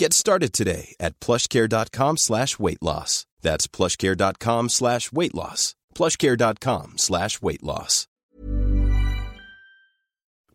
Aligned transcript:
Get 0.00 0.12
started 0.12 0.52
today 0.52 0.94
at 1.00 1.20
plushcare.com 1.20 2.16
slash 2.16 2.58
weight 2.58 2.82
loss. 2.82 3.26
That's 3.42 3.66
plushcare.com 3.76 4.68
slash 4.68 5.12
weight 5.12 5.34
loss. 5.34 5.74
plushcare.com 5.94 6.92
slash 6.96 7.42
weight 7.42 7.62
loss. 7.62 8.04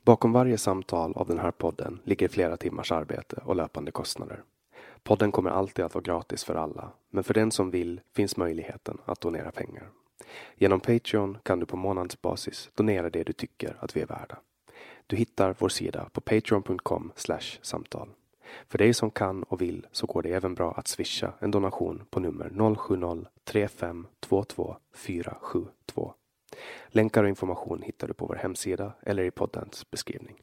Bakom 0.06 0.34
varje 0.34 0.58
samtal 0.58 1.14
av 1.14 1.28
den 1.28 1.40
här 1.40 1.52
podden 1.52 2.00
ligger 2.04 2.28
flera 2.28 2.58
timmars 2.58 2.92
arbete 2.92 3.36
och 3.46 3.56
löpande 3.56 3.92
kostnader. 3.92 4.44
Podden 5.04 5.32
kommer 5.32 5.50
alltid 5.50 5.86
att 5.86 5.94
vara 5.96 6.04
gratis 6.04 6.44
för 6.44 6.56
alla, 6.56 6.92
men 7.10 7.24
för 7.24 7.34
den 7.34 7.52
som 7.52 7.72
vill 7.72 8.02
finns 8.16 8.38
möjligheten 8.38 8.98
att 9.06 9.22
donera 9.22 9.52
pengar. 9.52 9.90
Genom 10.56 10.80
Patreon 10.80 11.38
kan 11.44 11.60
du 11.60 11.66
på 11.66 11.78
månadsbasis 11.78 12.70
donera 12.76 13.10
det 13.10 13.24
du 13.24 13.34
tycker 13.34 13.78
att 13.80 13.96
vi 13.96 14.02
är 14.02 14.06
värda. 14.08 14.38
Du 15.08 15.16
hittar 15.16 15.56
vår 15.60 15.70
sida 15.70 16.10
på 16.14 16.22
patreon.com 16.22 17.12
samtal. 17.62 18.10
För 18.68 18.78
dig 18.78 18.94
som 18.94 19.12
kan 19.12 19.44
och 19.44 19.62
vill 19.62 19.88
så 19.92 20.08
går 20.08 20.22
det 20.22 20.30
även 20.30 20.56
bra 20.56 20.72
att 20.72 20.88
swisha 20.88 21.34
en 21.40 21.52
donation 21.52 22.04
på 22.10 22.20
nummer 22.20 22.50
070-3522 22.50 24.76
472. 24.96 26.14
Länkar 26.88 27.24
och 27.24 27.30
information 27.30 27.82
hittar 27.82 28.08
du 28.08 28.14
på 28.14 28.26
vår 28.26 28.36
hemsida 28.36 28.94
eller 29.02 29.24
i 29.24 29.32
poddens 29.32 29.92
beskrivning. 29.92 30.43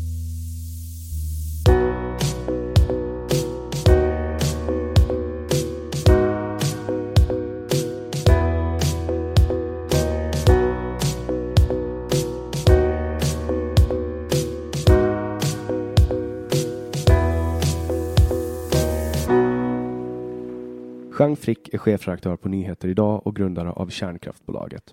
Jean 21.31 21.35
Frick 21.37 21.73
är 21.73 21.77
chefredaktör 21.77 22.35
på 22.35 22.49
Nyheter 22.49 22.87
Idag 22.87 23.27
och 23.27 23.35
grundare 23.35 23.71
av 23.71 23.87
Kärnkraftbolaget. 23.87 24.83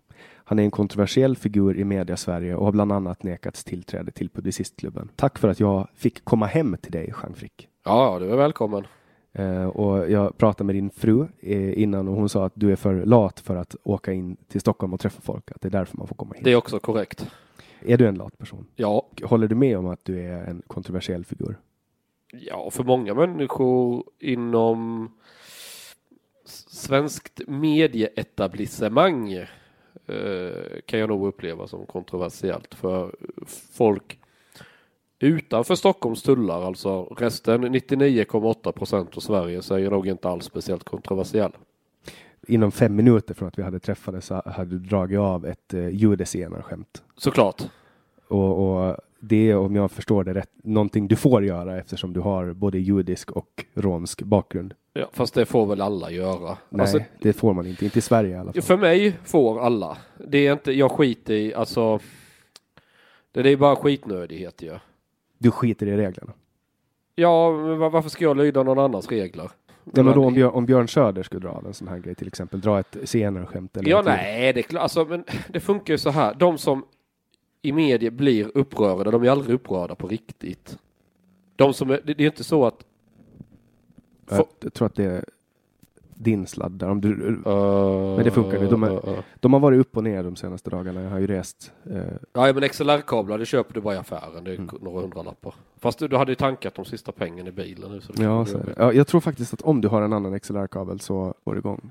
Han 0.44 0.58
är 0.58 0.62
en 0.62 0.70
kontroversiell 0.70 1.36
figur 1.36 1.76
i 1.76 1.84
media-Sverige 1.84 2.54
och 2.54 2.64
har 2.64 2.72
bland 2.72 2.92
annat 2.92 3.22
nekats 3.22 3.64
tillträde 3.64 4.10
till 4.10 4.28
Publicistklubben. 4.30 5.10
Tack 5.16 5.38
för 5.38 5.48
att 5.48 5.60
jag 5.60 5.88
fick 5.94 6.24
komma 6.24 6.46
hem 6.46 6.76
till 6.82 6.92
dig, 6.92 7.14
Jean 7.22 7.34
Frick. 7.34 7.68
Ja, 7.84 8.18
du 8.18 8.30
är 8.30 8.36
välkommen. 8.36 8.86
Eh, 9.32 9.66
och 9.66 10.10
jag 10.10 10.38
pratade 10.38 10.64
med 10.64 10.74
din 10.74 10.90
fru 10.90 11.26
eh, 11.40 11.82
innan 11.82 12.08
och 12.08 12.14
hon 12.14 12.28
sa 12.28 12.46
att 12.46 12.52
du 12.54 12.72
är 12.72 12.76
för 12.76 13.04
lat 13.04 13.40
för 13.40 13.56
att 13.56 13.76
åka 13.84 14.12
in 14.12 14.36
till 14.48 14.60
Stockholm 14.60 14.94
och 14.94 15.00
träffa 15.00 15.20
folk. 15.20 15.50
Att 15.52 15.60
det 15.60 15.68
är 15.68 15.72
därför 15.72 15.96
man 15.96 16.06
får 16.06 16.14
komma 16.16 16.34
hit. 16.34 16.44
Det 16.44 16.52
är 16.52 16.56
också 16.56 16.78
korrekt. 16.78 17.26
Är 17.80 17.96
du 17.96 18.06
en 18.06 18.14
lat 18.14 18.38
person? 18.38 18.66
Ja, 18.76 19.06
Håller 19.22 19.48
du 19.48 19.54
med 19.54 19.78
om 19.78 19.86
att 19.86 20.04
du 20.04 20.20
är 20.20 20.44
en 20.44 20.62
kontroversiell 20.66 21.24
figur? 21.24 21.58
ja, 22.32 22.70
för 22.70 22.84
många 22.84 23.14
människor 23.14 24.04
inom 24.18 25.10
svenskt 26.48 27.40
medieetablissemang 27.46 29.32
eh, 29.32 29.46
kan 30.86 31.00
jag 31.00 31.08
nog 31.08 31.26
uppleva 31.26 31.66
som 31.66 31.86
kontroversiellt 31.86 32.74
för 32.74 33.14
folk 33.72 34.18
utanför 35.18 35.74
Stockholms 35.74 36.22
tullar, 36.22 36.62
alltså 36.62 37.04
resten 37.04 37.64
99,8 37.64 38.72
procent 38.72 39.16
av 39.16 39.20
Sverige 39.20 39.62
så 39.62 39.74
är 39.74 39.78
jag 39.78 39.92
nog 39.92 40.06
inte 40.06 40.28
alls 40.28 40.44
speciellt 40.44 40.84
kontroversiell. 40.84 41.52
Inom 42.46 42.72
fem 42.72 42.96
minuter 42.96 43.34
från 43.34 43.48
att 43.48 43.58
vi 43.58 43.62
hade 43.62 43.80
träffats 43.80 44.26
så 44.26 44.42
hade 44.46 44.70
du 44.70 44.78
dragit 44.78 45.18
av 45.18 45.46
ett 45.46 45.74
eh. 45.74 45.88
Såklart. 47.16 47.62
Och, 48.28 48.88
och 48.88 48.96
det 49.20 49.50
är, 49.50 49.56
om 49.56 49.76
jag 49.76 49.90
förstår 49.90 50.24
det 50.24 50.34
rätt, 50.34 50.50
någonting 50.64 51.08
du 51.08 51.16
får 51.16 51.44
göra 51.44 51.78
eftersom 51.78 52.12
du 52.12 52.20
har 52.20 52.52
både 52.52 52.78
judisk 52.78 53.30
och 53.30 53.64
romsk 53.74 54.22
bakgrund. 54.22 54.74
Ja, 54.92 55.08
fast 55.12 55.34
det 55.34 55.46
får 55.46 55.66
väl 55.66 55.80
alla 55.80 56.10
göra. 56.10 56.58
Nej, 56.68 56.80
Alltså, 56.80 56.98
det 57.20 57.32
får 57.32 57.52
man 57.54 57.66
inte. 57.66 57.84
Inte 57.84 57.98
i 57.98 58.02
Sverige 58.02 58.30
i 58.30 58.38
alla 58.38 58.52
fall. 58.52 58.62
För 58.62 58.76
mig 58.76 59.18
får 59.24 59.60
alla. 59.60 59.96
Det 60.28 60.46
är 60.46 60.52
inte, 60.52 60.72
jag 60.72 60.90
skiter 60.92 61.34
i, 61.34 61.54
alltså. 61.54 61.98
Det 63.32 63.50
är 63.50 63.56
bara 63.56 63.76
skitnödighet 63.76 64.62
ju. 64.62 64.78
Du 65.38 65.50
skiter 65.50 65.86
i 65.86 65.96
reglerna. 65.96 66.32
Ja, 67.14 67.52
men 67.52 67.78
var- 67.78 67.90
varför 67.90 68.08
ska 68.08 68.24
jag 68.24 68.36
lyda 68.36 68.62
någon 68.62 68.78
annans 68.78 69.08
regler? 69.08 69.50
Ja, 69.94 70.02
men 70.02 70.14
då 70.14 70.24
om, 70.26 70.34
Björn, 70.34 70.50
om 70.54 70.66
Björn 70.66 70.88
Söder 70.88 71.22
skulle 71.22 71.40
dra 71.48 71.62
en 71.66 71.74
sån 71.74 71.88
här 71.88 71.98
grej 71.98 72.14
till 72.14 72.26
exempel, 72.28 72.60
dra 72.60 72.80
ett 72.80 72.96
senare 73.04 73.46
skämt 73.46 73.76
eller 73.76 73.90
Ja, 73.90 74.02
nej, 74.04 74.52
det 74.52 74.60
är 74.60 74.62
klart. 74.62 74.82
Alltså, 74.82 75.04
men 75.04 75.24
det 75.48 75.60
funkar 75.60 75.94
ju 75.94 75.98
så 75.98 76.10
här. 76.10 76.34
De 76.34 76.58
som 76.58 76.84
i 77.62 77.72
media 77.72 78.10
blir 78.10 78.50
upprörda, 78.54 79.10
de 79.10 79.22
är 79.22 79.30
aldrig 79.30 79.54
upprörda 79.54 79.94
på 79.94 80.08
riktigt. 80.08 80.78
De 81.56 81.74
som 81.74 81.90
är, 81.90 82.00
det, 82.04 82.14
det 82.14 82.22
är 82.24 82.26
inte 82.26 82.44
så 82.44 82.66
att... 82.66 82.84
Jag, 84.30 84.46
jag 84.60 84.72
tror 84.74 84.86
att 84.86 84.94
det 84.94 85.04
är 85.04 85.24
din 86.14 86.46
sladd 86.46 86.72
där. 86.72 86.88
Om 86.90 87.00
du, 87.00 87.08
Men 88.16 88.24
det 88.24 88.30
funkar 88.30 88.60
ju. 88.62 88.68
De 88.68 88.82
är- 88.82 89.24
de 89.40 89.52
har 89.52 89.60
varit 89.60 89.80
upp 89.80 89.96
och 89.96 90.04
ner 90.04 90.22
de 90.22 90.36
senaste 90.36 90.70
dagarna. 90.70 91.02
Jag 91.02 91.10
har 91.10 91.18
ju 91.18 91.26
rest. 91.26 91.72
Ja, 92.32 92.52
men 92.52 92.68
XLR-kablar, 92.68 93.38
det 93.38 93.46
köper 93.46 93.74
du 93.74 93.80
bara 93.80 93.94
i 93.94 93.98
affären. 93.98 94.44
Det 94.44 94.50
är 94.52 94.54
Mm. 94.58 94.70
några 94.80 95.00
hundralappar. 95.00 95.54
Fast 95.76 95.98
du, 95.98 96.08
du 96.08 96.16
hade 96.16 96.32
ju 96.32 96.36
tankat 96.36 96.74
de 96.74 96.84
sista 96.84 97.12
pengarna 97.12 97.48
i 97.48 97.52
bilen 97.52 97.90
nu. 97.92 98.00
Så 98.00 98.12
det 98.12 98.22
ja, 98.22 98.46
så 98.46 98.58
det. 98.58 98.74
ja, 98.76 98.92
jag 98.92 99.06
tror 99.06 99.20
faktiskt 99.20 99.54
att 99.54 99.62
om 99.62 99.80
du 99.80 99.88
har 99.88 100.02
en 100.02 100.12
annan 100.12 100.40
XLR-kabel 100.40 101.00
så 101.00 101.34
får 101.44 101.52
du 101.52 101.58
igång. 101.58 101.90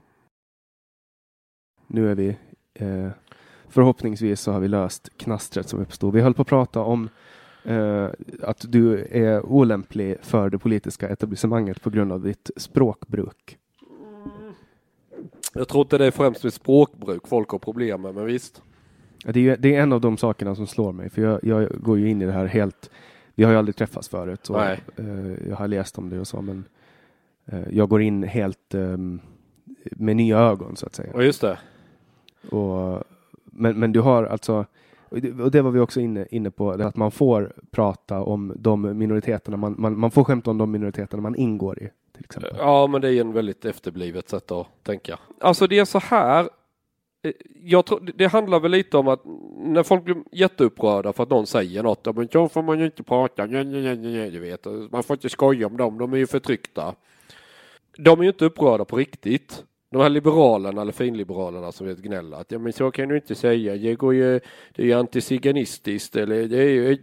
Nu 1.87 2.11
är 2.11 2.15
vi 2.15 2.37
förhoppningsvis 3.69 4.41
så 4.41 4.51
har 4.51 4.59
vi 4.59 4.67
löst 4.67 5.09
knastret 5.17 5.69
som 5.69 5.79
uppstod. 5.79 6.13
Vi 6.13 6.21
höll 6.21 6.33
på 6.33 6.41
att 6.41 6.47
prata 6.47 6.81
om 6.81 7.09
eh, 7.63 8.07
att 8.41 8.65
du 8.67 9.07
är 9.11 9.45
olämplig 9.45 10.17
för 10.21 10.49
det 10.49 10.59
politiska 10.59 11.09
etablissemanget 11.09 11.81
på 11.81 11.89
grund 11.89 12.11
av 12.11 12.21
ditt 12.21 12.51
språkbruk. 12.55 13.57
Jag 15.53 15.67
tror 15.67 15.81
inte 15.81 15.97
det 15.97 16.05
är 16.05 16.11
främst 16.11 16.43
med 16.43 16.53
språkbruk 16.53 17.27
folk 17.27 17.49
har 17.49 17.59
problem 17.59 18.01
med, 18.01 18.15
men 18.15 18.25
visst. 18.25 18.61
Det 19.25 19.49
är, 19.49 19.57
det 19.57 19.75
är 19.75 19.81
en 19.81 19.93
av 19.93 20.01
de 20.01 20.17
sakerna 20.17 20.55
som 20.55 20.67
slår 20.67 20.91
mig, 20.91 21.09
för 21.09 21.21
jag, 21.21 21.43
jag 21.43 21.81
går 21.81 21.99
ju 21.99 22.09
in 22.09 22.21
i 22.21 22.25
det 22.25 22.31
här 22.31 22.45
helt... 22.45 22.89
Vi 23.35 23.43
har 23.43 23.51
ju 23.51 23.57
aldrig 23.57 23.75
träffats 23.75 24.09
förut, 24.09 24.49
och, 24.49 24.61
eh, 24.61 24.77
jag 25.49 25.55
har 25.55 25.67
läst 25.67 25.97
om 25.97 26.09
det 26.09 26.19
och 26.19 26.27
så, 26.27 26.41
men 26.41 26.65
eh, 27.45 27.69
jag 27.71 27.89
går 27.89 28.01
in 28.01 28.23
helt 28.23 28.73
ehm, 28.73 29.19
med 29.91 30.15
nya 30.15 30.39
ögon, 30.39 30.75
så 30.75 30.85
att 30.85 30.95
säga. 30.95 31.13
Och 31.13 31.23
just 31.23 31.41
det. 31.41 31.57
Och, 32.49 33.03
men, 33.57 33.79
men 33.79 33.91
du 33.91 33.99
har 34.01 34.23
alltså, 34.23 34.65
och 35.09 35.51
det, 35.51 35.61
var 35.61 35.71
vi 35.71 35.79
också 35.79 35.99
inne, 35.99 36.27
inne 36.31 36.51
på, 36.51 36.71
att 36.71 36.95
man 36.95 37.11
får 37.11 37.53
prata 37.71 38.21
om 38.21 38.53
de 38.55 38.97
minoriteterna, 38.97 39.57
man, 39.57 39.75
man, 39.77 39.99
man 39.99 40.11
får 40.11 40.23
skämta 40.23 40.51
om 40.51 40.57
de 40.57 40.71
minoriteterna 40.71 41.21
man 41.21 41.35
ingår 41.35 41.79
i, 41.83 41.89
till 42.13 42.23
exempel. 42.25 42.55
Ja, 42.59 42.87
men 42.87 43.01
det 43.01 43.13
är 43.13 43.21
en 43.21 43.33
väldigt 43.33 43.65
efterblivet 43.65 44.29
sätt 44.29 44.51
att 44.51 44.67
tänka. 44.83 45.19
Alltså 45.41 45.67
det 45.67 45.79
är 45.79 45.85
så 45.85 45.99
här. 45.99 46.49
eh, 47.23 47.31
Jag 47.63 47.85
tror, 47.85 48.11
det 48.15 48.27
handlar 48.27 48.59
väl 48.59 48.71
lite 48.71 48.97
om 48.97 49.07
att 49.07 49.21
när 49.57 49.83
folk 49.83 50.03
blir 50.03 50.15
jätteupprörda 50.31 51.13
för 51.13 51.23
att 51.23 51.29
någon 51.29 51.47
säger 51.47 51.83
något, 51.83 52.15
men 52.15 52.27
så 52.27 52.49
får 52.49 52.61
man 52.61 52.79
ju 52.79 52.85
inte 52.85 53.03
prata, 53.03 53.45
nej, 53.45 53.65
nej, 53.65 53.81
nej, 53.81 53.97
nej, 53.97 54.31
du 54.31 54.39
vet, 54.39 54.67
man 54.91 55.03
får 55.03 55.15
inte 55.15 55.29
skoja 55.29 55.67
om 55.67 55.77
dem, 55.77 55.97
de 55.97 56.13
är 56.13 56.17
ju 56.17 56.27
förtryckta. 56.27 56.95
De 57.97 58.19
är 58.19 58.23
ju 58.23 58.29
inte 58.29 58.45
upprörda 58.45 58.85
på 58.85 58.95
riktigt. 58.97 59.63
De 59.89 60.01
här 60.01 60.09
liberalerna 60.09 60.81
eller 60.81 60.91
finliberalerna 60.91 61.71
som 61.71 61.87
vet 61.87 61.97
gnälla 61.97 62.37
att 62.37 62.51
ja 62.51 62.59
men 62.59 62.73
så 62.73 62.91
kan 62.91 63.09
du 63.09 63.15
inte 63.15 63.35
säga, 63.35 63.75
det 63.75 63.95
går 63.95 64.13
ju, 64.13 64.39
det 64.75 64.81
är 64.81 64.85
ju 64.85 64.93
antiziganistiskt 64.93 66.15
eller 66.15 66.47
det 66.47 66.57
är 66.57 66.69
ju, 66.69 66.97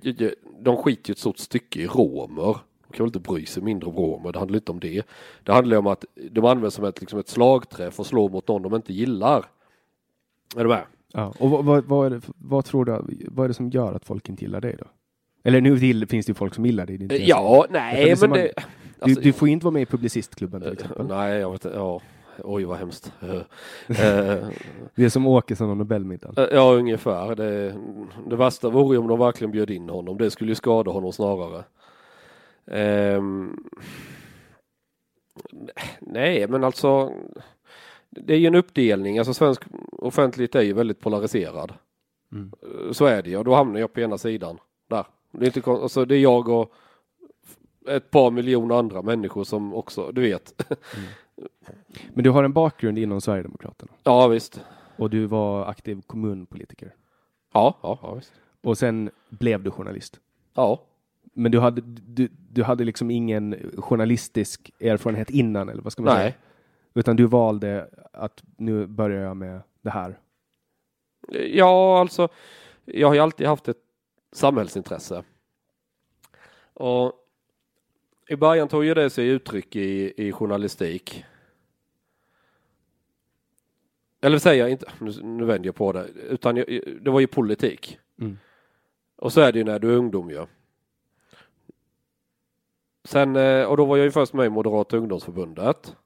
de 0.61 0.77
skiter 0.77 1.11
ju 1.11 1.13
ett 1.13 1.19
stort 1.19 1.39
stycke 1.39 1.81
i 1.81 1.87
romer. 1.87 2.57
De 2.87 2.97
kan 2.97 3.05
väl 3.05 3.09
inte 3.09 3.21
bry 3.33 3.47
sig 3.47 3.63
mindre 3.63 3.91
om 3.91 3.97
romer, 3.97 4.33
det 4.33 4.39
handlar 4.39 4.57
inte 4.57 4.73
om 4.73 4.81
det. 4.81 5.07
Det 5.43 5.53
handlar 5.53 5.77
om 5.77 5.87
att 5.87 6.05
de 6.31 6.45
används 6.45 6.77
som 6.77 6.85
ett, 6.85 7.01
liksom 7.01 7.19
ett 7.19 7.29
slagträ 7.29 7.91
för 7.91 8.03
att 8.03 8.07
slå 8.07 8.29
mot 8.29 8.49
någon 8.49 8.63
de 8.63 8.75
inte 8.75 8.93
gillar. 8.93 9.45
Är 10.57 10.63
du 10.65 10.69
med? 10.69 10.83
Ja. 11.13 11.35
Och 11.39 11.51
vad, 11.51 11.65
vad, 11.65 11.85
vad, 11.85 12.07
är 12.07 12.11
det, 12.11 12.21
vad 12.37 12.65
tror 12.65 12.85
du, 12.85 12.93
vad 13.29 13.45
är 13.45 13.49
det 13.49 13.55
som 13.55 13.71
gör 13.71 13.93
att 13.93 14.05
folk 14.05 14.29
inte 14.29 14.45
gillar 14.45 14.61
dig 14.61 14.77
då? 14.79 14.87
Eller 15.45 15.61
nu 15.61 15.79
till, 15.79 16.07
finns 16.09 16.27
det 16.27 16.31
ju 16.31 16.35
folk 16.35 16.55
som 16.55 16.67
gillar 16.67 16.87
dig. 16.87 16.99
det 16.99 17.07
det 17.07 17.19
Ja, 17.19 17.67
nej 17.71 18.17
men 18.21 18.31
det... 18.31 18.43
Du, 18.43 18.63
alltså- 18.99 19.21
du 19.21 19.33
får 19.33 19.49
inte 19.49 19.65
vara 19.65 19.73
med 19.73 19.83
i 19.83 19.87
Publicistklubben 19.87 20.61
till 20.63 20.73
exempel. 20.73 21.07
Nej, 21.07 21.39
jag 21.39 21.51
vet 21.53 21.65
inte. 21.65 21.77
Ja. 21.77 22.01
Oj, 22.45 22.65
vad 22.65 22.79
hemskt. 22.79 23.13
Eh, 23.89 24.49
Det 24.95 25.05
är 25.05 25.09
som 25.09 25.27
Åkesson 25.27 25.71
och 25.71 25.77
Nobelmiddagen. 25.77 26.49
Ja, 26.53 26.73
ungefär. 26.73 27.35
Det, 27.35 27.75
det 28.27 28.37
värsta 28.37 28.69
vore 28.71 28.99
om 28.99 29.09
de 29.09 29.19
verkligen 29.19 29.51
bjöd 29.51 29.71
in 29.71 29.89
honom. 29.89 30.19
Det 30.19 30.31
skulle 30.31 30.51
ju 30.51 30.55
skada 30.55 30.91
honom 30.91 31.13
snarare. 31.13 31.65
Ehm, 32.67 33.65
nej, 36.01 36.49
men 36.49 36.65
alltså. 36.65 37.13
Det 38.11 38.35
är 38.35 38.39
ju 38.39 38.47
en 38.47 38.55
uppdelning. 38.55 39.19
Alltså 39.19 39.35
svensk 39.35 39.63
offentlighet 39.93 40.55
är 40.55 40.63
ju 40.63 40.73
väldigt 40.73 41.01
polariserad. 41.01 41.73
Mm. 42.33 42.53
Så 42.93 43.07
är 43.07 43.23
det 43.23 43.31
ju. 43.31 43.37
Och 43.37 43.45
då 43.45 43.55
hamnar 43.55 43.81
jag 43.81 43.93
på 43.93 44.01
ena 44.01 44.19
sidan. 44.19 44.59
Där. 44.89 45.07
Det 45.31 45.47
är, 45.47 45.57
inte, 45.57 45.71
alltså, 45.71 46.05
det 46.05 46.15
är 46.17 46.21
jag 46.21 46.49
och 46.49 46.73
ett 47.89 48.11
par 48.11 48.31
miljoner 48.31 48.75
andra 48.75 49.03
människor 49.03 49.45
som 49.45 49.75
också, 49.75 50.13
du 50.13 50.21
vet. 50.21 50.63
Men 52.15 52.25
du 52.25 52.31
har 52.31 52.45
en 52.45 52.53
bakgrund 52.53 52.99
inom 52.99 53.21
Sverigedemokraterna. 53.21 53.93
ja, 54.03 54.29
visst. 54.29 54.65
Och 54.97 55.11
du 55.11 55.27
var 55.27 55.67
aktiv 55.67 56.03
kommunpolitiker. 56.07 56.95
Ja, 57.53 57.79
ja, 57.83 57.99
ja 58.03 58.15
visst. 58.15 58.33
Och 58.63 58.79
sen 58.79 59.11
blev 59.29 59.63
du 59.63 59.71
journalist. 59.71 60.21
Ja. 60.55 60.83
Men 61.33 61.53
du 61.53 61.61
hade, 61.61 61.81
du, 61.87 62.29
du 62.51 62.63
hade 62.63 62.85
liksom 62.85 63.11
ingen 63.11 63.73
journalistisk 63.79 64.71
erfarenhet 64.81 65.31
innan, 65.31 65.69
eller 65.69 65.83
vad 65.83 65.93
ska 65.93 66.03
man 66.03 66.15
Nej. 66.15 66.23
säga? 66.23 66.35
Utan 66.95 67.17
du 67.17 67.27
valde 67.27 67.89
att 68.13 68.43
nu 68.57 68.87
börjar 68.87 69.23
jag 69.23 69.37
med 69.37 69.63
det 69.83 69.91
här. 69.91 70.19
Ja, 71.47 72.01
alltså, 72.01 72.29
jag 72.85 73.09
har 73.09 73.15
ju 73.15 73.21
alltid 73.21 73.47
haft 73.47 73.69
ett 73.69 73.83
samhällsintresse. 74.33 75.25
Och 76.75 77.13
i 78.29 78.37
början 78.37 78.69
tog 78.69 78.85
ju 78.85 78.95
det 78.95 79.11
sig 79.11 79.29
uttryck 79.29 79.77
i, 79.77 80.15
i 80.17 80.33
journalistik. 80.33 81.25
Eller 84.21 84.39
säger 84.39 84.63
jag 84.63 84.71
inte, 84.71 84.87
nu, 84.99 85.13
nu 85.23 85.45
vänder 85.45 85.69
jag 85.69 85.75
på 85.75 85.93
det, 85.93 86.09
utan 86.29 86.57
jag, 86.57 86.67
det 87.01 87.11
var 87.11 87.21
ju 87.21 87.27
politik. 87.27 87.99
Mm. 88.21 88.39
Och 89.17 89.33
så 89.33 89.41
är 89.41 89.53
det 89.53 89.59
ju 89.59 89.65
när 89.65 89.79
du 89.79 89.93
är 89.93 89.97
ungdom 89.97 90.31
ju. 90.31 90.47
Sen, 93.05 93.37
eh, 93.37 93.65
och 93.65 93.77
då 93.77 93.85
var 93.85 93.97
jag 93.97 94.05
ju 94.05 94.11
först 94.11 94.33
med 94.33 94.47
i 94.47 94.51
Moderata 94.51 94.97
ungdomsförbundet. 94.97 95.97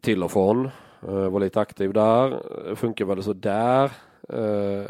Till 0.00 0.22
och 0.22 0.32
från. 0.32 0.66
Eh, 1.02 1.28
Var 1.28 1.40
lite 1.40 1.60
aktiv 1.60 1.92
där. 1.92 2.74
Funkar 2.74 3.04
väl 3.04 3.22
så 3.22 3.32
där. 3.32 3.92
Eh, 4.28 4.84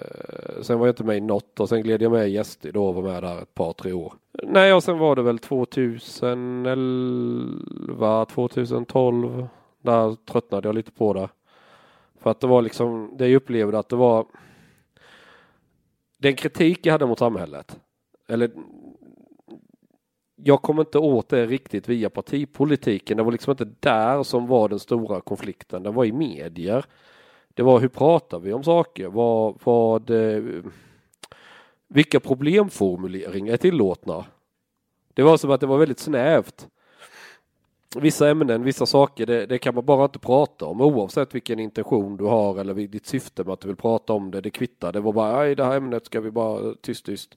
Sen 0.63 0.79
var 0.79 0.87
jag 0.87 0.93
inte 0.93 1.05
med 1.05 1.17
i 1.17 1.21
något 1.21 1.61
och 1.61 1.69
sen 1.69 1.83
gled 1.83 2.03
jag 2.03 2.13
med 2.13 2.29
i 2.29 2.45
SD 2.45 2.67
då 2.75 2.87
och 2.87 2.95
var 2.95 3.03
med 3.03 3.23
där 3.23 3.43
ett 3.43 3.55
par 3.55 3.73
tre 3.73 3.93
år. 3.93 4.15
Nej 4.43 4.75
och 4.75 4.83
sen 4.83 4.99
var 4.99 5.17
det 5.17 5.23
väl 5.23 5.39
2011, 5.39 8.25
2012. 8.25 9.47
Där 9.83 10.15
tröttnade 10.15 10.69
jag 10.69 10.75
lite 10.75 10.93
på 10.93 11.13
det. 11.13 11.29
För 12.21 12.31
att 12.31 12.41
det 12.41 12.47
var 12.47 12.63
liksom, 12.63 13.15
det 13.19 13.29
jag 13.29 13.37
upplevde 13.37 13.79
att 13.79 13.89
det 13.89 13.97
var 13.97 14.27
den 16.19 16.35
kritik 16.35 16.87
jag 16.87 16.93
hade 16.93 17.07
mot 17.07 17.19
samhället. 17.19 17.79
Eller 18.29 18.51
jag 20.37 20.63
kom 20.63 20.81
inte 20.81 20.99
åt 20.99 21.29
det 21.29 21.47
riktigt 21.47 21.89
via 21.89 22.11
partipolitiken. 22.11 23.17
Det 23.17 23.23
var 23.23 23.33
liksom 23.33 23.51
inte 23.51 23.69
där 23.81 24.23
som 24.23 24.47
var 24.47 24.69
den 24.69 24.79
stora 24.79 25.21
konflikten. 25.21 25.83
Den 25.83 25.95
var 25.95 26.05
i 26.05 26.13
medier. 26.13 26.85
Det 27.55 27.63
var 27.63 27.81
hur 27.81 27.89
pratar 27.89 28.39
vi 28.39 28.53
om 28.53 28.65
saker? 28.65 29.09
Vad, 29.09 29.59
vad, 29.65 30.11
eh, 30.11 30.43
vilka 31.89 32.21
problemformuleringar 32.21 33.53
är 33.53 33.57
tillåtna? 33.57 34.25
Det 35.15 35.23
var 35.23 35.37
som 35.37 35.51
att 35.51 35.61
det 35.61 35.67
var 35.67 35.79
väldigt 35.79 35.99
snävt. 35.99 36.69
Vissa 37.97 38.31
ämnen, 38.31 38.63
vissa 38.63 38.87
saker, 38.87 39.27
det, 39.27 39.47
det 39.47 39.59
kan 39.59 39.75
man 39.75 39.85
bara 39.85 40.05
inte 40.05 40.19
prata 40.19 40.67
om 40.67 40.81
oavsett 40.81 41.35
vilken 41.35 41.59
intention 41.59 42.17
du 42.17 42.25
har 42.25 42.61
eller 42.61 42.75
ditt 42.75 43.07
syfte 43.07 43.45
med 43.45 43.53
att 43.53 43.61
du 43.61 43.69
vill 43.69 43.77
prata 43.77 44.13
om 44.13 44.31
det. 44.31 44.41
Det 44.41 44.51
kvittar. 44.51 44.93
Det 44.93 45.01
var 45.01 45.13
bara, 45.13 45.37
nej 45.37 45.55
det 45.55 45.65
här 45.65 45.77
ämnet 45.77 46.07
ska 46.07 46.21
vi 46.21 46.31
bara 46.31 46.75
tyst 46.75 47.07
tyst. 47.07 47.37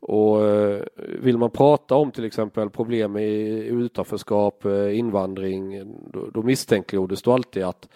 Och 0.00 0.46
eh, 0.46 0.82
vill 0.96 1.38
man 1.38 1.50
prata 1.50 1.94
om 1.94 2.10
till 2.10 2.24
exempel 2.24 2.70
problem 2.70 3.16
i 3.16 3.48
utanförskap, 3.66 4.64
eh, 4.64 4.98
invandring, 4.98 5.82
då, 6.12 6.30
då 6.34 6.42
misstänkliggjordes 6.42 7.22
du 7.22 7.30
alltid 7.30 7.64
att 7.64 7.88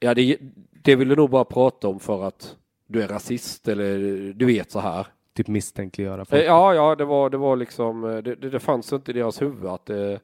ja, 0.00 0.14
det, 0.14 0.38
det 0.82 0.96
vill 0.96 1.08
du 1.08 1.16
nog 1.16 1.30
bara 1.30 1.44
prata 1.44 1.88
om 1.88 2.00
för 2.00 2.24
att 2.24 2.56
du 2.86 3.02
är 3.02 3.08
rasist 3.08 3.68
eller 3.68 3.98
du 4.32 4.46
vet 4.46 4.70
så 4.70 4.80
här. 4.80 5.06
Typ 5.34 5.48
misstänkliggöra 5.48 6.20
Eh, 6.20 6.24
folk. 6.24 6.44
Ja, 6.44 6.74
ja, 6.74 6.94
det 6.94 7.04
var, 7.04 7.30
det 7.30 7.36
var 7.36 7.56
liksom, 7.56 8.04
eh, 8.04 8.16
det, 8.16 8.34
det, 8.34 8.50
det 8.50 8.60
fanns 8.60 8.92
inte 8.92 9.10
i 9.10 9.14
deras 9.14 9.42
huvud 9.42 9.66
att 9.66 9.86
det, 9.86 10.20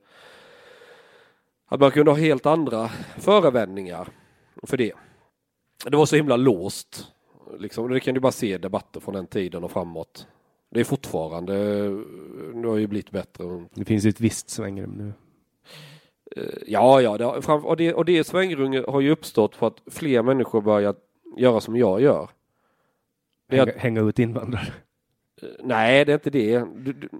att 1.66 1.80
man 1.80 1.90
kunde 1.90 2.10
ha 2.10 2.18
helt 2.18 2.46
andra 2.46 2.88
förevändningar 3.18 4.08
för 4.62 4.76
det. 4.76 4.92
Det 5.86 5.96
var 5.96 6.06
så 6.06 6.16
himla 6.16 6.36
låst. 6.36 7.06
Liksom, 7.58 7.90
det 7.90 8.00
kan 8.00 8.14
du 8.14 8.20
bara 8.20 8.32
se 8.32 8.54
i 8.54 8.58
debatter 8.58 9.00
från 9.00 9.14
den 9.14 9.26
tiden 9.26 9.64
och 9.64 9.70
framåt. 9.70 10.26
Det 10.70 10.80
är 10.80 10.84
fortfarande, 10.84 11.54
nu 12.54 12.66
har 12.66 12.76
ju 12.76 12.86
blivit 12.86 13.10
bättre. 13.10 13.64
Det 13.74 13.84
finns 13.84 14.04
ju 14.04 14.10
ett 14.10 14.20
visst 14.20 14.50
svängrum 14.50 14.90
nu. 14.90 15.12
Eh, 16.36 16.42
Ja, 16.66 17.00
ja, 17.00 17.18
det, 17.18 17.24
har- 17.24 17.66
och 17.66 17.76
det, 17.76 17.94
och 17.94 18.04
det 18.04 18.24
svängrummet 18.24 18.86
har 18.86 19.00
ju 19.00 19.10
uppstått 19.10 19.56
för 19.56 19.66
att 19.66 19.82
fler 19.90 20.22
människor 20.22 20.60
börjar 20.60 20.94
göra 21.36 21.60
som 21.60 21.76
jag 21.76 22.00
gör. 22.00 22.28
Det 23.48 23.56
är 23.58 23.62
att- 23.62 23.68
Hänga, 23.68 23.78
hänga 23.80 24.00
ut 24.00 24.18
invandrare. 24.18 24.72
Nej, 25.62 26.04
det 26.04 26.12
är 26.12 26.14
inte 26.14 26.30
det. 26.30 26.64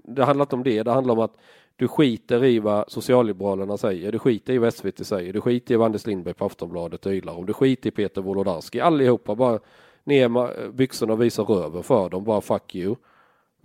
Det 0.03 0.23
handlar 0.25 0.43
inte 0.45 0.55
om 0.55 0.63
det. 0.63 0.83
Det 0.83 0.91
handlar 0.91 1.13
om 1.13 1.19
att 1.19 1.37
Du 1.77 1.87
skiter 1.87 2.43
i 2.45 2.59
vad 2.59 2.91
Socialliberalerna 2.91 3.77
säger, 3.77 4.11
du 4.11 4.19
skiter 4.19 4.53
i 4.53 4.57
vad 4.57 4.73
SVT 4.73 5.03
säger, 5.05 5.33
du 5.33 5.41
skiter 5.41 5.73
i 5.73 5.77
vad 5.77 5.85
Anders 5.85 6.05
Lindberg 6.07 6.33
på 6.33 6.45
Aftonbladet 6.45 7.07
ylar 7.07 7.33
om, 7.37 7.45
du 7.45 7.53
skiter 7.53 7.87
i 7.87 7.91
Peter 7.91 8.21
Wolodarski, 8.21 8.79
allihopa 8.79 9.35
bara 9.35 9.59
ner 10.03 10.27
med 10.29 10.73
byxorna 10.73 11.13
och 11.13 11.21
visa 11.21 11.41
röven 11.41 11.83
för 11.83 12.09
dem, 12.09 12.23
bara 12.23 12.41
fuck 12.41 12.75
you. 12.75 12.95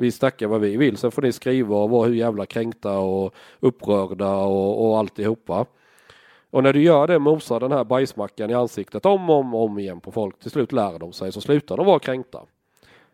Vi 0.01 0.13
snackar 0.13 0.47
vad 0.47 0.61
vi 0.61 0.77
vill, 0.77 0.97
sen 0.97 1.11
får 1.11 1.23
ni 1.23 1.33
skriva 1.33 1.77
och 1.77 1.91
vara 1.91 2.09
hur 2.09 2.15
jävla 2.15 2.47
kränkta 2.47 2.99
och 2.99 3.35
upprörda 3.61 4.35
och, 4.35 4.91
och 4.91 4.99
alltihopa. 4.99 5.67
Och 6.51 6.63
när 6.63 6.73
du 6.73 6.83
gör 6.83 7.07
det, 7.07 7.19
mosar 7.19 7.61
den 7.61 7.73
här 7.73 7.85
bajsmackan 7.85 8.51
i 8.51 8.55
ansiktet 8.55 9.07
om 9.07 9.31
och 9.31 9.37
om, 9.37 9.55
om 9.55 9.79
igen 9.79 10.01
på 10.01 10.13
folk, 10.13 10.39
till 10.39 10.51
slut 10.51 10.73
lär 10.73 10.99
de 10.99 11.13
sig, 11.13 11.33
så 11.33 11.41
slutar 11.41 11.77
de 11.77 11.87
vara 11.87 11.99
kränkta. 11.99 12.43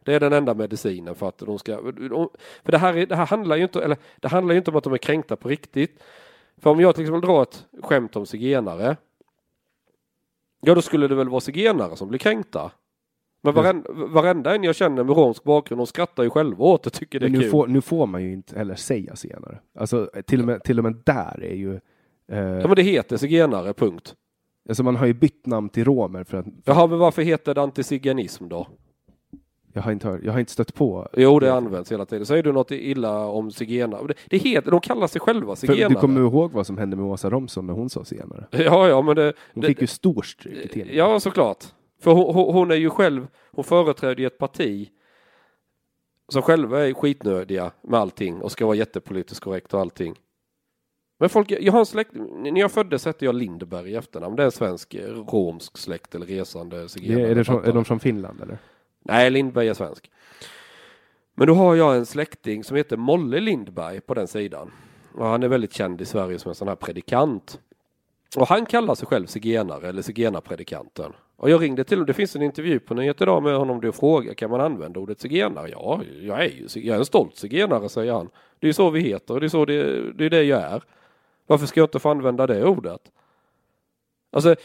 Det 0.03 0.15
är 0.15 0.21
den 0.21 0.33
enda 0.33 0.55
medicinen 0.55 1.15
för 1.15 1.29
att 1.29 1.39
de 1.39 1.59
ska, 1.59 1.77
för 2.65 2.73
det 2.73 2.79
här, 2.79 3.07
det 3.07 3.17
här 3.17 3.27
handlar 3.27 3.57
ju 3.57 3.63
inte, 3.63 3.85
eller 3.85 3.97
det 4.17 4.29
handlar 4.29 4.55
inte 4.55 4.71
om 4.71 4.77
att 4.77 4.85
de 4.85 4.93
är 4.93 4.99
kränkta 4.99 5.37
på 5.37 5.49
riktigt. 5.49 6.03
För 6.59 6.71
om 6.71 6.81
jag 6.81 6.95
till 6.95 7.05
exempel 7.05 7.29
drar 7.29 7.43
ett 7.43 7.67
skämt 7.83 8.17
om 8.17 8.27
zigenare, 8.27 8.97
ja 10.61 10.75
då 10.75 10.83
skulle 10.83 11.09
det 11.09 11.15
väl 11.15 11.29
vara 11.29 11.41
zigenare 11.41 11.97
som 11.97 12.09
blir 12.09 12.19
kränkta. 12.19 12.71
Men 13.55 13.63
varenda, 13.65 13.91
varenda 13.93 14.55
en 14.55 14.65
jag 14.65 14.75
känner 14.75 15.05
med 15.05 15.17
romsk 15.17 15.45
bakgrund, 15.45 15.81
de 15.81 15.87
skrattar 15.87 16.23
ju 16.23 16.31
själva 16.31 16.65
åt 16.65 16.83
det, 16.83 16.91
tycker 16.91 17.21
det 17.21 17.27
är 17.27 17.31
nu 17.31 17.41
kul. 17.41 17.51
får, 17.51 17.67
nu 17.67 17.81
får 17.81 18.07
man 18.07 18.23
ju 18.23 18.33
inte 18.33 18.59
heller 18.59 18.75
säga 18.75 19.17
senare. 19.17 19.59
Alltså 19.79 20.11
till 20.27 20.41
och 20.41 20.47
med, 20.47 20.63
till 20.65 20.79
och 20.79 20.85
med 20.85 20.97
där 21.05 21.45
är 21.45 21.55
ju... 21.55 21.75
Eh, 22.33 22.39
Ja 22.39 22.67
men 22.67 22.77
det 22.77 22.83
heter 22.83 23.17
zigenare, 23.17 23.73
punkt. 23.73 24.15
alltså 24.69 24.83
man 24.83 24.97
har 24.97 25.07
ju 25.07 25.15
bytt 25.15 25.47
namn 25.47 25.69
till 25.69 25.85
romer 25.85 26.25
för 26.25 26.39
att... 26.39 26.47
Jaha, 26.65 26.87
men 26.87 26.99
varför 26.99 27.23
heter 27.23 27.55
det 27.55 27.63
antiziganism 27.63 28.49
då? 28.49 28.67
Jag 29.73 29.83
har 29.83 29.93
inte, 29.93 30.09
hört, 30.09 30.21
jag 30.25 30.33
har 30.33 30.41
inte 30.41 30.53
stött 30.53 30.75
på... 30.75 31.09
Jo, 31.17 31.41
det 31.41 31.55
används 31.55 31.93
hela 31.93 32.07
tiden. 32.07 32.27
Säger 32.27 32.43
du 32.43 32.53
något 32.53 32.71
illa 32.71 33.27
om 33.27 33.51
zigenare? 33.51 34.07
Det, 34.07 34.15
det 34.27 34.37
heter, 34.37 34.71
de 34.71 34.81
kallar 34.81 35.07
sig 35.07 35.21
själva 35.21 35.57
För 35.57 35.67
zigenare. 35.67 35.89
du 35.89 35.95
kommer 35.95 36.21
ihåg 36.21 36.53
vad 36.53 36.67
som 36.67 36.79
hände 36.79 36.97
med 36.97 37.07
Åsa 37.07 37.31
Romson 37.31 37.67
när 37.67 37.75
hon 37.75 37.91
sa 37.91 38.05
senare? 38.05 38.47
Ja, 38.51 38.89
ja, 38.89 39.03
men 39.03 39.17
det... 39.17 39.33
Hon 39.55 39.61
det 39.61 39.67
fick 39.67 39.81
ju 39.81 39.87
stor 39.87 40.23
stryk 40.23 40.65
i 40.65 40.69
tidningen. 40.69 40.97
Ja, 40.97 41.21
såklart. 41.21 41.65
För 42.01 42.13
hon, 42.13 42.55
hon- 42.55 42.71
är 42.71 42.75
ju 42.75 42.91
själv, 42.91 43.27
hon 43.51 43.65
företräder 43.65 44.21
ju 44.21 44.27
ett 44.27 44.39
parti 44.39 44.91
som 46.29 46.43
själva 46.43 46.87
är 46.87 46.95
skitnödiga 46.95 47.71
med 47.83 48.01
allting 48.01 48.43
och 48.43 48.53
ska 48.53 48.67
vara 48.67 48.77
jättepolitiskt 48.77 49.45
korrekt 49.45 49.75
och 49.75 49.81
allting. 49.81 50.21
Men 51.19 51.29
folk, 51.29 51.51
jag 51.51 51.73
har 51.73 51.79
en 51.79 51.87
släkt, 51.87 52.11
när 52.15 52.61
jag 52.61 52.73
föddes 52.73 53.05
hette 53.05 53.25
jag 53.25 53.35
Lindberg 53.35 53.91
i 53.91 53.95
efternamn. 53.95 54.37
Det 54.37 54.43
är 54.43 54.45
en 54.45 54.53
svensk 54.53 54.95
eh, 54.95 55.09
romsk 55.09 55.79
släkt 55.79 56.15
eller 56.15 56.27
resande 56.27 56.89
zigenare. 56.89 57.31
är, 57.31 57.35
det 57.35 57.45
fattar 57.45 57.69
är 57.69 57.73
de 57.73 57.85
från 57.85 58.01
Finland 58.01 58.41
eller? 58.41 58.59
Nej, 59.03 59.31
Lindberg 59.31 59.69
är 59.69 59.75
svensk. 59.75 60.11
Men 61.35 61.47
då 61.47 61.55
har 61.55 61.75
jag 61.75 61.97
en 61.97 62.07
släkting 62.07 62.65
som 62.65 62.77
heter 62.77 62.97
Molle 62.97 63.41
Lindberg 63.41 64.01
på 64.01 64.15
den 64.15 64.29
sidan. 64.29 64.73
Och 65.15 65.27
han 65.27 65.43
är 65.43 65.49
väldigt 65.49 65.73
känd 65.73 66.01
i 66.01 66.05
Sverige 66.05 66.39
som 66.39 66.49
en 66.49 66.55
sån 66.55 66.69
här 66.69 66.75
predikant. 66.75 67.61
Och 68.37 68.49
han 68.49 68.67
kallar 68.67 68.95
sig 68.95 69.09
själv 69.09 69.27
zigenare 69.27 69.89
eller 69.89 70.03
zigenarpredikanten. 70.03 71.13
Och 71.37 71.51
jag 71.51 71.63
ringde 71.63 71.85
till 71.85 71.97
honom, 71.97 72.07
det 72.07 72.15
finns 72.15 72.37
en 72.37 72.43
intervju 72.43 72.79
på 72.79 72.95
nyheter 72.95 73.25
idag 73.25 73.43
med 73.43 73.57
honom 73.57 73.81
Du 73.81 73.93
frågar 73.93 74.35
kan 74.35 74.51
man 74.51 74.61
använda 74.61 75.01
ordet 75.01 75.21
zigenare? 75.21 75.69
Ja, 75.71 76.01
jag 76.21 76.45
är 76.45 76.49
ju 76.49 76.67
jag 76.75 76.95
är 76.95 76.99
en 76.99 77.05
stolt 77.05 77.37
zigenare 77.37 77.89
säger 77.89 78.13
han. 78.13 78.29
Det 78.59 78.69
är 78.69 78.73
så 78.73 78.91
vi 78.91 79.01
heter 79.01 79.35
och 79.35 79.41
det 79.41 79.47
är 79.47 79.49
så 79.49 79.65
det, 79.65 80.13
det 80.13 80.25
är 80.25 80.31
det 80.31 80.43
jag 80.43 80.63
är. 80.63 80.83
Varför 81.47 81.67
ska 81.67 81.81
jag 81.81 81.87
inte 81.87 81.99
få 81.99 82.09
använda 82.09 82.47
det 82.47 82.65
ordet? 82.65 83.01
Alltså, 84.33 84.57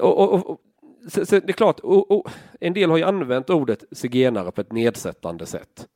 och, 0.00 0.18
och, 0.18 0.50
och, 0.50 0.60
så, 1.08 1.26
så 1.26 1.40
det 1.40 1.48
är 1.48 1.52
klart, 1.52 1.80
och, 1.80 2.10
och, 2.10 2.28
en 2.60 2.74
del 2.74 2.90
har 2.90 2.96
ju 2.96 3.04
använt 3.04 3.50
ordet 3.50 3.84
zigenare 3.92 4.52
på 4.52 4.60
ett 4.60 4.72
nedsättande 4.72 5.46
sätt. 5.46 5.88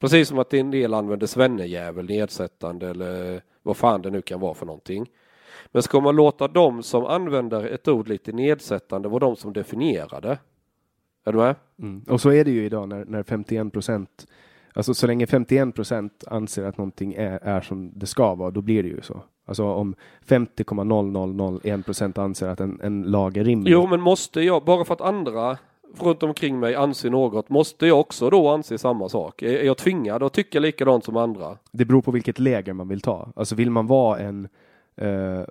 Precis 0.00 0.28
som 0.28 0.38
att 0.38 0.54
en 0.54 0.70
del 0.70 0.94
använder 0.94 1.26
svennejävel 1.26 2.06
nedsättande 2.06 2.88
eller 2.88 3.42
vad 3.62 3.76
fan 3.76 4.02
det 4.02 4.10
nu 4.10 4.22
kan 4.22 4.40
vara 4.40 4.54
för 4.54 4.66
någonting. 4.66 5.10
Men 5.72 5.82
ska 5.82 6.00
man 6.00 6.16
låta 6.16 6.48
dem 6.48 6.82
som 6.82 7.04
använder 7.04 7.64
ett 7.64 7.88
ord 7.88 8.08
lite 8.08 8.32
nedsättande 8.32 9.08
vara 9.08 9.18
de 9.18 9.36
som 9.36 9.52
definierar 9.52 10.20
det? 10.20 10.38
Är 11.24 11.32
du 11.32 11.38
med? 11.38 11.54
Mm. 11.78 12.02
Och 12.08 12.20
så 12.20 12.32
är 12.32 12.44
det 12.44 12.50
ju 12.50 12.64
idag 12.64 12.88
när, 12.88 13.04
när 13.04 13.22
51 13.22 13.72
procent, 13.72 14.26
alltså 14.74 14.94
så 14.94 15.06
länge 15.06 15.26
51 15.26 15.74
procent 15.74 16.24
anser 16.26 16.64
att 16.64 16.78
någonting 16.78 17.14
är, 17.14 17.38
är 17.42 17.60
som 17.60 17.90
det 17.94 18.06
ska 18.06 18.34
vara, 18.34 18.50
då 18.50 18.60
blir 18.60 18.82
det 18.82 18.88
ju 18.88 19.02
så. 19.02 19.22
Alltså 19.46 19.64
om 19.64 19.94
50,0001 20.26 21.82
procent 21.82 22.18
anser 22.18 22.48
att 22.48 22.60
en, 22.60 22.80
en 22.82 23.02
lag 23.02 23.36
är 23.36 23.44
rimlig. 23.44 23.72
Jo, 23.72 23.86
men 23.86 24.00
måste 24.00 24.40
jag, 24.40 24.64
bara 24.64 24.84
för 24.84 24.94
att 24.94 25.00
andra 25.00 25.58
runt 25.98 26.22
omkring 26.22 26.60
mig 26.60 26.74
anser 26.74 27.10
något, 27.10 27.48
måste 27.48 27.86
jag 27.86 28.00
också 28.00 28.30
då 28.30 28.48
anse 28.48 28.78
samma 28.78 29.08
sak? 29.08 29.42
Är 29.42 29.64
jag 29.64 29.78
tvingad 29.78 30.22
att 30.22 30.32
tycka 30.32 30.60
likadant 30.60 31.04
som 31.04 31.16
andra? 31.16 31.58
Det 31.72 31.84
beror 31.84 32.02
på 32.02 32.10
vilket 32.10 32.38
läger 32.38 32.72
man 32.72 32.88
vill 32.88 33.00
ta. 33.00 33.32
Alltså 33.36 33.54
vill 33.54 33.70
man 33.70 33.86
vara 33.86 34.18
en 34.18 34.48
eh, 34.96 35.42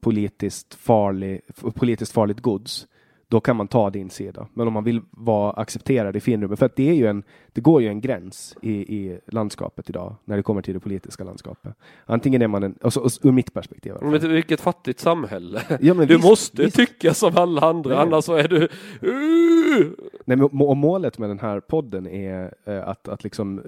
politiskt, 0.00 0.74
farlig, 0.74 1.42
politiskt 1.74 2.12
farligt 2.12 2.42
gods, 2.42 2.86
då 3.28 3.40
kan 3.40 3.56
man 3.56 3.68
ta 3.68 3.90
din 3.90 4.10
sida. 4.10 4.46
Men 4.54 4.66
om 4.66 4.72
man 4.72 4.84
vill 4.84 5.00
vara 5.10 5.52
accepterad 5.52 6.16
i 6.16 6.20
finrummet, 6.20 6.58
för 6.58 6.66
att 6.66 6.76
det 6.76 6.88
är 6.88 6.94
ju 6.94 7.06
en, 7.06 7.22
det 7.52 7.60
går 7.60 7.82
ju 7.82 7.88
en 7.88 8.00
gräns 8.00 8.56
i, 8.62 8.72
i 8.72 9.20
landskapet 9.26 9.90
idag 9.90 10.14
när 10.24 10.36
det 10.36 10.42
kommer 10.42 10.62
till 10.62 10.74
det 10.74 10.80
politiska 10.80 11.24
landskapet. 11.24 11.74
Antingen 12.04 12.42
är 12.42 12.46
man 12.46 12.62
en, 12.62 12.78
alltså, 12.82 13.08
ur 13.22 13.32
mitt 13.32 13.54
perspektiv. 13.54 13.92
Men 14.02 14.32
vilket 14.32 14.60
fattigt 14.60 15.00
samhälle. 15.00 15.62
Ja, 15.80 15.94
du 15.94 16.06
visst, 16.06 16.24
måste 16.24 16.62
visst. 16.62 16.76
tycka 16.76 17.14
som 17.14 17.36
alla 17.36 17.60
andra, 17.60 17.90
Nej. 17.90 17.98
annars 17.98 18.24
så 18.24 18.34
är 18.34 18.48
du... 18.48 18.68
Uh! 19.08 19.90
Nej, 20.24 20.36
men, 20.36 20.42
och 20.42 20.76
målet 20.76 21.18
med 21.18 21.30
den 21.30 21.38
här 21.38 21.60
podden 21.60 22.06
är 22.06 22.54
eh, 22.64 22.88
att, 22.88 23.08
att 23.08 23.24
liksom 23.24 23.58
eh, 23.58 23.64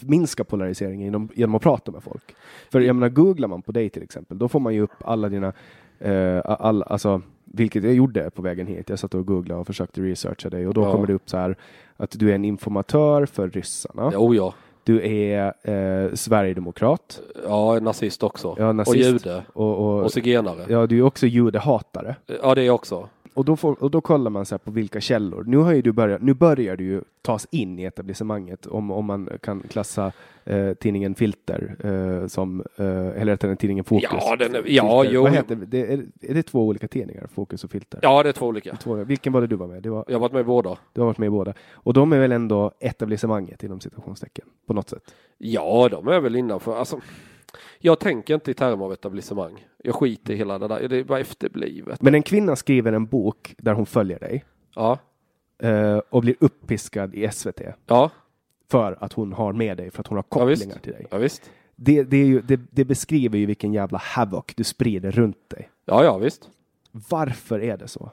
minska 0.00 0.44
polariseringen 0.44 1.00
genom, 1.00 1.28
genom 1.34 1.54
att 1.54 1.62
prata 1.62 1.92
med 1.92 2.02
folk. 2.02 2.34
För 2.72 2.80
jag 2.80 2.96
menar, 2.96 3.08
googlar 3.08 3.48
man 3.48 3.62
på 3.62 3.72
dig 3.72 3.90
till 3.90 4.02
exempel, 4.02 4.38
då 4.38 4.48
får 4.48 4.60
man 4.60 4.74
ju 4.74 4.80
upp 4.80 4.94
alla 5.04 5.28
dina, 5.28 5.52
eh, 5.98 6.40
all, 6.44 6.82
alltså, 6.82 7.22
vilket 7.52 7.84
jag 7.84 7.94
gjorde 7.94 8.30
på 8.30 8.42
vägen 8.42 8.66
hit. 8.66 8.88
Jag 8.88 8.98
satt 8.98 9.14
och 9.14 9.26
googlade 9.26 9.60
och 9.60 9.66
försökte 9.66 10.00
researcha 10.00 10.50
dig 10.50 10.66
och 10.66 10.74
då 10.74 10.82
Ja. 10.82 10.92
kommer 10.92 11.06
det 11.06 11.12
upp 11.14 11.30
så 11.30 11.36
här 11.36 11.56
att 11.96 12.10
du 12.18 12.30
är 12.30 12.34
en 12.34 12.44
informatör 12.44 13.26
för 13.26 13.48
ryssarna. 13.48 14.10
Jo, 14.14 14.34
ja. 14.34 14.54
Du 14.84 15.06
är 15.06 15.46
eh, 15.62 16.14
sverigedemokrat. 16.14 17.20
Ja, 17.44 17.78
nazist 17.80 18.22
också. 18.22 18.54
Ja, 18.58 18.68
Och 18.68 18.76
nazist. 18.76 19.08
jude. 19.08 19.42
Och, 19.52 19.78
och, 19.78 20.02
Och 20.04 20.12
zigenare. 20.12 20.64
ja, 20.68 20.86
du 20.86 20.98
är 20.98 21.02
också 21.02 21.26
judehatare. 21.26 22.16
Ja, 22.42 22.54
det 22.54 22.60
är 22.62 22.66
jag 22.66 22.74
också. 22.74 23.08
Och 23.34 23.44
då, 23.44 23.56
får, 23.56 23.82
och 23.82 23.90
då 23.90 24.00
kollar 24.00 24.30
man 24.30 24.46
så 24.46 24.58
på 24.58 24.70
vilka 24.70 25.00
källor. 25.00 25.44
Nu, 25.46 25.56
har 25.56 25.72
ju 25.72 25.82
du 25.82 25.92
börjat, 25.92 26.22
nu 26.22 26.34
börjar 26.34 26.76
du 26.76 26.84
ju 26.84 27.00
tas 27.22 27.46
in 27.50 27.78
i 27.78 27.84
etablissemanget 27.84 28.66
om, 28.66 28.90
om 28.90 29.04
man 29.04 29.28
kan 29.42 29.62
klassa 29.70 30.12
eh, 30.44 30.72
tidningen 30.74 31.14
Filter 31.14 31.76
eh, 31.84 32.26
som, 32.26 32.60
eh, 32.76 32.86
eller 32.86 33.32
heter 33.32 33.48
den 33.48 33.56
tidningen 33.56 33.84
Fokus? 33.84 34.08
Ja, 34.12 34.36
den 34.36 34.54
är- 34.54 34.62
ja, 34.66 35.00
Filter. 35.02 35.14
jo. 35.14 35.22
Vad 35.22 35.32
heter 35.32 35.56
det? 35.56 35.92
Är, 35.92 36.06
är 36.20 36.34
det 36.34 36.42
två 36.42 36.66
olika 36.66 36.88
tidningar? 36.88 37.26
Fokus 37.34 37.64
och 37.64 37.70
Filter? 37.70 38.00
Ja, 38.02 38.22
det 38.22 38.28
är 38.28 38.32
två 38.32 38.46
olika. 38.46 38.76
Två, 38.76 38.94
vilken 38.94 39.32
var 39.32 39.40
det 39.40 39.46
du 39.46 39.56
var 39.56 39.66
med? 39.66 39.82
Det 39.82 39.90
var, 39.90 40.04
Jag 40.08 40.14
har 40.14 40.20
varit 40.20 40.32
med 40.32 40.40
i 40.40 40.44
båda. 40.44 40.78
du 40.92 41.00
har 41.00 41.06
varit 41.06 41.18
med 41.18 41.26
i 41.26 41.30
båda. 41.30 41.54
Och 41.72 41.92
de 41.92 42.12
är 42.12 42.18
väl 42.18 42.32
ändå 42.32 42.70
etablissemanget 42.80 43.62
inom 43.62 43.80
citationstecken 43.80 44.44
på 44.66 44.72
något 44.74 44.88
sätt? 44.88 45.14
Ja, 45.38 45.88
de 45.90 46.08
är 46.08 46.20
väl 46.20 46.36
innanför. 46.36 46.76
Alltså, 46.78 47.00
jag 47.78 48.00
tänker 48.00 48.34
inte 48.34 48.50
i 48.50 48.54
termer 48.54 48.84
av 48.84 48.92
etablissemang. 48.92 49.66
Jag 49.84 49.94
skiter 49.94 50.34
i 50.34 50.36
hela 50.36 50.58
det 50.58 50.68
där. 50.68 50.88
Det 50.88 50.96
är 50.96 51.04
bara 51.04 51.20
efterblivet. 51.20 52.02
Men 52.02 52.14
en 52.14 52.22
kvinna 52.22 52.56
skriver 52.56 52.92
en 52.92 53.06
bok 53.06 53.54
där 53.58 53.72
hon 53.72 53.86
följer 53.86 54.18
dig 54.18 54.44
Ja, 54.74 54.98
eh, 55.58 55.98
och 55.98 56.22
blir 56.22 56.36
uppiskad 56.40 57.14
i 57.14 57.30
SVT 57.32 57.60
ja, 57.86 58.10
för 58.70 58.96
att 59.00 59.12
hon 59.12 59.32
har 59.32 59.52
med 59.52 59.76
dig, 59.76 59.90
för 59.90 60.00
att 60.00 60.06
hon 60.06 60.16
har 60.16 60.24
ja 60.30 60.38
kopplingar 60.38 60.78
till 60.78 60.92
dig. 60.92 61.06
Ja, 61.10 61.18
visst. 61.18 61.50
Det, 61.76 62.02
det, 62.02 62.16
ju, 62.16 62.40
det, 62.40 62.60
det 62.70 62.84
beskriver 62.84 63.38
ju 63.38 63.46
vilken 63.46 63.72
jävla 63.72 63.98
havoc 63.98 64.44
du 64.56 64.64
sprider 64.64 65.10
runt 65.10 65.50
dig. 65.50 65.70
Ja, 65.84 66.04
ja, 66.04 66.18
visst. 66.18 66.50
Varför 66.92 67.60
är 67.60 67.76
det 67.76 67.88
så? 67.88 68.10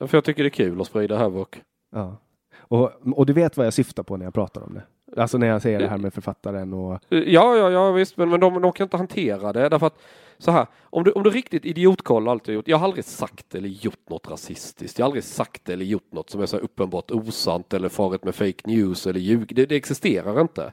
För 0.00 0.16
jag 0.16 0.24
tycker 0.24 0.42
det 0.42 0.48
är 0.48 0.50
kul 0.50 0.80
att 0.80 0.86
sprida 0.86 1.18
havoc. 1.18 1.48
Ja. 1.92 2.16
Och, 2.58 2.92
och 3.18 3.26
du 3.26 3.32
vet 3.32 3.56
vad 3.56 3.66
jag 3.66 3.74
syftar 3.74 4.02
på 4.02 4.16
när 4.16 4.26
jag 4.26 4.34
pratar 4.34 4.62
om 4.62 4.74
det? 4.74 4.82
Alltså 5.16 5.38
när 5.38 5.46
jag 5.46 5.62
säger 5.62 5.78
det 5.78 5.88
här 5.88 5.98
med 5.98 6.14
författaren 6.14 6.72
och... 6.72 7.00
Ja, 7.08 7.56
ja, 7.56 7.70
ja 7.70 7.92
visst, 7.92 8.16
men, 8.16 8.28
men 8.28 8.40
de, 8.40 8.62
de 8.62 8.72
kan 8.72 8.84
inte 8.84 8.96
hantera 8.96 9.52
det 9.52 9.68
därför 9.68 9.86
att 9.86 9.98
så 10.38 10.50
här, 10.50 10.66
om 10.82 11.04
du, 11.04 11.12
om 11.12 11.22
du 11.22 11.30
riktigt 11.30 11.64
idiotkollar 11.64 12.32
allt 12.32 12.48
jag 12.48 12.54
gjort. 12.54 12.68
Jag 12.68 12.78
har 12.78 12.84
aldrig 12.84 13.04
sagt 13.04 13.54
eller 13.54 13.68
gjort 13.68 14.08
något 14.08 14.30
rasistiskt. 14.30 14.98
Jag 14.98 15.04
har 15.04 15.08
aldrig 15.08 15.24
sagt 15.24 15.68
eller 15.68 15.84
gjort 15.84 16.12
något 16.12 16.30
som 16.30 16.40
är 16.42 16.46
så 16.46 16.56
här 16.56 16.64
uppenbart 16.64 17.10
osant 17.10 17.74
eller 17.74 17.88
farit 17.88 18.24
med 18.24 18.34
fake 18.34 18.62
news 18.64 19.06
eller 19.06 19.20
ljug. 19.20 19.54
Det, 19.54 19.66
det 19.66 19.76
existerar 19.76 20.40
inte. 20.40 20.72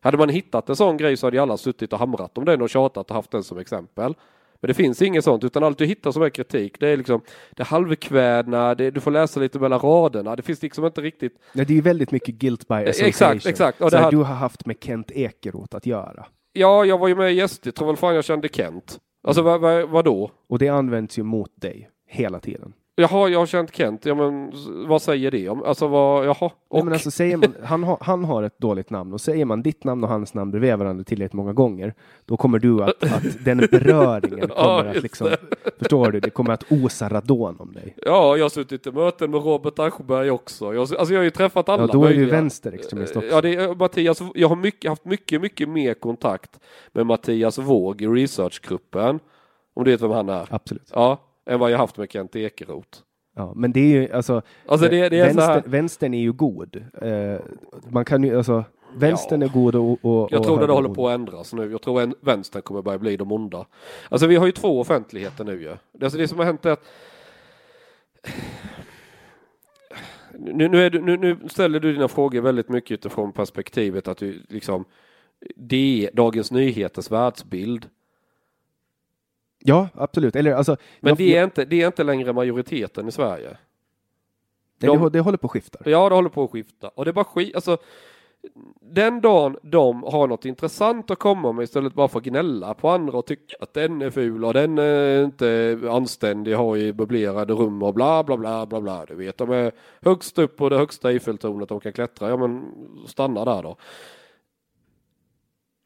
Hade 0.00 0.18
man 0.18 0.28
hittat 0.28 0.68
en 0.68 0.76
sån 0.76 0.96
grej 0.96 1.16
så 1.16 1.26
hade 1.26 1.36
ju 1.36 1.42
alla 1.42 1.56
suttit 1.56 1.92
och 1.92 1.98
hamrat 1.98 2.38
om 2.38 2.44
den 2.44 2.62
och 2.62 2.70
tjatat 2.70 3.10
och 3.10 3.16
haft 3.16 3.30
den 3.30 3.44
som 3.44 3.58
exempel. 3.58 4.14
Men 4.62 4.68
det 4.68 4.74
finns 4.74 5.02
inget 5.02 5.24
sånt, 5.24 5.44
utan 5.44 5.64
allt 5.64 5.78
du 5.78 5.86
hittar 5.86 6.12
som 6.12 6.22
är 6.22 6.30
kritik, 6.30 6.80
det 6.80 6.88
är 6.88 6.96
liksom 6.96 7.20
det 7.56 7.62
halvkvädna, 7.62 8.74
det, 8.74 8.90
du 8.90 9.00
får 9.00 9.10
läsa 9.10 9.40
lite 9.40 9.58
mellan 9.58 9.78
raderna. 9.80 10.36
Det 10.36 10.42
finns 10.42 10.62
liksom 10.62 10.84
inte 10.86 11.00
riktigt 11.00 11.38
Nej, 11.52 11.66
det 11.66 11.72
är 11.72 11.74
ju 11.74 11.80
väldigt 11.80 12.10
mycket 12.10 12.34
guilt 12.34 12.68
by 12.68 12.74
association. 12.74 13.08
Exakt, 13.08 13.46
exakt. 13.46 13.80
Och 13.80 13.90
Så 13.90 13.96
det 13.96 14.02
här, 14.02 14.10
Du 14.10 14.16
har 14.16 14.24
haft 14.34 14.66
med 14.66 14.76
Kent 14.80 15.10
Ekeroth 15.10 15.76
att 15.76 15.86
göra. 15.86 16.26
Ja, 16.52 16.84
jag 16.84 16.98
var 16.98 17.08
ju 17.08 17.14
med 17.14 17.32
i. 17.32 17.38
Jag 17.38 17.74
tror 17.74 17.86
väl 17.86 17.96
fan 17.96 18.14
jag 18.14 18.24
kände 18.24 18.48
Kent. 18.48 18.98
Alltså 19.28 19.42
vad, 19.42 19.60
vad, 19.60 19.88
vad 19.88 20.04
då? 20.04 20.30
Och 20.48 20.58
det 20.58 20.68
används 20.68 21.18
ju 21.18 21.22
mot 21.22 21.60
dig 21.60 21.90
hela 22.08 22.40
tiden. 22.40 22.72
Jaha, 23.00 23.28
jag 23.28 23.38
har 23.38 23.46
känt 23.46 23.76
Kent. 23.76 24.06
Ja, 24.06 24.14
men 24.14 24.52
vad 24.88 25.02
säger 25.02 25.30
det 25.30 25.48
om? 25.48 25.62
Alltså 25.62 25.86
vad, 25.88 26.26
jaha. 26.26 26.36
Nej, 26.40 26.50
Och, 26.68 26.84
men 26.84 26.92
alltså, 26.92 27.10
säger 27.10 27.36
man, 27.36 27.54
han, 27.62 27.84
har, 27.84 27.98
han 28.00 28.24
har 28.24 28.42
ett 28.42 28.58
dåligt 28.58 28.90
namn 28.90 29.12
och 29.12 29.20
säger 29.20 29.44
man 29.44 29.62
ditt 29.62 29.84
namn 29.84 30.04
och 30.04 30.10
hans 30.10 30.34
namn 30.34 30.50
bredvid 30.50 30.78
varandra 30.78 31.04
tillräckligt 31.04 31.32
många 31.32 31.52
gånger, 31.52 31.94
då 32.24 32.36
kommer 32.36 32.58
du 32.58 32.82
att, 32.82 33.04
att 33.04 33.44
den 33.44 33.58
beröringen 33.58 34.50
Ja, 34.56 34.78
kommer 34.78 34.88
att 34.88 34.94
just 34.94 35.02
liksom, 35.02 35.28
förstår 35.78 36.12
du, 36.12 36.20
det 36.20 36.30
kommer 36.30 36.50
att 36.52 36.72
osa 36.72 37.08
radon 37.08 37.56
om 37.58 37.72
dig. 37.72 37.96
Ja, 38.06 38.36
jag 38.36 38.44
har 38.44 38.50
suttit 38.50 38.86
i 38.86 38.92
möten 38.92 39.30
med 39.30 39.44
Robert 39.44 39.78
Aschberg 39.78 40.30
också. 40.30 40.74
Jag, 40.74 40.80
alltså 40.80 41.14
jag 41.14 41.18
har 41.18 41.24
ju 41.24 41.30
träffat 41.30 41.68
alla 41.68 41.82
Ja, 41.82 41.86
då 41.92 42.04
är 42.04 42.14
du 42.14 42.24
vänsterextremist 42.24 43.16
också. 43.16 43.28
Ja, 43.28 43.40
det 43.40 43.54
är 43.54 43.74
Mattias, 43.74 44.22
jag 44.34 44.48
har 44.48 44.56
mycket, 44.56 44.88
haft 44.88 45.04
mycket, 45.04 45.40
mycket 45.40 45.68
mer 45.68 45.94
kontakt 45.94 46.60
med 46.92 47.06
Mattias 47.06 47.58
Våg 47.58 48.02
i 48.02 48.06
researchgruppen. 48.06 49.20
Om 49.74 49.84
du 49.84 49.90
vet 49.90 50.00
vem 50.00 50.10
han 50.10 50.28
är? 50.28 50.46
Absolut. 50.50 50.90
Ja, 50.94 51.18
än 51.46 51.60
vad 51.60 51.70
jag 51.70 51.78
haft 51.78 51.96
med 51.96 52.12
Kent 52.12 52.36
Ekeroth. 52.36 52.98
Ja, 53.36 53.52
men 53.56 53.72
det 53.72 53.80
är 53.80 54.00
ju 54.00 54.12
alltså, 54.12 54.42
Alltså 54.66 54.88
det, 54.88 55.08
det 55.08 55.18
är 55.18 55.24
vänster, 55.24 55.62
vänstern 55.66 56.14
är 56.14 56.20
ju 56.20 56.32
god. 56.32 56.84
Eh, 57.02 57.40
man 57.88 58.04
kan 58.04 58.24
ju, 58.24 58.36
alltså, 58.36 58.64
vänstern 58.96 59.42
är 59.42 59.48
god 59.48 59.74
och, 59.74 59.90
och 59.90 60.28
jag 60.30 60.40
och 60.40 60.46
tror 60.46 60.56
det 60.56 60.60
högern 60.60 60.70
håller 60.70 60.94
på 60.94 61.08
att 61.08 61.14
ändras 61.14 61.52
nu. 61.52 61.70
Jag 61.70 61.82
tror 61.82 62.00
en 62.00 62.14
vänstern 62.20 62.62
kommer 62.62 62.82
börja 62.82 62.98
bli 62.98 63.16
de 63.16 63.32
onda. 63.32 63.66
Alltså 64.08 64.26
vi 64.26 64.36
har 64.36 64.46
ju 64.46 64.52
två 64.52 64.80
offentligheter 64.80 65.44
nu 65.44 65.62
ju. 65.62 65.76
Det, 65.92 66.06
alltså 66.06 66.18
det 66.18 66.28
som 66.28 66.38
har 66.38 66.44
hänt 66.44 66.66
är 66.66 66.70
att 66.70 66.84
nu, 70.38 70.68
nu, 70.68 70.86
är 70.86 70.90
du, 70.90 71.00
nu, 71.00 71.16
nu 71.16 71.48
ställer 71.48 71.80
du 71.80 71.92
dina 71.92 72.08
frågor 72.08 72.40
väldigt 72.40 72.68
mycket 72.68 72.90
utifrån 72.90 73.32
perspektivet 73.32 74.08
att 74.08 74.18
du 74.18 74.42
liksom 74.48 74.84
det 75.56 76.06
är 76.06 76.10
Dagens 76.16 76.50
Nyheters 76.50 77.10
världsbild. 77.10 77.86
Ja, 79.64 79.88
absolut. 79.94 80.36
Eller 80.36 80.52
alltså, 80.52 80.76
Men 81.00 81.14
det 81.16 81.36
är, 81.36 81.44
inte, 81.44 81.64
det 81.64 81.82
är 81.82 81.86
inte 81.86 82.04
längre 82.04 82.32
majoriteten 82.32 83.08
i 83.08 83.12
Sverige. 83.12 83.48
nej, 84.78 84.90
de- 84.96 85.02
det, 85.02 85.10
det 85.10 85.20
håller 85.20 85.38
på 85.38 85.46
att 85.46 85.50
skifta. 85.50 85.78
Ja, 85.90 86.08
det 86.08 86.14
håller 86.14 86.28
på 86.28 86.44
att 86.44 86.50
skifta. 86.50 86.88
Och 86.88 87.04
det 87.04 87.10
är 87.10 87.12
bara 87.12 87.24
skit, 87.24 87.54
alltså 87.54 87.78
den 88.80 89.20
dagen 89.20 89.56
de 89.62 90.02
har 90.02 90.26
något 90.26 90.44
intressant 90.44 91.10
att 91.10 91.18
komma 91.18 91.52
med 91.52 91.62
istället 91.62 91.94
bara 91.94 92.08
för 92.08 92.18
att 92.18 92.24
gnälla 92.24 92.74
på 92.74 92.88
andra 92.90 93.18
och 93.18 93.26
tycka 93.26 93.56
att 93.60 93.74
den 93.74 94.02
är 94.02 94.10
ful 94.10 94.44
och 94.44 94.54
den 94.54 94.78
är 94.78 95.24
inte 95.24 95.78
anständig, 95.90 96.54
har 96.54 96.76
i 96.76 96.92
möblerade 96.92 97.52
rum 97.54 97.82
och 97.82 97.94
bla 97.94 98.24
bla 98.24 98.36
bla 98.36 98.66
bla 98.66 98.80
bla. 98.80 99.04
Du 99.06 99.14
vet, 99.14 99.38
de 99.38 99.50
är 99.50 99.72
högst 100.02 100.38
upp 100.38 100.56
på 100.56 100.68
det 100.68 100.76
högsta 100.76 101.10
Eiffeltornet 101.10 101.68
de 101.68 101.80
kan 101.80 101.92
klättra. 101.92 102.28
Ja, 102.28 102.36
men 102.36 102.72
stanna 103.06 103.44
där 103.44 103.62
då. 103.62 103.76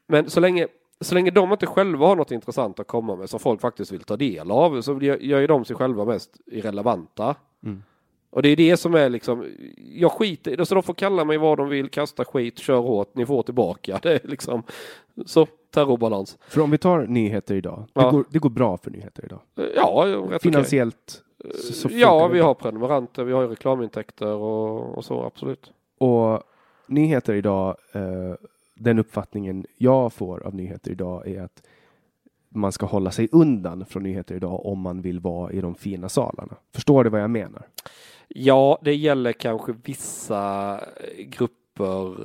Men 0.07 0.29
så 0.29 0.39
länge, 0.39 0.67
så 1.01 1.15
länge 1.15 1.31
de 1.31 1.51
inte 1.51 1.65
själva 1.65 2.07
har 2.07 2.15
något 2.15 2.31
intressant 2.31 2.79
att 2.79 2.87
komma 2.87 3.15
med 3.15 3.29
som 3.29 3.39
folk 3.39 3.61
faktiskt 3.61 3.91
vill 3.91 4.03
ta 4.03 4.17
del 4.17 4.51
av 4.51 4.81
så 4.81 4.99
gör 5.01 5.39
ju 5.39 5.47
de 5.47 5.65
sig 5.65 5.75
själva 5.75 6.05
mest 6.05 6.37
irrelevanta. 6.45 7.35
Mm. 7.63 7.83
Och 8.29 8.41
det 8.41 8.49
är 8.49 8.55
det 8.55 8.77
som 8.77 8.95
är 8.95 9.09
liksom, 9.09 9.45
jag 9.77 10.11
skiter 10.11 10.51
i 10.51 10.55
det, 10.55 10.65
så 10.65 10.75
de 10.75 10.83
får 10.83 10.93
kalla 10.93 11.25
mig 11.25 11.37
vad 11.37 11.57
de 11.57 11.69
vill, 11.69 11.89
kasta 11.89 12.25
skit, 12.25 12.59
kör 12.59 12.77
hårt, 12.79 13.15
ni 13.15 13.25
får 13.25 13.43
tillbaka. 13.43 13.99
Det 14.03 14.13
är 14.23 14.27
liksom, 14.27 14.63
så 15.25 15.47
terrorbalans. 15.73 16.37
För 16.47 16.61
om 16.61 16.71
vi 16.71 16.77
tar 16.77 17.07
nyheter 17.07 17.55
idag, 17.55 17.85
det, 17.93 18.01
Ja. 18.01 18.09
går, 18.11 18.25
det 18.29 18.39
går 18.39 18.49
bra 18.49 18.77
för 18.77 18.91
nyheter 18.91 19.25
idag. 19.25 19.39
Ja, 19.75 20.05
rätt. 20.29 20.41
Finansiellt 20.41 21.21
så, 21.55 21.73
så 21.73 21.89
funkar 21.89 21.97
Ja, 22.07 22.27
det 22.27 22.33
vi 22.33 22.39
har 22.39 22.53
prenumeranter, 22.53 23.23
vi 23.23 23.33
har 23.33 23.41
ju 23.41 23.47
reklamintäkter 23.47 24.33
och, 24.33 24.97
och 24.97 25.05
så, 25.05 25.23
absolut. 25.23 25.71
Och 25.97 26.43
nyheter 26.87 27.33
idag, 27.33 27.75
eh, 27.93 28.01
den 28.75 28.99
uppfattningen 28.99 29.65
jag 29.77 30.13
får 30.13 30.43
av 30.47 30.55
nyheter 30.55 30.91
idag 30.91 31.27
är 31.27 31.41
att 31.41 31.63
man 32.49 32.71
ska 32.71 32.85
hålla 32.85 33.11
sig 33.11 33.29
undan 33.31 33.85
från 33.85 34.03
nyheter 34.03 34.35
idag 34.35 34.65
om 34.65 34.79
man 34.79 35.01
vill 35.01 35.19
vara 35.19 35.51
i 35.51 35.61
de 35.61 35.75
fina 35.75 36.09
salarna. 36.09 36.55
Förstår 36.73 37.03
du 37.03 37.09
vad 37.09 37.21
jag 37.21 37.29
menar? 37.29 37.67
Ja, 38.27 38.79
det 38.81 38.95
gäller 38.95 39.31
kanske 39.33 39.73
vissa 39.83 40.79
grupper. 41.17 42.15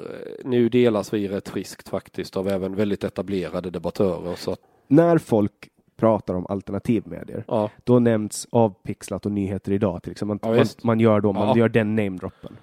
Nu 0.44 0.68
delas 0.68 1.14
vi 1.14 1.29
rätt 1.29 1.48
friskt 1.48 1.88
faktiskt 1.88 2.37
av 2.37 2.48
även 2.48 2.75
väldigt 2.75 3.05
etablerade 3.05 3.70
debattörer. 3.70 4.35
Så 4.37 4.53
att, 4.53 4.61
När 4.87 5.18
folk 5.18 5.68
pratar 5.96 6.35
om 6.35 6.46
alternativmedier, 6.46 7.44
ja, 7.48 7.70
då 7.85 7.98
nämns 7.98 8.48
avpixlat 8.51 9.27
och 9.27 9.33
nyheter 9.33 9.72
idag 9.72 10.03
till 10.03 10.12
exempel. 10.12 10.38
Ja, 10.42 10.48
Man, 10.48 10.57
man, 10.57 10.66
man 10.83 11.01
gör 11.01 11.20
då, 11.20 11.33
man 11.33 11.48
Ja. 11.48 11.57
gör 11.59 11.68
den 11.68 11.96
namedroppen. 11.96 12.57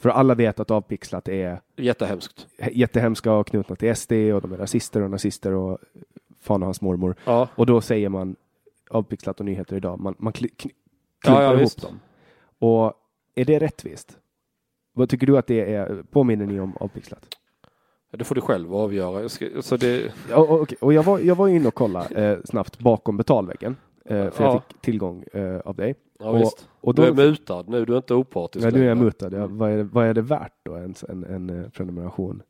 För 0.00 0.08
alla 0.10 0.34
vet 0.34 0.60
att 0.60 0.70
avpixlat 0.70 1.28
är 1.28 1.60
jättehemskt. 1.76 2.46
jättehemska 2.72 3.32
och 3.32 3.46
knutna 3.46 3.76
till 3.76 3.96
SD 3.96 4.12
och 4.12 4.40
de 4.42 4.52
är 4.52 4.56
rasister 4.56 5.02
och 5.02 5.10
nazister 5.10 5.52
och 5.52 5.78
fan 6.40 6.62
och 6.62 6.66
hans 6.66 6.80
mormor. 6.80 7.14
Ja, 7.24 7.48
Och 7.54 7.66
då 7.66 7.80
säger 7.80 8.08
man 8.08 8.36
avpixlat 8.90 9.40
och 9.40 9.46
nyheter 9.46 9.76
idag. 9.76 10.00
Man, 10.00 10.14
man 10.18 10.32
kli, 10.32 10.48
kn, 10.48 10.68
Ja, 10.68 11.24
klumpar 11.24 11.42
ja, 11.42 11.50
ihop 11.52 11.62
visst. 11.62 11.82
dem. 11.82 12.00
Och 12.58 12.92
är 13.34 13.44
det 13.44 13.58
rättvist? 13.58 14.18
Vad 14.92 15.08
tycker 15.08 15.26
du 15.26 15.38
att 15.38 15.46
det 15.46 15.74
är? 15.74 16.02
Påminner 16.10 16.46
ni 16.46 16.60
om 16.60 16.76
avpixlat? 16.80 17.24
det 18.10 18.24
får 18.24 18.34
du 18.34 18.40
själv 18.40 18.74
avgöra. 18.74 19.20
Jag 19.22 19.30
ska, 19.30 19.46
så 19.62 19.76
det, 19.76 20.12
Ja, 20.30 20.36
och, 20.36 20.74
och 20.80 20.92
jag, 20.92 21.02
var, 21.02 21.18
jag 21.18 21.34
var 21.34 21.48
inne 21.48 21.68
och 21.68 21.74
kollade 21.74 22.30
eh, 22.30 22.38
snabbt 22.44 22.78
bakom 22.78 23.16
betalväggen. 23.16 23.76
Eh, 24.10 24.30
för 24.30 24.44
jag 24.44 24.54
Ja. 24.54 24.62
fick 24.68 24.80
tillgång 24.80 25.24
eh, 25.32 25.58
av 25.64 25.74
dig. 25.76 25.94
ja, 26.18 26.30
Och-. 26.30 26.52
Och 26.80 26.94
Du 26.94 27.02
då, 27.02 27.08
är 27.08 27.12
mutad 27.12 27.64
nu, 27.68 27.84
du 27.84 27.92
är 27.92 27.96
inte 27.96 28.14
opartisk 28.14 28.66
ja, 28.66 28.70
nu 28.70 28.84
är 28.84 28.88
jag 28.88 28.96
mutad. 28.98 29.30
Ja, 29.32 29.46
vad, 29.50 29.70
är 29.70 29.76
det, 29.76 29.82
vad 29.84 30.06
är 30.06 30.14
det 30.14 30.22
värt 30.22 30.52
då, 30.62 30.74
en, 30.74 30.94
en, 31.08 31.24
en 31.24 31.50
eh, 31.64 31.68
prenumeration? 31.70 32.42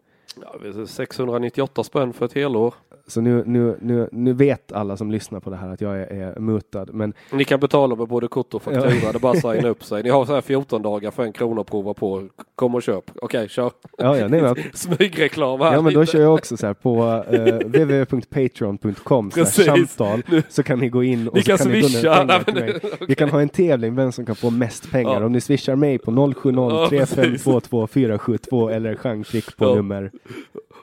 Ja, 0.43 0.55
det 0.63 0.69
är 0.81 0.87
698 0.87 1.85
spänn 1.85 2.13
för 2.13 2.25
ett 2.27 2.33
helår. 2.33 2.75
Så 3.07 3.21
nu, 3.21 3.43
nu, 3.47 3.77
nu, 3.81 4.09
nu 4.13 4.33
vet 4.33 4.73
alla 4.73 4.97
som 4.97 5.11
lyssnar 5.11 5.41
på 5.41 5.51
det 5.51 5.57
här 5.57 5.69
att 5.69 5.81
jag 5.81 6.01
är, 6.01 6.07
är 6.07 6.41
mutad. 6.41 6.87
Men 6.93 7.13
Ni 7.33 7.45
kan 7.45 7.61
betala 7.61 7.95
med 7.95 8.09
både 8.09 8.29
kort 8.29 8.55
och 8.55 8.63
faktura, 8.63 8.87
det 8.91 9.15
är 9.15 9.19
bara 9.19 9.33
att 9.33 9.41
signa 9.41 9.69
upp 9.69 9.85
sig. 9.91 10.03
Ni 10.03 10.11
har 10.11 10.25
så 10.27 10.35
här 10.35 10.41
14 10.41 10.83
dagar 10.83 11.11
för 11.11 11.23
en 11.23 11.33
krona 11.33 11.61
att 11.61 11.67
prova 11.67 11.95
på. 11.95 12.29
Kom 12.55 12.75
och 12.75 12.83
köp. 12.83 13.05
Okej, 13.23 13.49
kör. 13.49 13.71
ja, 13.99 14.17
ja, 14.17 14.29
nej, 14.29 14.43
men, 14.43 14.57
Smygreklam 14.75 15.61
här. 15.61 15.73
Ja 15.75 15.83
men 15.83 15.95
då 15.95 16.05
kör 16.05 16.21
jag 16.21 16.35
också 16.35 16.57
så 16.57 16.67
här 16.67 16.75
på 16.75 17.03
uh, 17.33 17.69
www.patreon.com 17.69 19.31
samtal 19.31 20.23
så 20.49 20.63
kan 20.63 20.79
ni 20.79 20.89
gå 20.89 21.03
in 21.05 21.29
och 21.29 21.35
Ni 21.35 21.43
kan 21.43 21.59
kan 21.59 21.69
ni 21.69 21.83
swisha. 21.83 22.25
Nej, 22.25 22.41
men 22.47 22.55
det- 22.55 22.81
Vi 23.09 23.15
kan 23.15 23.29
ha 23.29 23.41
en 23.41 23.49
tävling 23.49 23.95
vem 23.97 24.13
som 24.13 24.27
kan 24.27 24.37
få 24.37 24.51
mest 24.51 24.91
pengar. 24.91 25.21
Ja. 25.21 25.27
Om 25.27 25.33
ni 25.33 25.41
swishar 25.41 25.77
mig 25.77 25.99
på 25.99 26.11
070 26.35 26.53
Ja, 26.57 26.87
precis. 26.91 27.15
3522 27.15 27.87
472 27.87 28.69
eller 28.69 28.95
Jean-Klick 29.05 29.57
på 29.57 29.65
Ja. 29.65 29.75
nummer. 29.75 30.11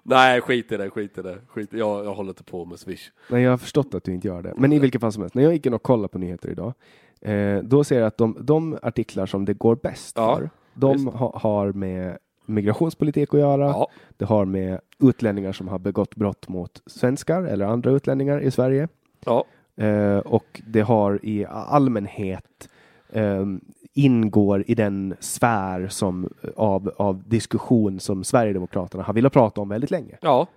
Nej, 0.09 0.41
skit 0.41 0.71
i 0.71 0.77
det, 0.77 0.89
skit 0.89 1.17
i 1.17 1.21
det. 1.21 1.37
Skit 1.47 1.69
jag, 1.73 2.05
jag 2.05 2.13
håller 2.13 2.29
inte 2.29 2.43
på 2.43 2.65
med 2.65 2.79
Swish. 2.79 3.11
Nej, 3.29 3.43
jag 3.43 3.51
har 3.51 3.57
förstått 3.57 3.93
att 3.95 4.03
du 4.03 4.13
inte 4.13 4.27
gör 4.27 4.41
det. 4.41 4.53
Men 4.57 4.73
i 4.73 4.79
vilket 4.79 5.01
fall 5.01 5.11
som 5.11 5.23
helst, 5.23 5.35
när 5.35 5.43
jag 5.43 5.53
gick 5.53 5.65
in 5.65 5.73
och 5.73 5.83
kollade 5.83 6.07
på 6.07 6.17
nyheter 6.17 6.49
idag, 6.49 6.73
eh, 7.21 7.59
då 7.63 7.83
ser 7.83 7.99
jag 7.99 8.07
att 8.07 8.17
de, 8.17 8.37
de 8.39 8.77
artiklar 8.81 9.25
som 9.25 9.45
det 9.45 9.53
går 9.53 9.75
bäst 9.75 10.15
Ja, 10.17 10.35
för, 10.35 10.49
de 10.73 11.07
ha, 11.07 11.39
har 11.39 11.71
med 11.71 12.17
migrationspolitik 12.45 13.33
att 13.33 13.39
göra. 13.39 13.65
Ja, 13.65 13.87
Det 14.17 14.25
har 14.25 14.45
med 14.45 14.79
utlänningar 14.99 15.51
som 15.51 15.67
har 15.67 15.79
begått 15.79 16.15
brott 16.15 16.47
mot 16.47 16.81
svenskar 16.85 17.43
eller 17.43 17.65
andra 17.65 17.91
utlänningar 17.91 18.39
i 18.41 18.51
Sverige. 18.51 18.87
ja, 19.25 19.45
Eh, 19.79 20.17
och 20.17 20.61
det 20.67 20.81
har 20.81 21.19
i 21.25 21.45
allmänhet 21.45 22.69
ehm, 23.13 23.61
ingår 23.97 24.63
i 24.67 24.75
den 24.75 25.15
sfär 25.19 25.87
som, 25.87 26.29
av, 26.55 26.91
av 26.97 27.23
diskussion 27.25 27.99
som 27.99 28.23
Sverigedemokraterna 28.23 29.03
har 29.03 29.13
velat 29.13 29.33
prata 29.33 29.61
om 29.61 29.69
väldigt 29.69 29.91
länge. 29.91 30.17
ja. 30.21 30.47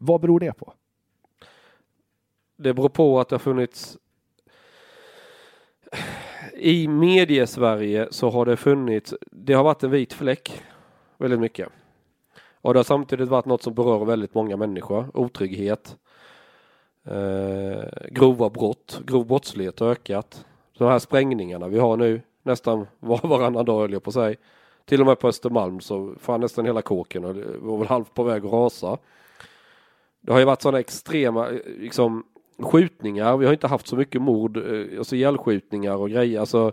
Vad 0.00 0.20
beror 0.20 0.40
det 0.40 0.52
på? 0.52 0.72
Det 2.56 2.74
beror 2.74 2.88
på 2.88 3.20
att 3.20 3.28
det 3.28 3.34
har 3.34 3.38
funnits 3.38 3.98
i 6.56 6.88
mediesverige 6.88 8.08
så 8.10 8.30
har 8.30 8.46
det 8.46 8.56
funnits, 8.56 9.14
det 9.30 9.52
har 9.52 9.64
varit 9.64 9.82
en 9.82 9.90
vit 9.90 10.12
fläck 10.12 10.62
väldigt 11.18 11.40
mycket. 11.40 11.68
Och 12.60 12.74
det 12.74 12.78
har 12.78 12.84
samtidigt 12.84 13.28
varit 13.28 13.44
något 13.44 13.62
som 13.62 13.74
berör 13.74 14.04
väldigt 14.04 14.34
många 14.34 14.56
människor, 14.56 15.10
otrygghet, 15.14 15.96
eh, 17.04 17.84
grova 18.10 18.50
brott, 18.50 19.00
grov 19.06 19.26
brottslighet 19.26 19.80
har 19.80 19.88
ökat. 19.90 20.46
De 20.78 20.88
här 20.88 20.98
sprängningarna 20.98 21.68
vi 21.68 21.78
har 21.78 21.96
nu, 21.96 22.20
nästan 22.44 22.86
var 23.00 23.20
varannan 23.22 23.64
dag 23.64 23.80
höll 23.80 23.92
jag 23.92 24.02
på 24.02 24.10
att 24.10 24.14
säga. 24.14 24.36
Till 24.84 25.00
och 25.00 25.06
med 25.06 25.18
på 25.18 25.28
Östermalm 25.28 25.80
så 25.80 26.14
fann 26.20 26.40
nästan 26.40 26.66
hela 26.66 26.82
kåken 26.82 27.24
och 27.24 27.36
var 27.60 27.78
väl 27.78 27.88
halvt 27.88 28.14
på 28.14 28.22
väg 28.22 28.44
att 28.44 28.52
rasa. 28.52 28.98
Det 30.20 30.32
har 30.32 30.38
ju 30.38 30.44
varit 30.44 30.62
sådana 30.62 30.80
extrema 30.80 31.48
eh, 31.48 31.58
liksom, 31.78 32.24
skjutningar. 32.58 33.36
Vi 33.36 33.46
har 33.46 33.52
inte 33.52 33.66
haft 33.66 33.86
så 33.86 33.96
mycket 33.96 34.22
mord, 34.22 34.56
eh, 34.56 34.98
alltså 34.98 35.16
ihjälskjutningar 35.16 35.96
och 35.96 36.10
grejer. 36.10 36.40
Alltså, 36.40 36.72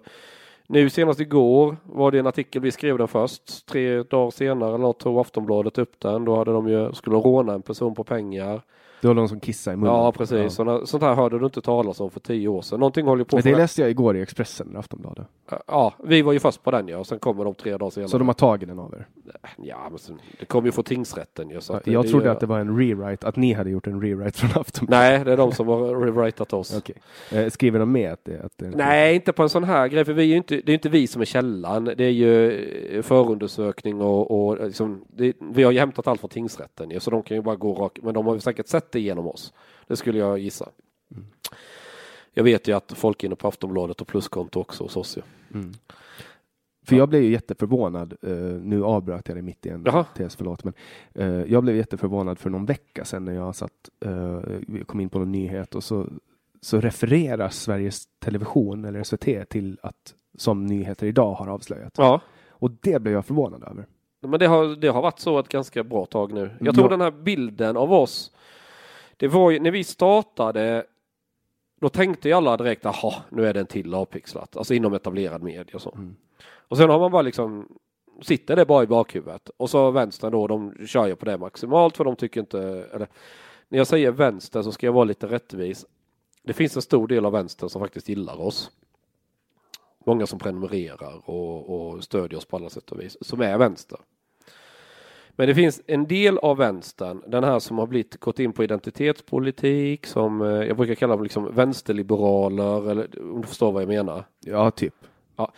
nu 0.68 0.90
senast 0.90 1.20
igår 1.20 1.78
var 1.84 2.12
det 2.12 2.20
en 2.20 2.28
artikel, 2.28 2.62
vi 2.62 2.72
skrev 2.72 2.98
den 2.98 3.08
först. 3.08 3.66
Tre 3.66 4.04
dagar 4.04 4.32
senare 4.32 4.70
eller 4.70 4.78
något 4.78 5.00
tog 5.00 5.20
Aftonbladet 5.20 5.78
upp 5.78 6.00
den. 6.00 6.26
Då 6.26 6.36
hade 6.36 6.52
de 6.52 6.68
ju, 6.68 6.94
skulle 6.94 7.16
de 7.16 7.24
råna 7.24 7.54
en 7.54 7.62
person 7.62 7.96
på 7.96 8.04
pengar. 8.04 8.62
Det 9.02 9.08
var 9.08 9.14
någon 9.16 9.30
som 9.30 9.40
kissade 9.40 9.74
i 9.74 9.78
munnen. 9.78 9.94
Ja 9.96 10.12
precis, 10.12 10.54
Såna, 10.54 10.86
sånt 10.86 11.04
här 11.04 11.16
hörde 11.16 11.40
du 11.40 11.46
inte 11.46 11.62
talas 11.62 12.00
om 12.00 12.10
för 12.12 12.20
tio 12.20 12.48
år 12.48 12.62
sedan. 12.62 12.80
Någonting 12.80 13.06
håller 13.06 13.20
ju 13.22 13.26
på 13.26 13.36
Men 13.36 13.44
det 13.44 13.56
läste 13.56 13.82
jag 13.82 13.90
igår 13.90 14.18
i 14.18 14.22
Expressen, 14.22 14.68
eller 14.70 14.80
Aftonbladet. 14.80 15.28
Ja, 15.68 15.94
vi 16.04 16.22
var 16.22 16.34
ju 16.34 16.40
först 16.40 16.64
på 16.64 16.72
den 16.72 16.88
ja, 16.88 16.98
och 16.98 17.08
sen 17.08 17.20
kommer 17.20 17.46
de 17.46 17.54
tre 17.54 17.78
dagar 17.78 17.90
senare. 17.90 18.10
Så 18.10 18.18
de 18.18 18.28
har 18.28 18.34
tagit 18.34 18.70
den 18.70 18.80
av 18.80 18.94
er? 18.94 19.08
Ja, 19.58 19.88
men 19.90 20.00
sen, 20.00 20.20
det 20.40 20.46
kom 20.46 20.66
ju 20.66 20.72
från 20.72 20.84
tingsrätten 20.84 21.50
ju. 21.50 21.62
Så 21.62 21.74
det- 21.74 21.92
jag 21.92 22.06
det 22.06 22.10
trodde 22.10 22.26
gör- 22.26 22.32
att 22.32 22.40
det 22.40 22.46
var 22.46 22.60
en 22.60 22.78
rewrite, 22.78 23.28
att 23.28 23.36
ni 23.36 23.54
hade 23.54 23.70
gjort 23.70 23.88
en 23.88 24.02
rewrite 24.02 24.38
från 24.38 24.62
Aftonbladet. 24.62 25.10
Nej, 25.10 25.26
det 25.26 25.32
är 25.34 25.38
de 25.38 25.52
som 25.52 25.68
har 25.68 25.96
rewritat 26.06 26.54
oss. 26.54 26.78
Okej. 26.78 26.96
Eh, 27.32 27.50
skriver 27.50 27.80
de 27.80 27.92
med 27.92 28.14
att 28.14 28.26
det, 28.26 28.42
att 28.46 28.52
det 28.58 28.70
Nej, 28.70 29.16
inte 29.16 29.34
på 29.34 29.44
en 29.44 29.50
sån 29.50 29.64
här 29.64 29.88
grej, 29.88 30.06
för 30.06 30.14
vi 30.14 30.22
är 30.24 30.28
ju 30.28 30.38
inte, 30.38 30.56
det 30.66 30.72
är 30.72 30.74
inte 30.74 30.90
vi 30.90 31.08
som 31.08 31.22
är 31.22 31.26
källan. 31.26 31.86
Det 31.86 32.04
är 32.06 32.10
ju 32.10 32.52
eh, 32.98 33.02
förundersökning 33.02 34.02
och, 34.02 34.48
och 34.50 34.66
liksom, 34.68 35.02
det, 35.08 35.34
vi 35.40 35.64
har 35.64 35.72
ju 35.72 35.80
hämtat 35.80 36.08
allt 36.08 36.20
från 36.20 36.30
tingsrätten 36.30 36.92
ju, 36.92 37.00
så 37.00 37.12
de 37.12 37.24
kan 37.24 37.38
ju 37.38 37.44
bara 37.44 37.56
gå 37.56 37.74
rakt, 37.74 38.04
men 38.04 38.14
de 38.14 38.26
har 38.28 38.34
ju 38.34 38.40
säkert 38.40 38.68
sett 38.68 38.91
det 38.92 39.00
genom 39.00 39.28
oss. 39.28 39.54
Det 39.88 39.96
skulle 39.96 40.20
jag 40.20 40.40
gissa. 40.40 40.70
Jag 42.34 42.44
vet 42.44 42.68
ju 42.68 42.72
att 42.76 42.92
folk 42.92 43.24
är 43.24 43.28
inne 43.28 43.36
på 43.36 43.48
Aftonbladet 43.48 44.02
och 44.02 44.08
pluskonto 44.08 44.60
också 44.60 44.84
hos 44.84 44.98
oss. 44.98 45.18
Mm. 45.54 45.72
För 46.86 46.96
jag 46.96 47.10
blev 47.10 47.24
ju 47.24 47.32
jätteförvånad, 47.32 48.14
eh, 48.22 48.32
nu 48.62 48.84
avbröt 48.84 49.28
jag 49.28 49.38
det 49.38 49.42
mitt 49.42 49.66
i 49.66 49.70
en 49.70 49.84
Jaha. 49.86 50.06
tes, 50.16 50.36
förlåt, 50.36 50.64
men 50.64 50.74
eh, 51.14 51.52
jag 51.52 51.64
blev 51.64 51.76
jätteförvånad 51.76 52.40
för 52.40 52.50
någon 52.50 52.66
vecka 52.66 53.06
sedan 53.06 53.26
när 53.26 53.34
jag 53.34 53.56
satt, 53.56 53.72
vi 54.68 54.84
kom 54.86 55.00
in 55.00 55.10
på 55.10 55.20
någon 55.20 55.32
nyhet 55.32 55.76
och 55.76 55.84
så, 55.84 56.08
så 56.62 56.80
refererar 56.82 57.50
Sveriges 57.50 58.08
Television 58.20 58.86
eller 58.86 59.04
SVT 59.04 59.50
till 59.50 59.80
att 59.84 60.16
som 60.38 60.66
nyheter 60.66 61.08
idag 61.08 61.34
har 61.34 61.48
avslöjat. 61.48 61.94
Ja, 61.98 62.22
Och 62.50 62.72
det 62.72 63.02
blev 63.02 63.14
jag 63.14 63.26
förvånad 63.26 63.64
över. 63.64 63.86
men 64.22 64.40
det 64.40 64.46
har, 64.48 64.76
det 64.76 64.88
har 64.88 65.02
varit 65.02 65.20
så 65.20 65.40
ett 65.40 65.48
ganska 65.50 65.84
bra 65.84 66.06
tag 66.06 66.34
nu. 66.34 66.52
Jag 66.60 66.76
tror 66.76 66.86
Ja. 66.86 66.90
den 66.90 67.02
här 67.02 67.12
bilden 67.12 67.78
av 67.78 67.94
oss, 67.94 68.32
det 69.22 69.28
var 69.28 69.52
ju 69.52 69.60
när 69.60 69.72
vi 69.72 69.84
startade 69.84 70.86
då 71.82 71.90
tänkte 71.90 72.28
ju 72.28 72.34
alla 72.34 72.58
direkt, 72.58 72.84
jaha, 72.84 73.14
nu 73.30 73.48
är 73.48 73.54
det 73.54 73.60
en 73.60 73.66
till 73.66 73.94
avpixlat, 73.94 74.58
alltså 74.58 74.74
inom 74.74 74.94
etablerad 74.94 75.42
media 75.44 75.76
och 75.76 75.82
så. 75.82 75.92
Mm. 75.92 76.16
Och 76.44 76.78
sen 76.78 76.90
har 76.90 77.00
man 77.00 77.12
bara 77.12 77.22
liksom, 77.22 77.78
sitter 78.22 78.56
det 78.56 78.66
bara 78.66 78.84
i 78.84 78.88
bakhuvudet. 78.88 79.50
Och 79.58 79.70
så 79.70 79.92
vänstern 79.92 80.32
då, 80.32 80.48
de 80.48 80.88
kör 80.88 81.08
ju 81.08 81.16
på 81.16 81.26
det 81.26 81.38
maximalt 81.38 81.98
för 81.98 82.04
de 82.04 82.16
tycker 82.16 82.40
inte, 82.40 82.60
eller 82.94 83.08
när 83.70 83.78
jag 83.78 83.88
säger 83.88 84.12
vänster 84.12 84.62
så 84.62 84.72
ska 84.72 84.86
jag 84.86 84.94
vara 84.94 85.04
lite 85.04 85.28
rättvis. 85.28 85.86
Det 86.44 86.54
finns 86.54 86.76
en 86.76 86.82
stor 86.82 87.08
del 87.08 87.26
av 87.26 87.32
vänstern 87.32 87.70
som 87.70 87.82
faktiskt 87.82 88.10
gillar 88.10 88.42
oss. 88.42 88.72
Många 90.06 90.26
som 90.26 90.40
prenumererar 90.40 91.30
och, 91.30 91.70
och 91.70 92.04
stödjer 92.04 92.38
oss 92.38 92.46
på 92.46 92.56
alla 92.56 92.70
sätt 92.70 92.92
och 92.92 93.00
vis, 93.02 93.18
som 93.22 93.42
är 93.42 93.58
vänster. 93.58 94.00
Men 95.42 95.48
det 95.48 95.56
finns 95.56 95.82
en 95.88 96.08
del 96.08 96.38
av 96.38 96.58
vänstern, 96.58 97.22
den 97.28 97.44
här 97.44 97.60
som 97.60 97.78
har 97.78 97.88
blivit, 97.88 98.20
gått 98.20 98.40
in 98.40 98.54
på 98.54 98.64
identitetspolitik, 98.64 100.06
som 100.06 100.42
eh, 100.42 100.48
jag 100.48 100.78
brukar 100.78 100.96
kalla 100.96 101.14
dem 101.16 101.24
liksom 101.24 101.56
vänsterliberaler, 101.56 102.92
eller 102.92 103.08
om 103.34 103.42
du 103.42 103.48
förstår 103.48 103.72
vad 103.72 103.82
jag 103.82 103.88
menar. 103.88 104.24
Ja, 104.46 104.72
typ. 104.72 104.94
Ja, 105.36 105.52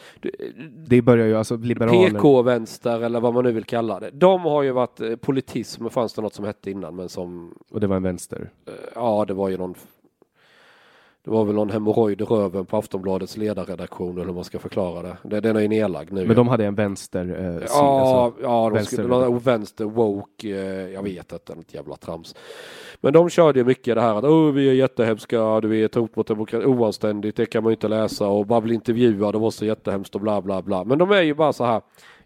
Det 0.88 1.02
börjar 1.02 1.28
ju 1.28 1.36
alltså 1.38 1.58
liberaler. 1.58 2.10
PK-vänster 2.10 3.02
eller 3.02 3.20
vad 3.20 3.34
man 3.34 3.44
nu 3.44 3.52
vill 3.52 3.64
kalla 3.64 4.00
det. 4.00 4.10
De 4.12 4.42
har 4.42 4.64
ju 4.64 4.72
varit 4.72 5.02
eh, 5.02 5.16
politism, 5.16 5.90
fanns 5.90 6.14
det 6.14 6.22
något 6.22 6.34
som 6.34 6.46
hette 6.46 6.72
innan, 6.72 6.96
men 6.96 7.10
som, 7.10 7.54
Och 7.72 7.80
det 7.80 7.88
var 7.88 7.96
en 7.96 8.04
vänster. 8.04 8.50
eh, 8.66 8.74
ja 8.96 9.26
det 9.28 9.34
var 9.34 9.50
ju 9.50 9.58
någon 9.58 9.76
det 11.26 11.32
var 11.32 11.46
väl 11.46 11.56
någon 11.56 11.70
hemorrojd 11.70 12.22
i 12.22 12.24
röven 12.24 12.66
på 12.66 12.78
Aftonbladets 12.78 13.38
ledarredaktion 13.38 14.16
eller 14.16 14.26
hur 14.26 14.34
man 14.34 14.44
ska 14.44 14.60
förklara 14.60 15.02
det. 15.02 15.18
det 15.24 15.40
den 15.40 15.56
är 15.56 15.62
ju 15.62 15.68
nedlagd 15.68 16.12
nu. 16.12 16.26
Men 16.26 16.36
de 16.36 16.48
hade 16.48 16.66
en 16.66 16.76
vänster. 16.76 17.36
Eh, 17.40 17.68
Ja, 17.70 18.00
alltså. 18.02 18.42
ja 18.44 18.70
de 18.70 18.74
vänster- 18.74 18.96
skulle, 18.96 19.08
någon 19.08 19.40
vänster 19.40 19.86
woke, 19.86 20.50
eh, 20.50 20.90
jag 20.90 21.04
vet 21.04 21.32
inte, 21.32 21.56
något 21.56 21.74
jävla 21.74 21.96
trams. 21.96 22.36
Men 23.02 23.14
de 23.14 23.30
körde 23.30 23.60
ju 23.60 23.66
mycket 23.66 23.96
det 23.96 24.02
här 24.02 24.16
att 24.16 24.24
oh, 24.24 24.52
vi 24.52 24.70
är 24.70 24.74
jättehemska, 24.74 25.62
du 25.62 25.80
är 25.80 25.86
ett 25.86 25.96
hot 25.96 26.16
mot 26.16 26.28
demokrati, 26.28 26.66
oanständigt, 26.66 27.38
det 27.38 27.46
kan 27.46 27.64
man 27.64 27.70
ju 27.70 27.74
inte 27.76 27.88
läsa 27.88 28.28
och 28.28 28.46
bara 28.46 28.62
bli 28.62 28.74
intervjuad, 28.74 29.34
det 29.34 29.40
var 29.40 29.52
så 29.52 29.66
jättehemskt 29.66 30.16
och 30.16 30.22
bla 30.22 30.42
bla 30.42 30.62
bla. 30.62 30.84
Men 30.84 30.98
de 30.98 31.12
är 31.12 31.22
ju 31.22 31.34
bara 31.34 31.54
så 31.54 31.64
här 31.64 31.82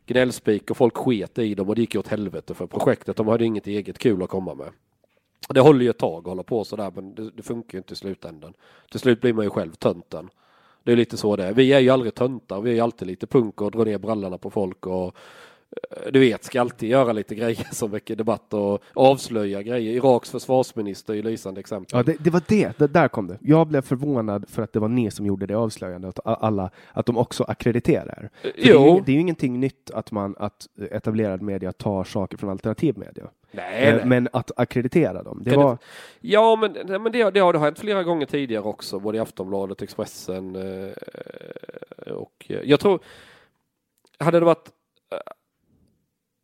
gnällspik 0.05 0.71
och 0.71 0.77
folk 0.77 0.97
sket 0.97 1.39
i 1.39 1.55
dem 1.55 1.69
och 1.69 1.75
det 1.75 1.81
gick 1.81 1.95
åt 1.95 2.07
helvete 2.07 2.53
för 2.53 2.67
projektet. 2.67 3.17
De 3.17 3.27
hade 3.27 3.45
inget 3.45 3.67
eget 3.67 3.97
kul 3.97 4.23
att 4.23 4.29
komma 4.29 4.53
med. 4.53 4.67
Det 5.49 5.59
håller 5.59 5.83
ju 5.83 5.89
ett 5.89 5.97
tag 5.97 6.19
att 6.19 6.25
hålla 6.25 6.43
på 6.43 6.63
sådär 6.63 6.91
men 6.95 7.15
det, 7.15 7.31
det 7.31 7.43
funkar 7.43 7.77
ju 7.77 7.77
inte 7.77 7.93
i 7.93 7.95
slutändan. 7.95 8.53
Till 8.91 8.99
slut 8.99 9.21
blir 9.21 9.33
man 9.33 9.45
ju 9.45 9.49
själv 9.49 9.71
tönten. 9.71 10.29
Det 10.83 10.91
är 10.91 10.95
lite 10.95 11.17
så 11.17 11.35
det 11.35 11.45
är. 11.45 11.53
Vi 11.53 11.73
är 11.73 11.79
ju 11.79 11.89
aldrig 11.89 12.15
töntar, 12.15 12.61
vi 12.61 12.69
är 12.69 12.73
ju 12.73 12.79
alltid 12.79 13.07
lite 13.07 13.27
punk 13.27 13.61
och 13.61 13.71
drar 13.71 13.85
ner 13.85 13.97
brallorna 13.97 14.37
på 14.37 14.49
folk 14.49 14.87
och 14.87 15.15
du 16.11 16.19
vet, 16.19 16.43
ska 16.43 16.61
alltid 16.61 16.89
göra 16.89 17.11
lite 17.11 17.35
grejer 17.35 17.67
som 17.71 17.91
väcker 17.91 18.15
debatt 18.15 18.53
och 18.53 18.83
avslöja 18.93 19.61
grejer. 19.61 19.93
Iraks 19.93 20.31
försvarsminister 20.31 21.13
är 21.13 21.17
ju 21.17 21.23
lysande 21.23 21.59
exempel. 21.59 21.97
Ja, 21.97 22.03
det, 22.03 22.15
det 22.19 22.29
var 22.29 22.41
det. 22.47 22.77
det. 22.77 22.87
Där 22.87 23.07
kom 23.07 23.27
det. 23.27 23.37
Jag 23.41 23.67
blev 23.67 23.81
förvånad 23.81 24.45
för 24.49 24.61
att 24.61 24.73
det 24.73 24.79
var 24.79 24.87
ni 24.87 25.11
som 25.11 25.25
gjorde 25.25 25.45
det 25.45 25.55
avslöjandet. 25.55 26.19
Att 26.19 26.43
alla, 26.43 26.69
att 26.93 27.05
de 27.05 27.17
också 27.17 27.43
akkrediterar. 27.43 28.29
För 28.41 28.51
Det, 28.55 28.69
är 28.69 28.73
jo. 28.73 28.95
ju, 28.95 29.01
det 29.05 29.11
är 29.11 29.13
ju 29.13 29.21
ingenting 29.21 29.59
nytt 29.59 29.91
att 29.91 30.11
man, 30.11 30.35
att 30.39 30.67
etablerad 30.91 31.41
media 31.41 31.71
tar 31.71 32.03
saker 32.03 32.37
från 32.37 32.49
alternativ 32.49 32.97
media. 32.97 33.29
Nej, 33.51 33.87
Eh, 33.87 33.95
nej. 33.95 34.05
Men 34.05 34.29
att 34.33 34.51
akkreditera 34.55 35.23
dem, 35.23 35.41
det 35.43 35.51
Kan 35.51 35.63
var... 35.63 35.77
Ja, 36.19 36.55
men, 36.55 36.71
nej, 36.85 36.99
men 36.99 37.11
det, 37.11 37.29
det 37.31 37.39
har 37.39 37.53
det 37.53 37.59
har 37.59 37.65
hänt 37.65 37.79
flera 37.79 38.03
gånger 38.03 38.25
tidigare 38.25 38.63
också, 38.63 38.99
både 38.99 39.17
i 39.17 39.21
Aftonbladet, 39.21 39.81
Expressen 39.81 40.55
eh, 40.55 42.11
och 42.13 42.45
eh, 42.49 42.59
jag 42.63 42.79
tror, 42.79 42.99
hade 44.19 44.39
det 44.39 44.45
varit 44.45 44.69
eh, 45.11 45.17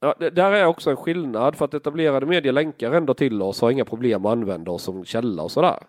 Ja, 0.03 0.15
där 0.31 0.51
är 0.51 0.65
också 0.65 0.89
en 0.89 0.95
skillnad 0.97 1.55
för 1.55 1.65
att 1.65 1.73
etablerade 1.73 2.25
medier 2.25 2.53
länkar 2.53 2.91
ändå 2.91 3.13
till 3.13 3.41
oss 3.41 3.61
och 3.61 3.65
har 3.67 3.71
inga 3.71 3.85
problem 3.85 4.25
att 4.25 4.31
använda 4.31 4.71
oss 4.71 4.83
som 4.83 5.05
källa 5.05 5.43
och 5.43 5.51
sådär. 5.51 5.79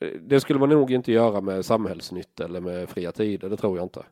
Eh, 0.00 0.08
det 0.20 0.40
skulle 0.40 0.58
man 0.58 0.68
nog 0.68 0.90
inte 0.90 1.12
göra 1.12 1.40
med 1.40 1.64
Samhällsnytt 1.64 2.40
eller 2.40 2.60
med 2.60 2.88
Fria 2.88 3.12
Tider, 3.12 3.48
det 3.48 3.56
tror 3.56 3.76
jag 3.76 3.84
inte. 3.84 4.02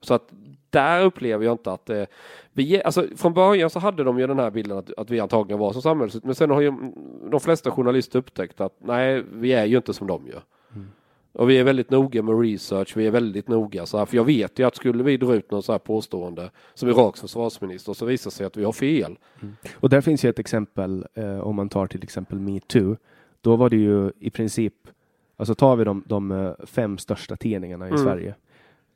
Så 0.00 0.14
att 0.14 0.32
där 0.70 1.04
upplever 1.04 1.44
jag 1.44 1.54
inte 1.54 1.72
att 1.72 1.86
det, 1.86 2.06
vi, 2.52 2.76
är- 2.76 2.82
alltså 2.86 3.06
från 3.16 3.34
början 3.34 3.70
så 3.70 3.78
hade 3.78 4.04
de 4.04 4.18
ju 4.18 4.26
den 4.26 4.38
här 4.38 4.50
bilden 4.50 4.78
att, 4.78 4.92
att 4.98 5.10
vi 5.10 5.20
antagligen 5.20 5.58
var 5.58 5.72
som 5.72 5.82
samhällsnytt, 5.82 6.24
men 6.24 6.34
sen 6.34 6.50
har 6.50 6.60
ju 6.60 6.72
de 7.30 7.40
flesta 7.40 7.70
journalister 7.70 8.18
upptäckt 8.18 8.60
att 8.60 8.74
nej, 8.78 9.24
vi 9.32 9.52
är 9.52 9.64
ju 9.64 9.76
inte 9.76 9.94
som 9.94 10.06
de 10.06 10.26
gör. 10.26 10.42
Och 11.32 11.50
vi 11.50 11.58
är 11.58 11.64
väldigt 11.64 11.90
noga 11.90 12.22
med 12.22 12.40
research, 12.40 12.96
vi 12.96 13.06
är 13.06 13.10
väldigt 13.10 13.48
noga 13.48 13.86
så 13.86 13.98
här, 13.98 14.06
för 14.06 14.16
jag 14.16 14.24
vet 14.24 14.58
ju 14.58 14.66
att 14.66 14.76
skulle 14.76 15.02
vi 15.02 15.16
dra 15.16 15.34
ut 15.34 15.50
någon 15.50 15.62
så 15.62 15.72
här 15.72 15.78
påstående 15.78 16.50
som 16.74 16.88
Iraks 16.88 17.20
försvarsminister 17.20 17.92
så 17.92 18.06
visar 18.06 18.30
sig 18.30 18.46
att 18.46 18.56
vi 18.56 18.64
har 18.64 18.72
fel. 18.72 19.18
Och 19.74 19.88
där 19.88 20.00
finns 20.00 20.24
ju 20.24 20.28
ett 20.30 20.38
exempel, 20.38 21.06
eh, 21.14 21.38
om 21.38 21.56
man 21.56 21.68
tar 21.68 21.86
till 21.86 22.02
exempel 22.02 22.38
metoo. 22.40 22.96
Då 23.40 23.56
var 23.56 23.70
det 23.70 23.76
ju 23.76 24.10
i 24.20 24.30
princip, 24.30 24.74
alltså 25.36 25.54
tar 25.54 25.76
vi 25.76 25.84
de, 25.84 26.04
de 26.06 26.30
eh, 26.32 26.52
fem 26.64 26.98
största 26.98 27.36
tidningarna 27.36 27.86
i 27.86 27.90
Mm. 27.90 28.02
Sverige, 28.02 28.34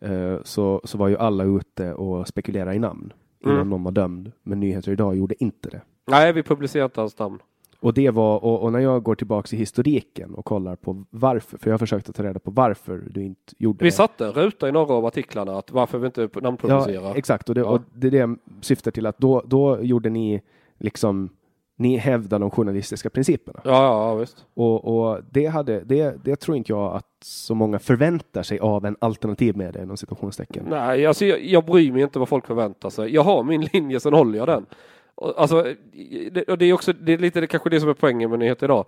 eh, 0.00 0.42
så, 0.44 0.80
så 0.84 0.98
var 0.98 1.08
ju 1.08 1.16
alla 1.16 1.44
ute 1.44 1.94
och 1.94 2.28
spekulerade 2.28 2.74
i 2.74 2.78
namn 2.78 3.12
innan 3.40 3.56
Mm. 3.56 3.70
någon 3.70 3.84
var 3.84 3.92
dömd. 3.92 4.32
Men 4.42 4.60
Nyheter 4.60 4.92
Idag 4.92 5.16
gjorde 5.16 5.44
inte 5.44 5.70
det. 5.70 5.80
Nej, 6.06 6.32
vi 6.32 6.42
publicerar 6.42 6.84
inte 6.84 7.00
hans 7.00 7.18
namn. 7.18 7.38
Och 7.80 7.94
det 7.94 8.10
var, 8.10 8.44
och, 8.44 8.62
och 8.62 8.72
när 8.72 8.78
jag 8.78 9.02
går 9.02 9.14
tillbaks 9.14 9.52
i 9.54 9.56
historiken 9.56 10.34
och 10.34 10.44
kollar 10.44 10.76
på 10.76 11.04
varför, 11.10 11.58
för 11.58 11.70
jag 11.70 11.80
försökte 11.80 12.12
ta 12.12 12.22
reda 12.22 12.38
på 12.38 12.50
varför 12.50 13.02
du 13.10 13.24
inte 13.24 13.54
gjorde 13.58 13.84
Vi 13.84 13.88
det. 13.90 13.92
satte 13.96 14.26
en 14.26 14.32
ruta 14.32 14.68
i 14.68 14.72
några 14.72 14.94
av 14.94 15.06
artiklarna 15.06 15.58
att 15.58 15.70
varför 15.70 15.98
vi 15.98 16.06
inte 16.06 16.28
namnpublicerar. 16.40 17.02
Ja, 17.04 17.14
exakt. 17.16 17.48
Och 17.48 17.54
det, 17.54 17.60
Ja. 17.60 17.66
och 17.66 17.80
det 17.94 18.06
är 18.06 18.10
det 18.10 18.16
jag 18.16 18.38
syftar 18.60 18.90
till 18.90 19.06
att 19.06 19.18
då, 19.18 19.42
då 19.46 19.82
gjorde 19.82 20.10
ni 20.10 20.42
liksom, 20.78 21.28
ni 21.78 21.96
hävdade 21.96 22.44
de 22.44 22.50
journalistiska 22.50 23.10
principerna. 23.10 23.60
Ja, 23.64 23.70
ja, 23.70 24.08
ja, 24.08 24.14
visst. 24.14 24.46
Och, 24.54 24.84
och 25.08 25.20
det, 25.30 25.46
hade, 25.46 25.80
det, 25.84 26.24
det 26.24 26.36
tror 26.36 26.56
inte 26.56 26.72
jag 26.72 26.94
att 26.96 27.06
så 27.24 27.54
många 27.54 27.78
förväntar 27.78 28.42
sig 28.42 28.58
av 28.58 28.84
en 28.84 28.96
alternativ 28.98 29.56
media 29.56 29.82
inom 29.82 29.96
situationstecken. 29.96 30.66
Nej, 30.70 31.06
alltså 31.06 31.24
jag, 31.24 31.44
jag 31.44 31.64
bryr 31.64 31.92
mig 31.92 32.02
inte 32.02 32.18
vad 32.18 32.28
folk 32.28 32.46
förväntar 32.46 32.90
sig. 32.90 33.14
Jag 33.14 33.22
har 33.22 33.42
min 33.42 33.60
linje, 33.72 34.00
sen 34.00 34.12
håller 34.14 34.38
jag 34.38 34.48
den. 34.48 34.66
Och, 35.16 35.40
alltså, 35.40 35.74
det, 36.32 36.42
och 36.48 36.58
det 36.58 36.64
är 36.64 36.72
också, 36.72 36.92
det 36.92 37.12
är 37.12 37.18
lite 37.18 37.40
det 37.40 37.46
kanske 37.46 37.70
det 37.70 37.80
som 37.80 37.88
är 37.88 37.94
poängen 37.94 38.30
med 38.30 38.38
nyheter 38.38 38.66
idag. 38.66 38.84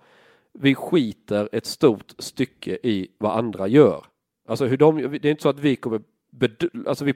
Vi 0.53 0.75
skiter 0.75 1.49
ett 1.51 1.65
stort 1.65 2.13
stycke 2.17 2.77
i 2.83 3.07
vad 3.17 3.37
andra 3.37 3.67
gör. 3.67 4.05
Alltså 4.47 4.65
hur 4.65 4.77
de, 4.77 4.97
det 4.97 5.25
är 5.25 5.31
inte 5.31 5.43
så 5.43 5.49
att 5.49 5.59
vi 5.59 5.75
kommer 5.75 6.01
bedö- 6.31 6.87
alltså 6.87 7.05
vi, 7.05 7.13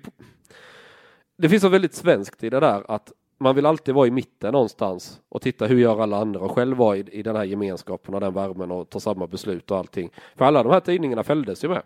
det 1.37 1.49
finns 1.49 1.63
något 1.63 1.71
väldigt 1.71 1.93
svenskt 1.93 2.43
i 2.43 2.49
det 2.49 2.59
där 2.59 2.91
att 2.91 3.11
man 3.37 3.55
vill 3.55 3.65
alltid 3.65 3.95
vara 3.95 4.07
i 4.07 4.11
mitten 4.11 4.51
någonstans 4.51 5.21
och 5.29 5.41
titta 5.41 5.65
hur 5.65 5.77
gör 5.77 5.99
alla 5.99 6.17
andra 6.17 6.39
och 6.39 6.51
själv 6.51 6.77
vara 6.77 6.97
i, 6.97 6.99
i 7.11 7.23
den 7.23 7.35
här 7.35 7.43
gemenskapen 7.43 8.13
och 8.15 8.21
den 8.21 8.33
värmen 8.33 8.71
och 8.71 8.89
ta 8.89 8.99
samma 8.99 9.27
beslut 9.27 9.71
och 9.71 9.77
allting. 9.77 10.09
För 10.35 10.45
alla 10.45 10.63
de 10.63 10.71
här 10.71 10.79
tidningarna 10.79 11.23
fälldes 11.23 11.63
ju 11.63 11.69
med. 11.69 11.81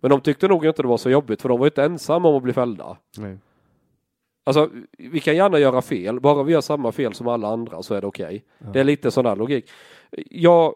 Men 0.00 0.10
de 0.10 0.20
tyckte 0.20 0.48
nog 0.48 0.66
inte 0.66 0.82
det 0.82 0.88
var 0.88 0.96
så 0.96 1.10
jobbigt 1.10 1.42
för 1.42 1.48
de 1.48 1.58
var 1.58 1.66
inte 1.66 1.84
ensamma 1.84 2.28
om 2.28 2.36
att 2.36 2.42
bli 2.42 2.52
fällda. 2.52 2.96
Nej. 3.18 3.38
Alltså, 4.46 4.70
vi 4.98 5.20
kan 5.20 5.36
gärna 5.36 5.58
göra 5.58 5.82
fel, 5.82 6.20
bara 6.20 6.42
vi 6.42 6.52
gör 6.52 6.60
samma 6.60 6.92
fel 6.92 7.14
som 7.14 7.28
alla 7.28 7.48
andra 7.48 7.82
så 7.82 7.94
är 7.94 8.00
det 8.00 8.06
okej. 8.06 8.44
Det 8.72 8.80
är 8.80 8.84
lite 8.84 9.10
sån 9.10 9.26
här 9.26 9.36
logik. 9.36 9.70
Jag, 10.30 10.74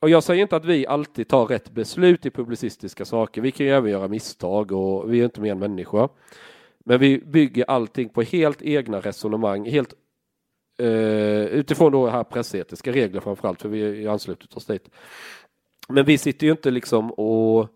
och 0.00 0.10
jag 0.10 0.22
säger 0.22 0.42
inte 0.42 0.56
att 0.56 0.64
vi 0.64 0.86
alltid 0.86 1.28
tar 1.28 1.46
rätt 1.46 1.70
beslut 1.70 2.26
i 2.26 2.30
publicistiska 2.30 3.04
saker. 3.04 3.40
Vi 3.40 3.50
kan 3.50 3.66
ju 3.66 3.72
även 3.72 3.90
göra 3.90 4.08
misstag 4.08 4.72
och 4.72 5.12
vi 5.12 5.20
är 5.20 5.24
inte 5.24 5.40
mer 5.40 5.52
än 5.52 5.58
människor. 5.58 6.08
Men 6.78 7.00
vi 7.00 7.18
bygger 7.18 7.64
allting 7.70 8.08
på 8.08 8.22
helt 8.22 8.62
egna 8.62 9.00
resonemang, 9.00 9.70
helt 9.70 9.94
eh, 10.78 11.44
utifrån 11.44 11.92
då 11.92 12.06
här 12.06 12.24
pressetiska 12.24 12.92
regler 12.92 13.20
framförallt, 13.20 13.62
för 13.62 13.68
vi 13.68 14.06
har 14.06 14.12
anslutit 14.12 14.54
oss 14.54 14.66
dit. 14.66 14.90
Men 15.88 16.04
vi 16.04 16.18
sitter 16.18 16.46
ju 16.46 16.50
inte 16.50 16.70
liksom 16.70 17.12
och 17.12 17.68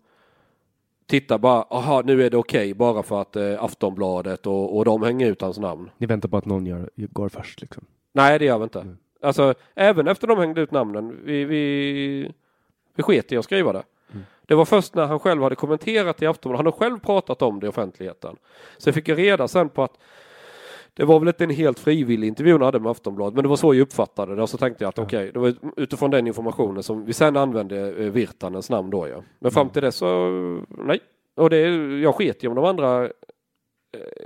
tittar 1.11 1.37
bara, 1.37 1.61
aha 1.61 2.01
nu 2.05 2.23
är 2.25 2.29
det 2.29 2.37
okej 2.37 2.73
bara 2.73 3.03
för 3.03 3.21
att 3.21 3.35
eh, 3.35 3.63
Aftonbladet 3.63 4.47
och, 4.47 4.77
och 4.77 4.85
de 4.85 5.03
hänger 5.03 5.27
ut 5.27 5.41
hans 5.41 5.57
namn. 5.57 5.89
Ni 5.97 6.07
väntar 6.07 6.29
på 6.29 6.37
att 6.37 6.45
någon 6.45 6.65
gör, 6.65 6.89
går 6.95 7.29
först 7.29 7.61
liksom? 7.61 7.85
Nej 8.13 8.39
det 8.39 8.45
gör 8.45 8.57
vi 8.57 8.63
inte. 8.63 8.79
Mm. 8.79 8.97
Alltså 9.21 9.53
även 9.75 10.07
efter 10.07 10.27
de 10.27 10.37
hängde 10.37 10.61
ut 10.61 10.71
namnen, 10.71 11.19
vi, 11.23 11.45
vi, 11.45 12.31
vi 12.95 13.03
sket 13.03 13.31
i 13.31 13.37
att 13.37 13.45
skriva 13.45 13.73
det. 13.73 13.83
Mm. 14.11 14.25
Det 14.45 14.55
var 14.55 14.65
först 14.65 14.95
när 14.95 15.05
han 15.05 15.19
själv 15.19 15.43
hade 15.43 15.55
kommenterat 15.55 16.21
i 16.21 16.25
Aftonbladet, 16.25 16.65
han 16.65 16.73
har 16.73 16.79
själv 16.79 16.99
pratat 16.99 17.41
om 17.41 17.59
det 17.59 17.65
i 17.65 17.69
offentligheten. 17.69 18.35
Så 18.77 18.91
fick 18.91 19.07
jag 19.07 19.17
reda 19.17 19.47
sen 19.47 19.69
på 19.69 19.83
att 19.83 19.97
det 20.93 21.05
var 21.05 21.19
väl 21.19 21.27
inte 21.27 21.43
en 21.43 21.49
helt 21.49 21.79
frivillig 21.79 22.27
intervju 22.27 22.51
han 22.53 22.61
hade 22.61 22.79
med 22.79 22.91
Aftonbladet, 22.91 23.35
men 23.35 23.43
det 23.43 23.49
var 23.49 23.55
så 23.55 23.73
jag 23.73 23.81
uppfattade 23.81 24.35
det. 24.35 24.41
Och 24.41 24.49
så 24.49 24.57
tänkte 24.57 24.83
jag 24.83 24.89
att 24.89 24.99
okej, 24.99 25.31
det 25.33 25.39
var 25.39 25.53
utifrån 25.77 26.11
den 26.11 26.27
informationen 26.27 26.83
som 26.83 27.05
vi 27.05 27.13
sen 27.13 27.37
använde 27.37 28.05
eh, 28.05 28.11
Virtanens 28.11 28.69
namn 28.69 28.89
då 28.89 29.07
ja. 29.07 29.23
Men 29.39 29.51
fram 29.51 29.69
till 29.69 29.81
det 29.81 29.91
så, 29.91 30.29
nej. 30.69 30.99
Och 31.35 31.49
det, 31.49 31.59
jag 32.01 32.15
sket 32.15 32.43
ju 32.43 32.47
om 32.47 32.55
de 32.55 32.65
andra 32.65 33.03
eh, 33.03 33.09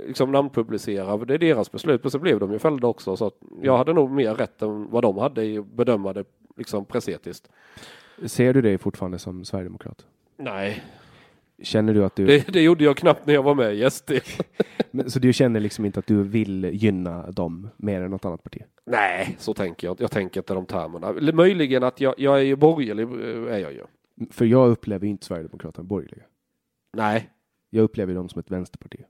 liksom 0.06 0.32
namnpublicerar, 0.32 1.24
det 1.24 1.34
är 1.34 1.38
deras 1.38 1.72
beslut. 1.72 2.04
Men 2.04 2.10
så 2.10 2.18
blev 2.18 2.38
de 2.38 2.52
ju 2.52 2.58
fällda 2.58 2.86
också. 2.86 3.16
Så 3.16 3.30
jag 3.62 3.76
hade 3.76 3.92
nog 3.92 4.10
mer 4.10 4.34
rätt 4.34 4.62
än 4.62 4.90
vad 4.90 5.02
de 5.04 5.18
hade 5.18 5.44
i 5.44 5.58
att 5.58 5.66
bedöma 5.66 6.12
det 6.12 6.24
liksom 6.56 6.84
pressetiskt. 6.84 7.48
Ser 8.24 8.54
du 8.54 8.62
dig 8.62 8.78
fortfarande 8.78 9.18
som 9.18 9.44
sverigedemokrat? 9.44 10.06
Nej, 10.36 10.84
Känner 11.62 11.94
du 11.94 12.04
att 12.04 12.16
du, 12.16 12.26
det, 12.26 12.48
det 12.52 12.62
gjorde 12.62 12.84
jag 12.84 12.96
knappt 12.96 13.26
när 13.26 13.34
jag 13.34 13.42
var 13.42 13.54
med 13.54 13.74
i 13.74 13.90
SD. 13.90 14.10
men, 14.90 15.10
så 15.10 15.18
du 15.18 15.32
känner 15.32 15.60
liksom 15.60 15.84
inte 15.84 15.98
att 16.00 16.06
du 16.06 16.22
vill 16.22 16.64
gynna 16.72 17.30
dem 17.30 17.68
mer 17.76 18.00
än 18.00 18.10
något 18.10 18.24
annat 18.24 18.42
parti? 18.42 18.62
Nej, 18.86 19.36
så 19.38 19.54
tänker 19.54 19.86
jag 19.86 19.92
inte. 19.92 20.02
Jag 20.02 20.10
tänker 20.10 20.40
inte 20.40 20.54
de 20.54 20.66
termerna. 20.66 21.32
Möjligen 21.32 21.82
att 21.82 22.00
jag, 22.00 22.14
jag 22.18 22.38
är 22.38 22.42
ju 22.42 22.56
borgerlig, 22.56 23.02
eh, 23.02 23.54
är 23.54 23.58
jag 23.58 23.72
ju. 23.72 23.82
För 24.30 24.44
jag 24.44 24.68
upplever 24.70 25.06
inte 25.06 25.26
Sverigedemokraterna 25.26 25.84
borgerliga. 25.84 26.24
Nej. 26.96 27.30
Jag 27.70 27.82
upplever 27.82 28.14
dem 28.14 28.28
som 28.28 28.40
ett 28.40 28.50
vänsterparti. 28.50 29.00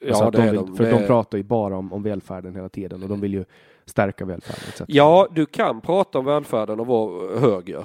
Ja, 0.00 0.08
Alltså 0.08 0.30
de 0.30 0.42
är 0.42 0.50
vill, 0.50 0.60
de. 0.60 0.76
För 0.76 0.90
de 0.90 1.02
är- 1.02 1.06
pratar 1.06 1.38
ju 1.38 1.44
bara 1.44 1.76
om, 1.76 1.92
om 1.92 2.02
välfärden 2.02 2.54
hela 2.54 2.68
tiden 2.68 3.02
och 3.02 3.08
de 3.08 3.20
vill 3.20 3.34
ju 3.34 3.44
stärka 3.84 4.24
välfärden. 4.24 4.86
Ja, 4.88 5.28
du 5.34 5.46
kan 5.46 5.80
prata 5.80 6.18
om 6.18 6.24
välfärden 6.24 6.80
och 6.80 6.86
vara 6.86 7.38
höger. 7.40 7.84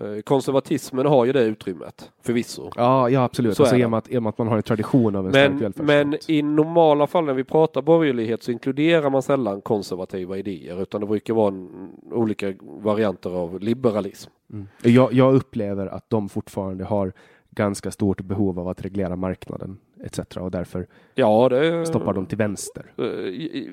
Eh, 0.00 0.20
Konservatismen 0.20 1.06
har 1.06 1.24
ju 1.24 1.32
det 1.32 1.42
utrymmet, 1.44 2.10
förvisso. 2.22 2.70
Ja, 2.76 3.08
ja 3.10 3.24
absolut. 3.24 3.56
Så 3.56 3.62
alltså, 3.62 3.76
är 3.76 3.78
i 3.78 3.80
det. 3.80 3.86
och 3.86 3.90
med 3.90 3.98
att, 3.98 4.10
i 4.10 4.18
och 4.18 4.22
med 4.22 4.30
att 4.30 4.38
man 4.38 4.48
har 4.48 4.56
en 4.56 4.62
tradition 4.62 5.16
av 5.16 5.26
en 5.26 5.32
stark 5.32 5.50
Men, 5.50 5.58
välfärdsstat. 5.58 5.86
men 5.86 6.18
i 6.36 6.42
normala 6.42 7.06
fall 7.06 7.24
när 7.24 7.34
vi 7.34 7.44
pratar 7.44 7.82
borgerlighet 7.82 8.42
så 8.42 8.50
inkluderar 8.50 9.10
man 9.10 9.22
sällan 9.22 9.60
konservativa 9.60 10.38
idéer 10.38 10.82
utan 10.82 11.00
det 11.00 11.06
brukar 11.06 11.34
vara 11.34 11.48
en, 11.48 11.90
olika 12.12 12.54
varianter 12.60 13.30
av 13.30 13.60
liberalism. 13.60 14.30
Mm. 14.52 14.68
Jag, 14.82 15.12
jag 15.12 15.34
upplever 15.34 15.86
att 15.86 16.10
de 16.10 16.28
fortfarande 16.28 16.84
har 16.84 17.12
ganska 17.50 17.90
stort 17.90 18.20
behov 18.20 18.58
av 18.58 18.68
att 18.68 18.82
reglera 18.84 19.16
marknaden 19.16 19.78
etc. 20.04 20.18
och 20.36 20.50
därför 20.50 20.86
Ja, 21.14 21.48
det 21.48 21.86
stoppar 21.86 22.14
de 22.14 22.26
till 22.26 22.38
vänster. 22.38 22.92
Eh, 22.98 23.04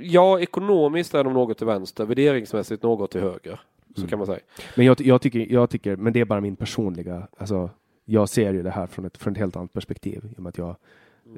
Ja, 0.02 0.40
ekonomiskt 0.40 1.14
är 1.14 1.24
de 1.24 1.34
något 1.34 1.58
till 1.58 1.68
vänster, 1.68 2.06
värderingsmässigt 2.06 2.84
något 2.84 3.12
till 3.12 3.22
höger. 3.22 3.60
Så 3.96 4.02
Mm. 4.02 4.10
kan 4.10 4.20
man 4.20 4.26
säga. 4.26 4.40
Men 4.76 4.86
jag, 4.86 5.02
jag, 5.02 5.22
tycker, 5.22 5.52
jag 5.54 5.70
tycker, 5.70 5.96
men 5.96 6.14
det 6.14 6.20
är 6.20 6.26
bara 6.26 6.42
min 6.42 6.56
personliga, 6.56 7.28
alltså 7.38 7.70
jag 8.06 8.30
ser 8.30 8.54
ju 8.54 8.64
det 8.64 8.70
här 8.72 8.88
från 8.88 9.06
ett, 9.06 9.18
från 9.18 9.34
ett 9.34 9.40
helt 9.40 9.56
annat 9.56 9.74
perspektiv 9.74 10.22
i 10.32 10.38
och 10.40 10.44
med 10.44 10.50
att 10.50 10.58
jag, 10.58 10.76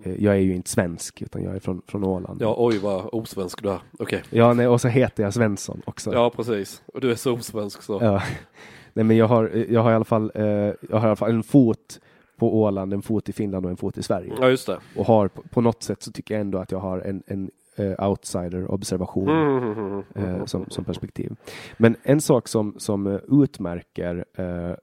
eh, 0.03 0.23
jag 0.23 0.35
är 0.35 0.39
ju 0.39 0.55
inte 0.55 0.69
svensk 0.69 1.21
utan 1.21 1.43
jag 1.43 1.55
är 1.55 1.59
från, 1.59 1.81
från 1.87 2.03
Åland. 2.03 2.41
Ja, 2.41 2.55
oj 2.57 2.77
vad 2.77 3.05
osvensk 3.11 3.63
du 3.63 3.69
är. 3.69 3.79
Okej. 3.99 4.23
Ja, 4.29 4.53
nej, 4.53 4.67
och 4.67 4.81
så 4.81 4.87
heter 4.87 5.23
jag 5.23 5.33
Svensson 5.33 5.81
också. 5.85 6.13
Ja, 6.13 6.29
precis. 6.29 6.83
Och 6.93 7.01
du 7.01 7.11
är 7.11 7.15
så 7.15 7.33
osvensk 7.33 7.81
så. 7.81 7.99
Ja. 8.01 8.21
Nej, 8.93 9.03
men 9.05 9.17
jag 9.17 9.27
har, 9.27 9.65
jag 9.69 9.81
har 9.81 9.91
i 9.91 9.95
alla 9.95 10.05
fall, 10.05 10.31
eh, 10.35 10.43
jag 10.45 10.75
har 10.91 11.01
i 11.01 11.05
alla 11.05 11.15
fall 11.15 11.29
en 11.31 11.43
fot 11.43 11.99
på 12.37 12.61
Åland, 12.61 12.93
en 12.93 13.01
fot 13.01 13.29
i 13.29 13.33
Finland 13.33 13.65
och 13.65 13.71
en 13.71 13.77
fot 13.77 13.97
i 13.97 14.03
Sverige. 14.03 14.33
Ja, 14.39 14.49
just 14.49 14.67
det. 14.67 14.79
Och 14.95 15.05
har 15.05 15.27
på, 15.27 15.41
på 15.41 15.61
något 15.61 15.83
sätt 15.83 16.03
så 16.03 16.11
tycker 16.11 16.33
jag 16.33 16.41
ändå 16.41 16.57
att 16.57 16.71
jag 16.71 16.79
har 16.79 16.99
en, 16.99 17.23
en 17.27 17.51
eh, 17.77 18.09
outsider-observation 18.09 19.29
Mm, 19.29 20.03
eh, 20.15 20.45
som, 20.45 20.65
som 20.69 20.83
perspektiv. 20.83 21.35
Men 21.77 21.95
en 22.03 22.21
sak 22.21 22.47
som, 22.47 22.75
som 22.77 23.07
eh, 23.07 23.19
utmärker 23.27 24.25
eh, 24.37 24.75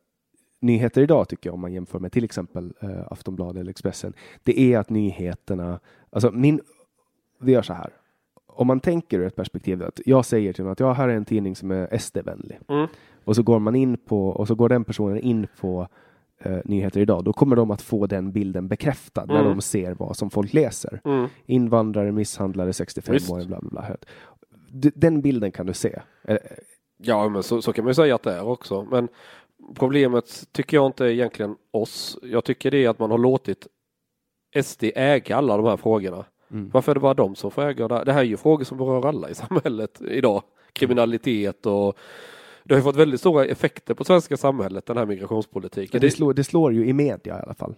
nyheter 0.61 1.03
idag 1.03 1.29
tycker 1.29 1.49
jag 1.49 1.55
om 1.55 1.61
man 1.61 1.73
jämför 1.73 1.99
med 1.99 2.13
till 2.13 2.25
exempel 2.25 2.73
eh, 2.81 3.13
Aftonbladet 3.13 3.61
eller 3.61 3.71
Expressen. 3.71 4.13
Det 4.43 4.61
är 4.61 4.79
att 4.79 4.91
nyheterna, 4.91 5.81
alltså 6.11 6.31
min, 6.31 6.61
vi 7.41 7.53
gör 7.53 7.63
så 7.63 7.73
här. 7.73 7.91
Om 8.47 8.67
man 8.67 8.81
tänker 8.81 9.19
ur 9.19 9.27
ett 9.27 9.37
perspektiv 9.37 9.83
att 9.83 10.01
jag 10.07 10.25
säger 10.25 10.53
till 10.53 10.65
någon 10.65 10.73
att 10.73 10.81
jag 10.81 10.95
här 10.95 11.09
är 11.09 11.17
en 11.17 11.25
tidning 11.25 11.57
som 11.57 11.71
är 11.71 11.99
SD-vänlig. 11.99 12.59
Mm. 12.69 12.87
Och 13.25 13.37
så 13.37 13.43
går 13.43 13.59
man 13.59 13.75
in 13.75 13.97
på, 13.97 14.29
och 14.29 14.49
så 14.49 14.55
går 14.55 14.69
den 14.69 14.85
personen 14.85 15.19
in 15.19 15.47
på 15.61 15.89
eh, 16.41 16.59
nyheter 16.65 17.01
idag, 17.01 17.25
då 17.25 17.33
kommer 17.33 17.57
de 17.57 17.71
att 17.71 17.83
få 17.83 18.07
den 18.07 18.33
bilden 18.33 18.69
bekräftad 18.69 19.25
när 19.25 19.35
Mm. 19.41 19.47
de 19.53 19.61
ser 19.61 19.95
vad 19.95 20.17
som 20.17 20.31
folk 20.31 20.53
läser. 20.53 21.01
Mm. 21.05 21.29
Invandrare, 21.47 22.13
misshandlare, 22.13 22.73
65 22.73 23.13
Visst. 23.13 23.31
år, 23.31 23.45
bla 23.45 23.61
bla 23.61 23.71
bla. 23.71 23.97
Den 24.95 25.21
bilden 25.21 25.53
kan 25.53 25.67
du 25.67 25.73
se. 25.75 26.01
Eh, 26.25 26.37
Ja, 26.97 27.29
men 27.29 27.43
så, 27.43 27.63
så 27.63 27.73
kan 27.73 27.85
man 27.85 27.91
ju 27.91 27.95
säga 27.95 28.15
att 28.15 28.23
det 28.23 28.33
är 28.33 28.43
också. 28.45 28.87
Men 28.91 29.09
problemet 29.75 30.45
tycker 30.53 30.77
jag 30.77 30.87
inte 30.87 31.05
är 31.05 31.09
egentligen 31.09 31.57
oss. 31.71 32.19
Jag 32.23 32.45
tycker 32.45 32.71
det 32.71 32.85
är 32.85 32.89
att 32.89 32.99
man 32.99 33.11
har 33.11 33.19
låtit 33.19 33.67
SD 34.63 34.85
äga 34.95 35.37
alla 35.37 35.57
de 35.57 35.67
här 35.67 35.77
frågorna. 35.77 36.25
Mm. 36.51 36.71
Varför 36.71 36.93
är 36.93 36.95
det 36.95 37.01
bara 37.01 37.15
de 37.15 37.35
som 37.35 37.51
får 37.51 37.63
äga 37.69 37.89
det? 37.89 38.05
Det 38.05 38.13
här 38.13 38.21
är 38.21 38.25
ju 38.25 38.37
frågor 38.37 38.65
som 38.65 38.79
berör 38.79 39.07
alla 39.07 39.31
i 39.31 39.35
samhället 39.35 40.01
idag. 40.03 40.43
Kriminalitet 40.73 41.67
och 41.67 41.97
det 42.65 42.75
har 42.75 42.83
fått 42.83 42.97
väldigt 42.97 43.21
stora 43.21 43.45
effekter 43.45 43.95
på 43.95 44.05
svenska 44.05 44.37
samhället, 44.37 44.87
den 44.87 44.97
här 44.97 45.07
migrationspolitiken. 45.07 46.01
Det 46.01 46.11
slår, 46.11 46.35
det 46.35 46.45
slår 46.45 46.73
ju 46.73 46.87
i 46.87 46.93
media 46.93 47.39
i 47.39 47.43
alla 47.43 47.55
fall. 47.55 47.75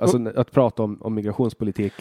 Alltså 0.00 0.28
att 0.36 0.50
prata 0.50 0.82
om, 0.82 1.02
om 1.02 1.14
migrationspolitik. 1.14 1.92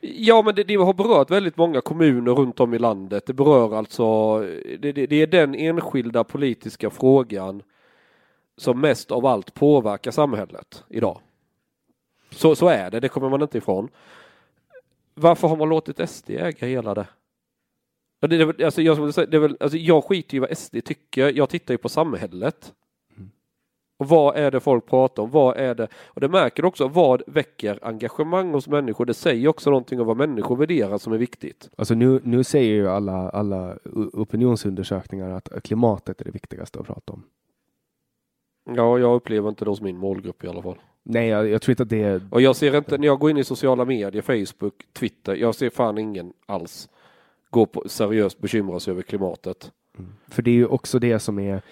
Ja, 0.00 0.42
men 0.42 0.54
det, 0.54 0.64
det 0.64 0.74
har 0.74 0.94
berört 0.94 1.30
väldigt 1.30 1.56
många 1.56 1.80
kommuner 1.80 2.32
runt 2.32 2.60
om 2.60 2.74
i 2.74 2.78
landet. 2.78 3.26
Det 3.26 3.32
berör 3.32 3.74
alltså, 3.74 4.38
det, 4.78 4.92
det, 4.92 5.06
det 5.06 5.16
är 5.16 5.26
den 5.26 5.54
enskilda 5.54 6.24
politiska 6.24 6.90
frågan 6.90 7.62
som 8.56 8.80
mest 8.80 9.10
av 9.10 9.26
allt 9.26 9.54
påverkar 9.54 10.10
samhället 10.10 10.84
idag. 10.88 11.20
Så, 12.30 12.54
så 12.54 12.68
är 12.68 12.90
det, 12.90 13.00
det 13.00 13.08
kommer 13.08 13.28
man 13.28 13.42
inte 13.42 13.58
ifrån. 13.58 13.88
Varför 15.14 15.48
har 15.48 15.56
man 15.56 15.68
låtit 15.68 16.10
SD 16.10 16.30
äga 16.30 16.66
hela 16.66 16.94
det? 16.94 17.06
Ja, 18.22 18.28
det, 18.28 18.52
det, 18.52 18.64
alltså, 18.64 18.82
jag, 18.82 18.96
skulle 18.96 19.12
säga, 19.12 19.26
det 19.26 19.36
är 19.36 19.40
väl, 19.40 19.56
alltså, 19.60 19.78
jag 19.78 20.04
skiter 20.04 20.34
ju 20.34 20.40
vad 20.40 20.58
SD 20.58 20.76
tycker, 20.84 21.32
jag 21.36 21.48
tittar 21.48 21.74
ju 21.74 21.78
på 21.78 21.88
samhället. 21.88 22.72
Och 23.98 24.08
vad 24.08 24.36
är 24.36 24.50
det 24.50 24.60
folk 24.60 24.86
pratar 24.86 25.22
om? 25.22 25.30
Vad 25.30 25.56
är 25.56 25.74
det? 25.74 25.88
Och 26.06 26.20
det 26.20 26.28
märker 26.28 26.64
också, 26.64 26.88
vad 26.88 27.22
väcker 27.26 27.78
engagemang 27.82 28.52
hos 28.52 28.68
människor? 28.68 29.06
Det 29.06 29.14
säger 29.14 29.48
också 29.48 29.70
någonting 29.70 30.00
om 30.00 30.06
vad 30.06 30.16
människor 30.16 30.56
värderar 30.56 30.98
som 30.98 31.12
är 31.12 31.18
viktigt. 31.18 31.70
Alltså 31.76 31.94
nu, 31.94 32.20
nu 32.24 32.44
säger 32.44 32.74
ju 32.74 32.88
alla, 32.88 33.30
alla 33.30 33.78
opinionsundersökningar 34.12 35.30
att 35.30 35.62
klimatet 35.62 36.20
är 36.20 36.24
det 36.24 36.30
viktigaste 36.30 36.78
att 36.78 36.86
prata 36.86 37.12
om. 37.12 37.22
Ja, 38.76 38.98
jag 38.98 39.14
upplever 39.14 39.48
inte 39.48 39.64
det 39.64 39.70
hos 39.70 39.80
min 39.80 39.96
målgrupp 39.96 40.44
i 40.44 40.48
alla 40.48 40.62
fall. 40.62 40.78
Nej, 41.02 41.28
jag, 41.28 41.48
jag 41.48 41.62
tror 41.62 41.72
inte 41.72 41.82
att 41.82 41.88
det 41.88 42.02
är... 42.02 42.28
Och 42.30 42.42
jag 42.42 42.56
ser 42.56 42.76
inte, 42.76 42.98
när 42.98 43.06
jag 43.06 43.18
går 43.18 43.30
in 43.30 43.38
i 43.38 43.44
sociala 43.44 43.84
medier, 43.84 44.22
Facebook, 44.22 44.74
Twitter, 44.92 45.34
jag 45.34 45.54
ser 45.54 45.70
fan 45.70 45.98
ingen 45.98 46.32
alls 46.46 46.88
gå 47.52 47.66
på 47.66 47.82
seriöst 47.88 48.38
bekymra 48.38 48.80
sig 48.80 48.90
över 48.90 49.02
klimatet. 49.02 49.72
För 50.28 50.42
det 50.42 50.50
är 50.50 50.54
ju 50.54 50.66
också 50.66 50.98
det 50.98 51.18
som 51.18 51.38
är 51.38 51.62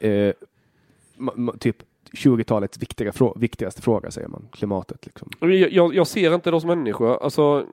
eh, 0.00 0.32
typ 1.58 1.76
20-talets 2.12 2.78
viktiga 2.78 3.10
frå- 3.10 3.38
viktigaste 3.38 3.82
fråga, 3.82 4.10
säger 4.10 4.28
man. 4.28 4.48
Klimatet 4.52 5.06
liksom. 5.06 5.30
Jag, 5.40 5.94
jag, 5.94 6.06
ser 6.06 6.34
inte 6.34 6.50
det 6.50 6.56
hos 6.56 6.64
människor. 6.64 7.22
Alltså, 7.22 7.66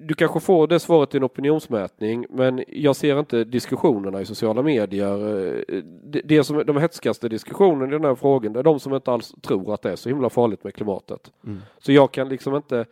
du 0.00 0.14
kanske 0.14 0.40
får 0.40 0.66
det 0.66 0.80
svaret 0.80 1.14
i 1.14 1.16
en 1.16 1.24
opinionsmätning, 1.24 2.26
men 2.30 2.64
jag 2.68 2.96
ser 2.96 3.18
inte 3.18 3.44
diskussionerna 3.44 4.20
i 4.20 4.24
sociala 4.26 4.62
medier. 4.62 5.46
Eh, 5.74 5.82
Det, 6.02 6.20
det 6.24 6.44
som 6.44 6.58
är 6.58 6.64
de 6.64 6.76
hetskaste 6.76 7.28
diskussionerna 7.28 7.86
i 7.86 7.90
den 7.98 8.04
här 8.04 8.14
frågan, 8.14 8.52
det 8.52 8.58
är 8.58 8.62
de 8.64 8.80
som 8.80 8.94
inte 8.94 9.12
alls 9.12 9.34
tror 9.42 9.74
att 9.74 9.82
det 9.82 9.90
är 9.92 9.96
så 9.96 10.08
himla 10.08 10.30
farligt 10.30 10.64
med 10.64 10.74
klimatet. 10.74 11.32
Mm. 11.46 11.62
Så 11.78 11.92
jag 11.92 12.12
kan 12.12 12.28
liksom 12.28 12.56
inte, 12.56 12.86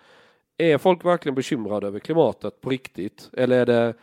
är 0.58 0.78
folk 0.78 1.04
verkligen 1.04 1.34
bekymrade 1.34 1.86
över 1.86 1.98
klimatet 1.98 2.60
på 2.60 2.70
riktigt? 2.70 3.30
Eller 3.32 3.58
är 3.58 3.66
det 3.66 3.94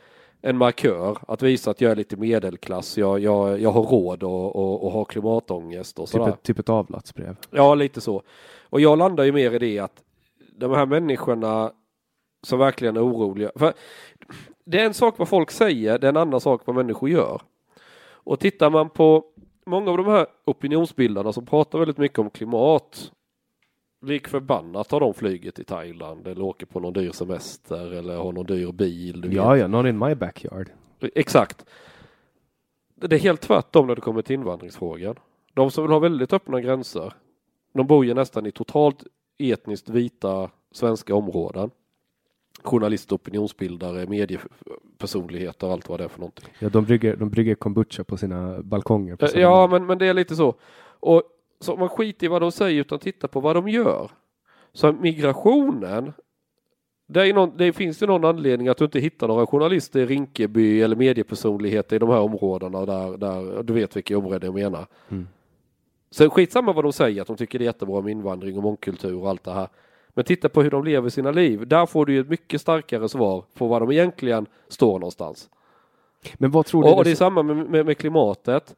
en 0.42 0.58
markör 0.58 1.18
att 1.28 1.42
visa 1.42 1.72
att 1.72 1.82
jag 1.82 1.92
är 1.92 1.96
lite 1.96 2.18
medelklass, 2.18 2.98
jag, 2.98 3.20
jag, 3.20 3.62
jag 3.62 3.72
har 3.72 3.84
råd 3.84 4.24
och, 4.24 4.56
och, 4.56 4.86
och 4.86 4.92
har 4.92 5.06
klimatångest 5.06 6.00
och 6.00 6.06
Typ 6.08 6.12
sådär. 6.12 6.30
ett, 6.30 6.44
typ 6.44 6.60
ett 6.60 6.70
avlatsbrev. 6.70 7.36
Ja, 7.52 7.76
lite 7.76 8.02
så. 8.02 8.24
Och 8.62 8.82
jag 8.82 8.98
landar 8.98 9.24
ju 9.24 9.32
mer 9.32 9.52
i 9.54 9.60
det 9.60 9.80
att 9.80 10.04
de 10.56 10.72
här 10.72 10.86
människorna 10.86 11.72
som 12.44 12.60
verkligen 12.60 12.98
är 12.98 13.06
oroliga. 13.06 13.52
För 13.56 13.74
det 14.66 14.80
är 14.80 14.86
en 14.86 14.94
sak 14.94 15.18
vad 15.18 15.28
folk 15.28 15.52
säger, 15.52 16.00
det 16.00 16.08
är 16.08 16.10
en 16.10 16.18
annan 16.18 16.42
sak 16.42 16.62
vad 16.66 16.76
människor 16.76 17.10
gör. 17.10 17.42
Och 18.24 18.40
tittar 18.40 18.70
man 18.70 18.90
på 18.90 19.24
många 19.66 19.92
av 19.92 19.98
de 19.98 20.06
här 20.08 20.26
opinionsbildarna 20.46 21.34
som 21.34 21.46
pratar 21.46 21.80
väldigt 21.80 21.98
mycket 21.98 22.20
om 22.20 22.30
klimat. 22.30 23.12
Lik 24.02 24.28
förbannat 24.28 24.92
har 24.92 25.00
de 25.00 25.14
flyget 25.14 25.60
i 25.60 25.64
Thailand 25.64 26.28
eller 26.28 26.42
åker 26.42 26.66
på 26.66 26.80
någon 26.80 26.94
dyr 26.94 27.12
semester 27.12 27.94
eller 27.94 28.18
har 28.18 28.32
någon 28.32 28.46
dyr 28.46 28.72
bil. 28.72 29.22
du 29.22 29.28
vet. 29.28 29.36
Ja, 29.38 29.58
ja, 29.58 29.68
not 29.68 29.86
in 29.86 30.00
my 30.00 30.16
backyard. 30.16 30.70
Exakt. 31.16 31.66
Det 32.96 33.16
är 33.16 33.20
helt 33.20 33.42
tvärtom 33.42 33.88
när 33.88 33.96
det 33.96 34.02
kommer 34.02 34.22
till 34.22 34.34
invandringsfrågan. 34.34 35.16
De 35.54 35.72
som 35.72 35.84
vill 35.84 35.92
ha 35.92 36.00
väldigt 36.00 36.34
öppna 36.34 36.62
gränser, 36.62 37.14
de 37.74 37.88
bor 37.88 38.06
ju 38.06 38.14
nästan 38.14 38.46
i 38.46 38.52
totalt 38.52 39.04
etniskt 39.38 39.90
vita 39.90 40.50
svenska 40.72 41.16
områden. 41.16 41.70
Journalister, 42.64 43.16
opinionsbildare, 43.16 44.06
mediepersonligheter 44.08 45.68
och 45.68 45.74
allt 45.74 45.90
vad 45.90 46.00
det 46.00 46.04
är 46.04 46.08
för 46.08 46.20
någonting. 46.20 46.50
Ja, 46.60 46.70
de 46.70 46.86
brygger, 46.86 47.16
de 47.16 47.30
brygger 47.30 47.56
kombucha 47.56 48.04
på 48.04 48.18
sina 48.18 48.62
balkonger. 48.62 49.16
På 49.16 49.26
Eh, 49.26 49.32
sina- 49.32 49.42
Ja, 49.42 49.68
men, 49.68 49.86
men 49.86 49.98
det 49.98 50.08
är 50.08 50.14
lite 50.14 50.36
så. 50.36 50.56
Och 51.00 51.24
så 51.62 51.76
man 51.76 51.90
skiter 51.90 52.26
i 52.26 52.30
vad 52.30 52.42
de 52.42 52.52
säger 52.52 52.82
utan 52.82 53.00
tittar 53.00 53.28
på 53.28 53.40
vad 53.40 53.56
de 53.56 53.68
gör. 53.68 54.12
Så 54.74 54.92
migrationen, 54.92 56.14
det, 57.08 57.34
någon, 57.34 57.58
det 57.58 57.74
finns 57.74 58.04
ju 58.04 58.08
någon 58.08 58.26
anledning 58.26 58.68
att 58.68 58.78
du 58.78 58.86
inte 58.86 59.00
hittar 59.00 59.28
några 59.28 59.48
journalister 59.48 60.00
i 60.00 60.06
Rinkeby 60.06 60.82
eller 60.82 60.96
mediepersonligheter 60.96 61.96
i 61.96 62.00
de 62.00 62.10
här 62.10 62.20
områdena 62.20 62.86
där, 62.86 63.18
där 63.18 63.64
du 63.64 63.74
vet 63.74 63.96
vilka 63.96 64.18
områden 64.18 64.42
jag 64.44 64.54
menar. 64.54 64.88
Mm. 65.10 65.28
Så 66.10 66.30
skitsamma 66.30 66.74
vad 66.74 66.86
de 66.86 66.94
säger, 66.94 67.22
att 67.22 67.28
de 67.28 67.38
tycker 67.38 67.60
det 67.60 67.64
är 67.64 67.68
jättebra 67.68 68.02
med 68.02 68.12
invandring 68.12 68.58
och 68.58 68.64
mångkultur 68.64 69.18
och 69.18 69.30
allt 69.30 69.44
det 69.44 69.52
här. 69.52 69.68
Men 70.14 70.26
titta 70.26 70.50
på 70.50 70.62
hur 70.62 70.72
de 70.72 70.84
lever 70.84 71.10
sina 71.10 71.32
liv. 71.32 71.68
Där 71.68 71.86
får 71.86 72.06
du 72.06 72.20
ett 72.20 72.30
mycket 72.30 72.62
starkare 72.62 73.10
svar 73.10 73.44
på 73.54 73.68
var 73.68 73.80
de 73.80 73.92
egentligen 73.92 74.46
står 74.68 75.00
någonstans. 75.00 75.50
Men 76.34 76.52
vad 76.52 76.66
tror 76.66 76.84
du? 76.84 76.90
Och 76.90 77.04
det 77.04 77.12
är 77.12 77.16
samma 77.16 77.44
med, 77.44 77.70
med, 77.70 77.86
med 77.86 77.98
klimatet. 77.98 78.76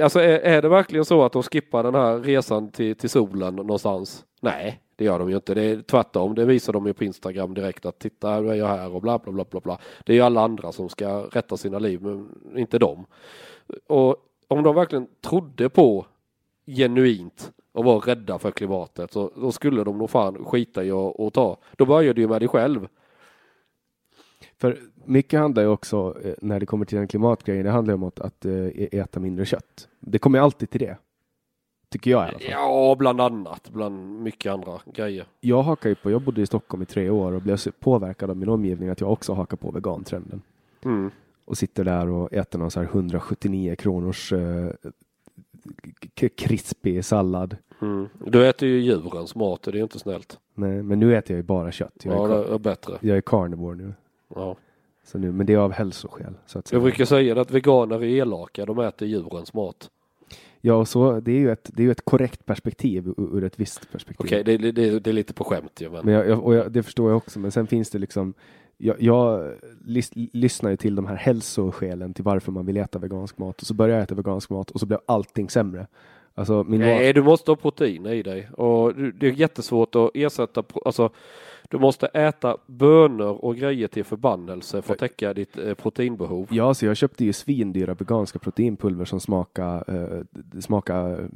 Alltså 0.00 0.20
är, 0.20 0.38
är 0.38 0.62
det 0.62 0.68
verkligen 0.68 1.04
så 1.04 1.24
att 1.24 1.32
de 1.32 1.42
skippar 1.42 1.82
den 1.82 1.94
här 1.94 2.18
resan 2.18 2.70
till, 2.70 2.96
till 2.96 3.10
solen 3.10 3.56
någonstans? 3.56 4.24
Nej, 4.40 4.80
det 4.96 5.04
gör 5.04 5.18
de 5.18 5.30
ju 5.30 5.36
inte. 5.36 5.54
Det 5.54 5.62
är 5.62 5.82
tvärtom. 5.82 6.34
Det 6.34 6.44
visar 6.44 6.72
de 6.72 6.86
ju 6.86 6.92
på 6.92 7.04
Instagram 7.04 7.54
direkt 7.54 7.86
att 7.86 7.98
titta 7.98 8.40
nu 8.40 8.50
är 8.50 8.54
jag 8.54 8.66
här 8.66 8.94
och 8.94 9.02
bla 9.02 9.18
bla 9.18 9.32
bla 9.32 9.44
bla 9.50 9.60
bla. 9.60 9.78
Det 10.04 10.12
är 10.12 10.16
ju 10.16 10.22
alla 10.22 10.40
andra 10.40 10.72
som 10.72 10.88
ska 10.88 11.20
rätta 11.20 11.56
sina 11.56 11.78
liv, 11.78 12.02
men 12.02 12.28
inte 12.56 12.78
de. 12.78 13.06
Och 13.86 14.16
om 14.48 14.62
de 14.62 14.74
verkligen 14.74 15.06
trodde 15.20 15.68
på 15.68 16.06
genuint 16.66 17.52
och 17.72 17.84
var 17.84 18.00
rädda 18.00 18.38
för 18.38 18.50
klimatet 18.50 19.12
så 19.12 19.32
då 19.36 19.52
skulle 19.52 19.84
de 19.84 19.98
nog 19.98 20.10
fan 20.10 20.44
skita 20.44 20.84
i 20.84 20.90
att 20.90 21.34
ta. 21.34 21.56
Då 21.76 21.86
börjar 21.86 22.14
det 22.14 22.20
ju 22.20 22.28
med 22.28 22.40
dig 22.40 22.48
själv. 22.48 22.88
För 24.62 24.78
mycket 25.04 25.40
handlar 25.40 25.62
ju 25.62 25.68
också, 25.68 26.16
eh, 26.24 26.34
när 26.40 26.60
det 26.60 26.66
kommer 26.66 26.84
till 26.84 26.98
den 26.98 27.08
klimatgrejen, 27.08 27.64
det 27.64 27.70
handlar 27.70 27.92
ju 27.92 27.94
om 27.94 28.02
att, 28.02 28.20
att 28.20 28.44
eh, 28.44 28.66
äta 28.92 29.20
mindre 29.20 29.44
kött. 29.44 29.88
Det 30.00 30.18
kommer 30.18 30.38
ju 30.38 30.44
alltid 30.44 30.70
till 30.70 30.80
det. 30.80 30.96
Tycker 31.88 32.10
jag 32.10 32.20
i 32.24 32.28
alla 32.28 32.38
fall. 32.38 32.48
Ja, 32.50 32.96
bland 32.98 33.20
annat. 33.20 33.70
Bland 33.72 34.22
mycket 34.22 34.52
andra 34.52 34.80
grejer. 34.94 35.26
Jag 35.40 35.62
hakar 35.62 35.88
ju 35.88 35.94
på, 35.94 36.10
jag 36.10 36.22
bodde 36.22 36.42
i 36.42 36.46
Stockholm 36.46 36.82
i 36.82 36.86
tre 36.86 37.10
år 37.10 37.32
och 37.32 37.42
blev 37.42 37.56
så 37.56 37.72
påverkad 37.72 38.30
av 38.30 38.36
min 38.36 38.48
omgivning 38.48 38.88
att 38.88 39.00
jag 39.00 39.12
också 39.12 39.32
hakar 39.32 39.56
på 39.56 39.70
vegantrenden. 39.70 40.42
Mm. 40.84 41.10
Och 41.44 41.58
sitter 41.58 41.84
där 41.84 42.08
och 42.08 42.32
äter 42.32 42.58
någon 42.58 42.70
så 42.70 42.80
här 42.80 42.86
179 42.86 43.76
kronors 43.76 44.32
eh, 44.32 44.70
krispig 46.36 47.04
sallad. 47.04 47.56
Mm. 47.80 48.08
Du 48.26 48.48
äter 48.48 48.68
ju 48.68 48.80
djurens 48.80 49.34
mat 49.34 49.66
och 49.66 49.72
det 49.72 49.78
är 49.78 49.82
inte 49.82 49.98
snällt. 49.98 50.38
Nej, 50.54 50.82
men 50.82 51.00
nu 51.00 51.16
äter 51.16 51.30
jag 51.34 51.38
ju 51.38 51.42
bara 51.46 51.72
kött. 51.72 51.94
Jag 52.04 52.14
är, 52.14 52.18
Ja, 52.18 52.26
kar- 52.28 52.48
det 52.48 52.54
är 52.54 52.58
bättre. 52.58 52.98
jag 53.00 53.16
är 53.16 53.20
carnivore 53.20 53.76
nu. 53.76 53.94
Ja. 54.34 54.56
Så 55.04 55.18
nu. 55.18 55.32
Men 55.32 55.46
det 55.46 55.52
är 55.52 55.58
av 55.58 55.72
hälsoskäl. 55.72 56.34
Så 56.46 56.58
att 56.58 56.66
säga. 56.66 56.76
Jag 56.76 56.82
brukar 56.82 57.04
säga 57.04 57.40
att 57.40 57.50
veganer 57.50 57.96
är 57.96 58.08
elaka, 58.08 58.66
de 58.66 58.78
äter 58.78 59.08
djurens 59.08 59.54
mat. 59.54 59.90
Ja, 60.60 60.74
och 60.74 60.88
så, 60.88 61.20
det 61.20 61.32
är 61.32 61.38
ju 61.38 61.50
ett, 61.52 61.70
det 61.72 61.82
är 61.82 61.84
ju 61.84 61.90
ett 61.90 62.04
korrekt 62.04 62.46
perspektiv 62.46 63.14
ur, 63.16 63.44
ett 63.44 63.60
visst 63.60 63.92
perspektiv. 63.92 64.26
Okej, 64.26 64.44
det, 64.44 64.56
det, 64.56 64.72
det, 64.72 65.00
det 65.00 65.10
är 65.10 65.14
lite 65.14 65.34
på 65.34 65.44
skämt 65.44 65.80
ju. 65.80 65.90
Men... 65.90 66.04
Men 66.04 66.14
jag, 66.14 66.28
jag, 66.28 66.44
och 66.44 66.54
jag, 66.54 66.72
det 66.72 66.82
förstår 66.82 67.10
jag 67.10 67.16
också, 67.16 67.38
men 67.38 67.52
sen 67.52 67.66
finns 67.66 67.90
det 67.90 67.98
liksom 67.98 68.34
jag, 68.76 69.02
jag 69.02 69.52
lys, 69.84 70.10
lyssnar 70.14 70.70
ju 70.70 70.76
till 70.76 70.94
de 70.94 71.06
här 71.06 71.16
hälsoskälen 71.16 72.14
till 72.14 72.24
varför 72.24 72.52
man 72.52 72.66
vill 72.66 72.76
äta 72.76 72.98
vegansk 72.98 73.38
mat 73.38 73.60
och 73.60 73.66
så 73.66 73.74
börjar 73.74 73.96
jag 73.96 74.02
äta 74.02 74.14
vegansk 74.14 74.50
mat 74.50 74.70
och 74.70 74.80
så 74.80 74.86
blev 74.86 75.00
allting 75.06 75.50
sämre. 75.50 75.86
Alltså 76.34 76.62
Nej, 76.62 77.12
du 77.12 77.22
måste 77.22 77.50
ha 77.50 77.56
proteiner 77.56 78.12
i 78.12 78.22
dig 78.22 78.48
och 78.52 78.94
det 78.94 79.26
är 79.26 79.32
jättesvårt 79.32 79.94
att 79.94 80.10
ersätta, 80.14 80.64
alltså 80.84 81.10
du 81.72 81.78
måste 81.78 82.06
äta 82.06 82.56
bönor 82.66 83.44
och 83.44 83.56
grejer 83.56 83.88
till 83.88 84.04
förbannelse 84.04 84.82
för 84.82 84.92
att 84.92 84.98
täcka 84.98 85.34
ditt 85.34 85.58
eh, 85.58 85.74
proteinbehov. 85.74 86.48
Ja, 86.50 86.74
så 86.74 86.86
jag 86.86 86.96
köpte 86.96 87.24
ju 87.24 87.32
svindyra 87.32 87.94
veganska 87.94 88.38
proteinpulver 88.38 89.04
som 89.04 89.20
smakar, 89.20 89.84
eh, 89.88 90.60
smakar 90.60 91.10
eh, 91.10 91.26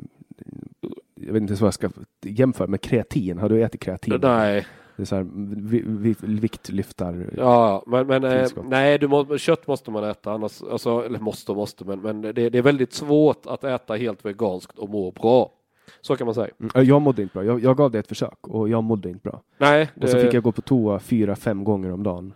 jag 1.15 1.33
vet 1.33 1.41
inte 1.41 1.51
ens 1.51 1.61
vad 1.61 1.67
jag 1.67 1.75
ska 1.75 1.91
jämföra 2.23 2.67
med 2.67 2.81
kreatin. 2.81 3.39
Har 3.39 3.49
du 3.49 3.63
ätit 3.63 3.81
kreatin? 3.81 4.19
Nej, 4.23 4.67
Det 4.97 5.03
är 5.03 5.07
så 5.07 5.17
här, 5.17 5.27
vi, 5.57 5.83
vi, 5.87 6.15
viktlyftar. 6.21 7.31
ja, 7.37 7.83
men, 7.87 8.07
men 8.07 8.25
eh, 8.25 8.49
nej, 8.65 8.99
du 8.99 9.09
må, 9.09 9.39
kött 9.39 9.67
måste 9.67 9.91
man 9.91 10.05
äta 10.05 10.33
annars, 10.33 10.63
alltså, 10.63 11.05
eller 11.07 11.19
måste 11.19 11.53
och 11.53 11.57
måste, 11.57 11.85
men, 11.85 12.01
men 12.01 12.23
det, 12.23 12.33
det 12.33 12.59
är 12.59 12.63
väldigt 12.63 12.93
svårt 12.93 13.47
att 13.47 13.65
äta 13.65 13.95
helt 13.95 14.25
veganskt 14.25 14.79
och 14.79 14.89
må 14.89 15.11
bra. 15.11 15.53
Så 16.01 16.17
kan 16.17 16.25
man 16.25 16.35
säga. 16.35 16.49
Mm, 16.61 16.87
Jag 16.89 17.03
mådde 17.03 17.23
inte 17.23 17.33
bra. 17.35 17.45
Jag, 17.45 17.61
jag 17.61 17.77
gav 17.77 17.91
det 17.91 17.99
ett 17.99 18.07
försök 18.09 18.39
och 18.49 18.69
jag 18.69 18.85
mådde 18.85 19.09
inte 19.09 19.29
bra. 19.29 19.41
Nej, 19.59 19.91
Och 20.03 20.09
så 20.09 20.17
det- 20.17 20.23
fick 20.23 20.35
jag 20.35 20.43
gå 20.43 20.53
på 20.53 20.63
toa 20.63 20.99
fyra, 20.99 21.37
fem 21.37 21.65
gånger 21.65 21.93
om 21.93 22.03
dagen. 22.03 22.33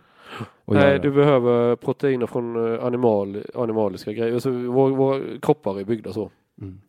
Nej, 0.65 0.99
du 0.99 1.11
behöver 1.11 1.75
proteiner 1.75 2.27
från 2.27 2.73
eh, 2.75 2.85
animal, 2.85 3.43
animaliska 3.55 4.13
grejer. 4.13 4.33
Alltså, 4.33 4.51
våra, 4.51 4.95
våra 4.95 5.21
kroppar 5.41 5.79
är 5.79 5.83
byggda 5.83 6.13
så. 6.13 6.29
Mm. 6.61 6.81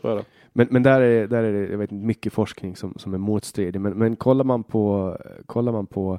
Så 0.00 0.08
är 0.08 0.16
det. 0.16 0.24
Men, 0.52 0.66
men 0.70 0.82
där 0.82 1.00
är, 1.00 1.26
där 1.26 1.42
är 1.44 1.52
det 1.52 1.70
jag 1.72 1.78
vet, 1.78 1.90
mycket 1.90 2.32
forskning 2.32 2.76
som, 2.76 2.94
som 2.98 3.14
är 3.14 3.18
motstridig. 3.18 3.80
Men, 3.80 3.92
men 3.92 4.16
kollar 4.16 4.44
man 4.44 4.62
på, 4.62 5.16
kollar 5.46 5.72
man 5.72 5.86
på 5.86 6.18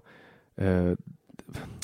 eh, 0.55 0.91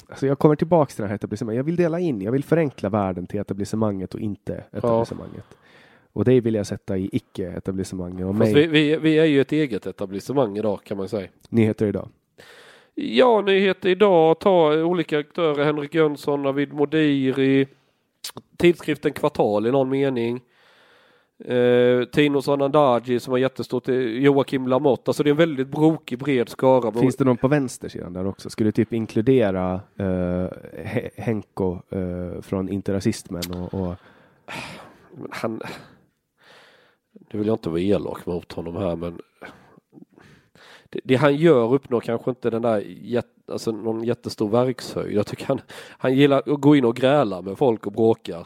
alltså 0.09 0.27
jag 0.27 0.39
kommer 0.39 0.55
tillbaka 0.55 0.89
till 0.93 1.01
det 1.01 1.07
här 1.07 1.15
etablissemanget. 1.15 1.57
Jag 1.57 1.63
vill 1.63 1.75
dela 1.75 1.99
in, 1.99 2.21
jag 2.21 2.31
vill 2.31 2.43
förenkla 2.43 2.89
världen 2.89 3.27
till 3.27 3.39
etablissemanget 3.39 4.13
och 4.13 4.19
inte 4.19 4.63
etablissemanget. 4.71 5.57
Och 6.13 6.25
det 6.25 6.41
vill 6.41 6.55
jag 6.55 6.67
sätta 6.67 6.97
i 6.97 7.09
icke-etablissemanget. 7.11 8.25
Och 8.25 8.37
Fast 8.37 8.53
mig, 8.53 8.67
vi, 8.67 8.87
vi, 8.91 8.97
vi 8.97 9.19
är 9.19 9.25
ju 9.25 9.41
ett 9.41 9.51
eget 9.51 9.85
etablissemang 9.85 10.57
idag 10.57 10.79
kan 10.83 10.97
man 10.97 11.09
säga. 11.09 11.27
nyheter 11.49 11.85
idag. 11.87 12.09
Ja, 12.95 13.41
nyheter 13.41 13.89
idag. 13.89 14.39
Ta 14.39 14.73
olika 14.83 15.19
aktörer. 15.19 15.65
Henrik 15.65 15.95
Jönsson, 15.95 16.41
Navid 16.43 16.73
Modiri. 16.73 17.67
Tidskriften 18.57 19.13
Kvartal 19.13 19.67
i 19.67 19.71
någon 19.71 19.89
mening. 19.89 20.41
Eh, 21.45 22.03
Tino 22.03 22.41
Sanandaji 22.41 23.19
som 23.19 23.31
var 23.31 23.37
jättestort. 23.37 23.89
eh, 23.89 23.95
Joakim 23.95 24.67
Lamotte. 24.67 25.09
Alltså 25.09 25.23
det 25.23 25.29
är 25.29 25.31
en 25.31 25.37
väldigt 25.37 25.67
brokig 25.67 26.19
bred 26.19 26.49
skara. 26.49 26.91
Finns 26.91 27.15
det 27.17 27.23
någon 27.23 27.37
på 27.37 27.47
vänstersidan 27.47 28.13
där 28.13 28.27
också? 28.27 28.49
Skulle 28.49 28.71
typ 28.71 28.93
inkludera 28.93 29.73
eh, 29.97 30.05
He- 30.05 31.09
Henko 31.17 31.77
eh, 31.89 32.41
från 32.41 32.69
Interrasismen 32.69 33.43
och, 33.53 33.73
och 33.73 33.95
han... 35.29 35.61
Nu 37.33 37.39
vill 37.39 37.47
jag 37.47 37.53
inte 37.53 37.69
vara 37.69 37.79
elak 37.81 38.25
mot 38.25 38.51
honom 38.51 38.75
här 38.75 38.95
men 38.95 39.21
det, 40.89 40.99
det 41.03 41.15
han 41.15 41.35
gör 41.35 41.73
uppnår 41.73 41.99
kanske 41.99 42.29
inte 42.31 42.49
den 42.49 42.61
där 42.61 42.79
jätt, 43.01 43.25
alltså 43.51 43.71
någon 43.71 44.03
jättestor 44.03 44.49
verkshöjd. 44.49 45.15
Jag 45.17 45.27
tycker 45.27 45.45
han, 45.47 45.61
han 45.97 46.13
gillar 46.15 46.37
att 46.37 46.61
gå 46.61 46.75
in 46.75 46.85
och 46.85 46.95
gräla 46.95 47.41
med 47.41 47.57
folk 47.57 47.85
och 47.87 47.91
bråka. 47.93 48.45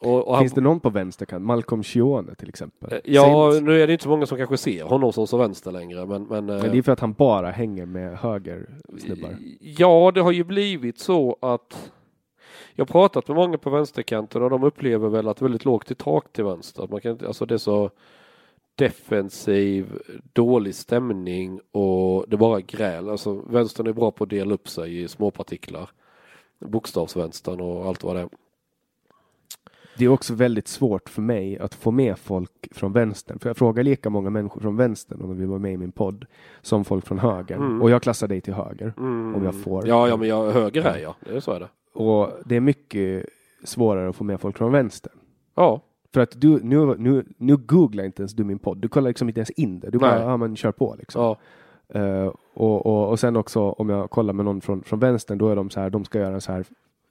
Och, 0.00 0.28
och 0.28 0.34
han, 0.34 0.42
Finns 0.42 0.52
det 0.52 0.60
någon 0.60 0.80
på 0.80 0.90
vänsterkant? 0.90 1.44
Malcolm 1.44 1.82
Schione 1.82 2.34
till 2.34 2.48
exempel? 2.48 2.92
Eh, 2.92 2.98
Ja, 3.04 3.50
Säg- 3.52 3.60
nu 3.62 3.82
är 3.82 3.86
det 3.86 3.92
inte 3.92 4.04
så 4.04 4.10
många 4.10 4.26
som 4.26 4.38
kanske 4.38 4.56
ser 4.56 4.84
honom 4.84 5.12
som 5.12 5.26
så 5.26 5.36
vänster 5.36 5.72
längre 5.72 6.06
men, 6.06 6.22
men, 6.22 6.48
eh, 6.48 6.62
Men 6.62 6.70
det 6.72 6.78
är 6.78 6.82
för 6.82 6.92
att 6.92 7.00
han 7.00 7.12
bara 7.12 7.50
hänger 7.50 7.86
med 7.86 8.18
höger 8.18 8.66
snubbar. 8.98 9.36
Ja, 9.60 10.10
det 10.14 10.20
har 10.20 10.32
ju 10.32 10.44
blivit 10.44 10.98
så 10.98 11.36
att 11.40 11.92
jag 12.74 12.84
har 12.84 12.92
pratat 12.92 13.28
med 13.28 13.36
många 13.36 13.58
på 13.58 13.70
vänsterkanten 13.70 14.42
och 14.42 14.50
de 14.50 14.64
upplever 14.64 15.08
väl 15.08 15.28
att 15.28 15.36
det 15.36 15.40
är 15.42 15.44
väldigt 15.44 15.64
lågt 15.64 15.90
i 15.90 15.94
tak 15.94 16.32
till 16.32 16.44
vänster. 16.44 16.82
Att 16.84 16.90
man 16.90 17.00
kan 17.00 17.18
alltså 17.26 17.46
det 17.46 17.54
är 17.54 17.58
så 17.58 17.90
defensiv, 18.74 19.98
dålig 20.32 20.74
stämning 20.74 21.60
och 21.72 22.24
det 22.28 22.36
bara 22.36 22.60
gräl. 22.60 23.08
Alltså 23.08 23.32
vänstern 23.34 23.86
är 23.86 23.92
bra 23.92 24.10
på 24.10 24.24
att 24.24 24.30
dela 24.30 24.54
upp 24.54 24.68
sig 24.68 25.02
i 25.02 25.08
småpartiklar. 25.08 25.90
Bokstavsvänstern 26.58 27.60
och 27.60 27.86
allt 27.86 28.04
vad 28.04 28.16
det 28.16 28.20
är. 28.20 28.28
Det 29.98 30.04
är 30.04 30.08
också 30.08 30.34
väldigt 30.34 30.68
svårt 30.68 31.08
för 31.08 31.22
mig 31.22 31.58
att 31.58 31.74
få 31.74 31.90
med 31.90 32.18
folk 32.18 32.68
från 32.70 32.92
vänstern. 32.92 33.38
För 33.38 33.48
jag 33.48 33.56
frågar 33.56 33.82
lika 33.82 34.10
många 34.10 34.30
människor 34.30 34.60
från 34.60 34.76
vänstern 34.76 35.20
om 35.20 35.28
de 35.28 35.38
vill 35.38 35.46
vara 35.46 35.58
med 35.58 35.72
i 35.72 35.76
min 35.76 35.92
podd 35.92 36.26
som 36.62 36.84
folk 36.84 37.06
från 37.06 37.18
högern. 37.18 37.62
Mm. 37.62 37.82
Och 37.82 37.90
jag 37.90 38.02
klassar 38.02 38.28
dig 38.28 38.40
till 38.40 38.54
höger. 38.54 38.94
Mm. 38.96 39.34
Om 39.34 39.44
jag 39.44 39.62
får. 39.62 39.88
Ja, 39.88 40.08
ja, 40.08 40.16
men 40.16 40.28
jag, 40.28 40.50
höger 40.50 40.84
är 40.84 40.98
jag. 40.98 41.14
Det 41.20 41.36
är 41.36 41.40
så 41.40 41.52
är 41.52 41.60
det. 41.60 41.68
Och 41.94 42.30
det 42.44 42.56
är 42.56 42.60
mycket 42.60 43.26
svårare 43.64 44.08
att 44.08 44.16
få 44.16 44.24
med 44.24 44.40
folk 44.40 44.58
från 44.58 44.72
vänstern. 44.72 45.18
Ja, 45.54 45.80
För 46.14 46.20
att 46.20 46.40
du, 46.40 46.60
nu, 46.62 46.94
nu, 46.98 47.24
nu 47.36 47.56
googlar 47.56 48.04
inte 48.04 48.22
ens 48.22 48.32
du 48.32 48.44
min 48.44 48.58
podd. 48.58 48.78
Du 48.78 48.88
kollar 48.88 49.10
liksom 49.10 49.28
inte 49.28 49.40
ens 49.40 49.50
in 49.50 49.80
det. 49.80 49.90
Du 49.90 49.98
bara, 49.98 50.20
ja 50.20 50.36
men 50.36 50.56
kör 50.56 50.72
på 50.72 50.94
liksom. 50.98 51.22
ja. 51.22 51.36
Eh, 52.00 52.32
och, 52.54 52.86
och, 52.86 53.08
och 53.08 53.20
sen 53.20 53.36
också 53.36 53.60
om 53.60 53.88
jag 53.88 54.10
kollar 54.10 54.32
med 54.32 54.44
någon 54.44 54.60
från, 54.60 54.82
från 54.82 54.98
vänstern, 54.98 55.38
då 55.38 55.48
är 55.48 55.56
de 55.56 55.70
så 55.70 55.80
här, 55.80 55.90
de 55.90 56.04
ska 56.04 56.18
göra 56.18 56.34
en 56.34 56.40
så 56.40 56.52
här 56.52 56.64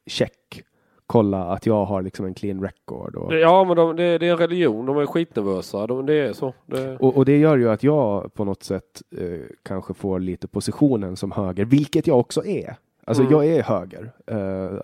check. 0.05 0.63
Kolla 1.07 1.43
att 1.43 1.65
jag 1.65 1.85
har 1.85 2.01
liksom 2.01 2.25
en 2.25 2.33
clean 2.33 2.61
record. 2.61 3.15
Och, 3.15 3.33
Ja, 3.33 3.63
men 3.63 3.77
de, 3.77 3.95
det, 3.95 4.17
det 4.17 4.27
är 4.27 4.31
en 4.31 4.37
religion. 4.37 4.85
De 4.85 4.97
är 4.97 5.05
skitnervösa. 5.05 5.87
De, 5.87 6.05
det 6.05 6.13
är 6.13 6.33
så. 6.33 6.53
Det, 6.65 6.97
och, 6.97 7.17
och 7.17 7.25
det 7.25 7.37
gör 7.37 7.57
ju 7.57 7.69
att 7.69 7.83
jag 7.83 8.33
på 8.33 8.45
något 8.45 8.63
sätt 8.63 9.01
eh, 9.17 9.39
kanske 9.63 9.93
får 9.93 10.19
lite 10.19 10.47
positionen 10.47 11.15
som 11.15 11.31
höger, 11.31 11.65
vilket 11.65 12.07
jag 12.07 12.19
också 12.19 12.45
är. 12.45 12.75
Alltså 13.09 13.23
Mm. 13.23 13.33
jag 13.33 13.45
är 13.45 13.63
höger. 13.63 14.11
eh, 14.27 14.79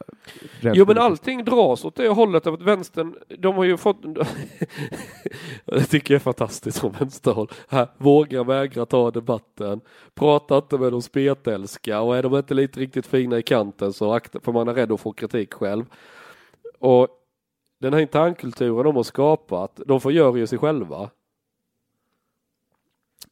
Jo 0.73 0.86
men 0.88 0.97
allting 0.97 1.45
dras 1.45 1.86
åt 1.86 1.95
det 1.95 2.07
hållet 2.07 2.47
att 2.47 2.61
vänstern, 2.61 3.15
de 3.39 3.55
har 3.55 3.63
ju 3.63 3.78
fått, 3.78 3.97
det 5.65 5.84
tycker 5.84 6.13
jag 6.13 6.19
är 6.19 6.23
fantastiskt 6.23 6.80
från 6.80 6.91
vänsterhåll. 6.91 7.51
Här, 7.67 7.88
våga 7.97 8.43
vägra 8.43 8.86
ta 8.86 9.11
debatten, 9.11 9.82
prata 10.15 10.57
inte 10.57 10.78
med 10.78 10.91
de 10.91 11.01
spetälska 11.01 12.01
och 12.01 12.17
är 12.17 12.23
de 12.23 12.36
inte 12.36 12.53
lite 12.53 12.80
riktigt 12.80 13.07
fina 13.07 13.38
i 13.38 13.43
kanten 13.43 13.93
så 13.93 14.13
akta, 14.13 14.39
för 14.39 14.51
man 14.51 14.67
är 14.67 14.73
rädd 14.73 14.91
att 14.91 14.99
få 15.01 15.11
kritik 15.13 15.53
själv. 15.53 15.86
Och 16.80 17.07
den 17.82 17.93
här 17.93 17.99
internkulturen 18.01 18.84
de 18.86 18.95
har 18.95 19.03
skapat, 19.03 19.80
de 19.86 20.01
förgör 20.01 20.36
ju 20.36 20.47
sig 20.47 20.57
själva. 20.59 21.09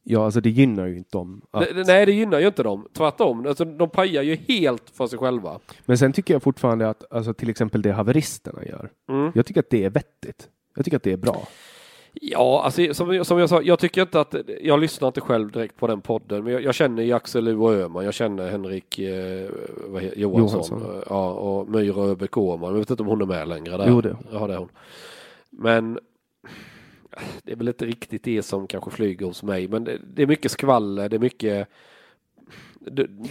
Ja, 0.03 0.25
alltså 0.25 0.41
det 0.41 0.49
gynnar 0.49 0.85
ju 0.85 0.97
inte 0.97 1.17
dem. 1.17 1.41
Att... 1.51 1.67
Nej 1.85 2.05
det 2.05 2.11
gynnar 2.11 2.39
ju 2.39 2.47
inte 2.47 2.63
dem, 2.63 2.87
tvärtom. 2.93 3.47
Alltså, 3.47 3.65
de 3.65 3.89
pajar 3.89 4.23
ju 4.23 4.35
helt 4.35 4.89
för 4.89 5.07
sig 5.07 5.19
själva. 5.19 5.59
Men 5.85 5.97
sen 5.97 6.13
tycker 6.13 6.33
jag 6.33 6.43
fortfarande 6.43 6.89
att 6.89 7.13
alltså, 7.13 7.33
till 7.33 7.49
exempel 7.49 7.81
det 7.81 7.91
haveristerna 7.91 8.65
gör. 8.65 8.89
Mm. 9.09 9.31
Jag 9.35 9.45
tycker 9.45 9.59
att 9.59 9.69
det 9.69 9.83
är 9.83 9.89
vettigt. 9.89 10.49
Jag 10.75 10.85
tycker 10.85 10.97
att 10.97 11.03
det 11.03 11.11
är 11.11 11.17
bra. 11.17 11.47
Ja, 12.13 12.61
alltså, 12.65 12.93
som, 12.93 13.25
som 13.25 13.39
jag 13.39 13.49
sa, 13.49 13.61
jag 13.61 13.79
tycker 13.79 14.01
inte 14.01 14.19
att, 14.19 14.35
jag 14.61 14.79
lyssnar 14.79 15.07
inte 15.07 15.21
själv 15.21 15.51
direkt 15.51 15.77
på 15.77 15.87
den 15.87 16.01
podden, 16.01 16.43
men 16.43 16.53
jag, 16.53 16.63
jag 16.63 16.75
känner 16.75 17.03
ju 17.03 17.13
Axel 17.13 17.47
U 17.47 17.57
och 17.57 17.73
Öhman, 17.73 18.05
jag 18.05 18.13
känner 18.13 18.51
Henrik 18.51 18.99
eh, 18.99 19.49
vad 19.87 20.01
he, 20.01 20.11
Johansson, 20.15 20.79
Johansson. 20.79 21.03
Ja, 21.09 21.31
och 21.31 21.69
Myra 21.69 22.03
Öbeck 22.03 22.37
Åhman, 22.37 22.71
jag 22.71 22.79
vet 22.79 22.89
inte 22.89 23.03
om 23.03 23.09
hon 23.09 23.21
är 23.21 23.25
med 23.25 23.47
längre 23.47 23.77
där. 23.77 23.85
Jo, 23.87 24.01
det. 24.01 24.17
Ja, 24.31 24.47
det 24.47 24.53
är 24.53 24.57
hon. 24.57 24.69
Men 25.49 25.99
det 27.43 27.51
är 27.51 27.55
väl 27.55 27.67
inte 27.67 27.85
riktigt 27.85 28.23
det 28.23 28.43
som 28.43 28.67
kanske 28.67 28.91
flyger 28.91 29.25
hos 29.25 29.43
mig, 29.43 29.67
men 29.67 29.83
det, 29.83 29.97
det 30.15 30.21
är 30.21 30.27
mycket 30.27 30.51
skvaller, 30.51 31.09
det 31.09 31.15
är 31.15 31.19
mycket 31.19 31.67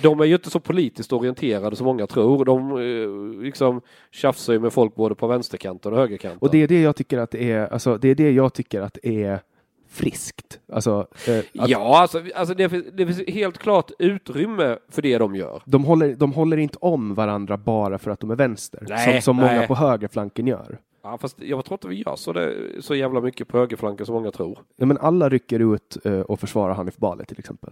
de, 0.02 0.20
är 0.20 0.24
ju 0.24 0.34
inte 0.34 0.50
så 0.50 0.60
politiskt 0.60 1.12
orienterade 1.12 1.76
som 1.76 1.86
många 1.86 2.06
tror. 2.06 2.44
De 2.44 2.70
eh, 2.70 3.42
liksom 3.42 3.80
tjafsar 4.10 4.52
ju 4.52 4.58
med 4.58 4.72
folk 4.72 4.94
både 4.94 5.14
på 5.14 5.26
vänsterkanten 5.26 5.92
och 5.92 5.98
högerkanten. 5.98 6.38
Och 6.40 6.50
det 6.50 6.58
är 6.58 6.68
det 6.68 6.82
jag 6.82 6.96
tycker 6.96 7.18
att 7.18 7.30
det 7.30 7.50
är, 7.52 7.72
alltså 7.72 7.98
det 7.98 8.08
är 8.08 8.14
det 8.14 8.30
jag 8.30 8.54
tycker 8.54 8.80
att 8.80 8.98
är 9.02 9.40
friskt. 9.88 10.60
Alltså, 10.72 11.06
eh, 11.28 11.38
att 11.38 11.68
Ja, 11.68 12.00
alltså, 12.00 12.22
alltså 12.34 12.54
det, 12.54 12.68
finns, 12.68 12.86
det 12.92 13.06
finns 13.06 13.28
helt 13.28 13.58
klart 13.58 13.90
utrymme 13.98 14.78
för 14.88 15.02
det 15.02 15.18
de 15.18 15.34
gör. 15.34 15.62
de, 15.64 15.84
håller, 15.84 16.14
de 16.14 16.32
håller 16.32 16.56
inte 16.56 16.78
om 16.80 17.14
varandra 17.14 17.56
bara 17.56 17.98
för 17.98 18.10
att 18.10 18.20
de 18.20 18.30
är 18.30 18.36
vänster. 18.36 18.84
Nej, 18.88 19.12
som 19.12 19.22
som 19.22 19.36
många 19.36 19.66
på 19.66 19.74
högerflanken 19.74 20.46
gör. 20.46 20.78
Ja, 21.02 21.18
fast 21.18 21.40
jag 21.42 21.64
tror 21.64 21.74
inte 21.74 21.88
vi 21.88 21.94
gör 22.02 22.16
så, 22.16 22.32
det, 22.32 22.54
så 22.80 22.94
jävla 22.94 23.20
mycket 23.20 23.48
på 23.48 23.58
högerflanken 23.58 24.06
som 24.06 24.14
många 24.14 24.30
tror. 24.30 24.58
Ja, 24.76 24.86
men 24.86 24.98
alla 24.98 25.28
rycker 25.28 25.74
ut 25.74 25.96
eh, 26.04 26.20
och 26.20 26.40
försvarar 26.40 26.74
Hanif 26.74 26.96
Bali 26.96 27.24
till 27.24 27.38
exempel. 27.38 27.70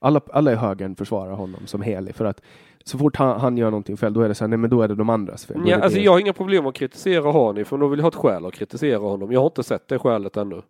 Alla, 0.00 0.20
alla 0.32 0.52
i 0.52 0.54
högern 0.54 0.96
försvarar 0.96 1.32
honom 1.32 1.66
som 1.66 1.82
helig 1.82 2.14
för 2.14 2.24
att 2.24 2.42
så 2.84 2.98
fort 2.98 3.16
han, 3.16 3.40
han 3.40 3.56
gör 3.58 3.70
någonting 3.70 3.96
fel 3.96 4.12
då 4.12 4.20
är 4.20 4.28
det 4.28 4.34
så 4.34 4.44
här, 4.44 4.48
nej 4.48 4.58
men 4.58 4.70
då 4.70 4.82
är 4.82 4.88
det 4.88 4.94
de 4.94 5.10
andras 5.10 5.46
fel. 5.46 5.62
Då 5.64 5.70
Ja, 5.70 5.76
alltså 5.80 5.98
det- 5.98 6.04
jag 6.04 6.12
har 6.12 6.18
inga 6.18 6.32
problem 6.32 6.66
att 6.66 6.74
kritisera 6.74 7.32
Hanif, 7.32 7.68
för 7.68 7.78
de 7.78 7.90
vill 7.90 8.00
ha 8.00 8.08
ett 8.08 8.14
skäl 8.14 8.46
att 8.46 8.54
kritisera 8.54 8.98
honom. 8.98 9.32
Jag 9.32 9.40
har 9.40 9.46
inte 9.46 9.62
sett 9.62 9.88
det 9.88 9.98
skälet 9.98 10.36
ännu. 10.36 10.62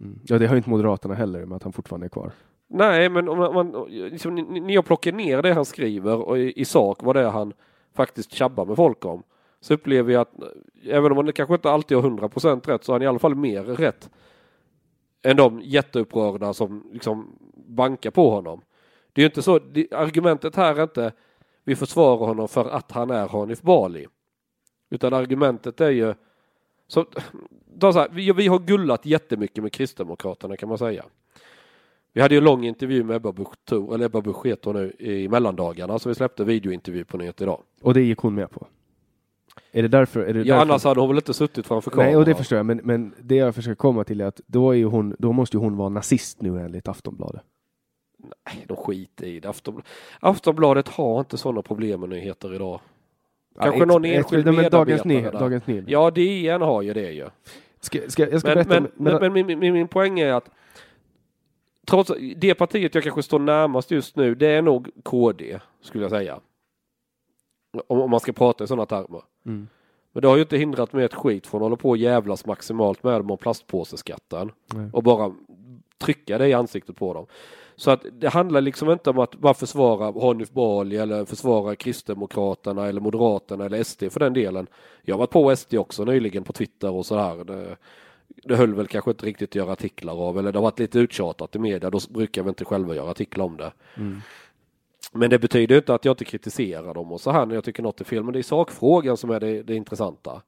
Mm. 0.00 0.18
ja, 0.26 0.38
det 0.38 0.46
har 0.46 0.54
ju 0.54 0.58
inte 0.58 0.70
Moderaterna 0.70 1.14
heller 1.14 1.44
med 1.46 1.56
att 1.56 1.62
han 1.62 1.72
fortfarande 1.72 2.06
är 2.06 2.08
kvar. 2.08 2.32
Nej, 2.68 3.08
men 3.08 3.28
om 3.28 3.38
man, 3.38 3.86
liksom, 3.88 4.34
ni- 4.34 4.60
när 4.60 4.74
jag 4.74 4.84
plockar 4.86 5.12
ner 5.12 5.42
det 5.42 5.52
han 5.52 5.64
skriver 5.64 6.16
och 6.28 6.38
i, 6.38 6.60
i 6.60 6.64
sak 6.64 6.98
vad 7.02 7.16
det 7.16 7.20
är 7.22 7.30
han 7.30 7.52
faktiskt 7.94 8.32
tjabbar 8.32 8.64
med 8.66 8.76
folk 8.76 9.04
om, 9.04 9.22
så 9.60 9.74
upplever 9.74 10.12
jag 10.12 10.20
att 10.20 10.34
även 10.84 11.12
om 11.12 11.18
han 11.18 11.32
kanske 11.32 11.54
inte 11.54 11.70
alltid 11.70 11.96
har 11.96 12.10
100% 12.10 12.66
rätt 12.66 12.84
så 12.84 12.92
har 12.92 12.94
han 12.94 13.02
i 13.02 13.06
alla 13.06 13.18
fall 13.18 13.34
mer 13.34 13.62
rätt 13.62 14.10
än 15.22 15.36
de 15.36 15.60
jätteupprörda 15.64 16.54
som 16.54 16.90
liksom 16.92 17.38
bankar 17.54 18.10
på 18.10 18.30
honom. 18.30 18.60
Det 19.12 19.20
är 19.20 19.22
ju 19.22 19.26
inte 19.28 19.42
så, 19.42 19.58
det, 19.58 19.92
argumentet 19.92 20.56
här 20.56 20.76
är 20.76 20.82
inte 20.82 21.12
vi 21.64 21.76
försvarar 21.76 22.26
honom 22.26 22.48
för 22.48 22.70
att 22.70 22.92
han 22.92 23.10
är 23.10 23.28
Hanif 23.28 23.62
Bali. 23.62 24.06
Utan 24.90 25.14
argumentet 25.14 25.80
är 25.80 25.90
ju 25.90 26.14
så, 26.86 27.06
så 27.80 27.92
här, 27.92 28.08
vi, 28.08 28.32
vi 28.32 28.46
har 28.46 28.58
gullat 28.58 29.06
jättemycket 29.06 29.62
med 29.62 29.72
Kristdemokraterna 29.72 30.56
kan 30.56 30.68
man 30.68 30.78
säga. 30.78 31.04
Vi 32.12 32.20
hade 32.22 32.34
ju 32.34 32.38
en 32.38 32.44
lång 32.44 32.64
intervju 32.64 33.04
med 33.04 33.16
Ebba 33.16 33.32
Busch, 33.32 33.54
Thor- 33.68 33.94
eller 33.94 34.06
Ebba 34.06 34.20
Busch 34.20 34.46
nu, 34.64 34.92
i 34.98 35.28
mellandagarna, 35.28 35.98
så 35.98 36.08
vi 36.08 36.14
släppte 36.14 36.44
videointervju 36.44 37.04
på 37.04 37.18
Nyhet 37.18 37.40
idag. 37.40 37.62
Och 37.82 37.94
det 37.94 38.00
gick 38.02 38.18
hon 38.18 38.34
med 38.34 38.50
på. 38.50 38.66
Är 39.72 39.82
det 39.82 39.88
därför? 39.88 40.20
Är 40.20 40.34
det 40.34 40.38
Ja, 40.40 40.44
därför? 40.54 40.62
annars 40.70 40.84
hade 40.84 41.00
hon 41.00 41.08
väl 41.08 41.16
inte 41.18 41.34
suttit 41.34 41.66
framför 41.66 41.90
kameran. 41.90 42.08
Nej, 42.08 42.16
och 42.16 42.24
det 42.24 42.34
förstår 42.34 42.56
jag, 42.56 42.66
men, 42.66 42.80
men 42.84 43.14
det 43.22 43.34
jag 43.36 43.54
försöker 43.54 43.74
komma 43.74 44.04
till 44.04 44.20
är 44.20 44.24
att 44.24 44.40
då, 44.46 44.76
är 44.76 44.84
hon, 44.84 45.16
då 45.18 45.32
måste 45.32 45.56
ju 45.56 45.60
hon 45.60 45.76
vara 45.76 45.88
nazist 45.88 46.42
nu 46.42 46.60
enligt 46.60 46.88
Aftonbladet. 46.88 47.42
Nej, 48.46 48.64
de 48.68 48.76
skiter 48.76 49.26
i 49.26 49.40
det. 49.40 49.48
Aftonbl- 49.48 49.82
Aftonbladet 50.20 50.88
har 50.88 51.20
inte 51.20 51.36
sådana 51.36 51.62
problem 51.62 52.00
med 52.00 52.08
nyheter 52.08 52.54
idag. 52.54 52.80
Kanske 53.60 53.78
Ja, 53.80 53.84
någon 53.84 54.04
ett- 54.04 54.16
enskild 54.16 54.48
ett- 54.48 54.54
medarbetare 54.54 54.80
Dagens 54.84 55.04
Nyheter. 55.04 55.32
där. 55.32 55.38
Dagens 55.40 55.66
Nyheter. 55.66 55.92
Ja, 55.92 56.10
DN 56.10 56.62
har 56.62 56.82
ju 56.82 56.92
det 56.94 57.10
ju. 57.12 57.26
Ska, 57.80 57.98
ska, 58.08 58.28
jag 58.30 58.40
ska 58.40 58.54
Men, 58.54 58.66
berätta 58.68 58.80
men, 58.80 58.90
men, 59.20 59.32
men 59.32 59.46
min, 59.46 59.58
min, 59.58 59.72
min 59.72 59.88
poäng 59.88 60.20
är 60.20 60.32
att 60.32 60.50
trots 61.86 62.12
det 62.36 62.54
partiet 62.54 62.94
jag 62.94 63.04
kanske 63.04 63.22
står 63.22 63.38
närmast 63.38 63.90
just 63.90 64.16
nu, 64.16 64.34
det 64.34 64.46
är 64.48 64.62
nog 64.62 64.88
KD, 65.02 65.58
skulle 65.80 66.04
jag 66.04 66.10
säga. 66.10 66.40
Om, 67.86 68.00
om 68.00 68.10
man 68.10 68.20
ska 68.20 68.32
prata 68.32 68.64
i 68.64 68.66
sådana 68.66 68.86
termer. 68.86 69.22
Mm. 69.46 69.68
Men 70.12 70.22
det 70.22 70.28
har 70.28 70.36
ju 70.36 70.42
inte 70.42 70.56
hindrat 70.56 70.92
mig 70.92 71.04
ett 71.04 71.14
skit 71.14 71.46
från 71.46 71.58
att 71.58 71.62
hålla 71.62 71.76
på 71.76 71.88
och 71.88 71.96
jävlas 71.96 72.46
maximalt 72.46 73.02
med 73.02 73.20
dem 73.20 73.30
om 73.30 73.38
plastpåseskatten. 73.38 74.50
Nej. 74.74 74.90
Och 74.92 75.02
bara 75.02 75.34
trycka 75.98 76.38
det 76.38 76.48
i 76.48 76.52
ansiktet 76.52 76.96
på 76.96 77.14
dem. 77.14 77.26
Så 77.76 77.90
att 77.90 78.06
det 78.12 78.28
handlar 78.28 78.60
liksom 78.60 78.90
inte 78.90 79.10
om 79.10 79.18
att 79.18 79.34
bara 79.34 79.54
försvara 79.54 80.20
Hanif 80.20 80.50
Bali 80.50 80.96
eller 80.96 81.24
försvara 81.24 81.76
Kristdemokraterna 81.76 82.86
eller 82.86 83.00
Moderaterna 83.00 83.64
eller 83.64 83.82
SD 83.82 84.04
för 84.10 84.20
den 84.20 84.32
delen. 84.32 84.66
Jag 85.02 85.14
har 85.14 85.18
varit 85.18 85.30
på 85.30 85.56
SD 85.56 85.74
också 85.74 86.04
nyligen 86.04 86.44
på 86.44 86.52
Twitter 86.52 86.90
och 86.90 87.06
så 87.06 87.18
här. 87.18 87.44
Det, 87.44 87.76
det 88.28 88.56
höll 88.56 88.74
väl 88.74 88.86
kanske 88.86 89.10
inte 89.10 89.26
riktigt 89.26 89.50
att 89.50 89.54
göra 89.54 89.72
artiklar 89.72 90.28
av 90.28 90.38
eller 90.38 90.52
det 90.52 90.58
har 90.58 90.62
varit 90.62 90.78
lite 90.78 90.98
uttjatat 90.98 91.56
i 91.56 91.58
media. 91.58 91.90
Då 91.90 92.00
brukar 92.10 92.42
vi 92.42 92.48
inte 92.48 92.64
själva 92.64 92.94
göra 92.94 93.10
artiklar 93.10 93.44
om 93.44 93.56
det. 93.56 93.72
Men 95.12 95.30
det 95.30 95.38
betyder 95.38 95.76
inte 95.76 95.94
att 95.94 96.04
jag 96.04 96.12
inte 96.12 96.24
kritiserar 96.24 96.94
dem 96.94 97.12
och 97.12 97.20
så 97.20 97.30
här 97.30 97.46
när 97.46 97.54
jag 97.54 97.64
tycker 97.64 97.82
något 97.82 98.00
är 98.00 98.04
fel. 98.04 98.24
Men 98.24 98.32
det 98.32 98.38
är 98.38 98.42
sakfrågan 98.42 99.16
som 99.16 99.30
är 99.30 99.40
det, 99.40 99.62
det 99.62 99.74
intressanta. 99.74 100.42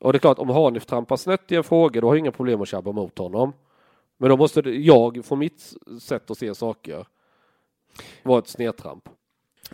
Och 0.00 0.12
det 0.12 0.16
är 0.16 0.20
klart, 0.20 0.38
om 0.38 0.48
Hanif 0.48 0.86
trampar 0.86 1.16
snett 1.16 1.52
i 1.52 1.56
en 1.56 1.64
fråga, 1.64 2.00
då 2.00 2.06
har 2.06 2.14
jag 2.14 2.18
inga 2.18 2.32
problem 2.32 2.62
att 2.62 2.68
tjabba 2.68 2.92
mot 2.92 3.18
honom. 3.18 3.52
Men 4.18 4.30
då 4.30 4.36
måste 4.36 4.60
jag, 4.70 5.24
från 5.24 5.38
mitt 5.38 5.72
sätt 6.00 6.30
att 6.30 6.38
se 6.38 6.54
saker, 6.54 7.06
vara 8.22 8.38
ett 8.38 8.48
snedtramp. 8.48 9.08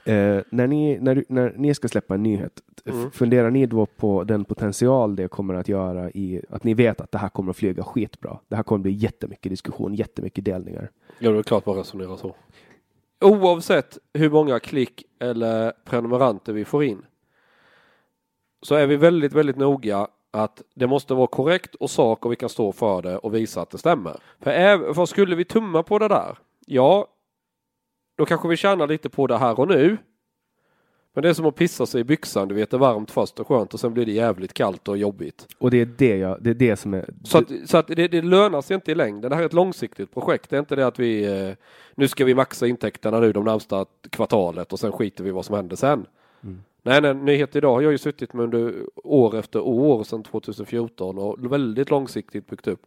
Eh, 0.05 0.41
när, 0.51 0.67
ni, 0.67 0.99
när, 0.99 1.25
när 1.29 1.55
ni 1.57 1.75
ska 1.75 1.89
släppa 1.89 2.15
en 2.15 2.23
nyhet, 2.23 2.61
Mm. 2.85 3.11
funderar 3.11 3.51
ni 3.51 3.67
då 3.67 3.87
på 3.87 4.25
den 4.25 4.45
potential 4.45 5.17
det 5.17 5.29
kommer 5.29 5.55
att 5.55 5.69
göra 5.69 6.11
i 6.11 6.43
att 6.49 6.65
ni 6.65 6.75
vet 6.75 7.01
att 7.01 7.13
det 7.13 7.19
här 7.19 7.29
kommer 7.29 7.51
att 7.51 7.57
flyga 7.57 7.83
skitbra? 7.83 8.39
Det 8.49 8.57
här 8.57 8.63
kommer 8.63 8.79
att 8.79 8.83
bli 8.83 8.93
jättemycket 8.93 9.51
diskussion, 9.51 9.95
jättemycket 9.95 10.45
delningar. 10.45 10.91
Ja, 11.19 11.31
det 11.31 11.39
är 11.39 11.43
klart 11.43 11.67
man 11.67 11.77
resonerar 11.77 12.17
så. 12.17 12.35
Oavsett 13.21 13.99
hur 14.15 14.31
många 14.31 14.61
klick 14.61 15.05
eller 15.19 15.73
prenumeranter 15.85 16.53
vi 16.53 16.65
får 16.65 16.85
in 16.85 17.07
så 18.63 18.75
är 18.75 18.87
vi 18.87 18.97
väldigt, 18.97 19.33
väldigt 19.33 19.57
noga 19.57 20.09
att 20.31 20.63
det 20.75 20.87
måste 20.87 21.15
vara 21.15 21.27
korrekt 21.27 21.75
och 21.75 21.91
sak 21.91 22.25
och 22.25 22.33
vi 22.33 22.37
kan 22.37 22.49
stå 22.49 22.73
för 22.73 23.03
det 23.03 23.19
och 23.19 23.35
visa 23.35 23.63
att 23.63 23.71
det 23.71 23.79
stämmer. 23.79 24.17
För, 24.41 24.51
äv- 24.51 24.95
för 24.95 25.07
skulle 25.07 25.37
vi 25.37 25.45
tumma 25.45 25.83
på 25.83 25.99
det 25.99 26.09
där, 26.09 26.39
ja, 26.67 27.07
då 28.17 28.27
kanske 28.27 28.49
vi 28.49 28.57
tjänar 28.57 28.87
lite 28.87 29.09
på 29.11 29.27
det 29.27 29.39
här 29.39 29.61
och 29.61 29.69
nu. 29.69 29.97
Men 31.13 31.23
det 31.23 31.29
är 31.29 31.33
som 31.33 31.47
att 31.47 31.55
pissa 31.55 31.87
sig 31.87 32.01
i 32.01 32.05
byxan, 32.05 32.49
du 32.49 32.55
vet 32.55 32.71
det 32.71 32.77
är 32.77 32.79
varmt 32.79 33.11
först 33.11 33.41
och 33.41 33.49
skönt 33.49 33.75
och 33.75 33.81
sen 33.81 33.95
blir 33.95 34.07
det 34.07 34.13
jävligt 34.13 34.53
kallt 34.53 34.89
och 34.89 34.99
jobbigt. 34.99 35.49
Och 35.59 35.71
det 35.71 35.81
är 35.81 35.89
det, 35.99 36.17
jag, 36.17 36.43
det, 36.43 36.51
är 36.51 36.55
det 36.55 36.77
som 36.77 36.95
är... 36.95 37.09
Så 37.25 37.39
att, 37.39 37.51
så 37.67 37.77
att 37.77 37.87
det, 37.87 38.09
det 38.09 38.23
lönar 38.23 38.61
sig 38.61 38.75
inte 38.75 38.93
i 38.93 38.95
längden. 38.95 39.31
Det 39.31 39.37
här 39.37 39.43
är 39.43 39.47
ett 39.47 39.53
långsiktigt 39.53 40.15
projekt. 40.15 40.51
Det 40.51 40.57
är 40.57 40.61
inte 40.61 40.77
det 40.77 40.87
att 40.87 40.99
vi 40.99 41.25
eh, 41.25 41.55
nu 41.95 42.09
ska 42.09 42.25
vi 42.25 42.35
maxa 42.35 42.67
intäkterna 42.67 43.21
nu 43.21 43.33
de 43.33 43.45
närmsta 43.45 43.87
kvartalet 44.11 44.73
och 44.73 44.81
sen 44.81 44.93
skiter 44.93 45.25
vi 45.25 45.31
vad 45.31 45.45
som 45.45 45.57
händer 45.57 45.77
sen. 45.77 46.07
Nej, 46.83 47.01
nej, 47.01 47.15
Nyhet 47.15 47.57
idag 47.57 47.75
har 47.75 47.81
jag 47.81 47.93
ju 47.93 47.99
suttit 47.99 48.33
med 48.33 48.45
under 48.45 48.75
år 48.95 49.37
efter 49.37 49.61
år 49.61 50.05
sedan 50.05 50.23
2014 50.23 51.19
och 51.19 51.53
väldigt 51.53 51.91
långsiktigt 51.91 52.47
byggt 52.47 52.67
upp. 52.67 52.87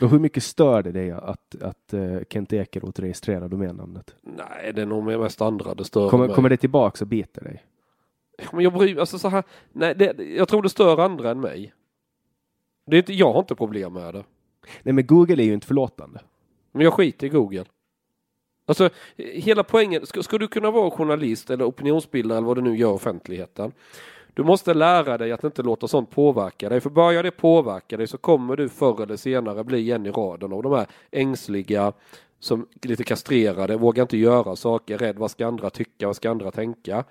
Och 0.00 0.10
hur 0.10 0.18
mycket 0.18 0.42
stör 0.42 0.82
det 0.82 0.92
dig 0.92 1.10
att, 1.10 1.62
att 1.62 1.94
uh, 1.94 2.20
Kent 2.30 2.52
Ekeroth 2.52 3.00
registrerar 3.00 3.48
domännamnet? 3.48 4.14
Nej, 4.22 4.72
det 4.74 4.82
är 4.82 4.86
nog 4.86 5.04
mest 5.04 5.40
andra 5.40 5.74
det 5.74 5.84
stör 5.84 6.08
Kommer, 6.08 6.26
mig. 6.26 6.34
kommer 6.34 6.48
det 6.48 6.56
tillbaks 6.56 7.02
och 7.02 7.08
biter 7.08 7.44
dig? 7.44 7.64
Men 8.52 8.64
jag 8.64 8.72
bryr 8.72 8.98
alltså 8.98 9.18
så 9.18 9.28
här, 9.28 9.44
nej, 9.72 9.94
det, 9.94 10.22
jag 10.36 10.48
tror 10.48 10.62
det 10.62 10.68
stör 10.68 10.98
andra 11.00 11.30
än 11.30 11.40
mig. 11.40 11.72
Det 12.86 12.96
är 12.96 12.98
inte, 12.98 13.12
jag 13.12 13.32
har 13.32 13.40
inte 13.40 13.54
problem 13.54 13.92
med 13.92 14.14
det. 14.14 14.24
Nej 14.82 14.92
men 14.92 15.06
Google 15.06 15.42
är 15.42 15.46
ju 15.46 15.54
inte 15.54 15.66
förlåtande. 15.66 16.20
Men 16.72 16.82
jag 16.82 16.94
skiter 16.94 17.26
i 17.26 17.30
Google. 17.30 17.64
Alltså, 18.66 18.90
hela 19.16 19.64
poängen, 19.64 20.06
ska, 20.06 20.22
ska 20.22 20.38
du 20.38 20.48
kunna 20.48 20.70
vara 20.70 20.90
journalist 20.90 21.50
eller 21.50 21.68
opinionsbildare 21.68 22.38
eller 22.38 22.46
vad 22.46 22.56
du 22.56 22.62
nu 22.62 22.76
gör 22.76 22.90
i 22.90 22.92
offentligheten. 22.92 23.72
Du 24.38 24.44
måste 24.44 24.74
lära 24.74 25.18
dig 25.18 25.32
att 25.32 25.44
inte 25.44 25.62
låta 25.62 25.88
sånt 25.88 26.10
påverka 26.10 26.68
dig. 26.68 26.80
För 26.80 26.90
börjar 26.90 27.22
det 27.22 27.30
påverka 27.30 27.96
dig 27.96 28.06
så 28.06 28.18
kommer 28.18 28.56
du 28.56 28.68
förr 28.68 29.02
eller 29.02 29.16
senare 29.16 29.64
bli 29.64 29.90
en 29.90 30.06
i 30.06 30.10
raden 30.10 30.52
av 30.52 30.62
de 30.62 30.72
här 30.72 30.86
ängsliga, 31.10 31.92
som 32.38 32.68
lite 32.82 33.04
kastrerade, 33.04 33.76
vågar 33.76 34.02
inte 34.02 34.16
göra 34.16 34.56
saker, 34.56 34.98
rädd 34.98 35.18
vad 35.18 35.30
ska 35.30 35.46
andra 35.46 35.70
tycka, 35.70 36.06
vad 36.06 36.16
ska 36.16 36.30
andra 36.30 36.50
tänka. 36.50 37.04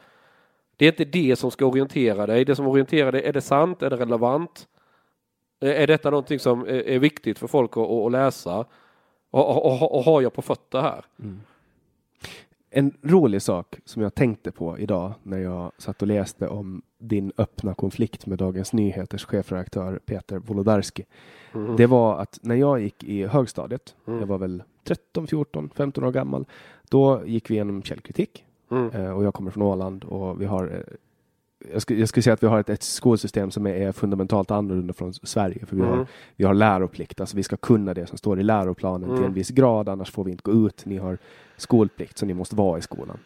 Det 0.75 0.85
är 0.85 0.89
inte 0.89 1.05
det 1.05 1.35
som 1.35 1.51
ska 1.51 1.65
orientera 1.65 2.25
dig. 2.25 2.45
Det 2.45 2.55
som 2.55 2.67
orienterar 2.67 3.11
dig, 3.11 3.23
är 3.23 3.33
det 3.33 3.41
sant, 3.41 3.83
är 3.83 3.89
det 3.89 3.97
relevant? 3.97 4.67
Är 5.61 5.87
detta 5.87 6.09
någonting 6.09 6.39
som 6.39 6.67
är 6.67 6.99
viktigt 6.99 7.39
för 7.39 7.47
folk 7.47 7.77
att, 7.77 7.89
att 7.89 8.11
läsa? 8.11 8.65
Och, 9.31 9.65
och, 9.65 9.95
och, 9.97 10.03
har 10.03 10.21
jag 10.21 10.33
på 10.33 10.41
fötter 10.41 10.81
här? 10.81 11.05
Mm. 11.19 11.41
En 12.69 12.93
rolig 13.01 13.41
sak 13.41 13.79
som 13.85 14.01
jag 14.01 14.15
tänkte 14.15 14.51
på 14.51 14.79
idag 14.79 15.13
när 15.23 15.37
jag 15.37 15.71
satt 15.77 16.01
och 16.01 16.07
läste 16.07 16.47
om 16.47 16.81
din 16.97 17.31
öppna 17.37 17.73
konflikt 17.73 18.25
med 18.25 18.37
Dagens 18.37 18.73
Nyheters 18.73 19.25
chefredaktör 19.25 19.99
Peter 20.05 20.37
Wolodarski. 20.37 21.05
Mm. 21.53 21.75
Det 21.75 21.85
var 21.85 22.19
att 22.19 22.39
när 22.41 22.55
jag 22.55 22.81
gick 22.81 23.03
i 23.03 23.25
högstadiet, 23.25 23.95
mm. 24.07 24.19
jag 24.19 24.27
var 24.27 24.37
väl 24.37 24.63
13, 24.83 25.27
14, 25.27 25.69
15 25.75 26.03
år 26.03 26.11
gammal, 26.11 26.45
då 26.89 27.21
gick 27.25 27.49
vi 27.49 27.53
igenom 27.53 27.83
källkritik. 27.83 28.45
Mm. 28.71 28.91
Eh, 28.91 29.11
och 29.11 29.23
jag 29.23 29.33
kommer 29.33 29.51
från 29.51 29.63
Åland 29.63 30.03
och 30.03 30.41
vi 30.41 30.45
har 30.45 30.67
eh, 30.67 30.95
jag 31.71 31.81
skulle, 31.81 31.99
jag 31.99 32.09
skulle 32.09 32.23
säga 32.23 32.33
att 32.33 32.43
vi 32.43 32.47
har 32.47 32.59
ett, 32.59 32.69
ett 32.69 32.83
skolsystem 32.83 33.51
som 33.51 33.67
är, 33.67 33.73
är, 33.73 33.91
fundamentalt 33.91 34.51
annorlunda 34.51 34.93
från 34.93 35.13
Sverige. 35.13 35.65
För 35.65 35.75
vi, 35.75 35.81
har, 35.81 35.93
mm. 35.93 36.05
vi 36.35 36.45
har 36.45 36.53
läroplikt, 36.53 37.21
alltså 37.21 37.37
vi 37.37 37.43
ska 37.43 37.57
kunna 37.57 37.93
det 37.93 38.07
som 38.07 38.17
står 38.17 38.39
i 38.39 38.43
läroplanen 38.43 39.09
till 39.09 39.17
en 39.17 39.23
mm. 39.23 39.33
viss 39.33 39.49
grad, 39.49 39.89
annars 39.89 40.11
får 40.11 40.23
vi 40.23 40.31
inte 40.31 40.43
gå 40.43 40.67
ut. 40.67 40.85
Ni 40.85 40.97
har 40.97 41.17
skolplikt, 41.57 42.17
så 42.17 42.25
ni 42.25 42.33
måste 42.33 42.55
vara 42.55 42.79
i 42.79 42.81
skolan. 42.81 43.19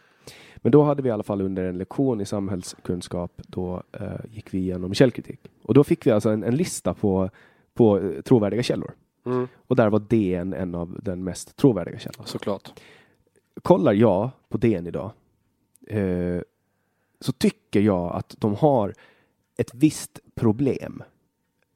Men 0.57 0.71
då 0.71 0.84
hade 0.84 1.01
vi 1.01 1.09
i 1.09 1.11
alla 1.11 1.23
fall 1.23 1.41
under 1.41 1.63
en 1.63 1.77
lektion 1.77 2.21
i 2.21 2.25
samhällskunskap, 2.25 3.32
då 3.47 3.84
eh, 3.91 4.25
gick 4.32 4.53
vi 4.53 4.57
igenom 4.57 4.93
källkritik. 4.93 5.39
Och 5.63 5.73
då 5.73 5.84
fick 5.84 6.07
vi 6.07 6.11
alltså 6.11 6.29
en, 6.29 6.43
en 6.43 6.55
lista 6.55 6.93
på, 6.93 7.29
på 7.73 7.99
eh, 7.99 8.21
trovärdiga 8.21 8.63
källor. 8.63 8.91
Mm. 9.25 9.47
Och 9.67 9.75
där 9.75 9.89
var 9.89 9.99
DN 9.99 10.53
en 10.53 10.75
av 10.75 10.99
den 11.03 11.23
mest 11.23 11.55
trovärdiga 11.55 11.99
källorna. 11.99 12.25
Såklart. 12.25 12.73
Kollar 13.61 13.93
jag 13.93 14.29
på 14.49 14.57
DN 14.57 14.88
idag 14.88 15.11
eh, 15.88 16.41
så 17.19 17.32
tycker 17.32 17.82
jag 17.82 18.15
att 18.15 18.36
de 18.39 18.55
har 18.55 18.93
ett 19.57 19.73
visst 19.73 20.19
problem 20.36 21.03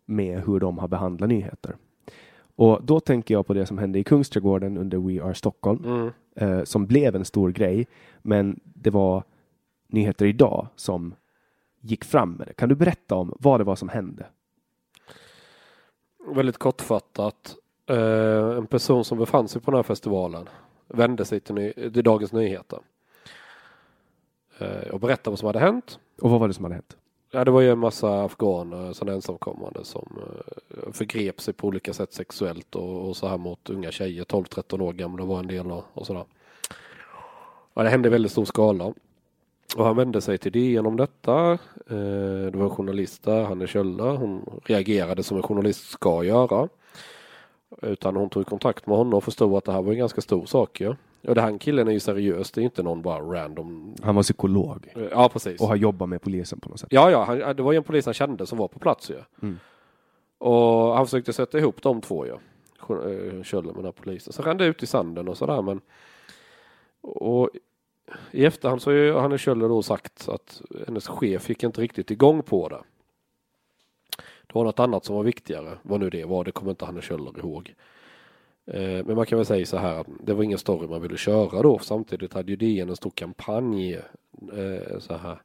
med 0.06 0.44
hur 0.46 0.60
de 0.60 0.78
har 0.78 0.88
behandlat 0.88 1.30
nyheter. 1.30 1.76
Och 2.56 2.80
då 2.84 3.00
tänker 3.00 3.34
jag 3.34 3.48
på 3.48 3.54
det 3.54 3.66
som 3.66 3.78
hände 3.78 4.00
i 4.00 4.04
Kungsträdgården 4.04 4.78
under 4.78 4.98
We 4.98 5.24
Are 5.24 5.34
Stockholm, 5.34 5.84
mm. 5.86 6.12
eh, 6.36 6.64
som 6.64 6.86
blev 6.86 7.16
en 7.16 7.26
stor 7.26 7.52
grej. 7.52 7.88
Men 8.22 8.60
det 8.64 8.90
var 8.90 9.24
Nyheter 9.88 10.26
idag 10.26 10.68
som 10.76 11.16
gick 11.82 12.06
fram 12.06 12.32
med 12.32 12.48
det. 12.48 12.54
Kan 12.54 12.70
du 12.70 12.76
berätta 12.76 13.16
om 13.16 13.36
vad 13.40 13.60
det 13.60 13.64
var 13.64 13.76
som 13.76 13.90
hände? 13.90 14.26
Väldigt 16.28 16.58
kortfattat. 16.58 17.56
Eh, 17.90 18.58
en 18.58 18.68
person 18.68 19.06
som 19.06 19.18
befann 19.18 19.48
sig 19.48 19.62
på 19.62 19.72
den 19.72 19.78
här 19.78 19.84
festivalen 19.84 20.50
vände 20.88 21.26
sig 21.26 21.40
till, 21.40 21.74
till 21.94 22.04
Dagens 22.04 22.34
Nyheter 22.34 22.80
eh, 24.60 24.90
och 24.92 25.00
berättade 25.00 25.30
vad 25.30 25.40
som 25.40 25.48
hade 25.48 25.60
hänt. 25.60 26.00
Och 26.22 26.30
vad 26.30 26.40
var 26.40 26.48
det 26.48 26.54
som 26.54 26.66
hade 26.66 26.76
hänt? 26.76 26.98
Ja, 27.36 27.44
det 27.44 27.52
var 27.52 27.62
ju 27.62 27.72
en 27.72 27.80
massa 27.80 28.24
afghaner, 28.24 28.94
sådana 28.94 29.16
ensamkommande 29.16 29.86
som 29.86 30.08
eh, 30.18 30.92
förgrep 30.92 31.42
sig 31.42 31.54
på 31.54 31.68
olika 31.68 31.94
sätt 31.94 32.14
sexuellt 32.14 32.76
och, 32.76 33.08
och 33.08 33.18
så 33.18 33.28
här 33.28 33.38
mot 33.38 33.70
unga 33.70 33.92
tjejer, 33.92 34.24
12-13 34.24 34.82
år 34.82 34.94
gamla 34.94 35.26
var 35.26 35.40
en 35.40 35.48
del 35.48 35.72
och, 35.72 35.84
och 35.94 36.06
sådär. 36.06 36.26
Ja, 37.74 37.84
det 37.84 37.90
hände 37.90 38.08
i 38.08 38.12
väldigt 38.12 38.32
stor 38.32 38.46
skala. 38.46 38.94
Och 39.76 39.86
han 39.86 39.96
vände 39.96 40.22
sig 40.22 40.38
till 40.38 40.52
DN 40.52 40.86
om 40.86 40.98
detta. 40.98 41.52
Eh, 41.90 42.46
det 42.52 42.58
var 42.58 42.64
en 42.64 42.70
journalist 42.70 43.24
där, 43.24 43.44
Hanne 43.44 43.68
Kjöller. 43.68 44.16
Hon 44.16 44.60
reagerade 44.66 45.24
som 45.24 45.38
en 45.38 45.44
journalist 45.44 45.90
ska 45.90 46.24
göra. 46.24 46.70
Utan 47.82 48.16
hon 48.16 48.30
tog 48.30 48.46
kontakt 48.46 48.88
med 48.88 48.98
honom 48.98 49.14
och 49.14 49.24
förstod 49.24 49.58
att 49.58 49.66
det 49.66 49.72
här 49.72 49.82
var 49.82 49.92
en 49.92 49.98
ganska 49.98 50.22
stor 50.22 50.46
sak. 50.46 50.82
Ja. 50.82 50.96
Och 51.28 51.36
det 51.36 51.42
här 51.42 51.58
killen 51.58 51.88
är 51.88 51.92
ju 51.92 52.00
seriös, 52.00 52.52
det 52.52 52.62
är 52.62 52.64
inte 52.64 52.84
någon 52.84 53.02
bara 53.02 53.20
random. 53.20 53.96
Han 54.04 54.16
var 54.16 54.24
psykolog. 54.24 54.94
Ja, 55.12 55.30
precis. 55.30 55.62
Och 55.62 55.68
har 55.68 55.76
jobbat 55.76 56.10
med 56.10 56.22
polisen 56.22 56.60
på 56.60 56.70
något 56.70 56.80
sätt. 56.80 56.90
Ja, 56.92 57.12
ja, 57.12 57.24
han, 57.24 57.56
det 57.56 57.64
var 57.64 57.72
ju 57.72 57.78
en 57.78 57.84
polis 57.84 58.06
han 58.06 58.14
kände 58.14 58.46
som 58.46 58.58
var 58.58 58.68
på 58.68 58.80
plats 58.80 59.10
ju. 59.10 59.18
Mm. 59.42 59.60
Och 60.38 60.96
han 60.96 61.06
försökte 61.06 61.34
sätta 61.34 61.58
ihop 61.58 61.82
de 61.82 62.02
två 62.02 62.26
ju. 62.26 62.34
Eh, 62.90 63.44
Kjöller 63.44 63.68
med 63.68 63.76
den 63.76 63.86
här 63.86 63.92
polisen. 63.92 64.34
Så 64.34 64.42
rann 64.42 64.58
det 64.58 64.66
ut 64.66 64.84
i 64.84 64.86
sanden 64.86 65.28
och 65.28 65.38
sådär 65.38 65.62
men. 65.62 65.82
Och 67.02 67.50
i 68.32 68.46
efterhand 68.46 68.82
så 68.82 68.92
har 68.92 69.22
Hanne 69.22 69.38
Kjöller 69.38 69.70
då 69.70 69.84
sagt 69.84 70.30
att 70.30 70.62
hennes 70.88 71.08
chef 71.08 71.50
gick 71.50 71.64
inte 71.64 71.82
riktigt 71.82 72.12
igång 72.12 72.44
på 72.44 72.70
det. 72.70 72.82
Det 74.48 74.56
var 74.56 74.64
något 74.64 74.80
annat 74.80 75.06
som 75.06 75.16
var 75.16 75.24
viktigare. 75.24 75.78
Vad 75.82 76.00
nu 76.00 76.10
det 76.10 76.26
var, 76.26 76.44
det 76.44 76.52
kommer 76.52 76.72
inte 76.72 76.86
Hanne 76.86 77.02
Kjöller 77.02 77.40
ihåg. 77.40 77.76
Eh, 78.68 79.06
men 79.06 79.16
man 79.16 79.26
kan 79.26 79.38
väl 79.38 79.46
säga 79.46 79.66
så 79.66 79.78
här 79.78 80.00
att 80.00 80.08
det 80.24 80.34
var 80.34 80.44
ingen 80.44 80.58
story 80.58 80.88
man 80.88 81.02
ville 81.02 81.18
köra 81.18 81.62
då. 81.62 81.80
Samtidigt 81.80 82.34
hade 82.34 82.52
ju 82.52 82.56
DN 82.56 82.90
en 82.90 82.96
stor 82.96 83.12
kampanj. 83.12 83.94
Eh, 83.94 85.00
så 85.00 85.14
här. 85.14 85.42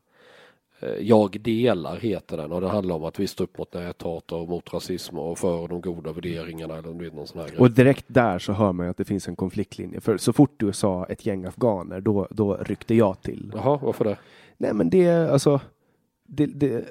Eh, 0.80 0.94
jag 1.00 1.40
delar 1.40 1.96
heter 1.96 2.36
den 2.36 2.52
och 2.52 2.60
det 2.60 2.68
handlar 2.68 2.94
om 2.94 3.04
att 3.04 3.20
vi 3.20 3.26
står 3.26 3.44
upp 3.44 3.58
mot 3.58 3.74
näthat 3.74 4.32
och 4.32 4.48
mot 4.48 4.74
rasism 4.74 5.18
och 5.18 5.38
för 5.38 5.68
de 5.68 5.80
goda 5.80 6.12
värderingarna 6.12 6.78
eller 6.78 6.92
vet, 6.92 7.14
någon 7.14 7.26
sån 7.26 7.40
här 7.40 7.60
Och 7.60 7.70
direkt 7.70 8.04
där 8.08 8.38
så 8.38 8.52
hör 8.52 8.72
man 8.72 8.86
ju 8.86 8.90
att 8.90 8.96
det 8.96 9.04
finns 9.04 9.28
en 9.28 9.36
konfliktlinje. 9.36 10.00
För 10.00 10.16
så 10.16 10.32
fort 10.32 10.54
du 10.56 10.72
sa 10.72 11.04
ett 11.04 11.26
gäng 11.26 11.44
afghaner 11.44 12.00
då, 12.00 12.28
då 12.30 12.56
ryckte 12.56 12.94
jag 12.94 13.22
till. 13.22 13.52
Jaha, 13.54 13.78
varför 13.82 14.04
det? 14.04 14.18
Nej 14.56 14.74
men 14.74 14.90
det, 14.90 15.08
alltså. 15.32 15.60
Det, 16.26 16.46
det, 16.46 16.84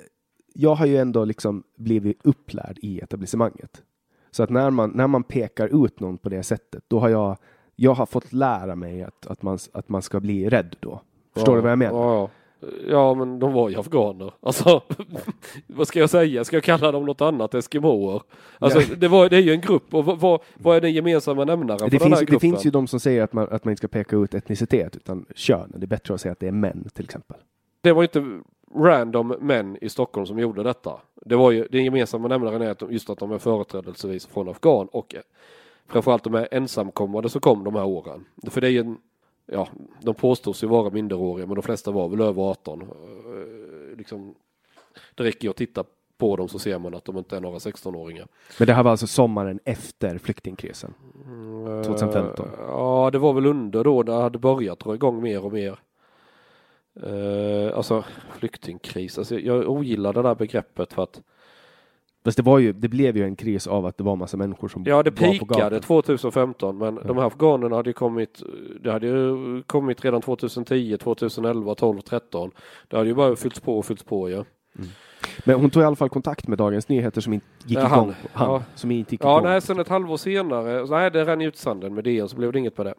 jag 0.54 0.76
har 0.76 0.86
ju 0.86 0.98
ändå 0.98 1.26
liksom 1.26 1.64
blivit 1.76 2.20
upplärd 2.24 2.80
i 2.82 3.00
etablissemanget. 3.00 3.84
Så 4.32 4.44
att 4.44 4.50
när 4.50 4.70
man, 4.70 4.92
när 4.96 5.08
man 5.08 5.24
pekar 5.24 5.86
ut 5.86 6.00
någon 6.00 6.18
på 6.18 6.30
det 6.30 6.44
sättet, 6.44 6.84
då 6.88 7.00
har 7.00 7.10
jag, 7.10 7.38
jag 7.76 7.94
har 7.94 8.06
fått 8.06 8.34
lära 8.34 8.76
mig 8.76 9.04
att, 9.04 9.28
att, 9.28 9.42
man, 9.42 9.58
att 9.72 9.90
man 9.90 10.02
ska 10.02 10.20
bli 10.20 10.50
rädd 10.50 10.76
då. 10.80 11.02
Förstår 11.34 11.54
ja, 11.54 11.56
du 11.56 11.62
vad 11.62 11.72
jag 11.72 11.80
menar? 11.80 12.00
Ja, 12.00 12.30
ja, 12.90 13.14
men 13.14 13.40
de 13.40 13.54
var 13.54 13.70
ju 13.70 13.80
afghaner. 13.80 14.34
Alltså, 14.40 14.82
vad 15.68 15.88
ska 15.88 16.00
jag 16.00 16.10
säga? 16.10 16.44
Ska 16.44 16.56
jag 16.56 16.64
kalla 16.64 16.92
dem 16.92 17.06
något 17.06 17.22
annat? 17.22 17.54
Eskimoer? 17.54 18.22
Alltså, 18.60 18.82
ja. 18.82 18.88
det, 18.98 19.08
var, 19.08 19.30
det 19.30 19.38
är 19.38 19.42
ju 19.42 19.52
en 19.52 19.62
grupp 19.62 19.94
och 19.94 20.06
vad, 20.06 20.42
vad 20.54 20.78
är 20.78 20.82
den 20.82 20.94
gemensamma 20.94 21.46
nämnaren 21.46 21.80
det 21.80 21.84
för 21.84 21.90
finns, 21.90 22.04
den 22.04 22.14
här 22.14 22.20
gruppen? 22.20 22.36
Det 22.36 22.40
finns 22.40 22.66
ju 22.66 22.70
de 22.70 22.88
som 22.88 23.00
säger 23.00 23.24
att 23.24 23.34
man, 23.34 23.48
att 23.52 23.66
man 23.66 23.72
inte 23.72 23.80
ska 23.80 23.88
peka 23.88 24.16
ut 24.16 24.34
etnicitet 24.34 24.96
utan 24.96 25.26
kön. 25.36 25.72
Det 25.76 25.86
är 25.86 25.88
bättre 25.88 26.14
att 26.14 26.22
säga 26.22 26.32
att 26.32 26.40
det 26.40 26.48
är 26.48 26.52
män 26.52 26.90
till 26.94 27.06
exempel. 27.06 27.38
Det 27.82 27.92
var 27.92 28.04
inte 28.04 28.42
random 28.76 29.28
män 29.28 29.78
i 29.82 29.90
Stockholm 29.90 30.26
som 30.26 30.40
gjorde 30.40 30.64
detta. 30.64 31.00
Det 31.16 31.36
var 31.36 31.52
ju, 31.52 31.68
den 31.72 31.86
gemensamma 31.86 32.28
nämnaren 32.28 32.62
är 32.62 32.70
att 32.70 32.80
de, 32.80 32.92
just 32.92 33.10
att 33.10 33.20
de 33.20 33.32
är 33.32 33.38
företrädelsevis 33.38 34.26
från 34.26 34.50
Afghan 34.50 34.88
och 34.88 35.16
eh, 35.16 35.22
framförallt 35.88 36.24
de 36.24 36.36
är 36.36 36.48
ensamkommande 36.52 37.30
som 37.30 37.42
kom 37.42 37.64
de 37.64 37.76
här 37.76 37.86
åren. 37.86 38.26
För 38.48 38.62
det 38.62 38.68
är 38.68 38.72
ju 38.72 38.80
en, 38.80 38.98
ja, 39.46 39.68
de 40.02 40.16
påstås 40.16 40.64
ju 40.64 40.68
vara 40.68 40.90
minderåriga 40.90 41.48
men 41.48 41.56
de 41.56 41.62
flesta 41.62 41.92
var 41.92 42.10
väl 42.10 42.22
över 42.22 42.42
18. 42.42 42.82
Eh, 42.82 43.98
liksom, 43.98 44.36
det 45.16 45.24
räcker 45.24 45.44
ju 45.46 45.50
att 45.50 45.58
titta 45.58 45.84
på 46.18 46.36
dem 46.36 46.48
så 46.48 46.60
ser 46.60 46.80
man 46.80 46.96
att 46.96 47.06
de 47.06 47.18
inte 47.18 47.38
är 47.38 47.42
några 47.42 47.58
16-åringar. 47.58 48.28
Men 48.60 48.68
det 48.68 48.74
här 48.74 48.84
var 48.84 48.92
alltså 48.92 49.08
sommaren 49.08 49.60
efter 49.66 50.18
flyktingkrisen? 50.18 50.94
2015? 51.86 52.48
Mm, 52.48 52.60
ja, 52.68 53.10
det 53.12 53.18
var 53.18 53.34
väl 53.34 53.46
under 53.46 53.84
då 53.84 54.04
det 54.04 54.14
hade 54.14 54.40
börjat 54.40 54.80
dra 54.80 54.96
igång 54.96 55.22
mer 55.22 55.46
och 55.46 55.54
mer. 55.54 55.80
Uh, 57.08 57.78
alltså 57.78 58.04
flyktingkris, 58.40 59.18
alltså, 59.18 59.40
jag 59.40 59.70
ogillar 59.70 60.14
det 60.14 60.22
där 60.22 60.36
begreppet 60.36 60.94
för 60.94 61.04
att 61.04 61.22
Fast 62.24 62.38
det, 62.38 62.44
var 62.44 62.60
ju, 62.60 62.74
det 62.74 62.88
blev 62.88 63.18
ju 63.18 63.24
en 63.24 63.36
kris 63.36 63.68
av 63.68 63.86
att 63.86 63.98
det 63.98 64.04
var 64.04 64.16
massa 64.16 64.38
människor 64.38 64.68
som 64.68 64.84
Ja, 64.86 65.04
det 65.04 65.12
pikade 65.12 65.80
2015, 65.80 66.78
men 66.78 66.96
ja. 66.96 67.08
de 67.08 67.18
här 67.18 67.26
afghanerna 67.26 67.76
hade 67.76 67.90
ju 67.90 67.94
kommit, 67.94 68.44
det 68.82 68.92
hade 68.92 69.08
ju 69.08 69.64
kommit 69.64 70.06
redan 70.06 70.22
2010, 70.22 70.98
2011, 70.98 71.76
12, 71.76 72.02
13. 72.02 72.52
Det 72.88 72.98
hade 72.98 73.10
ju 73.10 73.16
bara 73.16 73.36
fyllts 73.36 73.60
på 73.60 73.78
och 73.78 73.86
fyllts 73.86 74.04
på, 74.04 74.30
ja. 74.30 74.46
Mm. 74.78 74.90
Men 75.46 75.60
hon 75.60 75.70
tog 75.70 75.84
i 75.84 75.86
alla 75.86 75.96
fall 75.96 76.10
kontakt 76.10 76.48
med 76.48 76.58
Dagens 76.58 76.90
Nyheter 76.90 77.22
som 77.22 77.34
inte 77.34 77.46
gick 77.66 77.78
ja, 77.78 77.86
igång. 77.88 78.16
Han, 78.34 78.52
ja. 78.52 78.64
som 78.76 78.92
inte 78.92 79.14
gick 79.14 79.24
ja, 79.24 79.38
igång. 79.38 79.50
nej, 79.50 79.62
sen 79.62 79.80
ett 79.80 79.88
halvår 79.88 80.18
senare, 80.18 80.86
nej, 80.90 81.12
det 81.12 81.26
rann 81.26 81.42
ut 81.42 81.58
sanden 81.58 81.94
med 81.94 82.04
DN 82.04 82.30
så 82.30 82.36
blev 82.36 82.52
det 82.52 82.60
inget 82.60 82.78
med 82.78 82.86
det. 82.86 82.94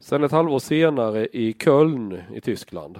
Sen 0.00 0.24
ett 0.24 0.32
halvår 0.32 0.58
senare 0.58 1.26
i 1.26 1.52
Köln 1.52 2.22
i 2.34 2.40
Tyskland 2.40 2.98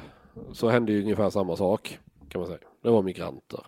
så 0.52 0.68
hände 0.68 0.92
ju 0.92 1.02
ungefär 1.02 1.30
samma 1.30 1.56
sak 1.56 1.98
kan 2.28 2.40
man 2.40 2.48
säga. 2.48 2.58
Det 2.82 2.90
var 2.90 3.02
migranter. 3.02 3.66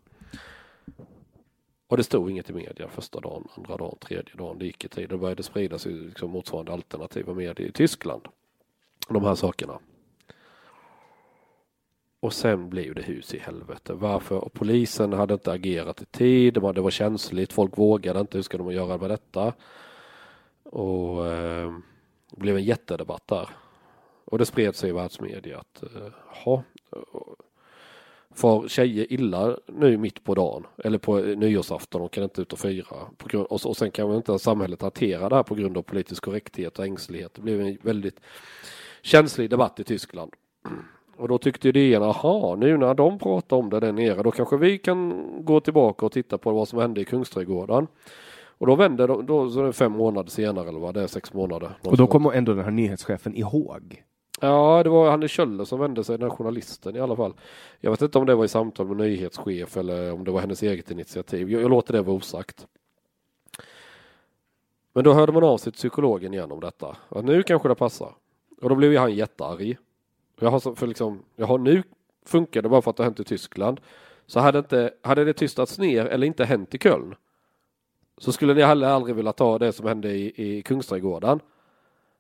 Och 1.87 1.97
det 1.97 2.05
stod 2.05 2.31
inget 2.31 2.51
i 2.51 2.53
media 2.53 2.89
första 2.89 3.20
dagen, 3.20 3.49
andra 3.57 3.76
dagen, 3.76 3.97
tredje 4.01 4.35
dagen. 4.35 4.59
Det 4.59 4.64
gick 4.66 4.85
i 4.85 4.89
tid. 4.89 5.09
Det 5.09 5.18
började 5.18 5.43
spridas 5.43 5.87
liksom 5.87 6.31
motsvarande 6.31 6.72
alternativa 6.72 7.35
medier 7.35 7.68
i 7.68 7.72
Tyskland. 7.72 8.28
De 9.09 9.24
här 9.24 9.35
sakerna. 9.35 9.78
Och 12.20 12.33
sen 12.33 12.70
blev 12.70 12.95
det 12.95 13.03
hus 13.03 13.35
i 13.35 13.39
helvete. 13.39 13.93
Varför? 13.95 14.37
Och 14.37 14.53
polisen 14.53 15.12
hade 15.12 15.35
inte 15.35 15.53
agerat 15.53 16.03
i 16.03 16.05
tid. 16.05 16.55
Det 16.55 16.61
var 16.61 16.91
känsligt. 16.91 17.53
Folk 17.53 17.78
vågade 17.78 18.20
inte. 18.20 18.39
Hur 18.39 18.43
ska 18.43 18.59
de 18.59 18.72
göra 18.72 18.99
med 18.99 19.11
detta? 19.11 19.53
Och 20.62 21.26
eh, 21.26 21.72
det 22.31 22.41
blev 22.41 22.57
en 22.57 22.64
jättedebatt 22.64 23.28
där. 23.28 23.49
Och 24.24 24.39
det 24.39 24.47
spred 24.47 24.76
sig 24.76 24.91
i 24.91 24.93
världsmedia 24.93 25.59
att, 25.59 25.83
eh, 25.83 26.12
jaha, 26.45 26.62
eh, 26.93 27.03
far 28.35 28.68
tjejer 28.68 29.12
illa 29.12 29.57
nu 29.66 29.97
mitt 29.97 30.24
på 30.24 30.35
dagen 30.35 30.66
eller 30.85 30.99
på 30.99 31.18
eh, 31.18 31.39
nyårsafton 31.39 32.03
och 32.03 32.12
kan 32.12 32.24
inte 32.24 32.43
ut 32.43 32.53
och 32.53 32.59
fira. 32.59 32.97
På 33.16 33.28
grund, 33.28 33.47
och, 33.47 33.66
och 33.66 33.76
sen 33.76 33.91
kan 33.91 34.09
man 34.09 34.16
inte 34.16 34.39
samhället 34.39 34.83
hantera 34.83 35.28
det 35.28 35.37
här 35.37 35.43
på 35.43 35.55
grund 35.55 35.76
av 35.78 35.83
politisk 35.83 36.24
korrekthet 36.24 36.78
och 36.78 36.85
ängslighet. 36.85 37.35
Det 37.35 37.43
blev 37.43 37.61
en 37.61 37.78
väldigt 37.83 38.20
känslig 39.03 39.51
debatt 39.51 39.81
i 39.81 39.85
Tyskland. 39.85 40.33
Och 41.16 41.28
då 41.28 41.39
tyckte 41.39 41.72
DN, 41.72 42.03
aha, 42.03 42.57
nu 42.57 42.76
när 42.76 42.95
de 42.95 43.18
pratar 43.18 43.57
om 43.57 43.70
det 43.70 43.81
där 43.81 43.93
nere, 43.93 44.22
då 44.22 44.31
kanske 44.31 44.57
vi 44.57 44.78
kan 44.78 45.26
gå 45.45 45.61
tillbaka 45.61 46.07
och 46.07 46.12
titta 46.12 46.39
på 46.39 46.51
vad 46.53 46.68
som 46.68 46.78
hände 46.78 47.01
i 47.01 47.05
Kungsträdgården. 47.05 47.87
Och 48.61 48.66
då 48.66 48.74
vände 48.74 49.06
de, 49.06 49.26
då, 49.26 49.50
så 49.50 49.61
är 49.61 49.64
det 49.64 49.72
fem 49.72 49.92
månader 49.92 50.30
senare 50.30 50.68
eller 50.68 50.80
vad 50.80 50.94
det 50.94 51.02
är, 51.02 51.06
sex 51.06 51.32
månader. 51.32 51.70
Och 51.84 51.96
då 51.96 52.06
kommer 52.06 52.32
ändå 52.32 52.54
den 52.54 52.64
här 52.64 52.70
nyhetschefen 52.70 53.36
ihåg. 53.36 54.04
Ja, 54.40 54.82
det 54.82 54.90
var 54.90 55.11
Hanne 55.11 55.28
Kjöller 55.28 55.64
som 55.64 55.80
vände 55.80 56.04
sig, 56.04 56.18
den 56.18 56.30
här 56.30 56.36
journalisten 56.36 56.96
i 56.96 57.00
alla 57.00 57.16
fall. 57.16 57.34
Jag 57.80 57.90
vet 57.90 58.02
inte 58.02 58.18
om 58.18 58.26
det 58.26 58.34
var 58.34 58.44
i 58.44 58.48
samtal 58.48 58.86
med 58.86 58.96
nyhetschef 58.96 59.76
eller 59.76 60.12
om 60.12 60.24
det 60.24 60.30
var 60.30 60.40
hennes 60.40 60.62
eget 60.62 60.90
initiativ. 60.90 61.50
Jag, 61.50 61.62
jag 61.62 61.70
låter 61.70 61.92
det 61.92 62.02
vara 62.02 62.16
osagt. 62.16 62.66
Men 64.92 65.04
då 65.04 65.12
hörde 65.12 65.32
man 65.32 65.44
av 65.44 65.58
sig 65.58 65.72
till 65.72 65.78
psykologen 65.78 66.34
igen 66.34 66.52
om 66.52 66.61
detta. 66.61 66.96
Att 67.08 67.24
nu 67.24 67.42
kanske 67.42 67.68
det 67.68 67.74
passar. 67.74 68.14
Och 68.62 68.68
då 68.68 68.74
blev 68.74 68.96
han 68.96 69.14
jättearg. 69.14 69.76
Jag 70.40 70.50
har, 70.50 70.74
för 70.74 70.86
liksom, 70.86 71.22
jag 71.36 71.46
har 71.46 71.58
nu 71.58 71.82
funkar 72.26 72.62
det 72.62 72.68
bara 72.68 72.82
för 72.82 72.90
att 72.90 72.96
det 72.96 73.02
har 73.02 73.11
hänt 73.11 73.20
i 73.20 73.24
Tyskland. 73.24 73.80
Så 74.26 74.40
hade, 74.40 74.58
inte, 74.58 74.90
hade 75.02 75.24
det 75.24 75.32
tystats 75.32 75.78
ner 75.78 76.06
eller 76.06 76.26
inte 76.26 76.44
hänt 76.44 76.74
i 76.74 76.78
Köln 76.78 77.14
så 78.20 78.32
skulle 78.32 78.54
ni 78.54 78.62
heller 78.62 78.88
aldrig 78.88 79.16
vilja 79.16 79.32
ta 79.32 79.58
det 79.58 79.72
som 79.72 79.86
hände 79.86 80.10
i, 80.10 80.32
i 80.36 80.62
Kungsträdgården. 80.62 81.40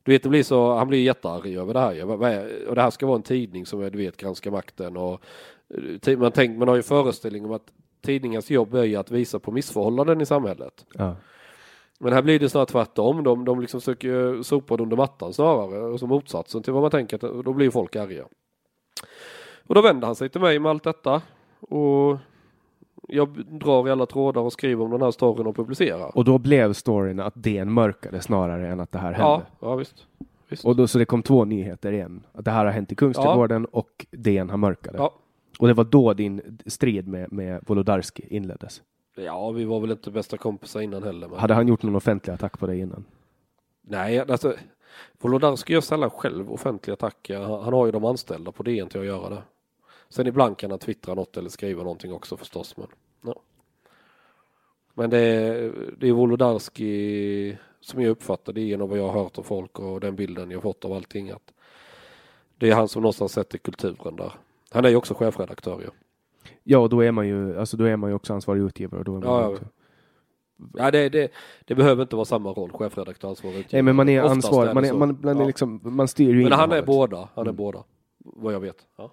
Du 0.02 0.12
vet, 0.12 0.22
det 0.22 0.28
blir 0.28 0.42
så, 0.42 0.74
han 0.74 0.88
blir 0.88 1.02
jättearg 1.02 1.56
över 1.56 1.74
det 1.74 1.80
här. 1.80 2.68
Och 2.68 2.74
det 2.74 2.82
här 2.82 2.90
ska 2.90 3.06
vara 3.06 3.16
en 3.16 3.22
tidning 3.22 3.66
som 3.66 3.80
du 3.80 3.98
vet, 3.98 4.16
granskar 4.16 4.50
makten. 4.50 4.96
Och, 4.96 5.22
eh, 6.06 6.18
man, 6.18 6.32
tänk, 6.32 6.58
man 6.58 6.68
har 6.68 6.76
ju 6.76 6.82
föreställning 6.82 7.44
om 7.44 7.52
att 7.52 7.72
tidningars 8.02 8.50
jobb 8.50 8.74
är 8.74 8.84
ju 8.84 8.96
att 8.96 9.10
visa 9.10 9.38
på 9.38 9.52
missförhållanden 9.52 10.20
i 10.20 10.26
samhället. 10.26 10.86
Ja. 10.94 11.16
Men 11.98 12.12
här 12.12 12.22
blir 12.22 12.38
det 12.38 12.48
snarare 12.48 12.66
tvärtom. 12.66 13.24
De, 13.24 13.44
de 13.44 13.60
liksom 13.60 13.80
söker 13.80 14.42
sopa 14.42 14.74
under 14.74 14.96
mattan 14.96 15.32
snarare. 15.32 15.80
Och 15.80 16.00
som 16.00 16.08
motsatsen 16.08 16.62
till 16.62 16.72
vad 16.72 16.82
man 16.82 16.90
tänker, 16.90 17.42
då 17.42 17.52
blir 17.52 17.70
folk 17.70 17.96
arga. 17.96 18.24
Och 19.66 19.74
då 19.74 19.82
vänder 19.82 20.06
han 20.06 20.16
sig 20.16 20.28
till 20.28 20.40
mig 20.40 20.58
med 20.58 20.70
allt 20.70 20.84
detta. 20.84 21.22
Och 21.60 22.18
jag 23.12 23.44
drar 23.46 23.88
i 23.88 23.90
alla 23.90 24.06
trådar 24.06 24.42
och 24.42 24.52
skriver 24.52 24.84
om 24.84 24.90
den 24.90 25.02
här 25.02 25.10
storyn 25.10 25.46
och 25.46 25.56
publicerar. 25.56 26.16
Och 26.16 26.24
då 26.24 26.38
blev 26.38 26.72
storyn 26.72 27.20
att 27.20 27.34
DN 27.36 27.72
mörkade 27.72 28.20
snarare 28.20 28.68
än 28.68 28.80
att 28.80 28.92
det 28.92 28.98
här 28.98 29.12
hände? 29.12 29.46
Ja, 29.60 29.68
ja 29.68 29.74
visst. 29.74 30.06
visst. 30.48 30.64
Och 30.64 30.76
då, 30.76 30.86
så 30.86 30.98
det 30.98 31.04
kom 31.04 31.22
två 31.22 31.44
nyheter 31.44 31.92
igen? 31.92 32.22
Att 32.32 32.44
det 32.44 32.50
här 32.50 32.64
har 32.64 32.72
hänt 32.72 32.92
i 32.92 32.94
Kungsträdgården 32.94 33.66
ja. 33.72 33.78
och 33.78 34.06
DN 34.10 34.50
har 34.50 34.56
mörkade? 34.56 34.98
Ja. 34.98 35.14
Och 35.58 35.68
det 35.68 35.74
var 35.74 35.84
då 35.84 36.14
din 36.14 36.58
strid 36.66 37.08
med, 37.08 37.32
med 37.32 37.64
Wolodarski 37.66 38.26
inleddes? 38.30 38.82
Ja, 39.16 39.50
vi 39.50 39.64
var 39.64 39.80
väl 39.80 39.90
inte 39.90 40.10
bästa 40.10 40.36
kompisar 40.36 40.80
innan 40.80 41.02
heller. 41.02 41.28
Men... 41.28 41.38
Hade 41.38 41.54
han 41.54 41.68
gjort 41.68 41.82
någon 41.82 41.96
offentlig 41.96 42.34
attack 42.34 42.58
på 42.58 42.66
dig 42.66 42.80
innan? 42.80 43.04
Nej, 43.82 44.18
alltså 44.18 44.54
Wolodarski 45.20 45.72
gör 45.72 45.80
sällan 45.80 46.10
själv 46.10 46.52
offentliga 46.52 46.94
attacker. 46.94 47.40
Han, 47.40 47.72
har 47.72 47.86
ju 47.86 47.92
de 47.92 48.04
anställda 48.04 48.52
på 48.52 48.62
DN 48.62 48.88
till 48.88 49.00
att 49.00 49.06
göra 49.06 49.28
det. 49.28 49.42
Sen 50.10 50.26
ibland 50.26 50.58
kan 50.58 50.70
han 50.70 50.78
twittra 50.78 51.14
något 51.14 51.36
eller 51.36 51.50
skriva 51.50 51.82
någonting 51.82 52.12
också 52.12 52.36
förstås. 52.36 52.76
Men, 52.76 52.86
ja. 53.22 53.40
men 54.94 55.10
det, 55.10 55.18
är, 55.18 55.72
det 55.98 56.08
är 56.08 56.12
Wolodarski 56.12 57.56
som 57.80 58.02
jag 58.02 58.10
uppfattar 58.10 58.52
det 58.52 58.60
genom 58.60 58.88
vad 58.88 58.98
jag 58.98 59.08
har 59.08 59.22
hört 59.22 59.38
av 59.38 59.42
folk 59.42 59.78
och 59.78 60.00
den 60.00 60.16
bilden 60.16 60.50
jag 60.50 60.62
fått 60.62 60.84
av 60.84 60.92
allting. 60.92 61.30
Att 61.30 61.52
det 62.58 62.70
är 62.70 62.74
han 62.74 62.88
som 62.88 63.02
någonstans 63.02 63.32
sätter 63.32 63.58
kulturen 63.58 64.16
där. 64.16 64.32
Han 64.70 64.84
är 64.84 64.88
ju 64.88 64.96
också 64.96 65.14
chefredaktör 65.14 65.80
ju. 65.80 65.84
Ja. 65.84 65.90
ja, 66.62 66.78
och 66.78 66.88
då 66.88 67.00
är 67.00 67.12
man 67.12 67.28
ju, 67.28 67.58
alltså 67.58 67.76
då 67.76 67.84
är 67.84 67.96
man 67.96 68.10
ju 68.10 68.16
också 68.16 68.34
ansvarig 68.34 68.62
utgivare. 68.62 69.02
Då 69.02 69.16
är 69.16 69.20
man 69.20 69.28
ja, 69.28 69.48
också... 69.48 69.64
Ja, 70.74 70.90
det, 70.90 71.08
det, 71.08 71.32
det, 71.64 71.74
behöver 71.74 72.02
inte 72.02 72.16
vara 72.16 72.24
samma 72.24 72.52
roll, 72.52 72.72
chefredaktör, 72.72 73.28
ansvarig 73.28 73.58
utgivare. 73.58 73.76
Nej, 73.76 73.82
men 73.82 73.96
man 73.96 74.08
är 74.08 74.22
ansvarig, 74.22 74.74
man, 74.74 74.84
är, 74.84 74.92
man, 74.92 75.18
man, 75.22 75.40
är 75.40 75.46
liksom, 75.46 75.80
man 75.82 76.08
styr 76.08 76.34
ju 76.34 76.42
Men 76.42 76.52
han 76.52 76.72
är 76.72 76.82
båda, 76.82 77.28
han 77.34 77.46
är 77.46 77.50
mm. 77.50 77.56
båda, 77.56 77.84
vad 78.18 78.54
jag 78.54 78.60
vet. 78.60 78.86
Ja. 78.96 79.12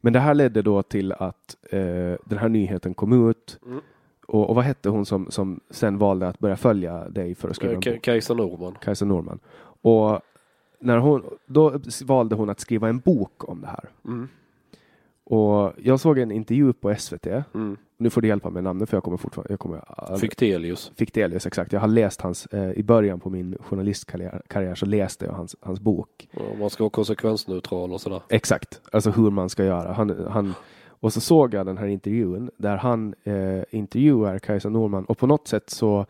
Men 0.00 0.12
det 0.12 0.20
här 0.20 0.34
ledde 0.34 0.62
då 0.62 0.82
till 0.82 1.12
att 1.12 1.56
eh, 1.70 1.80
den 2.24 2.38
här 2.38 2.48
nyheten 2.48 2.94
kom 2.94 3.30
ut. 3.30 3.58
Mm. 3.66 3.80
Och, 4.26 4.48
och, 4.48 4.54
vad 4.54 4.64
hette 4.64 4.88
hon 4.88 5.06
som, 5.06 5.30
som 5.30 5.60
sen 5.70 5.98
valde 5.98 6.28
att 6.28 6.38
börja 6.38 6.56
följa 6.56 7.08
dig 7.08 7.34
för 7.34 7.48
att 7.48 7.56
skriva 7.56 7.74
en 7.74 7.80
bok? 7.80 8.02
Kajsa 8.02 8.34
Norman. 8.34 8.74
Kajsa 8.80 9.04
Norman. 9.04 9.38
Och 9.82 10.20
när 10.80 10.98
hon, 10.98 11.24
då 11.46 11.80
valde 12.04 12.34
hon 12.34 12.50
att 12.50 12.60
skriva 12.60 12.88
en 12.88 12.98
bok 12.98 13.48
om 13.48 13.60
det 13.60 13.66
här. 13.66 13.90
Mm. 14.04 14.28
Och 15.30 15.72
jag 15.76 16.00
såg 16.00 16.18
en 16.18 16.30
intervju 16.30 16.72
på 16.72 16.94
SVT. 16.94 17.26
Mm. 17.26 17.76
Nu 17.96 18.10
får 18.10 18.20
du 18.20 18.28
hjälpa 18.28 18.48
mig 18.48 18.54
med 18.54 18.64
namnet 18.64 18.90
för 18.90 18.96
jag 18.96 19.04
kommer 19.04 19.16
fortfarande... 19.16 19.52
Jag 19.52 19.60
kommer, 19.60 20.16
Fichtelius. 20.16 20.92
Fichtelius, 20.96 21.46
exakt. 21.46 21.72
Jag 21.72 21.80
har 21.80 21.88
läst 21.88 22.20
hans, 22.20 22.46
eh, 22.46 22.70
i 22.70 22.82
början 22.82 23.20
på 23.20 23.30
min 23.30 23.56
journalistkarriär 23.60 24.74
så 24.74 24.86
läste 24.86 25.24
jag 25.24 25.32
hans, 25.32 25.56
hans 25.60 25.80
bok. 25.80 26.28
Ja, 26.30 26.42
man 26.58 26.70
ska 26.70 26.84
vara 26.84 26.90
konsekvensneutral 26.90 27.92
och 27.92 28.00
sådär. 28.00 28.22
Exakt, 28.28 28.80
alltså 28.92 29.10
hur 29.10 29.30
man 29.30 29.48
ska 29.48 29.64
göra. 29.64 29.92
Han, 29.92 30.26
han, 30.30 30.54
och 30.86 31.12
så 31.12 31.20
såg 31.20 31.54
jag 31.54 31.66
den 31.66 31.78
här 31.78 31.86
intervjun 31.86 32.50
där 32.56 32.76
han 32.76 33.14
eh, 33.24 33.62
intervjuar 33.70 34.38
Kajsa 34.38 34.68
Norman 34.68 35.04
och 35.04 35.18
på 35.18 35.26
något 35.26 35.48
sätt 35.48 35.70
så 35.70 36.06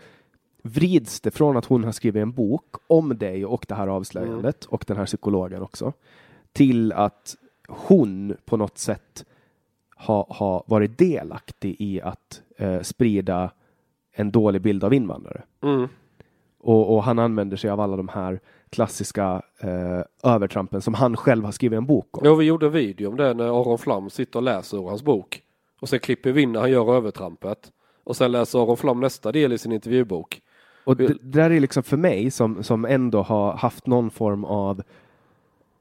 vrids 0.62 1.20
det 1.20 1.30
från 1.30 1.56
att 1.56 1.64
hon 1.64 1.84
har 1.84 1.92
skrivit 1.92 2.22
en 2.22 2.32
bok 2.32 2.76
om 2.86 3.18
dig 3.18 3.46
och 3.46 3.64
det 3.68 3.74
här 3.74 3.88
avslöjandet 3.88 4.64
mm. 4.64 4.74
och 4.74 4.84
den 4.86 4.96
här 4.96 5.06
psykologen 5.06 5.62
också 5.62 5.92
till 6.52 6.92
att 6.92 7.36
hon 7.70 8.36
på 8.44 8.56
något 8.56 8.78
sätt 8.78 9.24
har 9.96 10.26
ha 10.28 10.64
varit 10.66 10.98
delaktig 10.98 11.76
i 11.78 12.00
att 12.00 12.42
eh, 12.56 12.80
sprida 12.80 13.50
en 14.12 14.30
dålig 14.30 14.62
bild 14.62 14.84
av 14.84 14.94
invandrare. 14.94 15.42
Mm. 15.62 15.88
Och, 16.62 16.94
och, 16.94 17.02
han 17.02 17.18
använder 17.18 17.56
sig 17.56 17.70
av 17.70 17.80
alla 17.80 17.96
de 17.96 18.08
här 18.08 18.40
klassiska 18.70 19.42
eh, 19.60 20.30
övertrampen 20.32 20.82
som 20.82 20.94
han 20.94 21.16
själv 21.16 21.44
har 21.44 21.52
skrivit 21.52 21.76
en 21.76 21.86
bok 21.86 22.18
om. 22.18 22.22
Ja, 22.24 22.34
vi 22.34 22.44
gjorde 22.44 22.66
en 22.66 22.72
video 22.72 23.08
om 23.10 23.16
det 23.16 23.34
när 23.34 23.60
Aron 23.60 23.78
Flam 23.78 24.10
sitter 24.10 24.38
och 24.38 24.42
läser 24.42 24.78
ur 24.78 24.88
hans 24.88 25.02
bok. 25.02 25.42
Och 25.80 25.88
sen 25.88 25.98
klipper 26.00 26.32
vi 26.32 26.42
in 26.42 26.52
när 26.52 26.60
han 26.60 26.70
gör 26.70 26.94
övertrampet. 26.94 27.72
Och 28.04 28.16
sen 28.16 28.32
läser 28.32 28.58
Aron 28.58 28.76
Flam 28.76 29.00
nästa 29.00 29.32
del 29.32 29.52
i 29.52 29.58
sin 29.58 29.72
intervjubok. 29.72 30.42
Och 30.84 30.96
det, 30.96 31.06
det 31.06 31.18
där 31.22 31.50
är 31.50 31.60
liksom 31.60 31.82
för 31.82 31.96
mig 31.96 32.30
som, 32.30 32.62
som 32.62 32.84
ändå 32.84 33.22
har 33.22 33.52
haft 33.52 33.86
någon 33.86 34.10
form 34.10 34.44
av 34.44 34.82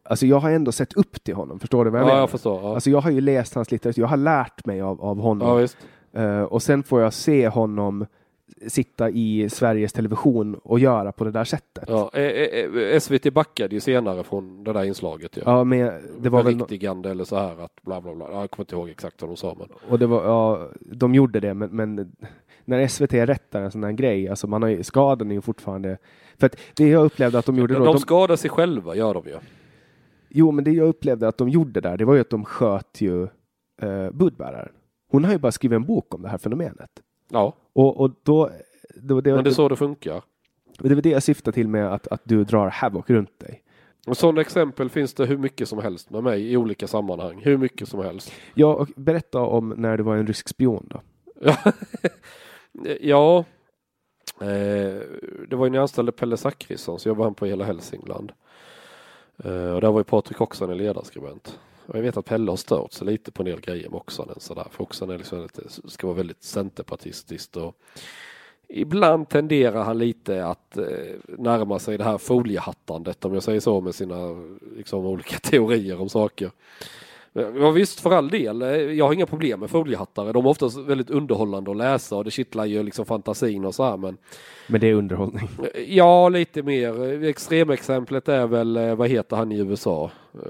Alltså 0.09 0.25
jag 0.25 0.39
har 0.39 0.51
ändå 0.51 0.71
sett 0.71 0.93
upp 0.93 1.23
till 1.23 1.35
honom, 1.35 1.59
förstår 1.59 1.85
du 1.85 1.91
vad 1.91 1.99
jag 1.99 2.03
ja, 2.03 2.07
menar? 2.07 2.19
Jag 2.19 2.29
förstår, 2.29 2.61
ja. 2.61 2.73
Alltså 2.73 2.89
jag 2.89 3.01
har 3.01 3.11
ju 3.11 3.21
läst 3.21 3.55
hans 3.55 3.71
litteratur, 3.71 4.01
jag 4.01 4.07
har 4.07 4.17
lärt 4.17 4.65
mig 4.65 4.81
av, 4.81 5.01
av 5.01 5.19
honom. 5.19 5.67
Ja, 6.11 6.21
uh, 6.21 6.43
och 6.43 6.63
sen 6.63 6.83
får 6.83 7.01
jag 7.01 7.13
se 7.13 7.47
honom 7.47 8.05
sitta 8.67 9.09
i 9.09 9.49
Sveriges 9.49 9.93
Television 9.93 10.55
och 10.55 10.79
göra 10.79 11.11
på 11.11 11.23
det 11.23 11.31
där 11.31 11.43
sättet. 11.43 11.83
Ja, 11.87 12.11
eh, 12.13 12.23
eh, 12.23 12.99
SVT 12.99 13.33
backade 13.33 13.75
ju 13.75 13.81
senare 13.81 14.23
från 14.23 14.63
det 14.63 14.73
där 14.73 14.83
inslaget. 14.83 15.37
Ja, 15.37 15.43
ja 15.45 15.63
men 15.63 15.91
det 16.19 16.29
var 16.29 16.43
Beriktigande 16.43 17.09
väl... 17.09 17.15
eller 17.15 17.23
så 17.23 17.35
här 17.35 17.63
att 17.63 17.81
bla 17.81 18.01
bla 18.01 18.15
bla. 18.15 18.25
Jag 18.31 18.51
kommer 18.51 18.63
inte 18.63 18.75
ihåg 18.75 18.89
exakt 18.89 19.21
vad 19.21 19.29
de 19.29 19.37
sa. 19.37 19.55
Men... 19.59 19.67
Och 19.89 19.99
det 19.99 20.07
var, 20.07 20.23
ja, 20.23 20.67
de 20.79 21.15
gjorde 21.15 21.39
det, 21.39 21.53
men, 21.53 21.69
men 21.69 22.11
när 22.65 22.87
SVT 22.87 23.13
rättar 23.13 23.61
en 23.61 23.71
sån 23.71 23.83
här 23.83 23.91
grej, 23.91 24.29
alltså 24.29 24.47
man 24.47 24.61
har 24.61 24.69
ju, 24.69 24.83
skadan 24.83 25.31
är 25.31 25.35
ju 25.35 25.41
fortfarande... 25.41 25.97
För 26.37 26.45
att 26.45 26.55
det 26.75 26.87
jag 26.87 27.05
upplevde 27.05 27.39
att 27.39 27.45
de 27.45 27.55
gjorde 27.55 27.73
de, 27.73 27.79
då... 27.79 27.93
De 27.93 27.99
skadar 27.99 28.35
sig 28.35 28.49
själva, 28.49 28.95
gör 28.95 29.13
de 29.13 29.23
ju. 29.25 29.35
Jo, 30.29 30.51
men 30.51 30.63
det 30.63 30.71
jag 30.71 30.87
upplevde 30.87 31.27
att 31.27 31.37
de 31.37 31.49
gjorde 31.49 31.81
där, 31.81 31.97
det 31.97 32.05
var 32.05 32.13
ju 32.13 32.21
att 32.21 32.29
de 32.29 32.45
sköt 32.45 33.01
ju 33.01 33.23
eh, 33.81 34.11
budbäraren. 34.11 34.71
Hon 35.11 35.23
har 35.23 35.31
ju 35.31 35.37
bara 35.37 35.51
skrivit 35.51 35.75
en 35.75 35.85
bok 35.85 36.13
om 36.15 36.21
det 36.21 36.29
här 36.29 36.37
fenomenet. 36.37 36.91
Ja. 37.29 37.55
Och, 37.73 37.99
och 37.99 38.11
då... 38.23 38.49
Det, 38.95 39.21
det, 39.21 39.33
men 39.33 39.43
det 39.43 39.49
är 39.49 39.53
så 39.53 39.69
det 39.69 39.75
funkar. 39.75 40.23
Det 40.79 40.95
var 40.95 41.01
det 41.01 41.09
jag 41.09 41.23
syftade 41.23 41.55
till 41.55 41.67
med 41.67 41.93
att, 41.93 42.07
att 42.07 42.21
du 42.23 42.43
drar 42.43 42.69
havoc 42.69 43.05
runt 43.07 43.39
dig. 43.39 43.63
Och 44.07 44.17
sådana 44.17 44.41
exempel 44.41 44.89
finns 44.89 45.13
det 45.13 45.25
hur 45.25 45.37
mycket 45.37 45.69
som 45.69 45.79
helst 45.79 46.09
med 46.09 46.23
mig 46.23 46.51
i 46.51 46.57
olika 46.57 46.87
sammanhang. 46.87 47.41
Hur 47.43 47.57
mycket 47.57 47.89
som 47.89 47.99
helst. 47.99 48.31
Ja, 48.53 48.73
och 48.73 48.87
berätta 48.95 49.39
om 49.39 49.69
när 49.69 49.97
du 49.97 50.03
var 50.03 50.15
en 50.15 50.27
rysk 50.27 50.49
spion 50.49 50.87
då. 50.89 51.01
ja, 53.01 53.37
eh, 54.41 54.45
det 55.49 55.55
var 55.55 55.65
ju 55.65 55.69
när 55.69 55.77
jag 55.77 55.81
anställde 55.81 56.11
Pelle 56.11 56.37
Zackrisson 56.37 56.99
så 56.99 57.09
jobbade 57.09 57.25
han 57.25 57.35
på 57.35 57.45
hela 57.45 57.65
Hälsingland. 57.65 58.31
Uh, 59.45 59.73
och 59.73 59.81
där 59.81 59.91
var 59.91 59.99
ju 59.99 60.03
Patrik 60.03 60.41
Oxan 60.41 60.69
en 60.69 60.77
ledarskribent. 60.77 61.59
Och 61.85 61.95
jag 61.95 62.01
vet 62.01 62.17
att 62.17 62.25
Pelle 62.25 62.51
har 62.51 62.57
stört 62.57 62.93
sig 62.93 63.07
lite 63.07 63.31
på 63.31 63.41
en 63.41 63.45
del 63.45 63.61
grejer 63.61 63.89
med 63.89 63.97
Oxanen 63.97 64.39
sådär. 64.39 64.67
För 64.71 64.83
Oxanen 64.83 65.17
liksom 65.17 65.41
lite, 65.41 65.61
ska 65.85 66.07
vara 66.07 66.17
väldigt 66.17 66.43
centerpartistiskt 66.43 67.57
och 67.57 67.75
ibland 68.69 69.29
tenderar 69.29 69.83
han 69.83 69.97
lite 69.97 70.45
att 70.45 70.77
eh, 70.77 70.85
närma 71.25 71.79
sig 71.79 71.97
det 71.97 72.03
här 72.03 72.17
foliehattandet 72.17 73.25
om 73.25 73.33
jag 73.33 73.43
säger 73.43 73.59
så 73.59 73.81
med 73.81 73.95
sina 73.95 74.15
liksom, 74.75 75.05
olika 75.05 75.39
teorier 75.49 76.01
om 76.01 76.09
saker. 76.09 76.51
Ja 77.33 77.71
visst 77.71 77.99
för 77.99 78.11
all 78.11 78.29
del, 78.29 78.61
jag 78.97 79.05
har 79.05 79.13
inga 79.13 79.25
problem 79.25 79.59
med 79.59 79.69
foliehattare. 79.69 80.31
De 80.31 80.45
är 80.45 80.49
oftast 80.49 80.77
väldigt 80.77 81.09
underhållande 81.09 81.71
att 81.71 81.77
läsa 81.77 82.15
och 82.15 82.23
det 82.23 82.31
kittlar 82.31 82.65
ju 82.65 82.83
liksom 82.83 83.05
fantasin 83.05 83.65
och 83.65 83.75
så 83.75 83.83
här 83.83 83.97
men 83.97 84.17
Men 84.67 84.81
det 84.81 84.87
är 84.87 84.93
underhållning? 84.93 85.49
Ja, 85.87 86.29
lite 86.29 86.63
mer. 86.63 87.23
Extremexemplet 87.23 88.29
är 88.29 88.47
väl, 88.47 88.77
eh, 88.77 88.95
vad 88.95 89.09
heter 89.09 89.35
han 89.35 89.51
i 89.51 89.57
USA? 89.59 90.11
Uh, 90.35 90.41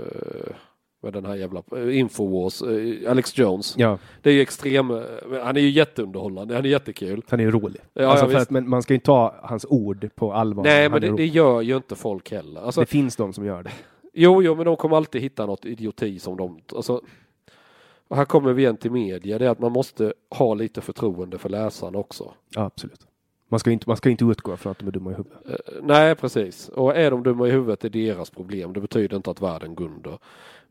Med 1.03 1.13
den 1.13 1.25
här 1.25 1.35
jävla 1.35 1.63
eh, 1.77 1.99
Infowars, 1.99 2.61
eh, 2.61 3.11
Alex 3.11 3.37
Jones. 3.37 3.75
Ja, 3.77 3.97
Det 4.21 4.29
är 4.29 4.33
ju 4.33 4.41
extrem, 4.41 4.91
eh, 4.91 5.01
han 5.43 5.57
är 5.57 5.61
ju 5.61 5.69
jätteunderhållande, 5.69 6.55
han 6.55 6.65
är 6.65 6.69
jättekul. 6.69 7.21
han 7.29 7.39
är 7.39 7.43
ju 7.43 7.51
rolig. 7.51 7.81
Ja, 7.93 8.07
alltså 8.07 8.31
ja, 8.31 8.41
att, 8.41 8.49
men 8.49 8.69
man 8.69 8.83
ska 8.83 8.93
ju 8.93 8.95
inte 8.95 9.05
ta 9.05 9.35
hans 9.43 9.65
ord 9.69 10.09
på 10.15 10.33
allvar. 10.33 10.63
Nej 10.63 10.83
Han 10.83 10.91
men 10.91 11.01
det, 11.01 11.17
det 11.17 11.25
gör 11.25 11.61
ju 11.61 11.75
inte 11.75 11.95
folk 11.95 12.31
heller. 12.31 12.61
Alltså, 12.61 12.81
det 12.81 12.85
finns 12.87 13.15
de 13.15 13.33
som 13.33 13.45
gör 13.45 13.63
det. 13.63 13.71
Jo, 14.13 14.43
jo, 14.43 14.55
men 14.55 14.65
de 14.65 14.75
kommer 14.75 14.97
alltid 14.97 15.21
hitta 15.21 15.45
något 15.45 15.65
idioti 15.65 16.19
som 16.19 16.37
de... 16.37 16.59
Alltså, 16.75 17.01
och 18.07 18.17
här 18.17 18.25
kommer 18.25 18.53
vi 18.53 18.61
igen 18.61 18.77
till 18.77 18.91
media, 18.91 19.39
det 19.39 19.45
är 19.45 19.49
att 19.49 19.59
man 19.59 19.71
måste 19.71 20.13
ha 20.29 20.53
lite 20.53 20.81
förtroende 20.81 21.37
för 21.37 21.49
läsarna 21.49 21.97
också. 21.99 22.33
Ja, 22.55 22.61
absolut. 22.61 23.07
Man 23.51 23.59
ska, 23.59 23.71
inte, 23.71 23.89
man 23.89 23.97
ska 23.97 24.09
inte 24.09 24.25
utgå 24.25 24.57
från 24.57 24.71
att 24.71 24.79
de 24.79 24.87
är 24.87 24.91
dumma 24.91 25.11
i 25.11 25.13
huvudet. 25.13 25.39
Eh, 25.49 25.73
nej, 25.83 26.15
precis. 26.15 26.69
Och 26.69 26.95
är 26.95 27.11
de 27.11 27.23
dumma 27.23 27.47
i 27.47 27.51
huvudet 27.51 27.85
är 27.85 27.89
deras 27.89 28.29
problem. 28.29 28.73
Det 28.73 28.81
betyder 28.81 29.17
inte 29.17 29.31
att 29.31 29.41
världen 29.41 29.75
går 29.75 29.85
under. 29.85 30.17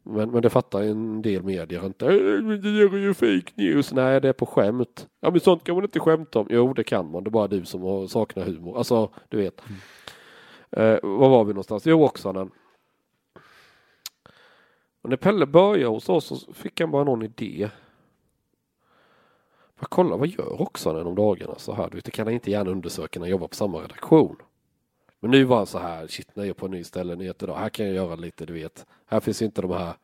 Men, 0.02 0.30
men 0.30 0.42
det 0.42 0.50
fattar 0.50 0.82
en 0.82 1.22
del 1.22 1.42
medier 1.42 1.86
inte. 1.86 2.06
"Eh, 2.06 2.12
men 2.42 2.60
Det 2.62 2.78
där 2.78 2.94
är 2.94 2.98
ju 2.98 3.14
fake 3.14 3.52
news. 3.54 3.92
Nej, 3.92 4.20
det 4.20 4.28
är 4.28 4.32
på 4.32 4.46
skämt. 4.46 5.08
Ja, 5.20 5.30
men 5.30 5.40
sånt 5.40 5.64
kan 5.64 5.74
man 5.74 5.84
inte 5.84 6.00
skämta 6.00 6.38
om. 6.38 6.46
Jo, 6.50 6.72
det 6.72 6.84
kan 6.84 7.10
man. 7.10 7.24
Det 7.24 7.28
är 7.28 7.30
bara 7.30 7.48
du 7.48 7.64
som 7.64 7.82
har- 7.82 8.06
saknar 8.06 8.44
humor. 8.44 8.78
Alltså, 8.78 9.10
du 9.28 9.36
vet. 9.36 9.60
Eh, 10.70 10.98
var 11.02 11.28
var 11.28 11.44
vi 11.44 11.52
någonstans? 11.52 11.86
Jo, 11.86 12.04
Oksanen. 12.04 12.50
Och 15.02 15.10
när 15.10 15.16
Pelle 15.16 15.46
började 15.46 15.90
hos 15.90 16.08
oss 16.08 16.24
så 16.24 16.52
fick 16.52 16.80
han 16.80 16.90
bara 16.90 17.04
någon 17.04 17.22
idé. 17.22 17.70
Bara 19.80 19.86
kolla, 19.88 20.16
vad 20.16 20.28
gör 20.28 20.62
Oksanen 20.62 21.06
om 21.06 21.14
dagarna 21.14 21.54
så 21.58 21.72
här? 21.72 21.90
Du 21.90 21.96
vet, 21.96 22.04
det 22.04 22.10
kan 22.10 22.26
han 22.26 22.34
inte 22.34 22.50
gärna 22.50 22.70
undersöka 22.70 23.18
när 23.18 23.26
han 23.26 23.30
jobbar 23.30 23.48
på 23.48 23.54
samma 23.54 23.82
redaktion. 23.82 24.36
Men 25.20 25.30
nu 25.30 25.44
var 25.44 25.56
han 25.56 25.66
så 25.66 25.78
här, 25.78 26.06
shit, 26.06 26.36
när 26.36 26.44
jag 26.44 26.50
är 26.50 26.54
på 26.54 26.66
en 26.66 26.72
ny 26.72 26.84
ställe, 26.84 27.16
nyheter 27.16 27.46
idag, 27.46 27.56
här 27.56 27.68
kan 27.68 27.86
jag 27.86 27.94
göra 27.94 28.16
lite, 28.16 28.46
du 28.46 28.52
vet. 28.52 28.86
Här 29.06 29.20
finns 29.20 29.42
inte 29.42 29.62
de 29.62 29.70
här 29.70 29.94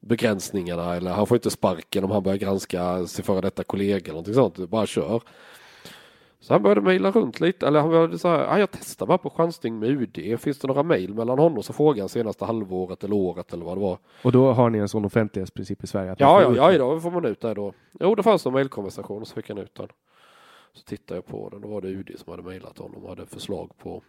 begränsningarna 0.00 0.96
eller 0.96 1.10
han 1.10 1.26
får 1.26 1.36
inte 1.36 1.50
sparken 1.50 2.04
om 2.04 2.10
han 2.10 2.22
börjar 2.22 2.38
granska 2.38 3.06
sin 3.06 3.24
före 3.24 3.40
detta 3.40 3.64
kollega 3.64 4.04
eller 4.04 4.12
någonting 4.12 4.34
sånt. 4.34 4.56
Bara 4.56 4.86
kör. 4.86 5.22
Så 6.46 6.54
han 6.54 6.62
började 6.62 6.80
mejla 6.80 7.10
runt 7.10 7.40
lite, 7.40 7.66
eller 7.66 7.80
han 7.80 7.90
började 7.90 8.18
så 8.18 8.28
här, 8.28 8.46
ah, 8.46 8.58
jag 8.58 8.70
testar 8.70 9.06
bara 9.06 9.18
på 9.18 9.30
chansning 9.30 9.78
med 9.78 9.90
UD. 9.90 10.40
Finns 10.40 10.58
det 10.58 10.68
några 10.68 10.82
mejl 10.82 11.14
mellan 11.14 11.38
honom? 11.38 11.62
Så 11.62 11.72
frågade 11.72 12.02
han 12.02 12.08
senaste 12.08 12.44
halvåret 12.44 13.04
eller 13.04 13.16
året 13.16 13.52
eller 13.52 13.64
vad 13.64 13.76
det 13.76 13.80
var. 13.80 13.98
Och 14.22 14.32
då 14.32 14.52
har 14.52 14.70
ni 14.70 14.78
en 14.78 14.88
sån 14.88 15.04
offentlighetsprincip 15.04 15.84
i 15.84 15.86
Sverige? 15.86 16.16
Ja, 16.18 16.54
ja, 16.56 16.72
ja, 16.72 16.78
då 16.78 17.00
får 17.00 17.10
man 17.10 17.24
ut 17.24 17.40
det 17.40 17.54
då. 17.54 17.72
Jo, 18.00 18.14
det 18.14 18.22
fanns 18.22 18.46
en 18.46 18.52
mejlkonversation 18.52 19.20
och 19.22 19.28
så 19.28 19.34
fick 19.34 19.48
han 19.48 19.58
ut 19.58 19.74
den. 19.74 19.88
Så 20.72 20.82
tittade 20.82 21.18
jag 21.18 21.26
på 21.26 21.48
den, 21.48 21.60
då 21.60 21.68
var 21.68 21.80
det 21.80 21.88
UD 21.88 22.10
som 22.16 22.30
hade 22.30 22.42
mejlat 22.42 22.78
honom 22.78 23.04
och 23.04 23.08
hade 23.08 23.26
förslag 23.26 23.70
på 23.78 24.02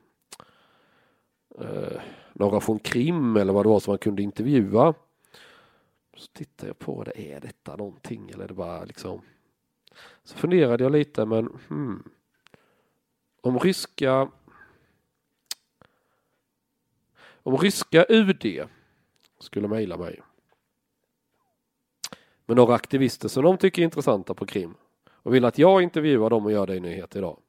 eh, 1.59 2.01
några 2.33 2.59
från 2.59 2.79
Krim 2.79 3.37
eller 3.37 3.53
vad 3.53 3.65
det 3.65 3.69
var 3.69 3.79
som 3.79 3.91
man 3.91 3.97
kunde 3.97 4.21
intervjua. 4.21 4.93
Så 6.17 6.27
tittade 6.33 6.69
jag 6.69 6.79
på 6.79 7.03
det, 7.03 7.31
är 7.31 7.39
detta 7.39 7.75
någonting 7.75 8.29
eller 8.29 8.43
är 8.43 8.47
det 8.47 8.53
bara 8.53 8.83
liksom 8.83 9.21
Så 10.23 10.37
funderade 10.37 10.83
jag 10.83 10.91
lite 10.91 11.25
men 11.25 11.49
hmm. 11.69 12.03
Om 13.47 13.59
ryska 13.59 14.31
Om 17.43 17.57
ryska 17.57 18.05
UD 18.09 18.67
skulle 19.39 19.67
mejla 19.67 19.97
mig 19.97 20.21
med 22.45 22.57
några 22.57 22.75
aktivister 22.75 23.27
som 23.27 23.43
de 23.43 23.57
tycker 23.57 23.81
är 23.81 23.83
intressanta 23.83 24.33
på 24.33 24.45
Krim 24.45 24.73
och 25.09 25.33
vill 25.33 25.45
att 25.45 25.57
jag 25.57 25.81
intervjuar 25.81 26.29
dem 26.29 26.45
och 26.45 26.51
gör 26.51 26.67
det 26.67 26.75
i 26.75 26.79
nyheter 26.79 27.19
idag. 27.19 27.39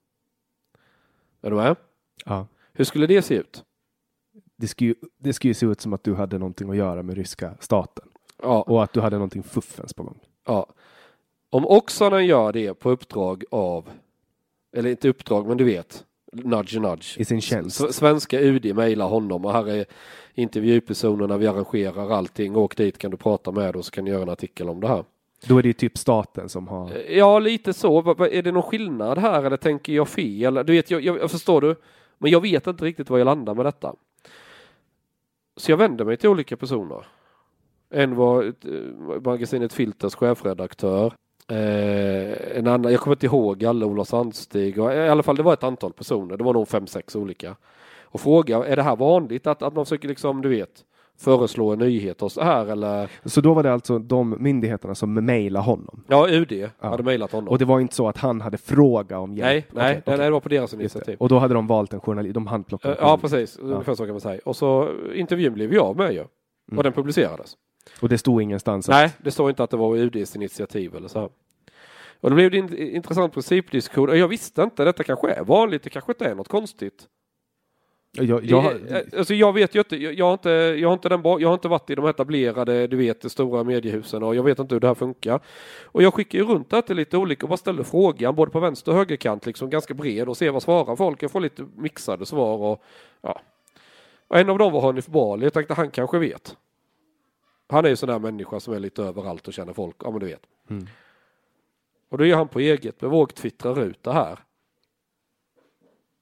Är 1.41 1.51
du 1.51 1.57
med? 1.57 1.77
Ja. 2.25 2.47
Hur 2.73 2.85
skulle 2.85 3.07
det 3.07 3.23
se 3.23 3.35
ut? 3.35 3.65
Det 4.57 4.69
skulle, 4.69 4.89
ju, 4.89 4.95
det 5.17 5.33
skulle 5.33 5.51
ju 5.51 5.55
se 5.55 5.67
ut 5.67 5.81
som 5.81 5.93
att 5.93 6.05
du 6.05 6.15
hade 6.15 6.39
någonting 6.39 6.71
att 6.71 6.77
göra 6.77 7.03
med 7.03 7.17
ryska 7.17 7.55
staten. 7.61 8.09
Ja, 8.43 8.63
Och 8.63 8.83
att 8.83 8.93
du 8.93 9.01
hade 9.01 9.17
någonting 9.17 9.43
fuffens 9.43 9.95
på 9.95 10.03
gång. 10.03 10.21
ja. 10.47 10.67
Om 11.51 11.67
Oksanen 11.67 12.27
gör 12.27 12.53
det 12.53 12.75
på 12.75 12.91
uppdrag 12.91 13.45
av, 13.51 13.91
eller 14.77 14.91
inte 14.91 15.09
uppdrag, 15.09 15.47
men 15.47 15.57
du 15.57 15.65
vet, 15.65 16.05
nudge 16.33 16.79
nudge. 16.81 17.19
I 17.21 17.25
sin 17.25 17.41
tjänst. 17.41 17.81
S- 17.81 17.97
Svenska 17.97 18.41
UD 18.41 18.75
mejlar 18.77 19.09
honom 19.09 19.45
och 19.45 19.53
här 19.53 19.69
är 19.69 19.85
intervjupersonerna, 20.35 21.37
vi 21.37 21.47
arrangerar 21.47 22.11
allting, 22.11 22.57
åk 22.57 22.77
dit 22.77 22.99
kan 22.99 23.11
du 23.11 23.17
prata 23.17 23.53
med 23.53 23.77
och 23.77 23.85
så 23.85 23.91
kan 23.91 24.05
du 24.05 24.11
göra 24.11 24.23
en 24.23 24.29
artikel 24.29 24.69
om 24.69 24.81
det 24.81 24.89
här. 24.89 25.05
Då 25.47 25.59
är 25.59 25.63
det 25.63 25.69
ju 25.69 25.73
typ 25.73 25.99
staten 25.99 26.49
som 26.49 26.69
har... 26.69 26.91
Ja, 27.09 27.39
lite 27.39 27.73
så. 27.73 27.99
Är 28.25 28.43
det 28.43 28.53
någon 28.53 28.63
skillnad 28.63 29.19
här 29.19 29.43
eller 29.43 29.57
tänker 29.57 29.93
jag 29.93 30.09
fel? 30.09 30.55
Du 30.55 30.63
vet, 30.73 30.91
jag, 30.91 31.03
jag, 31.03 31.19
jag 31.19 31.31
förstår 31.31 31.61
du, 31.61 31.75
men 32.19 32.31
jag 32.31 32.41
vet 32.41 32.67
inte 32.67 32.85
riktigt 32.85 33.11
var 33.11 33.19
jag 33.19 33.25
landar 33.25 33.55
med 33.55 33.65
detta. 33.67 33.95
Så 35.57 35.73
jag 35.73 35.77
vänder 35.77 36.05
mig 36.05 36.17
till 36.17 36.29
olika 36.29 36.57
personer. 36.57 37.07
En 37.91 38.15
var 38.17 38.45
eh, 38.45 39.21
magasinet 39.25 39.73
Filters 39.73 40.15
chefredaktör. 40.15 41.13
Eh, 41.51 42.59
en 42.59 42.67
annan, 42.67 42.93
jag 42.93 43.01
kommer 43.01 43.15
inte 43.17 43.27
ihåg 43.27 43.65
alla, 43.65 43.87
Ola 43.87 44.05
Sandstig. 44.05 44.79
Och, 44.79 44.93
I 44.95 45.09
alla 45.09 45.23
fall 45.23 45.37
det 45.37 45.43
var 45.43 45.53
ett 45.53 45.65
antal 45.65 45.93
personer. 45.93 46.37
Det 46.37 46.45
var 46.45 46.53
nog 46.53 46.69
fem, 46.69 46.87
sex 46.87 47.17
olika. 47.17 47.57
Och 48.05 48.21
fråga, 48.21 48.65
är 48.65 48.77
det 48.77 48.83
här 48.83 48.97
vanligt 48.97 49.47
att, 49.47 49.63
att 49.63 49.75
man 49.75 49.85
försöker 49.87 50.09
liksom, 50.09 50.43
du 50.43 50.49
vet, 50.49 50.85
föreslå 51.19 51.73
en 51.73 51.79
nyhet 51.79 52.23
och 52.23 52.33
så 52.33 52.43
här 52.43 52.67
eller? 52.67 53.11
Så 53.25 53.41
då 53.41 53.55
var 53.55 53.63
det 53.63 53.73
alltså 53.73 53.99
de 53.99 54.37
myndigheterna 54.39 54.95
som 54.95 55.15
mejlade 55.15 55.65
honom. 55.65 56.05
Ja, 56.09 56.29
UD 56.29 56.71
hade 56.79 57.03
mejlat 57.03 57.33
honom. 57.33 57.49
Och 57.49 57.59
det 57.59 57.65
var 57.65 57.81
inte 57.81 57.95
så 57.95 58.09
att 58.09 58.17
han 58.19 58.41
hade 58.41 58.59
fråga 58.59 59.19
om 59.19 59.35
hjälp? 59.35 59.49
Nej, 59.49 59.67
nej, 59.71 60.03
Okej, 60.07 60.17
nej, 60.19 60.27
det 60.27 60.33
var 60.33 60.41
på 60.41 60.49
deras 60.49 60.75
initiativ. 60.75 61.17
Och 61.21 61.29
då 61.29 61.39
hade 61.39 61.55
de 61.55 61.67
valt 61.67 61.93
en 61.93 62.01
journalist, 62.01 62.35
de 62.35 62.47
handplockade 62.47 62.95
Eh, 62.95 63.01
Ja, 63.01 63.19
precis. 63.19 63.59
Ungefär 63.59 63.95
så 63.95 64.05
kan 64.05 64.13
man 64.15 64.21
säga. 64.21 64.41
Och 64.45 64.57
så 64.57 64.89
intervjun 65.15 65.55
blev 65.55 65.75
jag 65.75 65.97
med 65.97 66.13
ju. 66.13 66.25
Och 66.77 66.83
den 66.83 66.93
publicerades. 66.93 67.57
Och 68.01 68.09
det 68.09 68.19
stod 68.19 68.43
ingenstans. 68.43 68.89
Nej, 68.89 69.13
det 69.19 69.31
står 69.31 69.51
inte 69.51 69.63
att 69.65 69.71
det 69.71 69.77
var 69.77 69.97
UDs 69.97 70.37
initiativ 70.37 70.97
eller 70.97 71.09
så 71.09 71.21
här. 71.21 71.29
Och 72.21 72.31
då 72.31 72.37
blev 72.37 72.51
det 72.51 72.59
en 72.59 72.79
intressant 72.79 73.35
principdiskussion. 73.35 74.19
Jag 74.19 74.29
visste 74.29 74.63
inte, 74.63 74.85
detta 74.85 75.03
kanske 75.05 75.31
är 75.31 75.45
vanligt, 75.45 75.83
det 75.83 75.91
kanske 75.91 76.13
inte 76.13 76.25
är 76.25 76.35
något 76.35 76.49
konstigt. 76.49 77.09
Jag, 78.13 78.45
jag, 78.45 78.65
Eh, 78.91 79.19
Alltså 79.19 79.35
jag 79.35 79.53
vet 79.53 79.75
ju 79.75 79.79
inte, 79.79 79.97
jag, 79.97 80.27
har 80.27 80.33
inte, 80.33 80.51
jag, 80.51 80.89
har 80.89 80.93
inte 80.93 81.09
den, 81.09 81.23
jag 81.25 81.49
har 81.49 81.55
inte 81.55 81.69
varit 81.69 81.91
i 81.91 81.95
de 81.95 82.07
etablerade, 82.07 82.87
du 82.87 82.97
vet, 82.97 83.21
de 83.21 83.29
stora 83.31 83.65
mediehusen 83.65 84.23
och 84.23 84.35
jag 84.35 84.43
vet 84.43 84.59
inte 84.59 84.75
hur 84.75 84.81
det 84.81 84.87
här 84.87 84.95
funkar. 84.95 85.41
Och 85.85 86.03
jag 86.03 86.15
skickar 86.15 86.39
ju 86.39 86.45
runt 86.45 86.71
det 86.71 86.77
här 86.77 86.83
till 86.83 86.97
lite 86.97 87.17
olika 87.17 87.47
och 87.47 87.49
bara 87.49 87.57
ställer 87.57 87.83
frågan 87.83 88.35
både 88.35 88.51
på 88.51 88.61
vänster 88.61 88.93
och 88.93 88.99
högerkant, 88.99 89.47
liksom 89.47 89.71
ganska 89.71 89.95
bred 89.95 90.29
och 90.29 90.37
ser 90.37 90.51
vad 90.51 90.63
svarar 90.63 90.97
folk. 90.97 91.23
Jag 91.23 91.31
får 91.31 91.41
lite 91.41 91.67
mixade 91.77 92.27
svar 92.27 92.57
och 92.57 92.83
ja. 93.21 93.41
Och 94.29 94.39
en 94.39 94.51
av 94.51 94.59
dem 94.59 94.73
var 94.73 94.81
Hanif 94.81 95.07
Bali, 95.07 95.45
jag 95.47 95.53
tänkte 95.53 95.75
han 95.75 95.91
kanske 95.91 96.19
vet. 96.19 96.57
Han 97.69 97.85
är 97.85 97.89
ju 97.89 97.97
sån 97.97 98.09
där 98.09 98.19
människa 98.19 98.61
som 98.61 98.75
är 98.75 98.79
lite 98.79 99.03
överallt 99.03 99.49
och 99.49 99.55
känner 99.55 99.73
folk, 99.73 99.97
ja 100.05 100.11
men 100.11 100.21
du 100.21 100.27
vet. 100.27 100.47
Mm. 100.71 100.87
Och 102.09 102.19
då 102.19 102.27
är 102.27 102.35
han 102.35 102.49
på 102.49 102.61
eget 102.61 102.99
bevåg 102.99 103.35
twittrar 103.35 103.81
ut 103.81 104.03
det 104.03 104.13
här. 104.13 104.39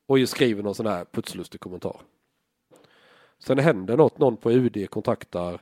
Och 0.06 0.28
skriver 0.28 0.62
någon 0.62 0.74
sån 0.74 0.86
här 0.86 1.04
putslustig 1.04 1.60
kommentar. 1.60 2.00
Sen 3.38 3.58
händer 3.58 3.96
något, 3.96 4.18
någon 4.18 4.36
på 4.36 4.52
UD 4.52 4.90
kontaktar 4.90 5.60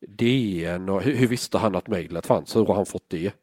DN 0.00 0.88
och 0.88 1.02
hur, 1.02 1.14
hur 1.14 1.26
visste 1.26 1.58
han 1.58 1.74
att 1.74 1.88
mejlet 1.88 2.26
fanns? 2.26 2.56
Hur 2.56 2.66
har 2.66 2.74
han 2.74 2.86
fått 2.86 3.08
det? 3.08 3.34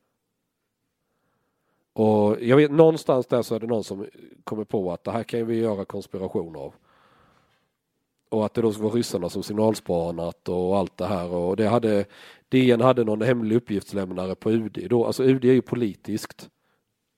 Och 1.93 2.41
jag 2.41 2.57
vet 2.57 2.71
någonstans 2.71 3.27
där 3.27 3.41
så 3.41 3.55
är 3.55 3.59
det 3.59 3.67
någon 3.67 3.83
som 3.83 4.07
kommer 4.43 4.63
på 4.63 4.91
att 4.91 5.03
det 5.03 5.11
här 5.11 5.23
kan 5.23 5.47
vi 5.47 5.59
göra 5.59 5.85
konspiration 5.85 6.55
av. 6.55 6.73
Och 8.31 8.45
att 8.45 8.53
det 8.53 8.61
då 8.61 8.69
var 8.69 8.89
ryssarna 8.91 9.29
som 9.29 9.43
signalspanat 9.43 10.49
och 10.49 10.77
allt 10.77 10.97
det 10.97 11.05
här 11.05 11.29
och 11.33 11.55
det 11.55 11.67
hade 11.67 12.05
DN 12.49 12.81
hade 12.81 13.03
någon 13.03 13.21
hemlig 13.21 13.55
uppgiftslämnare 13.55 14.35
på 14.35 14.51
UD 14.51 14.87
då, 14.89 15.05
alltså 15.05 15.23
UD 15.23 15.45
är 15.45 15.53
ju 15.53 15.61
politiskt. 15.61 16.49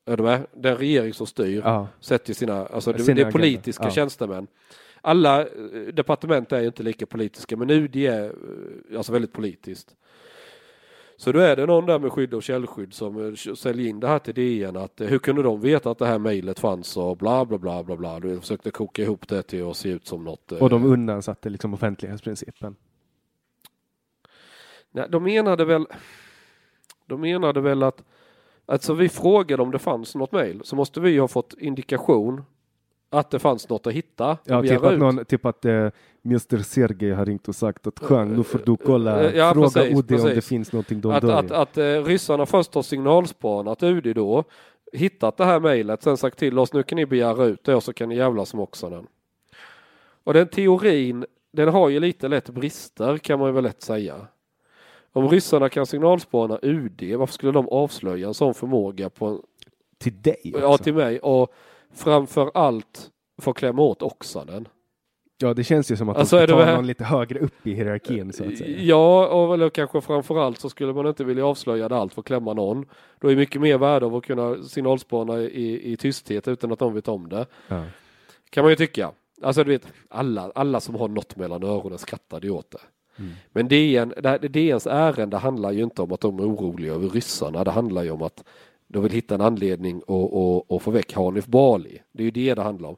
Är 0.06 0.18
du 0.18 0.24
med? 0.24 0.46
Den 0.56 0.78
regering 0.78 1.14
som 1.14 1.28
styr 1.28 1.62
Ja. 1.66 1.88
sätter 2.00 2.34
sina, 2.34 2.66
alltså 2.66 2.94
det, 2.94 3.00
Sina 3.04 3.16
det 3.16 3.28
är 3.28 3.32
politiska 3.32 3.84
Ja. 3.84 3.92
tjänstemän. 3.92 4.48
Alla 5.02 5.42
eh, 5.42 5.48
departement 5.94 6.52
är 6.52 6.60
ju 6.62 6.68
inte 6.68 6.84
lika 6.84 7.06
politiska 7.06 7.58
men 7.58 7.70
UD 7.70 7.96
är 7.96 8.24
eh, 8.26 8.98
alltså 8.98 9.12
väldigt 9.12 9.34
politiskt. 9.34 9.96
Så 11.24 11.32
då 11.32 11.40
är 11.40 11.56
det 11.56 11.66
någon 11.66 11.86
där 11.86 12.00
med 12.00 12.12
skydd 12.12 12.34
och 12.34 12.44
källskydd 12.44 12.94
som 12.94 13.28
eh, 13.28 13.34
säljer 13.56 13.90
in 13.90 14.00
det 14.00 14.08
här 14.08 14.20
till 14.20 14.34
DN 14.34 14.78
att 14.78 15.02
eh, 15.02 15.08
hur 15.08 15.20
kunde 15.20 15.44
de 15.44 15.62
veta 15.62 15.92
att 15.92 15.98
det 15.98 16.06
här 16.06 16.20
mejlet 16.20 16.60
fanns 16.60 16.98
och 16.98 17.18
bla 17.18 17.46
bla 17.46 17.58
bla 17.58 17.84
bla 17.84 17.96
bla. 17.96 18.20
Du 18.20 18.40
försökte 18.40 18.72
koka 18.72 19.02
ihop 19.02 19.28
det 19.28 19.44
till 19.44 19.70
att 19.70 19.78
se 19.78 19.90
ut 19.90 20.08
som 20.08 20.24
något. 20.24 20.52
eh, 20.52 20.58
Och 20.58 20.70
de 20.70 20.86
undansatte 20.86 21.50
liksom 21.50 21.74
offentlighetsprincipen. 21.74 22.76
Nej, 24.92 25.06
de 25.10 25.24
menade 25.24 25.66
väl 25.66 25.86
De 27.06 27.22
menade 27.22 27.62
väl 27.62 27.84
att 27.84 28.04
Alltså 28.66 28.94
vi 28.94 29.10
frågade 29.10 29.64
om 29.64 29.72
det 29.72 29.80
fanns 29.80 30.16
något 30.16 30.32
mejl 30.32 30.62
så 30.64 30.76
måste 30.76 31.00
vi 31.00 31.18
ha 31.18 31.28
fått 31.28 31.54
indikation 31.58 32.44
att 33.14 33.30
det 33.32 33.40
fanns 33.40 33.70
något 33.70 33.88
att 33.88 33.94
hitta. 33.94 34.38
Ja, 34.44 34.62
typ 34.62 34.84
att, 34.84 35.00
någon, 35.00 35.26
typ 35.26 35.46
att 35.46 35.66
eh, 35.66 35.90
Mr 36.26 36.58
Sergej 36.58 37.12
har 37.12 37.26
ringt 37.26 37.48
och 37.48 37.56
sagt 37.56 37.88
att 37.88 38.00
Chang, 38.00 38.34
nu 38.36 38.44
får 38.44 38.62
du 38.66 38.78
kolla, 38.78 39.24
Eh, 39.24 39.38
ja, 39.38 39.54
fråga 39.54 39.70
precis, 39.70 39.92
UD 39.92 39.98
om 39.98 40.04
det 40.08 40.24
precis. 40.24 40.48
finns 40.48 40.72
någonting 40.72 41.02
de 41.02 41.12
att, 41.12 41.24
att, 41.24 41.52
i. 41.52 41.54
att 41.54 41.78
eh, 41.78 42.04
ryssarna 42.04 42.46
först 42.46 42.76
har 42.76 42.82
signalspanat 42.82 43.84
UD 43.84 44.16
då, 44.16 44.44
hittat 44.94 45.38
det 45.38 45.46
här 45.46 45.60
mejlet, 45.60 46.04
sen 46.04 46.18
sagt 46.18 46.40
till 46.40 46.60
oss 46.60 46.74
nu 46.74 46.84
kan 46.84 46.96
ni 46.96 47.06
begära 47.06 47.46
ut 47.46 47.64
det 47.64 47.76
och 47.76 47.84
så 47.84 47.94
kan 47.94 48.10
ni 48.10 48.16
jävlas 48.16 48.54
med 48.54 48.64
Oksanen. 48.64 49.08
Och 50.24 50.34
den 50.34 50.48
teorin, 50.48 51.26
den 51.54 51.70
har 51.70 51.90
ju 51.90 52.00
lite 52.00 52.28
lätt 52.28 52.50
brister 52.50 53.18
kan 53.18 53.40
man 53.40 53.48
ju 53.48 53.54
väl 53.54 53.64
lätt 53.64 53.82
säga. 53.82 54.28
Om 55.14 55.30
ryssarna 55.30 55.70
kan 55.70 55.86
signalspana 55.86 56.60
UD, 56.62 57.16
varför 57.18 57.34
skulle 57.34 57.52
de 57.52 57.70
avslöja 57.70 58.28
en 58.28 58.34
sån 58.34 58.54
förmåga 58.54 59.10
på 59.10 59.26
en, 59.26 59.42
Till 59.98 60.22
dig 60.22 60.42
också. 60.46 60.60
ja, 60.60 60.78
till 60.78 60.94
mig 60.94 61.20
och 61.20 61.54
framför 61.96 62.52
allt 62.54 63.10
få 63.42 63.54
klämma 63.54 63.82
åt 63.82 64.02
Oksanen? 64.02 64.68
Ja, 65.38 65.54
det 65.54 65.64
känns 65.64 65.92
ju 65.92 65.98
som 65.98 66.10
att 66.10 66.18
Alltså, 66.18 66.36
de 66.36 66.42
är 66.44 66.48
ska 66.48 66.56
det 66.56 66.62
ta 66.62 66.66
väl- 66.66 66.76
någon 66.76 66.88
lite 66.88 67.04
högre 67.04 67.40
upp 67.40 67.68
i 67.68 67.74
hierarkin 67.74 68.34
så 68.34 68.46
att 68.46 68.58
säga. 68.58 68.80
Ja, 68.82 69.28
och 69.28 69.54
eller 69.54 69.70
kanske 69.70 70.02
framför 70.02 70.38
allt 70.40 70.60
så 70.60 70.70
skulle 70.70 70.94
man 70.94 71.08
inte 71.08 71.24
vilja 71.24 71.46
avslöja 71.46 71.90
det 71.90 71.96
allt 71.98 72.14
för 72.14 72.22
att 72.22 72.26
klämma 72.28 72.54
någon. 72.54 72.86
Då 73.20 73.32
är 73.32 73.36
mycket 73.36 73.62
mer 73.62 73.78
värde 73.78 74.06
av 74.06 74.16
att 74.16 74.24
kunna 74.26 74.64
signalspana 74.64 75.40
i, 75.42 75.92
i 75.94 75.98
tysthet 75.98 76.48
utan 76.48 76.72
att 76.72 76.80
de 76.80 76.94
vet 76.94 77.08
om 77.08 77.30
det. 77.30 77.46
Ja. 77.68 77.84
Kan 78.50 78.64
man 78.64 78.70
ju 78.72 78.76
tycka. 78.76 79.12
Alltså 79.42 79.64
du 79.64 79.72
vet, 79.72 79.88
alla, 80.10 80.52
alla 80.56 80.80
som 80.80 80.96
har 80.96 81.08
något 81.08 81.36
mellan 81.36 81.64
öronen 81.64 81.98
skrattade 81.98 82.48
ju 82.48 82.54
åt 82.54 82.72
det. 82.72 82.82
Men 83.52 83.68
DN, 83.68 84.14
DNs 84.42 84.88
ärende 84.88 85.38
handlar 85.38 85.72
ju 85.72 85.84
inte 85.84 86.02
om 86.02 86.12
att 86.12 86.22
de 86.22 86.40
är 86.40 86.44
oroliga 86.44 86.94
över 86.94 87.10
ryssarna. 87.10 87.64
Det 87.64 87.72
handlar 87.72 88.04
ju 88.04 88.12
om 88.12 88.22
att 88.22 88.44
de 88.94 89.04
vill 89.04 89.12
hitta 89.12 89.36
en 89.36 89.42
anledning 89.42 89.98
att, 90.08 90.34
att, 90.34 90.72
att 90.72 90.82
få 90.82 90.92
väck 90.92 91.14
Hanif 91.14 91.46
Bali. 91.46 92.02
Det 92.12 92.24
är 92.24 92.26
ju 92.26 92.32
det 92.32 92.54
det 92.54 92.62
handlar 92.62 92.90
om. 92.90 92.96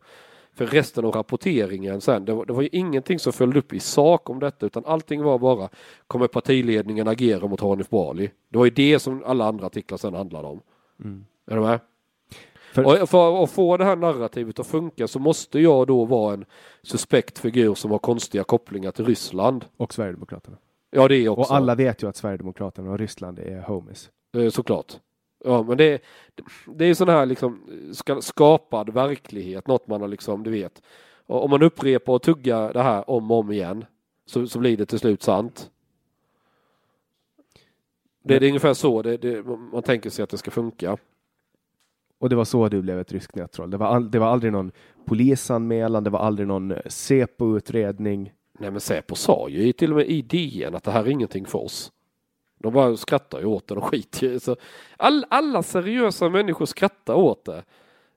För 0.53 0.65
resten 0.65 1.05
av 1.05 1.11
rapporteringen 1.11 2.01
sen, 2.01 2.25
det 2.25 2.33
var, 2.33 2.45
det 2.45 2.53
var 2.53 2.61
ju 2.61 2.69
ingenting 2.71 3.19
som 3.19 3.33
följde 3.33 3.59
upp 3.59 3.73
i 3.73 3.79
sak 3.79 4.29
om 4.29 4.39
detta 4.39 4.65
utan 4.65 4.85
allting 4.85 5.23
var 5.23 5.39
bara 5.39 5.69
kommer 6.07 6.27
partiledningen 6.27 7.07
agera 7.07 7.47
mot 7.47 7.61
Hanif 7.61 7.89
Bali? 7.89 8.29
Det 8.49 8.57
var 8.57 8.65
ju 8.65 8.71
det 8.71 8.99
som 8.99 9.23
alla 9.25 9.45
andra 9.45 9.65
artiklar 9.65 9.97
sen 9.97 10.13
handlade 10.13 10.47
om. 10.47 10.61
Är 11.51 11.55
du 11.55 11.61
med? 11.61 11.79
För- 12.73 13.01
Och 13.03 13.09
för 13.09 13.43
att 13.43 13.51
få 13.51 13.77
det 13.77 13.85
här 13.85 13.95
narrativet 13.95 14.59
att 14.59 14.67
funka 14.67 15.07
så 15.07 15.19
måste 15.19 15.59
jag 15.59 15.87
då 15.87 16.05
vara 16.05 16.33
en 16.33 16.45
suspekt 16.83 17.39
figur 17.39 17.73
som 17.75 17.91
har 17.91 17.99
konstiga 17.99 18.43
kopplingar 18.43 18.91
till 18.91 19.05
Ryssland. 19.05 19.65
Och 19.77 19.93
Sverigedemokraterna. 19.93 20.57
Ja, 20.91 21.07
det 21.07 21.15
är 21.15 21.29
också. 21.29 21.41
Och 21.51 21.57
alla 21.57 21.75
vet 21.75 22.03
ju 22.03 22.09
att 22.09 22.15
Sverigedemokraterna 22.15 22.91
och 22.91 22.99
Ryssland 22.99 23.39
är 23.39 23.61
homies. 23.61 24.09
Eh, 24.37 24.49
Såklart. 24.49 24.93
Ja, 25.45 25.63
men 25.63 25.77
det, 25.77 26.01
det 26.65 26.85
är 26.85 26.93
sån 26.93 27.09
här 27.09 27.25
liksom 27.25 27.61
ska- 27.93 28.21
skapad 28.21 28.93
verklighet, 28.93 29.67
något 29.67 29.87
man 29.87 30.01
har 30.01 30.07
liksom, 30.07 30.43
du 30.43 30.51
vet. 30.51 30.81
Och 31.25 31.43
om 31.43 31.49
man 31.49 31.63
upprepar 31.63 32.13
och 32.13 32.21
tuggar 32.21 32.73
det 32.73 32.81
här 32.81 33.09
om 33.09 33.31
och 33.31 33.37
om 33.37 33.51
igen 33.51 33.85
så, 34.25 34.47
så 34.47 34.59
blir 34.59 34.77
det 34.77 34.85
till 34.85 34.99
slut 34.99 35.23
sant. 35.23 35.71
Det, 38.23 38.39
det 38.39 38.45
är 38.45 38.49
ungefär 38.49 38.73
så 38.73 39.01
det, 39.01 39.17
det, 39.17 39.43
man 39.43 39.83
tänker 39.83 40.09
sig 40.09 40.23
att 40.23 40.29
det 40.29 40.37
ska 40.37 40.51
funka. 40.51 40.97
Och 42.19 42.29
det 42.29 42.35
var 42.35 42.45
så 42.45 42.69
du 42.69 42.81
blev 42.81 42.99
ett 42.99 43.11
ryskt 43.11 43.35
nättroll. 43.35 43.69
Det 43.71 43.77
var, 43.77 43.87
all, 43.87 44.11
det 44.11 44.19
var 44.19 44.27
aldrig 44.27 44.51
någon 44.51 44.71
polisanmälan, 45.05 46.03
det 46.03 46.09
var 46.09 46.19
aldrig 46.19 46.47
någon 46.47 46.73
Säpo-utredning. 46.85 48.33
Nej 48.59 48.71
men 48.71 48.79
Säpo 48.79 49.15
sa 49.15 49.49
ju 49.49 49.71
till 49.73 49.91
och 49.91 49.97
med 49.97 50.07
i 50.07 50.21
DN 50.21 50.75
att 50.75 50.83
det 50.83 50.91
här 50.91 51.03
är 51.03 51.09
ingenting 51.09 51.45
för 51.45 51.59
oss. 51.59 51.91
De 52.66 52.74
bara 52.74 52.97
skrattar 52.97 53.39
ju 53.39 53.45
åt 53.45 53.68
det, 53.68 53.76
de 53.76 53.82
skiter 53.82 54.28
ju 54.28 54.39
så 54.39 54.55
all, 54.97 55.26
Alla 55.30 55.63
seriösa 55.63 56.30
människor 56.30 56.66
skrattar 56.66 57.13
åt 57.13 57.45
det. 57.45 57.63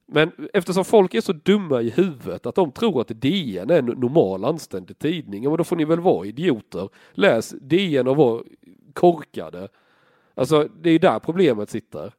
Men 0.07 0.33
eftersom 0.53 0.85
folk 0.85 1.15
är 1.15 1.21
så 1.21 1.33
dumma 1.33 1.83
i 1.83 1.91
huvudet 1.91 2.47
att 2.47 2.55
de 2.55 2.73
tror 2.73 3.01
att 3.01 3.09
DN 3.09 3.71
är 3.71 3.79
en 3.79 3.85
normal 3.85 4.45
anständig 4.45 4.99
tidning, 4.99 5.43
ja, 5.43 5.51
men 5.51 5.57
då 5.57 5.65
får 5.65 5.77
ni 5.77 5.85
väl 5.85 6.01
vara 6.01 6.27
idioter. 6.27 6.89
Läs 7.13 7.51
DN 7.61 8.09
och 8.09 8.17
var 8.17 8.45
korkade. 8.93 9.69
Alltså 10.35 10.69
det 10.81 10.89
är 10.89 10.93
ju 10.93 10.99
där 10.99 11.19
problemet 11.19 11.71
sitter. 11.71 12.15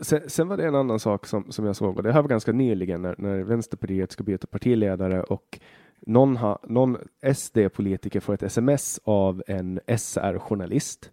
Sen, 0.00 0.30
sen 0.30 0.48
var 0.48 0.56
det 0.56 0.66
en 0.66 0.74
annan 0.74 1.00
sak 1.00 1.26
som, 1.26 1.52
som 1.52 1.64
jag 1.66 1.76
såg 1.76 1.96
och 1.96 2.02
det 2.02 2.12
här 2.12 2.22
var 2.22 2.28
ganska 2.28 2.52
nyligen 2.52 3.02
när, 3.02 3.14
när 3.18 3.42
Vänsterpartiet 3.42 4.12
ska 4.12 4.24
byta 4.24 4.46
partiledare 4.46 5.22
och 5.22 5.60
någon, 6.06 6.36
ha, 6.36 6.58
någon 6.62 6.96
SD-politiker 7.34 8.20
får 8.20 8.34
ett 8.34 8.42
sms 8.42 9.00
av 9.04 9.42
en 9.46 9.80
SR-journalist. 9.86 11.10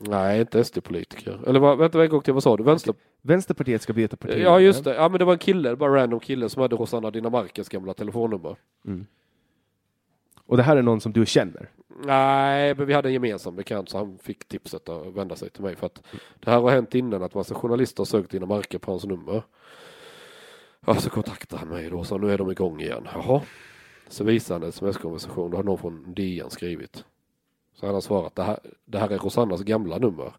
Nej, 0.00 0.40
inte 0.40 0.64
SD-politiker. 0.64 1.40
Eller 1.46 1.60
vad, 1.60 1.78
vänta 1.78 2.02
en 2.02 2.08
gång 2.08 2.22
till, 2.22 2.34
vad 2.34 2.42
sa 2.42 2.56
du? 2.56 2.64
Vänster... 2.64 2.94
Vänsterpartiet 3.22 3.82
ska 3.82 3.92
byta 3.92 4.16
partiledare. 4.16 4.52
Ja 4.52 4.60
just 4.60 4.84
det, 4.84 4.94
ja 4.94 5.08
men 5.08 5.18
det 5.18 5.24
var 5.24 5.32
en 5.32 5.38
kille, 5.38 5.76
bara 5.76 5.90
en 5.90 5.96
random 5.96 6.20
kille 6.20 6.48
som 6.48 6.62
hade 6.62 6.76
Rosanna 6.76 7.10
Dinamarcas 7.10 7.68
gamla 7.68 7.94
telefonnummer. 7.94 8.56
Och 10.46 10.56
det 10.56 10.62
här 10.62 10.76
är 10.76 10.82
någon 10.82 11.00
som 11.00 11.12
du 11.12 11.26
känner. 11.26 11.70
Nej, 12.04 12.74
men 12.74 12.86
vi 12.86 12.92
hade 12.92 13.08
en 13.08 13.12
gemensam 13.12 13.56
bekant 13.56 13.88
så 13.88 13.98
han 13.98 14.18
fick 14.18 14.48
tipset 14.48 14.88
att 14.88 15.06
vända 15.06 15.36
sig 15.36 15.50
till 15.50 15.62
mig 15.62 15.76
för 15.76 15.86
att 15.86 16.02
det 16.40 16.50
här 16.50 16.60
har 16.60 16.70
hänt 16.70 16.94
innan 16.94 17.22
att 17.22 17.34
massa 17.34 17.54
journalister 17.54 18.00
har 18.00 18.04
sökt 18.04 18.30
Dinamarca 18.30 18.78
på 18.78 18.90
hans 18.90 19.04
nummer. 19.04 19.42
Ja, 20.86 20.94
så 20.94 21.10
kontaktade 21.10 21.60
han 21.60 21.68
mig 21.68 21.90
då 21.90 22.04
så 22.04 22.18
nu 22.18 22.32
är 22.32 22.38
de 22.38 22.50
igång 22.50 22.80
igen. 22.80 23.08
Jaha. 23.14 23.40
Så 24.08 24.24
visade 24.24 24.54
han 24.54 24.62
en 24.62 24.68
sms-konversation, 24.68 25.50
då 25.50 25.56
har 25.56 25.64
någon 25.64 25.78
från 25.78 26.14
DN 26.14 26.50
skrivit. 26.50 27.04
Så 27.74 27.86
han 27.86 27.94
har 27.94 28.00
svarat, 28.00 28.34
det 28.34 28.42
här, 28.42 28.58
det 28.84 28.98
här 28.98 29.10
är 29.10 29.18
Rosannas 29.18 29.62
gamla 29.62 29.98
nummer. 29.98 30.32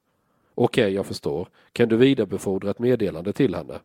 Okej, 0.55 0.93
jag 0.93 1.05
förstår. 1.05 1.47
Kan 1.73 1.89
du 1.89 1.97
vidarebefordra 1.97 2.71
ett 2.71 2.79
meddelande 2.79 3.33
till 3.33 3.55
henne? 3.55 3.79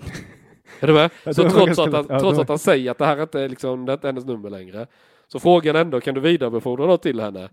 Är 0.80 0.86
du 0.86 0.92
med? 0.92 1.10
Så 1.24 1.50
trots, 1.50 1.78
att 1.78 1.92
han, 1.92 2.06
trots 2.06 2.38
att 2.38 2.48
han 2.48 2.58
säger 2.58 2.90
att 2.90 2.98
det 2.98 3.06
här 3.06 3.22
inte 3.22 3.40
är, 3.40 3.48
liksom, 3.48 3.86
det 3.86 3.92
är 3.92 3.94
inte 3.94 4.08
hennes 4.08 4.24
nummer 4.24 4.50
längre. 4.50 4.86
Så 5.28 5.40
frågan 5.40 5.76
ändå, 5.76 6.00
kan 6.00 6.14
du 6.14 6.20
vidarebefordra 6.20 6.86
något 6.86 7.02
till 7.02 7.20
henne? 7.20 7.48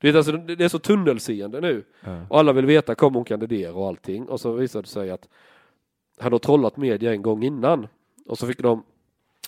Du 0.00 0.08
vet, 0.08 0.16
alltså, 0.16 0.32
det 0.32 0.56
det 0.56 0.64
är 0.64 0.68
så 0.68 0.78
tunnelseende 0.78 1.60
nu. 1.60 1.84
Och 2.28 2.38
alla 2.38 2.52
vill 2.52 2.66
veta, 2.66 2.94
kommer 2.94 3.14
hon 3.14 3.24
kandidera 3.24 3.72
och 3.74 3.88
allting? 3.88 4.28
Och 4.28 4.40
så 4.40 4.52
visade 4.52 4.82
det 4.82 4.88
sig 4.88 5.10
att 5.10 5.28
han 6.20 6.32
har 6.32 6.38
trollat 6.38 6.76
media 6.76 7.12
en 7.12 7.22
gång 7.22 7.44
innan. 7.44 7.86
Och 8.26 8.38
så 8.38 8.46
fick 8.46 8.58
de, 8.58 8.82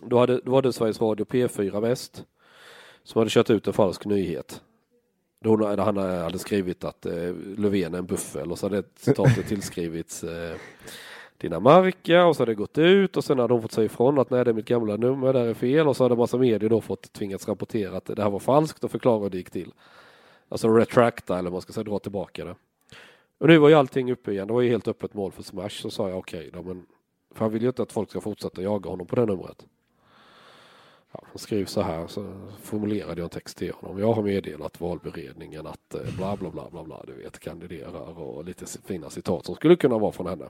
då, 0.01 0.19
hade, 0.19 0.41
då 0.45 0.51
var 0.51 0.63
det 0.63 0.73
Sveriges 0.73 1.01
Radio 1.01 1.27
P4 1.27 1.81
Väst 1.81 2.25
som 3.03 3.19
hade 3.19 3.31
kört 3.31 3.51
ut 3.51 3.67
en 3.67 3.73
falsk 3.73 4.05
nyhet. 4.05 4.63
Då 5.41 5.51
hon, 5.51 5.79
han 5.79 5.97
hade 5.97 6.39
skrivit 6.39 6.85
att 6.85 7.07
eh, 7.07 7.35
Löfven 7.57 7.95
är 7.95 7.99
en 7.99 8.07
buffel 8.07 8.53
och 8.53 8.59
så 8.59 8.67
hade 8.67 8.83
citatet 8.97 9.49
tillskrivits 9.49 10.25
eh, 10.25 10.57
Dinamarca 11.39 12.27
och 12.27 12.37
så 12.37 12.43
hade 12.43 12.51
det 12.51 12.57
gått 12.57 12.79
ut 12.79 13.17
och 13.17 13.25
sen 13.25 13.39
hade 13.39 13.55
hon 13.55 13.63
fått 13.63 13.73
säga 13.73 13.85
ifrån 13.85 14.19
att 14.19 14.31
nej 14.31 14.45
det 14.45 14.51
är 14.51 14.55
mitt 14.55 14.69
gamla 14.69 14.97
nummer, 14.97 15.33
det 15.33 15.39
här 15.39 15.47
är 15.47 15.55
fel 15.55 15.89
och 15.89 15.97
så 15.97 16.05
hade 16.05 16.17
massa 16.17 16.39
medier 16.39 16.71
då 16.71 16.81
fått 16.81 17.13
tvingats 17.13 17.49
rapportera 17.49 17.97
att 17.97 18.05
det 18.05 18.23
här 18.23 18.31
var 18.31 18.39
falskt 18.39 18.85
och 18.85 18.91
förklara 18.91 19.23
hur 19.23 19.31
det 19.31 19.37
gick 19.37 19.51
till. 19.51 19.73
Alltså 20.49 20.69
retracta 20.69 21.39
eller 21.39 21.51
vad 21.51 21.53
man 21.53 21.63
ska 21.63 21.73
säga, 21.73 21.85
dra 21.85 21.99
tillbaka 21.99 22.45
det. 22.45 22.55
Och 23.39 23.49
nu 23.49 23.59
var 23.59 23.69
ju 23.69 23.75
allting 23.75 24.13
uppe 24.13 24.33
igen, 24.33 24.47
det 24.47 24.53
var 24.53 24.61
ju 24.61 24.71
helt 24.71 24.89
öppet 24.89 25.15
mål 25.15 25.33
för 25.33 25.43
Smash 25.43 25.69
så 25.69 25.91
sa 25.91 26.09
jag 26.09 26.19
okej 26.19 26.51
då 26.53 26.63
men 26.63 26.87
för 27.35 27.45
han 27.45 27.53
vill 27.53 27.63
ju 27.63 27.69
inte 27.69 27.83
att 27.83 27.93
folk 27.93 28.11
ska 28.11 28.21
fortsätta 28.21 28.63
jaga 28.63 28.91
honom 28.91 29.07
på 29.07 29.17
det 29.17 29.27
numret. 29.27 29.67
Ja, 31.13 31.21
han 31.27 31.39
skrev 31.39 31.65
så 31.65 31.81
här, 31.83 32.07
så 32.07 32.33
formulerade 32.63 33.21
jag 33.21 33.25
en 33.25 33.31
text 33.31 33.59
till 33.59 33.73
honom. 33.73 33.99
Jag 33.99 34.13
har 34.13 34.23
meddelat 34.23 34.81
valberedningen 34.81 35.67
att 35.67 35.95
eh, 35.95 36.17
bla 36.17 36.37
bla 36.37 36.51
bla 36.51 36.69
bla 36.71 36.85
bla, 36.85 37.03
du 37.07 37.13
vet, 37.13 37.39
kandiderar 37.39 38.21
och 38.21 38.45
lite 38.45 38.67
fina 38.85 39.11
citat 39.11 39.47
som 39.47 39.55
skulle 39.55 39.77
kunna 39.77 39.99
vara 39.99 40.13
från 40.13 40.27
henne. 40.27 40.49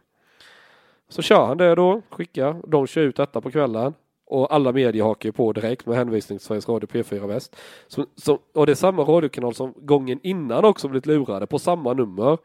Så 1.08 1.22
kör 1.22 1.46
han 1.46 1.58
det 1.58 1.74
då, 1.74 2.02
skickar. 2.10 2.62
De 2.66 2.86
kör 2.86 3.02
ut 3.02 3.16
detta 3.16 3.40
på 3.40 3.50
kvällen. 3.50 3.94
Och 4.24 4.54
alla 4.54 4.72
medier 4.72 5.04
hakar 5.04 5.28
ju 5.28 5.32
på 5.32 5.52
direkt 5.52 5.86
med 5.86 5.96
hänvisning 5.96 6.38
till 6.38 6.46
Sveriges 6.46 6.68
Radio 6.68 6.88
P4 6.88 7.26
Väst. 7.26 7.56
Så, 7.86 8.06
så, 8.16 8.38
och 8.52 8.66
det 8.66 8.72
är 8.72 8.76
samma 8.76 9.02
radiokanal 9.02 9.54
som 9.54 9.74
gången 9.76 10.20
innan 10.22 10.64
också 10.64 10.88
blivit 10.88 11.06
lurade 11.06 11.46
på 11.46 11.58
samma 11.58 11.92
nummer. 11.92 12.38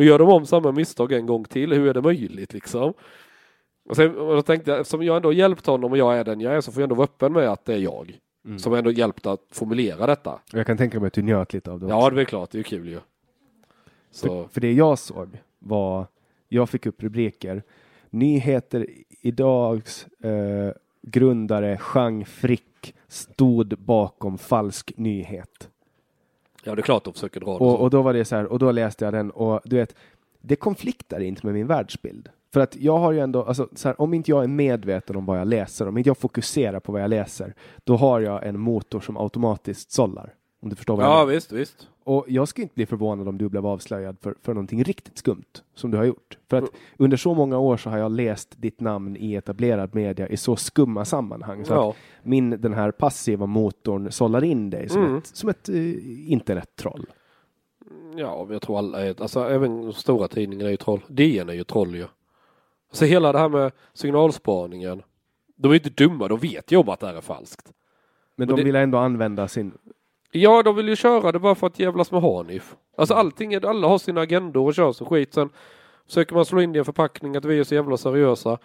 Nu 0.00 0.06
gör 0.06 0.18
de 0.18 0.28
om 0.28 0.46
samma 0.46 0.72
misstag 0.72 1.12
en 1.12 1.26
gång 1.26 1.44
till. 1.44 1.72
Hur 1.72 1.88
är 1.88 1.94
det 1.94 2.02
möjligt 2.02 2.52
liksom? 2.52 2.94
Och, 3.88 3.96
sen, 3.96 4.16
och 4.18 4.34
då 4.34 4.42
tänkte 4.42 4.70
jag, 4.70 4.80
eftersom 4.80 5.02
jag 5.02 5.16
ändå 5.16 5.32
hjälpt 5.32 5.66
honom 5.66 5.92
och 5.92 5.98
jag 5.98 6.18
är 6.18 6.24
den 6.24 6.40
jag 6.40 6.54
är 6.54 6.60
så 6.60 6.72
får 6.72 6.80
jag 6.80 6.84
ändå 6.84 6.94
vara 6.94 7.04
öppen 7.04 7.32
med 7.32 7.48
att 7.48 7.64
det 7.64 7.74
är 7.74 7.78
jag. 7.78 8.18
Som 8.58 8.74
ändå 8.74 8.90
hjälpt 8.90 9.26
att 9.26 9.40
formulera 9.50 10.06
detta. 10.06 10.40
Jag 10.52 10.66
kan 10.66 10.76
tänka 10.76 11.00
mig 11.00 11.06
att 11.06 11.12
du 11.12 11.22
njöt 11.22 11.52
lite 11.52 11.70
av 11.70 11.80
det 11.80 11.86
Ja, 11.88 11.96
också. 12.06 12.10
det 12.14 12.20
är 12.20 12.24
klart. 12.24 12.50
Det 12.50 12.58
är 12.58 12.62
kul 12.62 12.88
ju. 12.88 12.98
Så, 14.10 14.26
För, 14.26 14.48
för 14.48 14.60
det 14.60 14.72
jag 14.72 14.98
såg 14.98 15.28
var, 15.58 16.06
jag 16.48 16.70
fick 16.70 16.86
upp 16.86 17.02
rubriker. 17.02 17.62
Nyheter 18.10 18.86
idags 19.20 20.06
eh, 20.06 20.72
grundare 21.02 21.80
Jean 21.94 22.24
Frick 22.24 22.94
stod 23.08 23.78
bakom 23.78 24.38
falsk 24.38 24.92
nyhet. 24.96 25.68
Ja, 26.64 26.74
det 26.74 26.80
är 26.80 26.82
klart 26.82 27.04
de 27.04 27.12
försöker 27.14 27.40
dra 27.40 27.46
det 27.58 27.64
Och, 27.64 27.80
och 27.80 27.90
då 27.90 28.02
var 28.02 28.12
det 28.12 28.24
så 28.24 28.36
här, 28.36 28.46
och 28.46 28.58
då 28.58 28.72
läste 28.72 29.04
jag 29.04 29.14
den 29.14 29.30
och 29.30 29.60
du 29.64 29.76
vet, 29.76 29.94
det 30.40 30.56
konfliktar 30.56 31.20
inte 31.20 31.46
med 31.46 31.54
min 31.54 31.66
världsbild. 31.66 32.28
För 32.52 32.60
att 32.60 32.76
jag 32.76 32.98
har 32.98 33.12
ju 33.12 33.20
ändå, 33.20 33.42
alltså, 33.44 33.68
så 33.74 33.88
här, 33.88 34.00
om 34.00 34.14
inte 34.14 34.30
jag 34.30 34.44
är 34.44 34.48
medveten 34.48 35.16
om 35.16 35.26
vad 35.26 35.38
jag 35.40 35.48
läser, 35.48 35.88
om 35.88 35.98
inte 35.98 36.10
jag 36.10 36.18
fokuserar 36.18 36.80
på 36.80 36.92
vad 36.92 37.02
jag 37.02 37.10
läser, 37.10 37.54
då 37.84 37.96
har 37.96 38.20
jag 38.20 38.46
en 38.46 38.60
motor 38.60 39.00
som 39.00 39.16
automatiskt 39.16 39.90
sållar. 39.92 40.34
Om 40.62 40.68
du 40.68 40.76
förstår 40.76 40.96
vad 40.96 41.04
jag 41.06 41.10
Ja, 41.12 41.16
menar. 41.16 41.26
visst, 41.32 41.52
visst. 41.52 41.88
Och 42.04 42.24
jag 42.28 42.48
skulle 42.48 42.62
inte 42.62 42.74
bli 42.74 42.86
förvånad 42.86 43.28
om 43.28 43.38
du 43.38 43.48
blev 43.48 43.66
avslöjad 43.66 44.16
för, 44.20 44.34
för 44.42 44.54
någonting 44.54 44.82
riktigt 44.84 45.18
skumt 45.18 45.44
som 45.74 45.90
du 45.90 45.96
har 45.96 46.04
gjort. 46.04 46.38
För 46.50 46.56
att 46.56 46.70
under 46.96 47.16
så 47.16 47.34
många 47.34 47.58
år 47.58 47.76
så 47.76 47.90
har 47.90 47.98
jag 47.98 48.12
läst 48.12 48.54
ditt 48.62 48.80
namn 48.80 49.16
i 49.16 49.34
etablerad 49.34 49.94
media 49.94 50.28
i 50.28 50.36
så 50.36 50.56
skumma 50.56 51.04
sammanhang. 51.04 51.64
Så 51.64 51.72
Ja. 51.72 51.90
att 51.90 51.96
min, 52.22 52.50
den 52.50 52.74
här 52.74 52.90
passiva 52.90 53.46
motorn 53.46 54.12
sållar 54.12 54.44
in 54.44 54.70
dig 54.70 54.88
som 54.88 55.02
Mm. 55.04 55.16
ett, 55.18 55.26
som 55.26 55.48
ett 55.48 55.68
uh, 55.68 56.30
internettroll. 56.32 57.06
Ja, 58.16 58.44
men 58.44 58.52
jag 58.52 58.62
tror 58.62 58.78
alla 58.78 59.06
är, 59.06 59.22
alltså 59.22 59.40
även 59.40 59.92
stora 59.92 60.28
tidningarna 60.28 60.68
är 60.68 60.70
ju 60.70 60.76
troll. 60.76 61.00
DN 61.08 61.48
är 61.48 61.54
ju 61.54 61.64
troll 61.64 61.94
ju. 61.96 62.06
Så 62.92 63.04
hela 63.04 63.32
det 63.32 63.38
här 63.38 63.48
med 63.48 63.72
signalspaningen. 63.94 65.02
De 65.56 65.68
är 65.68 65.72
ju 65.74 65.78
inte 65.84 66.04
dumma, 66.04 66.28
de 66.28 66.38
vet 66.38 66.72
ju 66.72 66.76
om 66.76 66.88
att 66.88 67.00
det 67.00 67.06
här 67.06 67.14
är 67.14 67.20
falskt. 67.20 67.72
Men 68.36 68.50
Och 68.50 68.56
de 68.56 68.60
det- 68.62 68.64
vill 68.66 68.76
ändå 68.76 68.98
använda 68.98 69.48
sin... 69.48 69.72
Ja, 70.30 70.62
de 70.62 70.76
vill 70.76 70.88
ju 70.88 70.96
köra 70.96 71.32
det 71.32 71.38
bara 71.38 71.54
för 71.54 71.66
att 71.66 71.78
jävlas 71.78 72.12
med 72.12 72.22
Hanif. 72.22 72.76
Alltså 72.96 73.14
allting, 73.14 73.52
är, 73.52 73.66
alla 73.66 73.88
har 73.88 73.98
sina 73.98 74.20
agendor 74.20 74.66
och 74.66 74.74
kör 74.74 74.92
som 74.92 75.06
skit. 75.06 75.34
Sen 75.34 75.50
försöker 76.06 76.34
man 76.34 76.44
slå 76.44 76.60
in 76.60 76.72
det 76.72 76.76
i 76.76 76.78
en 76.78 76.84
förpackning 76.84 77.36
att 77.36 77.44
vi 77.44 77.58
är 77.58 77.64
så 77.64 77.74
jävla 77.74 77.96
seriösa. 77.96 78.58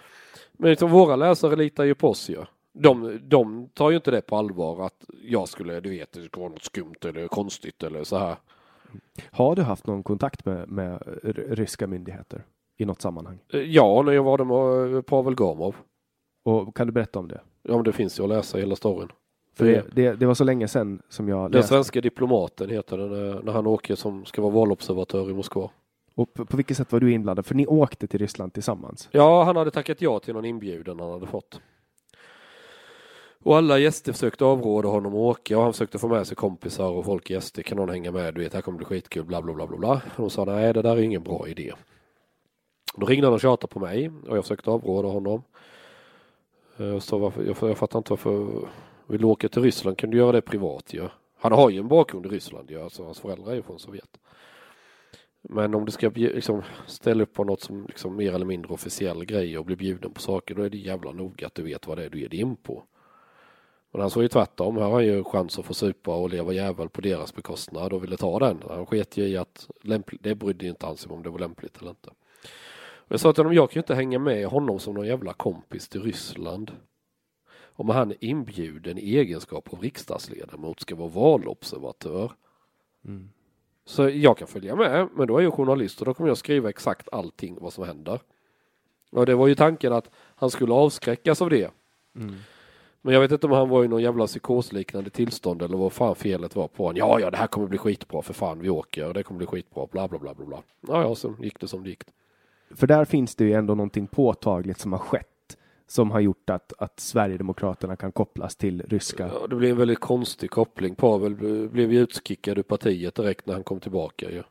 Men 0.53 0.69
liksom 0.69 0.89
våra 0.91 1.15
läsare 1.15 1.55
litar 1.55 1.83
ju 1.83 1.95
på 1.95 2.09
oss 2.09 2.29
ju. 2.29 2.37
De, 2.73 3.19
de 3.23 3.69
tar 3.73 3.89
ju 3.89 3.95
inte 3.95 4.11
det 4.11 4.21
på 4.21 4.35
allvar 4.37 4.85
att 4.85 5.05
jag 5.23 5.47
skulle, 5.47 5.79
du 5.79 5.89
vet, 5.89 6.11
det 6.11 6.23
skulle 6.23 6.41
vara 6.41 6.51
något 6.51 6.63
skumt 6.63 6.95
eller 7.05 7.27
konstigt 7.27 7.83
eller 7.83 8.03
så 8.03 8.17
här. 8.17 8.35
Har 9.31 9.55
du 9.55 9.61
haft 9.61 9.87
någon 9.87 10.03
kontakt 10.03 10.45
med, 10.45 10.69
med 10.69 11.19
ryska 11.49 11.87
myndigheter 11.87 12.43
i 12.77 12.85
något 12.85 13.01
sammanhang? 13.01 13.39
Eh, 13.53 13.59
Ja, 13.59 14.01
när 14.01 14.11
jag 14.11 14.23
var 14.23 14.37
där 14.37 14.45
med 14.45 14.95
eh, 14.95 15.01
Pavel 15.01 15.35
Gamov. 15.35 15.75
Och 16.45 16.75
kan 16.75 16.87
du 16.87 16.93
berätta 16.93 17.19
om 17.19 17.27
det? 17.27 17.41
Ja, 17.63 17.73
men 17.75 17.83
det 17.83 17.91
finns 17.91 18.19
ju 18.19 18.23
att 18.23 18.29
läsa 18.29 18.57
hela 18.57 18.75
storyn. 18.75 19.11
För 19.55 19.65
det, 19.65 19.85
det, 19.91 20.13
det 20.13 20.25
var 20.25 20.33
så 20.33 20.43
länge 20.43 20.67
sedan 20.67 21.01
som 21.09 21.29
jag 21.29 21.51
Den 21.51 21.51
läste. 21.51 21.67
svenska 21.67 22.01
diplomaten 22.01 22.69
heter 22.69 22.97
den 22.97 23.09
när, 23.09 23.41
när 23.43 23.53
han 23.53 23.67
åker 23.67 23.95
som 23.95 24.25
ska 24.25 24.41
vara 24.41 24.51
valobservatör 24.51 25.29
i 25.29 25.33
Moskva. 25.33 25.69
Och 26.15 26.33
på, 26.33 26.45
på 26.45 26.57
vilket 26.57 26.77
sätt 26.77 26.91
var 26.91 26.99
du 26.99 27.11
inblandad? 27.11 27.45
För 27.45 27.55
ni 27.55 27.67
åkte 27.67 28.07
till 28.07 28.19
Ryssland 28.19 28.53
tillsammans. 28.53 29.09
Ja, 29.11 29.43
han 29.43 29.55
hade 29.55 29.71
tackat 29.71 30.01
ja 30.01 30.19
till 30.19 30.33
någon 30.33 30.45
inbjudan 30.45 30.99
han 30.99 31.11
hade 31.11 31.27
fått. 31.27 31.61
Och 33.43 33.57
alla 33.57 33.77
gäster 33.79 34.11
försökte 34.13 34.45
avråda 34.45 34.89
honom 34.89 35.13
att 35.13 35.17
åka 35.19 35.57
och 35.57 35.63
han 35.63 35.73
försökte 35.73 35.97
få 35.99 36.07
med 36.07 36.27
sig 36.27 36.35
kompisar 36.35 36.89
och 36.89 37.05
folk 37.05 37.31
SD. 37.43 37.59
Kan 37.65 37.77
någon 37.77 37.89
hänga 37.89 38.11
med? 38.11 38.33
Du 38.33 38.41
vet, 38.41 38.53
här 38.53 38.61
kommer 38.61 38.77
bli 38.77 38.85
skitkul, 38.85 39.23
bla 39.25 39.41
bla 39.41 39.53
bla 39.53 39.67
bla 39.67 39.77
bla. 39.77 39.91
Och 39.93 40.01
de 40.21 40.29
sa 40.29 40.45
nej, 40.45 40.73
det 40.73 40.81
där 40.81 40.97
är 40.97 41.01
ingen 41.01 41.23
bra 41.23 41.47
idé. 41.47 41.71
Då 42.95 43.05
ringde 43.05 43.27
han 43.27 43.33
och 43.33 43.41
tjatade 43.41 43.73
på 43.73 43.79
mig 43.79 44.11
och 44.27 44.37
jag 44.37 44.43
försökte 44.43 44.69
avråda 44.71 45.07
honom. 45.07 45.41
Eh, 46.77 46.99
Så 46.99 47.17
varför, 47.17 47.43
jag, 47.43 47.55
jag 47.69 47.77
fattar 47.77 47.99
inte 47.99 48.09
varför 48.11 48.47
vill 49.07 49.21
du 49.21 49.27
åka 49.27 49.49
till 49.49 49.61
Ryssland 49.61 49.97
kan 49.97 50.09
du 50.09 50.17
göra 50.17 50.31
det 50.31 50.41
privat 50.41 50.93
ju. 50.93 51.07
Han 51.37 51.51
har 51.51 51.69
ju 51.69 51.79
en 51.79 51.87
bakgrund 51.87 52.25
i 52.25 52.29
Ryssland 52.29 52.71
ju, 52.71 52.81
alltså 52.81 53.03
hans 53.03 53.19
föräldrar 53.19 53.51
är 53.51 53.55
ju 53.55 53.61
från 53.61 53.79
Sovjet. 53.79 54.19
Men 55.41 55.75
om 55.75 55.85
du 55.85 55.91
ska 55.91 56.11
liksom, 56.15 56.63
ställa 56.87 57.23
upp 57.23 57.33
på 57.33 57.43
något 57.43 57.61
som 57.61 57.85
liksom 57.87 58.15
mer 58.15 58.33
eller 58.33 58.45
mindre 58.45 58.73
officiell 58.73 59.25
grej 59.25 59.57
och 59.57 59.65
bli 59.65 59.75
bjuden 59.75 60.11
på 60.11 60.21
saker, 60.21 60.55
då 60.55 60.61
är 60.61 60.69
det 60.69 60.77
jävla 60.77 61.11
noga 61.11 61.47
att 61.47 61.55
du 61.55 61.63
vet 61.63 61.87
vad 61.87 61.97
det 61.97 62.05
är 62.05 62.09
du 62.09 62.19
ger 62.19 62.29
dig 62.29 62.39
in 62.39 62.55
på. 62.55 62.83
Men 63.91 64.01
han 64.01 64.09
såg 64.09 64.23
ju 64.23 64.29
tvärtom. 64.29 64.77
Här 64.77 64.83
har 64.83 64.91
han 64.91 65.05
ju 65.05 65.23
chans 65.23 65.59
att 65.59 65.65
få 65.65 65.73
supa 65.73 66.15
och 66.15 66.29
leva 66.29 66.53
jävel 66.53 66.89
på 66.89 67.01
deras 67.01 67.35
bekostnad 67.35 67.93
och 67.93 68.03
ville 68.03 68.17
ta 68.17 68.39
den. 68.39 68.63
Han 68.67 68.85
sket 68.85 69.17
ju 69.17 69.27
i 69.27 69.37
att 69.37 69.69
det 70.19 70.35
brydde 70.35 70.67
inte 70.67 70.85
han 70.85 70.97
sig 70.97 71.11
om 71.11 71.23
det 71.23 71.29
var 71.29 71.39
lämpligt 71.39 71.77
eller 71.77 71.89
inte. 71.89 72.09
Och 73.07 73.11
jag 73.11 73.19
sa 73.19 73.33
till 73.33 73.43
honom, 73.43 73.55
jag 73.55 73.69
kan 73.69 73.79
ju 73.79 73.81
inte 73.81 73.95
hänga 73.95 74.19
med 74.19 74.47
honom 74.47 74.79
som 74.79 74.93
någon 74.93 75.07
jävla 75.07 75.33
kompis 75.33 75.89
till 75.89 76.03
Ryssland. 76.03 76.71
Om 77.77 77.89
han 77.89 78.11
är 78.11 78.17
inbjuden 78.19 78.97
i 78.97 79.17
egenskap 79.17 79.73
av 79.73 79.81
riksdagsledamot 79.81 80.79
ska 80.79 80.95
vara 80.95 81.09
valobservatör. 81.09 82.31
Så 83.85 84.09
jag 84.09 84.37
kan 84.37 84.47
följa 84.47 84.75
med, 84.75 85.07
men 85.15 85.27
då 85.27 85.37
är 85.37 85.41
jag 85.41 85.53
journalist 85.53 85.99
och 85.99 86.05
då 86.05 86.13
kommer 86.13 86.27
jag 86.27 86.37
skriva 86.37 86.69
exakt 86.69 87.09
allting 87.11 87.57
vad 87.61 87.73
som 87.73 87.83
händer. 87.83 88.19
Och 89.11 89.25
det 89.25 89.35
var 89.35 89.47
ju 89.47 89.55
tanken 89.55 89.93
att 89.93 90.09
han 90.15 90.49
skulle 90.49 90.73
avskräckas 90.73 91.41
av 91.41 91.49
det. 91.49 91.71
Men 93.01 93.13
jag 93.13 93.21
vet 93.21 93.31
inte 93.31 93.47
om 93.47 93.53
han 93.53 93.69
var 93.69 93.83
i 93.83 93.87
någon 93.87 94.01
jävla 94.01 94.27
psykosliknande 94.27 95.09
tillstånd 95.09 95.61
eller 95.61 95.77
vad 95.77 95.93
fan 95.93 96.15
felet 96.15 96.55
var 96.55 96.67
på 96.67 96.83
honom. 96.83 96.97
Ja, 96.97 97.19
ja, 97.19 97.31
det 97.31 97.37
här 97.37 97.47
kommer 97.47 97.67
bli 97.67 97.77
skitbra 97.77 98.21
för 98.21 98.33
fan, 98.33 98.59
vi 98.59 98.69
åker, 98.69 99.13
det 99.13 99.23
kommer 99.23 99.37
bli 99.37 99.47
skitbra, 99.47 99.87
bla 99.91 100.07
bla 100.07 100.19
bla 100.19 100.33
bla. 100.33 100.63
Ja, 100.87 101.01
ja, 101.01 101.15
så 101.15 101.35
gick 101.39 101.59
det 101.59 101.67
som 101.67 101.83
det 101.83 101.89
gick. 101.89 102.03
För 102.71 102.87
där 102.87 103.05
finns 103.05 103.35
det 103.35 103.43
ju 103.45 103.53
ändå 103.53 103.75
någonting 103.75 104.07
påtagligt 104.07 104.79
som 104.79 104.91
har 104.91 104.99
skett 104.99 105.34
som 105.87 106.11
har 106.11 106.19
gjort 106.19 106.49
att, 106.49 106.73
att 106.77 106.99
Sverigedemokraterna 106.99 107.95
kan 107.95 108.11
kopplas 108.11 108.55
till 108.55 108.81
ryska. 108.81 109.29
Ja, 109.33 109.47
det 109.47 109.55
blev 109.55 109.71
en 109.71 109.77
väldigt 109.77 109.99
konstig 109.99 110.51
koppling. 110.51 110.95
Pavel 110.95 111.35
blev 111.69 111.93
ju 111.93 111.99
utskickad 111.99 112.57
ur 112.57 112.63
partiet 112.63 113.15
direkt 113.15 113.45
när 113.45 113.53
han 113.53 113.63
kom 113.63 113.79
tillbaka 113.79 114.31
ju. 114.31 114.43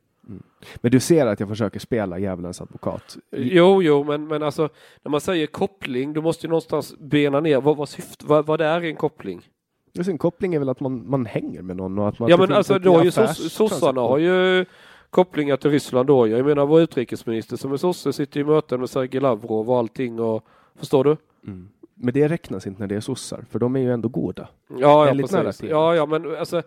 Men 0.77 0.93
du 0.93 1.01
ser 1.01 1.27
att 1.27 1.41
jag 1.41 1.49
försöker 1.49 1.81
spela 1.81 2.19
djävulens 2.19 2.61
advokat. 2.61 3.17
Jo, 3.31 3.83
jo, 3.83 4.05
men, 4.05 4.27
men 4.27 4.43
alltså 4.43 4.69
när 5.03 5.11
man 5.11 5.21
säger 5.21 5.47
koppling, 5.47 6.13
du 6.13 6.21
måste 6.21 6.47
ju 6.47 6.49
någonstans 6.49 6.95
bena 6.99 7.41
ner 7.41 7.61
vad, 7.61 7.77
vad, 7.77 7.89
syft, 7.89 8.23
vad, 8.23 8.47
vad 8.47 8.61
det 8.61 8.65
är 8.65 8.81
en 8.81 8.97
koppling. 8.97 9.49
Just 9.93 10.11
en 10.11 10.19
koppling 10.19 10.55
är 10.55 10.59
väl 10.59 10.69
att 10.69 10.81
man, 10.81 11.11
man 11.11 11.27
hänger 11.27 11.63
med 11.63 11.77
någon 11.77 11.99
och 11.99 12.09
att 12.09 12.19
man 12.19 12.31
Ja 12.31 12.37
men 12.37 12.53
alltså 12.53 12.79
då 12.79 12.97
har 12.97 13.05
ju 13.05 13.11
sossarna 13.11 14.01
har 14.01 14.19
ju 14.19 14.65
kopplingar 15.11 15.57
till 15.57 15.71
Ryssland 15.71 16.07
då. 16.07 16.29
Jag 16.29 16.47
menar 16.47 16.67
vår 16.67 16.81
utrikesminister 16.81 17.57
som 17.57 17.73
är 17.73 17.77
sosse 17.77 18.13
sitter 18.13 18.41
i 18.41 18.45
möten 18.45 18.81
med 18.81 18.91
Sergej 18.91 19.21
Lavrov 19.21 19.71
och 19.71 19.79
allting 19.79 20.21
och 20.21 20.47
förstår 20.79 21.05
du? 21.05 21.17
Mm. 21.47 21.69
Men 21.95 22.15
det 22.15 22.29
räknas 22.29 22.67
inte 22.67 22.81
när 22.81 22.87
det 22.87 22.95
är 22.97 23.01
sossar, 23.01 23.45
för 23.51 23.59
de 23.59 23.77
är 23.77 23.81
ju 23.81 23.93
ändå 23.93 24.09
goda. 24.09 24.49
Ja, 24.69 24.77
ja 25.07 25.15
precis. 25.23 25.37
Ja, 25.71 25.95
ja 25.97 26.07
men 26.07 26.37
alltså 26.37 26.63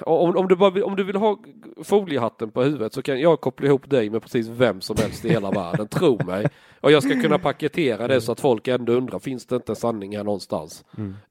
om, 0.00 0.36
om, 0.36 0.48
du 0.48 0.56
bara, 0.56 0.70
vill- 0.70 0.82
om 0.84 0.96
du 0.96 1.04
vill 1.04 1.16
ha 1.16 1.38
foliehatten 1.84 2.50
på 2.50 2.62
huvudet 2.62 2.92
så 2.92 3.02
kan 3.02 3.20
jag 3.20 3.40
koppla 3.40 3.66
ihop 3.66 3.90
dig 3.90 4.10
med 4.10 4.22
precis 4.22 4.48
vem 4.48 4.80
som 4.80 4.96
helst 4.96 5.24
i 5.24 5.28
hela 5.28 5.50
världen, 5.50 5.88
tro 5.90 6.24
mig. 6.24 6.46
Och 6.80 6.92
jag 6.92 7.02
ska 7.02 7.22
kunna 7.22 7.38
paketera 7.38 8.08
det 8.08 8.20
så 8.20 8.32
att 8.32 8.40
folk 8.40 8.68
ändå 8.68 8.92
undrar, 8.92 9.18
finns 9.18 9.46
det 9.46 9.56
inte 9.56 9.72
en 9.72 9.76
sanning 9.76 10.16
här 10.16 10.24
någonstans? 10.24 10.84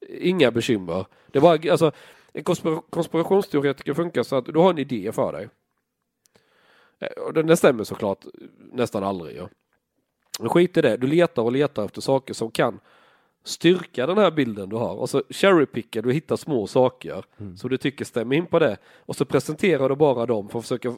Inga 0.10 0.52
bekymmer. 0.52 1.06
Det 1.32 1.40
var 1.40 1.70
alltså, 1.70 1.92
en 2.34 2.44
konspira- 2.44 2.82
konspirationsteoretiker 2.90 3.94
funkar 3.94 4.24
så 4.24 4.36
att 4.36 4.46
du 4.46 4.60
har 4.60 4.70
en 4.70 4.78
idé 4.78 5.12
för 5.12 5.32
dig. 5.32 5.50
Eh, 7.00 7.24
Och 7.24 7.34
den 7.34 7.58
stämmer 7.58 7.84
såklart 7.84 8.26
nästan 8.74 9.04
aldrig. 9.04 9.38
Ja. 9.38 9.50
Men 10.40 10.50
skit 10.50 10.78
i 10.78 10.82
det, 10.82 10.98
du 10.98 11.08
letar 11.08 11.42
och 11.44 11.52
letar 11.52 11.86
efter 11.86 12.02
saker 12.02 12.34
som 12.34 12.52
kan 12.52 12.80
styrka 13.44 14.06
den 14.06 14.18
här 14.18 14.32
bilden 14.32 14.70
du 14.70 14.76
har 14.76 14.96
och 14.96 15.10
så 15.10 15.24
cherrypickar 15.30 16.02
du 16.02 16.10
och 16.10 16.16
hittar 16.16 16.36
små 16.36 16.68
saker 16.68 17.24
som 17.58 17.70
du 17.70 17.78
tycker 17.78 18.06
stämmer 18.06 18.36
in 18.36 18.46
på 18.46 18.60
det 18.60 18.78
och 19.06 19.16
så 19.16 19.26
presenterar 19.26 19.90
du 19.90 19.96
bara 19.96 20.26
dem 20.26 20.50
för 20.50 20.60
att 20.60 20.66
försöka 20.66 20.94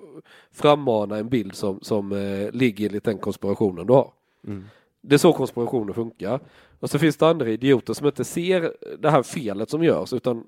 frammana 0.51 1.17
en 1.17 1.29
bild 1.29 1.55
som, 1.55 1.79
som 1.81 2.11
eh, 2.11 2.51
ligger 2.51 2.85
enligt 2.85 3.03
den 3.03 3.17
konspirationen 3.17 3.87
du 3.87 3.93
har. 3.93 4.11
Det 5.01 5.15
är 5.15 5.17
så 5.17 5.33
konspirationer 5.33 5.93
funkar. 5.93 6.39
Och 6.79 6.89
så 6.89 6.99
finns 6.99 7.17
det 7.17 7.27
andra 7.27 7.49
idioter 7.49 7.93
som 7.93 8.07
inte 8.07 8.23
ser 8.23 8.73
det 8.99 9.09
här 9.09 9.23
felet 9.23 9.69
som 9.69 9.83
görs 9.83 10.13
utan 10.13 10.37
"Oh, 10.37 10.43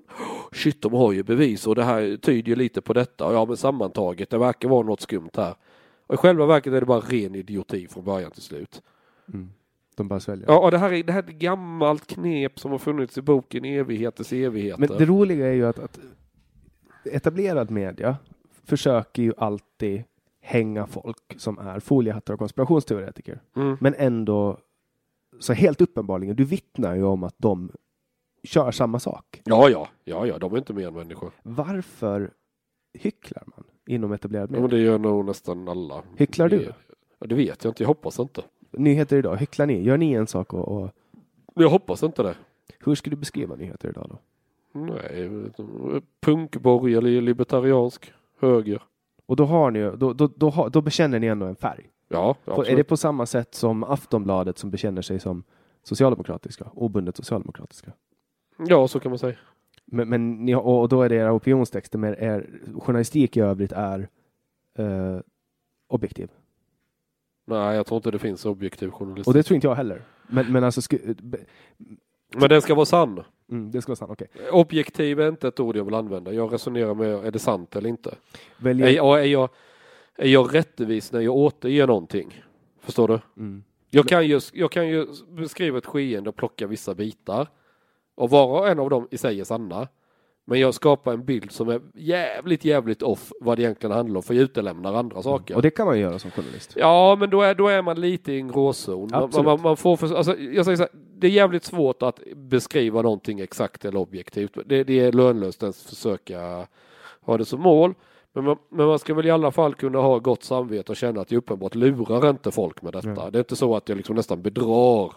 shit 0.52 0.82
de 0.82 0.92
har 0.92 1.12
ju 1.12 1.22
bevis 1.22 1.66
och 1.66 1.74
det 1.74 1.84
här 1.84 2.16
tyder 2.16 2.48
ju 2.48 2.56
lite 2.56 2.80
på 2.80 2.92
detta 2.92 3.26
och 3.26 3.34
ja 3.34 3.44
men 3.44 3.56
sammantaget 3.56 4.30
det 4.30 4.38
verkar 4.38 4.68
vara 4.68 4.82
något 4.86 5.00
skumt 5.00 5.30
här. 5.36 5.54
Och 6.12 6.14
i 6.14 6.16
själva 6.18 6.46
verket 6.46 6.72
är 6.72 6.80
det 6.80 6.86
bara 6.86 7.00
ren 7.00 7.34
idioti 7.34 7.88
från 7.88 8.04
början 8.04 8.30
till 8.30 8.42
slut. 8.42 8.82
De 9.96 10.08
bara 10.08 10.20
sväljer. 10.20 10.46
Ja, 10.48 10.58
och 10.58 10.70
det 10.70 10.78
här 10.78 10.92
är, 10.92 11.04
det 11.04 11.12
här 11.12 11.22
är 11.22 11.28
ett 11.28 11.34
gammalt 11.38 12.06
knep 12.06 12.58
som 12.58 12.70
har 12.70 12.78
funnits 12.78 13.18
i 13.18 13.22
boken 13.22 13.64
evigheters 13.64 14.32
evigheter. 14.32 14.80
Men 14.80 14.98
det 14.98 15.04
roliga 15.04 15.46
är 15.46 15.52
ju 15.52 15.66
att, 15.66 15.78
att 15.78 15.98
etablerad 17.04 17.70
media 17.70 18.16
försöker 18.64 19.22
ju 19.22 19.32
alltid 19.36 20.04
hänga 20.40 20.86
folk 20.86 21.34
som 21.36 21.58
är 21.58 21.80
foliehattar 21.80 22.34
och 22.34 22.38
konspirationsteoretiker. 22.38 23.42
Mm. 23.56 23.76
Men 23.80 23.94
ändå, 23.98 24.58
så 25.38 25.52
helt 25.52 25.80
uppenbarligen, 25.80 26.36
du 26.36 26.44
vittnar 26.44 26.94
ju 26.94 27.04
om 27.04 27.24
att 27.24 27.34
de 27.38 27.72
kör 28.44 28.70
samma 28.70 29.00
sak. 29.00 29.42
Ja, 29.44 29.68
ja, 29.68 29.88
ja, 30.04 30.26
ja, 30.26 30.38
de 30.38 30.52
är 30.52 30.58
inte 30.58 30.72
mer 30.72 30.88
än 30.88 30.94
människor. 30.94 31.30
Varför 31.42 32.30
hycklar 32.98 33.44
man 33.46 33.64
inom 33.86 34.12
etablerad 34.12 34.48
Ja, 34.50 34.52
men 34.52 34.62
media? 34.62 34.78
det 34.78 34.84
gör 34.84 34.98
nog 34.98 35.24
nästan 35.24 35.68
alla. 35.68 36.02
Hycklar 36.16 36.48
du? 36.48 36.72
Ja, 37.18 37.26
det 37.26 37.34
vet 37.34 37.64
jag 37.64 37.70
inte, 37.70 37.82
jag 37.82 37.88
hoppas 37.88 38.18
inte. 38.20 38.42
Nyheter 38.70 39.16
idag, 39.16 39.36
hycklar 39.36 39.66
ni? 39.66 39.82
Gör 39.82 39.96
ni 39.96 40.12
en 40.12 40.26
sak 40.26 40.52
och, 40.52 40.68
och 40.82 40.90
Jag 41.54 41.68
hoppas 41.68 42.02
inte 42.02 42.22
det. 42.22 42.34
hur 42.80 42.94
skulle 42.94 43.16
du 43.16 43.20
beskriva 43.20 43.56
nyheter 43.56 43.88
idag 43.88 44.06
då? 44.10 44.18
Nej, 44.80 45.30
punkborgerlig, 46.20 47.22
libertariansk, 47.22 48.12
höger. 48.40 48.82
Och 49.26 49.36
då 49.36 49.44
har 49.44 49.70
ni, 49.70 49.80
då, 49.96 50.12
då, 50.12 50.30
då, 50.36 50.50
har, 50.50 50.70
då 50.70 50.80
bekänner 50.80 51.18
ni 51.20 51.26
ändå 51.26 51.46
en 51.46 51.56
färg. 51.56 51.88
Ja, 52.08 52.36
absolut. 52.44 52.70
är 52.70 52.76
det 52.76 52.84
på 52.84 52.96
samma 52.96 53.26
sätt 53.26 53.54
som 53.54 53.84
Aftonbladet 53.84 54.58
som 54.58 54.70
bekänner 54.70 55.02
sig 55.02 55.20
som 55.20 55.44
socialdemokratiska, 55.82 56.70
obundet 56.74 57.16
socialdemokratiska? 57.16 57.92
Ja, 58.58 58.88
så 58.88 59.00
kan 59.00 59.10
man 59.10 59.18
säga. 59.18 59.36
Men, 59.94 60.08
men 60.08 60.44
ni, 60.44 60.54
och 60.54 60.88
då 60.88 61.02
är 61.02 61.08
det 61.08 61.14
era 61.16 61.32
opinionstexter, 61.32 61.98
men 61.98 62.14
er 62.18 62.46
journalistik 62.78 63.36
i 63.36 63.40
övrigt 63.40 63.72
är 63.72 64.08
eh, 64.78 65.18
objektiv. 65.88 66.28
Nej, 67.46 67.76
jag 67.76 67.86
tror 67.86 67.96
inte 67.96 68.10
det 68.10 68.18
finns 68.18 68.44
objektiv 68.46 68.90
journalistik. 68.90 69.26
Och 69.26 69.34
det 69.34 69.42
tror 69.42 69.54
inte 69.54 69.66
jag 69.66 69.74
heller. 69.74 70.02
Men, 70.26 70.52
men 70.52 70.64
alltså, 70.64 70.82
sku, 70.82 70.98
be, 71.22 71.38
Men 72.36 72.48
den 72.48 72.62
ska 72.62 72.74
vara 72.74 72.86
sann. 72.86 73.22
mm, 73.50 73.70
det 73.70 73.82
ska 73.82 73.90
vara 73.90 73.96
sant, 73.96 74.10
okej. 74.10 74.28
Objektiv 74.52 75.20
är 75.20 75.28
inte 75.28 75.48
ett 75.48 75.60
ord 75.60 75.76
jag 75.76 75.84
vill 75.84 75.94
använda. 75.94 76.32
Jag 76.32 76.52
resonerar 76.52 76.94
med, 76.94 77.08
är 77.26 77.30
det 77.30 77.38
sant 77.38 77.76
eller 77.76 77.88
inte? 77.88 78.14
Väljer, 78.58 78.86
Är, 78.86 78.90
jag- 78.90 79.20
är, 79.20 79.24
jag, 79.24 79.48
är 80.16 80.28
jag 80.28 80.54
rättvis 80.54 81.12
när 81.12 81.20
jag 81.20 81.34
återger 81.36 81.86
någonting? 81.86 82.42
Förstår 82.80 83.08
du? 83.08 83.20
mm, 83.36 83.64
Jag 83.90 84.08
kan, 84.08 84.26
ju, 84.26 84.40
jag 84.52 84.70
kan 84.72 84.88
ju 84.88 85.06
beskriva 85.28 85.78
ett 85.78 85.86
skeende 85.86 86.30
och 86.30 86.36
plocka 86.36 86.66
vissa 86.66 86.94
bitar. 86.94 87.48
Och 88.22 88.30
var 88.30 88.60
och 88.60 88.68
en 88.68 88.78
av 88.78 88.90
dem 88.90 89.08
i 89.10 89.18
sig 89.18 89.40
är 89.40 89.44
sanna. 89.44 89.88
Men 90.44 90.60
jag 90.60 90.74
skapar 90.74 91.12
en 91.12 91.24
bild 91.24 91.52
som 91.52 91.68
är 91.68 91.80
jävligt, 91.94 92.64
jävligt 92.64 93.02
off 93.02 93.32
vad 93.40 93.58
det 93.58 93.62
egentligen 93.62 93.96
handlar 93.96 94.16
om. 94.16 94.22
För 94.22 94.34
jag 94.34 94.42
utelämnar 94.42 94.94
andra 94.94 95.22
saker. 95.22 95.56
och 95.56 95.62
det 95.62 95.70
kan 95.70 95.86
man 95.86 95.96
ju 95.96 96.02
göra 96.02 96.18
som 96.18 96.30
journalist. 96.30 96.72
Ja, 96.76 97.16
men 97.20 97.30
då 97.30 97.42
är, 97.42 97.54
då 97.54 97.68
är 97.68 97.82
man 97.82 98.00
lite 98.00 98.32
i 98.32 98.38
en 98.38 98.48
gråzon. 98.48 99.08
Man, 99.10 99.44
man, 99.44 99.60
man 99.62 99.76
får 99.76 99.96
för, 99.96 100.14
alltså, 100.14 100.38
jag 100.38 100.64
säger 100.64 100.76
så 100.76 100.82
här, 100.82 100.90
det 100.92 101.26
är 101.26 101.30
jävligt 101.30 101.64
svårt 101.64 102.02
att 102.02 102.20
beskriva 102.36 103.02
någonting 103.02 103.40
exakt 103.40 103.84
eller 103.84 104.00
objektivt. 104.00 104.58
Det, 104.66 104.84
det 104.84 105.00
är 105.00 105.12
lönlöst 105.12 105.62
att 105.62 105.76
försöka 105.76 106.66
ha 107.20 107.36
det 107.36 107.44
som 107.44 107.60
mål. 107.60 107.94
Men 108.32 108.44
man, 108.44 108.56
men 108.68 108.86
man 108.86 108.98
ska 108.98 109.14
väl 109.14 109.26
i 109.26 109.30
alla 109.30 109.50
fall 109.50 109.74
kunna 109.74 109.98
ha 109.98 110.18
gott 110.18 110.44
samvete 110.44 110.92
och 110.92 110.96
känna 110.96 111.20
att 111.20 111.30
jag 111.30 111.38
uppenbart 111.38 111.74
lurar 111.74 112.30
inte 112.30 112.50
folk 112.50 112.82
med 112.82 112.92
detta. 112.92 113.08
Mm. 113.08 113.32
Det 113.32 113.38
är 113.38 113.40
inte 113.40 113.56
så 113.56 113.76
att 113.76 113.88
jag 113.88 113.96
liksom 113.96 114.16
nästan 114.16 114.42
bedrar 114.42 115.12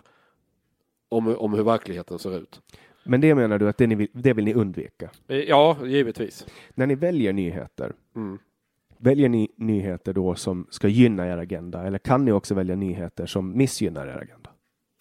om, 1.10 1.36
om 1.38 1.54
hur 1.54 1.64
verkligheten 1.64 2.20
ser 2.20 2.38
ut. 2.38 2.62
Men 3.06 3.22
det 3.22 3.36
menar 3.36 3.60
du 3.60 3.70
att 3.70 3.78
det, 3.78 3.88
vill, 3.88 4.08
det 4.14 4.34
vill 4.34 4.46
ni 4.46 4.54
undvika? 4.54 5.10
Eh, 5.28 5.38
Ja, 5.38 5.78
givetvis. 5.86 6.46
När 6.74 6.88
ni 6.88 6.96
väljer 6.96 7.34
nyheter, 7.34 7.94
Mm. 8.16 8.40
väljer 8.98 9.30
ni 9.30 9.52
nyheter 9.58 10.14
då 10.14 10.36
som 10.36 10.68
ska 10.70 10.88
gynna 10.88 11.28
er 11.28 11.38
agenda 11.38 11.84
eller 11.84 11.98
kan 11.98 12.26
ni 12.26 12.32
också 12.32 12.54
välja 12.56 12.76
nyheter 12.76 13.26
som 13.26 13.58
missgynnar 13.58 14.08
er 14.08 14.18
agenda? 14.22 14.50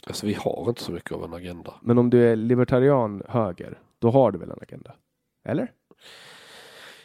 Alltså 0.07 0.27
vi 0.27 0.35
har 0.35 0.65
inte 0.69 0.83
så 0.83 0.93
mycket 0.93 1.13
av 1.13 1.25
en 1.25 1.35
agenda. 1.35 1.75
Men 1.83 1.99
om 1.99 2.11
du 2.11 2.23
är 2.33 2.37
libertarian 2.37 3.23
höger, 3.29 3.79
då 3.99 4.11
har 4.11 4.31
du 4.31 4.39
väl 4.39 4.51
en 4.51 4.59
agenda? 4.63 4.95
Eller? 5.45 5.73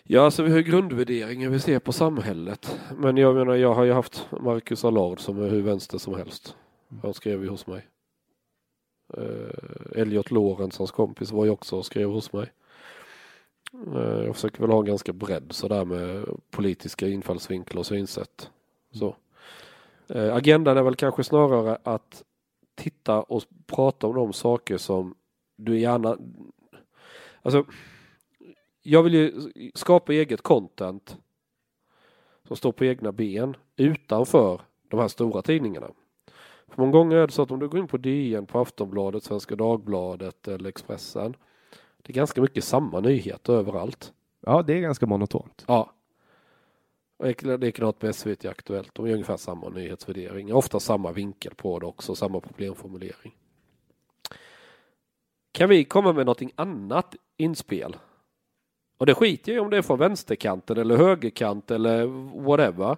Ja, 0.03 0.21
alltså 0.25 0.43
vi 0.43 0.51
har 0.51 0.59
grundvärderingar 0.59 1.49
vi 1.49 1.59
ser 1.59 1.79
på 1.79 1.91
samhället. 1.91 2.79
Men 2.97 3.17
jag 3.17 3.35
menar, 3.35 3.55
jag 3.55 3.73
har 3.73 3.83
ju 3.83 3.91
haft 3.91 4.27
Marcus 4.41 4.85
Allard 4.85 5.19
som 5.19 5.41
är 5.43 5.49
hur 5.49 5.61
vänster 5.61 5.97
som 5.97 6.15
helst. 6.15 6.55
Han 7.01 7.13
skrev 7.13 7.43
ju 7.43 7.49
hos 7.49 7.67
mig. 7.67 7.81
Eh, 9.17 10.01
Elliot 10.01 10.31
Lorentzons 10.31 10.77
hans 10.77 10.91
kompis, 10.91 11.31
var 11.31 11.45
ju 11.45 11.51
också 11.51 11.77
och 11.77 11.85
skrev 11.85 12.09
hos 12.09 12.33
mig. 12.33 12.51
Eh, 13.73 14.23
jag 14.25 14.35
försöker 14.35 14.61
väl 14.61 14.71
ha 14.71 14.79
en 14.79 14.85
ganska 14.85 15.13
bredd 15.13 15.51
sådär 15.51 15.85
med 15.85 16.25
politiska 16.51 17.07
infallsvinklar 17.07 17.79
och 17.79 17.85
synsätt. 17.85 18.49
Så. 18.91 19.15
Eh, 20.07 20.35
agendan 20.35 20.77
är 20.77 20.83
väl 20.83 20.95
kanske 20.95 21.23
snarare 21.23 21.77
att 21.83 22.23
titta 22.75 23.21
och 23.21 23.43
prata 23.65 24.07
om 24.07 24.15
de 24.15 24.33
saker 24.33 24.77
som 24.77 25.15
du 25.55 25.79
gärna... 25.79 26.17
Alltså, 27.41 27.65
jag 28.81 29.03
vill 29.03 29.13
ju 29.13 29.51
skapa 29.75 30.13
eget 30.13 30.41
content 30.41 31.17
som 32.47 32.55
står 32.55 32.71
på 32.71 32.85
egna 32.85 33.11
ben 33.11 33.55
utanför 33.75 34.61
de 34.87 34.99
här 34.99 35.07
stora 35.07 35.41
tidningarna. 35.41 35.87
För 36.69 36.81
många 36.81 36.91
gånger 36.91 37.17
är 37.17 37.27
det 37.27 37.33
så 37.33 37.41
att 37.41 37.51
om 37.51 37.59
du 37.59 37.67
går 37.67 37.79
in 37.79 37.87
på 37.87 37.97
DN, 37.97 38.45
på 38.45 38.59
Aftonbladet, 38.59 39.23
Svenska 39.23 39.55
Dagbladet 39.55 40.47
eller 40.47 40.69
Expressen. 40.69 41.35
Det 42.01 42.11
är 42.11 42.13
ganska 42.13 42.41
mycket 42.41 42.63
samma 42.63 42.99
nyheter 42.99 43.53
överallt. 43.53 44.13
Ja, 44.41 44.61
det 44.61 44.73
är 44.73 44.79
ganska 44.79 45.05
monotont. 45.05 45.63
Ja. 45.67 45.93
Och 47.17 47.43
Likadant 47.43 48.01
med 48.01 48.15
SVT 48.15 48.45
Aktuellt. 48.45 48.95
De 48.95 49.05
är 49.05 49.13
ungefär 49.13 49.37
samma 49.37 49.69
nyhetsvärdering. 49.69 50.53
Ofta 50.53 50.79
samma 50.79 51.11
vinkel 51.11 51.55
på 51.55 51.79
det 51.79 51.85
också, 51.85 52.15
samma 52.15 52.39
problemformulering. 52.39 53.35
Kan 55.51 55.69
vi 55.69 55.83
komma 55.83 56.13
med 56.13 56.25
någonting 56.25 56.51
annat 56.55 57.15
inspel? 57.37 57.95
Och 58.97 59.05
det 59.05 59.15
skiter 59.15 59.51
jag 59.51 59.57
i 59.57 59.59
om 59.59 59.69
det 59.69 59.77
är 59.77 59.81
från 59.81 59.99
vänsterkanten 59.99 60.77
eller 60.77 60.97
högerkant 60.97 61.71
eller 61.71 62.05
whatever. 62.43 62.97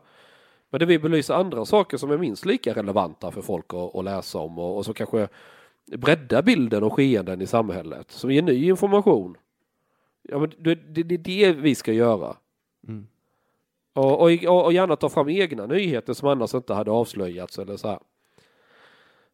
Men 0.71 0.79
det 0.79 0.85
vi 0.85 0.99
belyser 0.99 1.33
andra 1.33 1.65
saker 1.65 1.97
som 1.97 2.11
är 2.11 2.17
minst 2.17 2.45
lika 2.45 2.73
relevanta 2.73 3.31
för 3.31 3.41
folk 3.41 3.73
att, 3.73 3.95
att 3.95 4.05
läsa 4.05 4.39
om 4.39 4.59
och, 4.59 4.77
och 4.77 4.85
så 4.85 4.93
kanske 4.93 5.27
bredda 5.97 6.41
bilden 6.41 6.83
och 6.83 6.93
skeenden 6.93 7.41
i 7.41 7.47
samhället. 7.47 8.11
Som 8.11 8.31
ger 8.31 8.41
ny 8.41 8.69
information. 8.69 9.37
Ja, 10.21 10.39
men 10.39 10.51
det, 10.57 10.75
det, 10.75 11.03
det 11.03 11.43
är 11.43 11.53
det 11.53 11.61
vi 11.61 11.75
ska 11.75 11.93
göra. 11.93 12.35
Mm. 12.87 13.07
Och, 13.93 14.21
och, 14.21 14.65
och 14.65 14.73
gärna 14.73 14.95
ta 14.95 15.09
fram 15.09 15.29
egna 15.29 15.65
nyheter 15.65 16.13
som 16.13 16.27
annars 16.27 16.53
inte 16.55 16.73
hade 16.73 16.91
avslöjats 16.91 17.59
eller 17.59 17.77
så 17.77 17.87
här. 17.87 17.99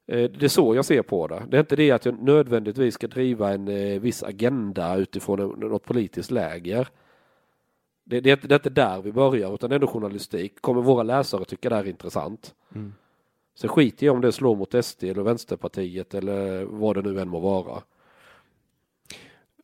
Eh, 0.08 0.32
Det 0.32 0.44
är 0.44 0.48
så 0.48 0.76
jag 0.76 0.86
ser 0.86 1.02
på 1.02 1.28
det. 1.28 1.44
Det 1.50 1.58
är 1.58 1.60
inte 1.60 1.76
det 1.76 1.92
att 1.92 2.06
jag 2.06 2.22
nödvändigtvis 2.22 2.94
ska 2.94 3.08
driva 3.08 3.54
en 3.54 3.68
eh, 3.68 4.00
viss 4.00 4.24
agenda 4.24 4.96
utifrån 4.96 5.60
något 5.60 5.84
politiskt 5.84 6.32
läger. 6.32 6.88
Det, 8.10 8.20
det, 8.20 8.42
det 8.42 8.54
är 8.54 8.60
inte 8.60 8.70
där 8.70 9.02
vi 9.02 9.12
börjar 9.12 9.54
utan 9.54 9.70
det 9.70 9.74
är 9.74 9.78
ändå 9.78 9.88
journalistik. 9.88 10.62
Kommer 10.62 10.82
våra 10.82 11.04
läsare 11.04 11.46
tycka 11.46 11.70
det 11.70 11.76
här 11.76 11.84
är 11.84 11.90
intressant? 11.90 12.56
Mm. 12.76 12.94
Så 13.56 13.68
skiter 13.68 14.06
jag 14.06 14.16
om 14.16 14.22
det 14.22 14.32
slår 14.32 14.56
mot 14.56 14.86
SD 14.86 15.04
eller 15.04 15.24
Vänsterpartiet 15.24 16.14
eller 16.14 16.64
vad 16.64 16.96
det 16.96 17.02
nu 17.02 17.20
än 17.20 17.30
må 17.30 17.40
vara. 17.40 17.84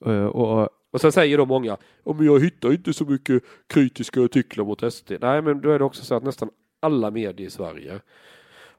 Eh, 0.05 0.25
och, 0.25 0.69
Och 0.91 1.01
sen 1.01 1.11
säger 1.11 1.37
då 1.37 1.45
många, 1.45 1.77
om 2.03 2.25
jag 2.25 2.43
hittar 2.43 2.71
inte 2.71 2.93
så 2.93 3.05
mycket 3.05 3.43
kritiska 3.67 4.23
artiklar 4.23 4.65
mot 4.65 4.93
SD. 4.93 5.11
Nej, 5.21 5.41
men 5.41 5.61
då 5.61 5.71
är 5.71 5.79
det 5.79 5.85
också 5.85 6.05
så 6.05 6.15
att 6.15 6.23
nästan 6.23 6.49
alla 6.79 7.11
medier 7.11 7.47
i 7.47 7.49
Sverige 7.49 7.99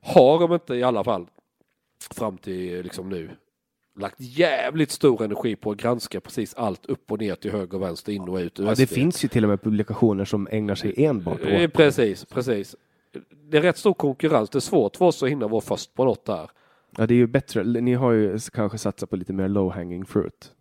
har, 0.01 0.43
om 0.43 0.53
inte 0.53 0.75
i 0.75 0.83
alla 0.83 1.05
fall 1.05 1.27
fram 2.15 2.39
till 2.39 2.83
liksom 2.83 3.09
nu, 3.09 3.31
lagt 3.97 4.17
jävligt 4.19 4.91
stor 4.91 5.25
energi 5.25 5.57
på 5.57 5.71
att 5.71 5.77
granska 5.77 6.21
precis 6.21 6.55
allt 6.55 6.87
upp 6.87 7.13
och 7.13 7.21
ner 7.21 7.35
till 7.35 7.51
höger 7.51 7.75
och 7.75 7.83
vänster, 7.83 8.13
in 8.13 8.29
och 8.29 8.37
ut 8.37 8.59
ja, 8.59 8.75
det 8.75 8.87
finns 8.87 9.25
ju 9.25 9.29
till 9.29 9.45
och 9.45 9.51
med 9.51 9.63
publikationer 9.63 10.25
som 10.25 10.49
ägnar 10.51 10.75
sig 10.75 11.05
enbart 11.05 11.41
Eh, 11.45 11.65
åt 11.65 11.73
Precis, 11.73 12.25
precis. 12.25 12.77
Det 13.51 13.57
är 13.57 13.63
rätt 13.63 13.79
stor 13.79 13.95
konkurrens. 13.95 14.51
Det 14.51 14.59
är 14.59 14.61
svårt 14.61 14.97
för 14.97 15.05
oss 15.05 15.23
att 15.23 15.29
hinna 15.29 15.49
vara 15.49 15.61
först 15.61 15.95
på 15.95 16.05
något 16.05 16.25
där. 16.25 16.51
Ja, 16.97 17.07
det 17.07 17.15
är 17.15 17.17
ju 17.17 17.27
bättre. 17.27 17.65
Ni 17.65 17.95
har 17.95 18.13
ju 18.13 18.39
kanske 18.53 18.79
satsat 18.79 19.11
på 19.11 19.17
lite 19.17 19.33
mer 19.33 19.49
low 19.49 19.73
hanging 19.73 20.05
fruit. 20.05 20.53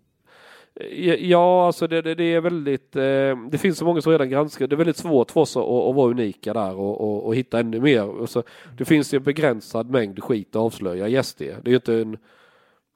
Ja, 0.73 1.15
Ja, 1.15 1.65
alltså 1.65 1.88
det, 1.88 2.01
det, 2.01 2.15
det 2.15 2.34
är 2.34 2.41
väldigt, 2.41 2.95
eh, 2.95 3.49
det 3.51 3.57
finns 3.59 3.77
så 3.77 3.86
många 3.86 4.01
som 4.01 4.11
redan 4.11 4.29
granskar. 4.29 4.67
Det 4.67 4.75
är 4.75 4.77
väldigt 4.77 4.97
svårt 4.97 5.31
för 5.31 5.41
oss 5.41 5.57
att, 5.57 5.63
att 5.63 5.95
vara 5.95 6.11
unika 6.11 6.53
där 6.53 6.75
och, 6.75 7.01
och, 7.01 7.25
och 7.25 7.36
hitta 7.36 7.59
ännu 7.59 7.79
mer. 7.79 8.05
Och 8.05 8.29
så, 8.29 8.43
det 8.77 8.86
finns 8.86 9.13
ju 9.13 9.17
en 9.17 9.23
begränsad 9.23 9.89
mängd 9.89 10.23
skit 10.23 10.49
att 10.49 10.55
avslöja 10.55 11.07
i 11.07 11.23
SD. 11.23 11.39
Det 11.39 11.65
är 11.65 11.69
ju 11.69 11.75
inte 11.75 11.93
en, 11.93 12.17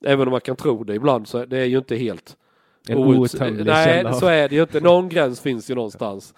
även 0.06 0.28
om 0.28 0.32
man 0.32 0.42
kan 0.42 0.56
tro 0.56 0.84
det 0.84 0.96
ibland 0.96 1.28
så 1.28 1.46
det 1.46 1.58
är 1.58 1.66
ju 1.66 1.78
inte 1.78 1.96
helt 1.96 2.38
En 2.90 2.98
outtömlig 2.98 3.66
Nej, 3.66 3.86
källa. 3.86 4.14
så 4.14 4.26
är 4.28 4.50
det 4.50 4.56
ju 4.56 4.62
inte. 4.62 4.80
Någon 4.80 5.10
gräns 5.10 5.42
finns 5.42 5.70
ju 5.70 5.76
någonstans. 5.76 6.34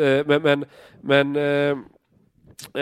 Eh, 0.00 0.26
Men, 0.26 0.42
men, 0.42 0.64
men 1.00 1.36
eh, 1.36 1.78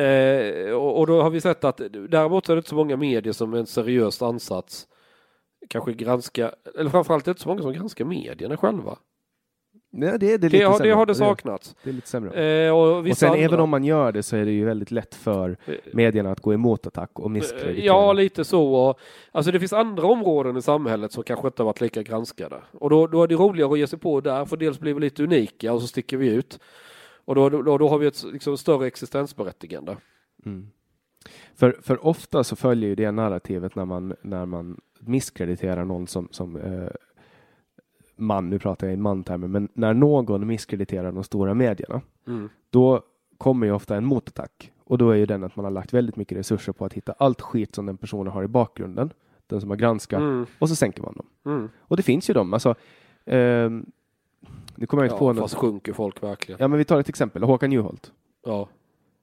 eh, 0.03 0.73
och, 0.73 1.07
då 1.07 1.23
har 1.23 1.31
vi 1.31 1.41
sett 1.41 1.65
att 1.65 1.81
däremot 2.09 2.49
är 2.49 2.55
det 2.55 2.59
inte 2.59 2.69
så 2.69 2.77
många 2.77 2.97
medier 2.97 3.33
som 3.33 3.55
en 3.55 3.67
seriös 3.67 4.23
ansats 4.23 4.87
kanske 5.69 5.93
granska, 5.93 6.53
eller 6.79 6.91
framförallt 6.91 7.25
är 7.25 7.31
det 7.31 7.31
inte 7.31 7.43
så 7.43 7.49
många 7.49 7.63
som 7.63 7.73
granskar 7.73 8.05
medierna 8.05 8.57
själva. 8.57 8.99
Nej, 9.97 10.19
det 10.19 10.33
är 10.33 10.39
det 10.39 10.39
Det, 10.39 10.49
lite 10.49 10.65
har, 10.65 10.79
det 10.79 10.91
har 10.91 11.07
det 11.07 11.15
saknats. 11.15 11.77
Det 11.83 11.91
är 11.91 11.95
lite 11.95 12.09
sämre. 12.09 12.67
Eh, 12.67 12.73
och 12.73 12.99
och 12.99 13.17
sen 13.17 13.31
andra, 13.31 13.45
även 13.45 13.61
om 13.61 13.71
man 13.71 13.85
gör 13.85 14.13
det 14.13 14.23
så 14.23 14.37
är 14.37 14.45
det 14.45 14.51
ju 14.51 14.65
väldigt 14.65 14.91
lätt 14.91 15.15
för 15.15 15.57
Eh, 15.67 15.75
medierna 15.93 16.33
att 16.33 16.41
gå 16.41 16.55
emot 16.55 16.87
attack 16.87 17.11
och 17.21 17.31
misskreditera. 17.31 17.85
Ja, 17.85 18.13
lite 18.13 18.45
så. 18.45 18.75
Och, 18.75 18.99
alltså 19.33 19.53
det 19.53 19.61
finns 19.61 19.73
andra 19.73 20.07
områden 20.07 20.57
i 20.57 20.63
samhället 20.63 21.13
som 21.13 21.23
kanske 21.25 21.47
inte 21.47 21.63
har 21.63 21.67
varit 21.67 21.81
lika 21.81 22.03
granskade. 22.03 22.57
Och 22.73 22.91
då, 22.91 23.07
då 23.07 23.23
är 23.23 23.27
det 23.27 23.35
roligare 23.35 23.73
att 23.73 23.79
ge 23.79 23.87
sig 23.87 23.99
på 23.99 24.21
där, 24.21 24.45
för 24.45 24.57
dels 24.57 24.79
blir 24.79 24.95
vi 24.95 25.01
lite 25.01 25.23
unika 25.23 25.73
och 25.73 25.81
så 25.81 25.87
sticker 25.87 26.17
vi 26.17 26.29
ut. 26.29 26.59
Och 27.25 27.35
då, 27.35 27.49
då, 27.49 27.79
då 27.79 27.89
har 27.89 27.99
vi 27.99 28.07
ett 28.07 28.25
liksom, 28.33 28.57
större 28.57 28.87
existensberättigande. 28.87 29.97
Mm. 30.47 30.71
För, 31.55 31.77
för 31.83 32.07
ofta 32.07 32.45
så 32.45 32.57
följer 32.57 32.89
ju 32.89 32.95
det 32.95 33.11
narrativet 33.11 33.75
när 33.75 33.85
man, 33.85 34.15
när 34.23 34.47
man 34.47 34.81
misskrediterar 34.99 35.85
någon 35.85 36.07
som, 36.07 36.29
som 36.31 36.57
eh, 36.57 36.89
man, 38.17 38.51
nu 38.51 38.59
pratar 38.59 38.87
jag 38.87 38.95
i 38.95 38.97
mantermer, 38.97 39.49
men 39.49 39.69
när 39.75 39.95
någon 39.95 40.47
misskrediterar 40.47 41.13
de 41.13 41.25
stora 41.25 41.55
medierna, 41.55 42.01
Mm. 42.27 42.49
då 42.71 43.03
kommer 43.39 43.67
ju 43.67 43.73
ofta 43.73 43.97
en 43.97 44.05
motattack. 44.05 44.73
Och 44.85 44.99
då 44.99 45.11
är 45.11 45.17
ju 45.17 45.27
den 45.27 45.45
att 45.45 45.57
man 45.57 45.65
har 45.65 45.73
lagt 45.73 45.93
väldigt 45.93 46.17
mycket 46.17 46.39
resurser 46.39 46.73
på 46.73 46.85
att 46.85 46.93
hitta 46.93 47.13
allt 47.19 47.41
skit 47.41 47.75
som 47.75 47.87
den 47.87 47.97
personen 47.97 48.33
har 48.33 48.45
i 48.45 48.49
bakgrunden, 48.49 49.13
den 49.47 49.61
som 49.61 49.71
har 49.71 49.77
granskat, 49.77 50.21
Mm. 50.21 50.47
och 50.59 50.69
så 50.69 50.77
sänker 50.77 51.03
man 51.03 51.15
dem. 51.15 51.27
Mm. 51.55 51.69
Och 51.81 51.97
det 51.97 52.03
finns 52.03 52.31
ju 52.31 52.35
dem, 52.35 52.55
alltså 52.55 52.75
ehm, 53.25 53.87
nu 54.75 54.87
kommer 54.87 55.03
jag 55.03 55.09
inte 55.09 55.19
på 55.19 55.29
Ja, 55.29 55.33
något. 55.33 55.43
fast 55.43 55.55
sjunker 55.55 55.93
folk 55.93 56.23
verkligen. 56.23 56.59
Ja, 56.61 56.69
men 56.69 56.79
vi 56.79 56.85
tar 56.85 57.01
ett 57.01 57.09
exempel. 57.09 57.43
Håkan 57.43 57.73
Juholt. 57.73 58.13
Ja. 58.45 58.69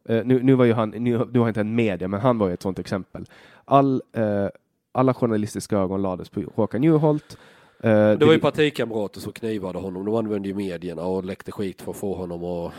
Eh, 0.05 0.25
nu, 0.25 0.43
nu 0.43 0.53
var 0.53 0.65
ju 0.65 0.73
han, 0.73 0.89
nu, 0.89 1.25
nu 1.31 1.39
har 1.39 1.47
inte 1.47 1.61
en 1.61 1.75
media, 1.75 2.07
men 2.07 2.19
han 2.19 2.37
var 2.37 2.47
ju 2.47 2.53
ett 2.53 2.61
sådant 2.61 2.79
exempel. 2.79 3.25
All, 3.65 4.01
eh, 4.13 4.47
alla 4.91 5.13
journalistiska 5.13 5.77
ögon 5.77 6.01
lades 6.01 6.29
på 6.29 6.43
Håkan 6.55 6.83
Juholt. 6.83 7.37
Eh, 7.83 8.17
Det 8.17 8.25
var 8.25 8.33
ju 8.33 8.39
partikamrater 8.39 9.19
som 9.19 9.31
knivade 9.33 9.79
honom. 9.79 10.05
De 10.05 10.15
använde 10.15 10.47
ju 10.47 10.55
medierna 10.55 11.01
och 11.05 11.23
läckte 11.23 11.51
skit 11.51 11.81
för 11.81 11.91
att 11.91 11.97
få 11.97 12.15
honom 12.15 12.43
att 12.43 12.73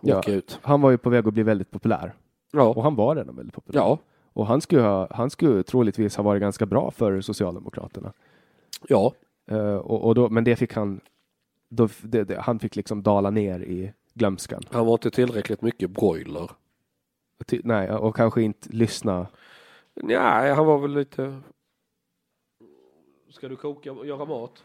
Ja. 0.00 0.18
åka 0.18 0.32
ut. 0.32 0.58
Han 0.62 0.80
var 0.80 0.90
ju 0.90 0.98
på 0.98 1.10
väg 1.10 1.28
att 1.28 1.34
bli 1.34 1.42
väldigt 1.42 1.70
populär. 1.70 2.12
Ja. 2.52 2.62
Och 2.68 2.82
han 2.82 2.94
var 2.94 3.16
redan 3.16 3.36
väldigt 3.36 3.54
populär. 3.54 3.80
Ja. 3.80 3.98
Och 4.32 4.46
han 4.46 4.60
skulle, 4.60 4.82
ha, 4.82 5.08
han 5.10 5.30
skulle 5.30 5.62
troligtvis 5.62 6.16
ha 6.16 6.24
varit 6.24 6.40
ganska 6.40 6.66
bra 6.66 6.90
för 6.90 7.20
Socialdemokraterna. 7.20 8.12
Ja. 8.88 9.12
Eh, 9.50 9.74
och, 9.76 10.04
och 10.04 10.14
då, 10.14 10.28
men 10.28 10.44
det 10.44 10.56
fick 10.56 10.74
han, 10.74 11.00
då, 11.68 11.88
det, 12.02 12.24
det, 12.24 12.40
han 12.40 12.58
fick 12.58 12.76
liksom 12.76 13.02
dala 13.02 13.30
ner 13.30 13.60
i 13.60 13.92
glömskan. 14.14 14.62
Han 14.70 14.86
var 14.86 14.92
inte 14.92 15.10
tillräckligt 15.10 15.62
mycket 15.62 15.90
broiler. 15.90 16.50
Ty, 17.46 17.60
nej, 17.64 17.90
och 17.90 18.16
kanske 18.16 18.42
inte 18.42 18.68
lyssna. 18.70 19.26
Nej, 19.94 20.54
han 20.54 20.66
var 20.66 20.78
väl 20.78 20.94
lite... 20.94 21.40
Ska 23.32 23.48
du 23.48 23.56
koka 23.56 23.92
och 23.92 24.06
göra 24.06 24.24
mat? 24.24 24.64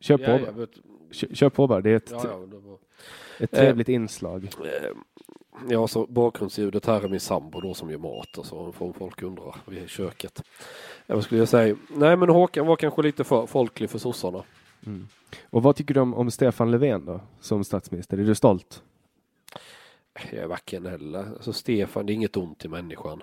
Kör 0.00 0.16
på, 0.16 0.22
jag 0.46 0.52
vet. 0.52 0.70
kör, 1.10 1.28
kör 1.34 1.48
på 1.50 1.66
bara. 1.66 1.80
Det 1.80 1.90
är 1.90 1.96
ett, 1.96 2.10
Ja, 2.10 2.20
ja, 2.24 2.36
det 2.36 2.58
var... 2.58 2.78
ett 3.38 3.50
trevligt 3.50 3.88
inslag. 3.88 4.44
Eh, 4.44 4.96
Ja, 5.68 5.88
så 5.88 6.06
bakgrundsljudet 6.06 6.86
här 6.86 7.04
är 7.04 7.08
min 7.08 7.20
sambo 7.20 7.60
då 7.60 7.74
som 7.74 7.90
gör 7.90 7.98
mat 7.98 8.38
och 8.38 8.46
så 8.46 8.72
får 8.72 8.92
folk 8.92 9.22
undra 9.22 9.54
vid 9.66 9.88
köket. 9.88 10.42
Ja, 11.06 11.14
vad 11.14 11.24
skulle 11.24 11.40
jag 11.40 11.48
säga? 11.48 11.76
Nej, 11.88 12.16
men 12.16 12.28
Håkan 12.28 12.66
var 12.66 12.76
kanske 12.76 13.02
lite 13.02 13.24
för 13.24 13.46
folklig 13.46 13.90
för 13.90 13.98
sossarna. 13.98 14.42
Mm. 14.86 15.08
Och 15.50 15.62
vad 15.62 15.76
tycker 15.76 15.94
du 15.94 16.00
om, 16.00 16.14
om 16.14 16.30
Stefan 16.30 16.70
Löfven 16.70 17.04
då, 17.04 17.20
som 17.40 17.64
statsminister? 17.64 18.18
Är 18.18 18.24
du 18.24 18.34
stolt? 18.34 18.82
Jag 20.30 20.42
är 20.42 20.46
varken 20.46 20.86
heller. 20.86 21.18
Alltså 21.18 21.52
Stefan, 21.52 22.06
det 22.06 22.12
är 22.12 22.14
inget 22.14 22.36
ont 22.36 22.64
i 22.64 22.68
människan. 22.68 23.22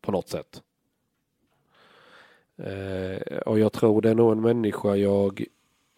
På 0.00 0.12
något 0.12 0.28
sätt. 0.28 0.62
Eh, 2.58 3.38
och 3.38 3.58
jag 3.58 3.72
tror 3.72 4.02
det 4.02 4.10
är 4.10 4.14
nog 4.14 4.32
en 4.32 4.40
människa 4.40 4.96
jag 4.96 5.44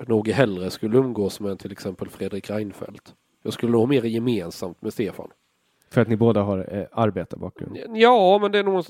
nog 0.07 0.29
hellre 0.29 0.71
skulle 0.71 0.99
umgås 0.99 1.41
med 1.41 1.51
än 1.51 1.59
till 1.59 1.73
exempel 1.73 2.09
Fredrik 2.09 2.51
Reinfeldt. 2.51 3.15
Jag 3.43 3.53
skulle 3.53 3.73
nog 3.73 3.81
ha 3.81 3.87
mer 3.87 4.03
gemensamt 4.03 4.83
med 4.83 4.93
Stefan. 4.93 5.31
För 5.91 6.01
att 6.01 6.09
ni 6.09 6.17
båda 6.17 6.43
har 6.43 6.75
eh, 6.75 6.87
arbetarbakgrund? 6.93 7.79
Ja, 7.95 8.39
men 8.43 8.53
det 8.53 8.59
är 8.59 8.65
nog... 8.65 8.85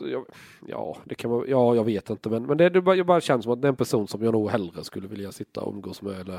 Ja, 0.66 0.96
det 1.04 1.14
kan 1.14 1.30
man, 1.30 1.44
ja 1.48 1.74
jag 1.74 1.84
vet 1.84 2.10
inte. 2.10 2.28
Men, 2.28 2.46
men 2.46 2.56
det, 2.56 2.68
det, 2.68 2.80
bara, 2.80 2.96
det 2.96 3.04
bara 3.04 3.20
känns 3.20 3.42
som 3.42 3.52
att 3.52 3.62
det 3.62 3.66
är 3.66 3.70
en 3.70 3.76
person 3.76 4.08
som 4.08 4.22
jag 4.22 4.32
nog 4.32 4.50
hellre 4.50 4.84
skulle 4.84 5.08
vilja 5.08 5.32
sitta 5.32 5.60
och 5.60 5.74
umgås 5.74 6.02
med 6.02 6.20
eller 6.20 6.38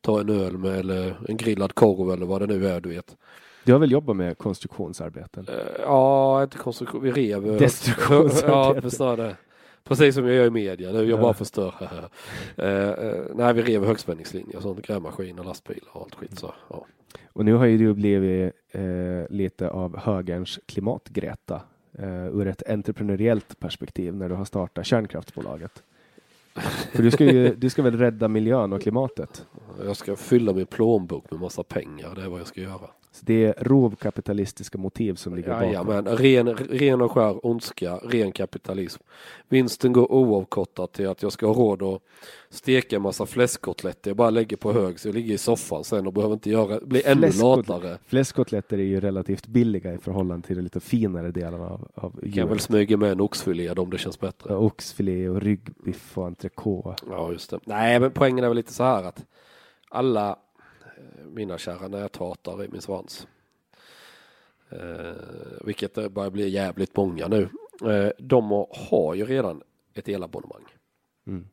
ta 0.00 0.20
en 0.20 0.28
öl 0.28 0.58
med 0.58 0.78
eller 0.78 1.16
en 1.28 1.36
grillad 1.36 1.74
korv 1.74 2.12
eller 2.12 2.26
vad 2.26 2.40
det 2.40 2.46
nu 2.46 2.66
är, 2.66 2.80
du 2.80 2.88
vet. 2.88 3.16
Du 3.64 3.72
har 3.72 3.78
väl 3.78 3.92
jobbat 3.92 4.16
med 4.16 4.38
konstruktionsarbeten? 4.38 5.48
Uh, 5.48 5.54
ja, 5.80 6.42
inte 6.42 6.58
konstruktion, 6.58 7.02
vi 7.02 7.12
rev. 7.12 7.58
Destruktionsarbeten. 7.58 8.90
ja, 8.98 9.16
det. 9.16 9.36
Precis 9.84 10.14
som 10.14 10.26
jag 10.26 10.34
gör 10.36 10.46
i 10.46 10.50
media 10.50 10.92
nu, 10.92 10.98
jag 10.98 11.08
Ja. 11.18 11.22
bara 11.22 11.34
förstör. 11.34 11.74
uh, 11.82 12.64
uh, 12.66 13.22
nej, 13.34 13.54
vi 13.54 13.62
rev 13.62 13.84
högspänningslinjer 13.84 14.56
och 14.56 14.62
sånt, 14.62 14.86
grävmaskiner, 14.86 15.44
lastbilar 15.44 15.88
och 15.92 16.02
allt 16.02 16.14
skit. 16.14 16.38
Så, 16.38 16.54
ja. 16.68 16.86
Och 17.32 17.44
nu 17.44 17.54
har 17.54 17.66
ju 17.66 17.78
du 17.78 17.94
blivit 17.94 18.52
eh, 18.70 18.82
lite 19.30 19.70
av 19.70 19.98
högerns 19.98 20.58
klimatgreta 20.66 21.62
eh, 21.98 22.26
ur 22.26 22.46
ett 22.46 22.70
entreprenöriellt 22.70 23.60
perspektiv 23.60 24.14
när 24.14 24.28
du 24.28 24.34
har 24.34 24.44
startat 24.44 24.86
kärnkraftsbolaget. 24.86 25.82
För 26.92 27.02
du 27.02 27.10
ska 27.10 27.24
ju, 27.24 27.54
du 27.54 27.70
ska 27.70 27.82
väl 27.82 27.98
rädda 27.98 28.28
miljön 28.28 28.72
och 28.72 28.82
klimatet? 28.82 29.46
Jag 29.84 29.96
ska 29.96 30.16
fylla 30.16 30.52
min 30.52 30.66
plånbok 30.66 31.30
med 31.30 31.40
massa 31.40 31.62
pengar, 31.62 32.14
det 32.14 32.22
är 32.22 32.28
vad 32.28 32.40
jag 32.40 32.46
ska 32.46 32.60
göra. 32.60 32.90
Så 33.12 33.24
det 33.26 33.44
är 33.44 33.54
rovkapitalistiska 33.64 34.78
motiv 34.78 35.14
som 35.14 35.34
ligger 35.36 35.48
bakom. 35.48 35.66
Jajamän, 35.66 36.06
ren, 36.16 36.48
ren 36.56 37.00
och 37.00 37.12
skär 37.12 37.46
ondska, 37.46 37.96
ren 37.96 38.32
kapitalism. 38.32 39.02
Vinsten 39.48 39.92
går 39.92 40.12
oavkortat 40.12 40.92
till 40.92 41.08
att 41.08 41.22
jag 41.22 41.32
ska 41.32 41.46
ha 41.46 41.54
råd 41.54 41.82
att 41.82 42.02
steka 42.50 42.96
en 42.96 43.02
massa 43.02 43.26
fläskkotletter. 43.26 44.10
Jag 44.10 44.16
bara 44.16 44.30
lägger 44.30 44.56
på 44.56 44.72
hög 44.72 45.00
så 45.00 45.08
jag 45.08 45.14
ligger 45.14 45.34
i 45.34 45.38
soffan 45.38 45.84
sen 45.84 46.06
och 46.06 46.12
behöver 46.12 46.34
inte 46.34 46.50
göra, 46.50 46.80
bli 46.80 47.02
ännu 47.04 47.30
latare. 47.40 47.98
Fläskkotletter 48.06 48.78
är 48.78 48.82
ju 48.82 49.00
relativt 49.00 49.46
billiga 49.46 49.94
i 49.94 49.98
förhållande 49.98 50.46
till 50.46 50.56
de 50.56 50.62
lite 50.62 50.80
finare 50.80 51.30
delarna 51.30 51.64
av, 51.68 51.88
av 51.94 52.10
Kan 52.20 52.30
djuret. 52.30 52.50
väl 52.50 52.60
smyga 52.60 52.96
med 52.96 53.12
en 53.12 53.20
oxfilé 53.20 53.70
om 53.70 53.90
det 53.90 53.98
känns 53.98 54.20
bättre. 54.20 54.52
Ja, 54.52 54.56
Oxfilé 54.56 55.28
och 55.28 55.40
ryggbiff 55.42 56.18
och 56.18 56.26
entrecote. 56.26 57.02
Ja, 57.10 57.32
just 57.32 57.50
det. 57.50 57.58
Nej, 57.64 58.00
men 58.00 58.10
poängen 58.10 58.44
är 58.44 58.48
väl 58.48 58.56
lite 58.56 58.72
så 58.72 58.82
här 58.84 59.04
att 59.04 59.24
alla 59.90 60.38
mina 61.24 61.58
kära 61.58 61.88
näthatare 61.88 62.64
i 62.64 62.68
min 62.68 62.80
svans, 62.80 63.26
eh, 64.70 65.12
vilket 65.64 65.94
det 65.94 66.08
börjar 66.10 66.30
bli 66.30 66.48
jävligt 66.48 66.96
många 66.96 67.28
nu, 67.28 67.48
eh, 67.90 68.10
de 68.18 68.50
har- 68.70 69.14
ju 69.14 69.24
redan 69.26 69.62
ett 69.94 70.08
elabonnemang. 70.08 70.64
Mm. 71.26 71.46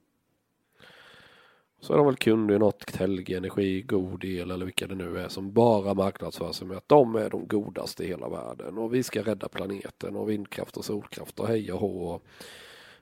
Så 1.79 1.93
är 1.93 1.97
de 1.97 2.05
väl 2.05 2.15
kunder 2.15 2.55
i 2.55 2.59
något 2.59 2.79
Telge 2.87 3.37
Energi, 3.37 3.81
God 3.81 4.23
El 4.23 4.51
eller 4.51 4.65
vilka 4.65 4.87
det 4.87 4.95
nu 4.95 5.19
är 5.19 5.27
som 5.27 5.51
bara 5.53 5.93
marknadsför 5.93 6.51
sig 6.51 6.67
med 6.67 6.77
att 6.77 6.89
de 6.89 7.15
är 7.15 7.29
de 7.29 7.47
godaste 7.47 8.03
i 8.03 8.07
hela 8.07 8.29
världen 8.29 8.77
och 8.77 8.93
vi 8.93 9.03
ska 9.03 9.21
rädda 9.21 9.49
planeten 9.49 10.15
och 10.15 10.29
vindkraft 10.29 10.77
och 10.77 10.85
solkraft 10.85 11.39
och 11.39 11.47
hej 11.47 11.71
och 11.71 11.79
hå. 11.79 12.07
och- 12.09 12.23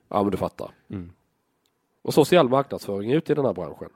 Ja 0.07 0.22
men 0.23 0.31
du 0.31 0.38
fattar. 0.38 0.72
Mm. 0.89 1.11
Och 2.01 2.13
så 2.13 2.26
ser 2.26 2.38
all 2.39 2.49
marknadsföring 2.49 3.11
ut 3.11 3.30
i 3.30 3.34
den 3.34 3.45
här 3.45 3.53
branschen. 3.53 3.89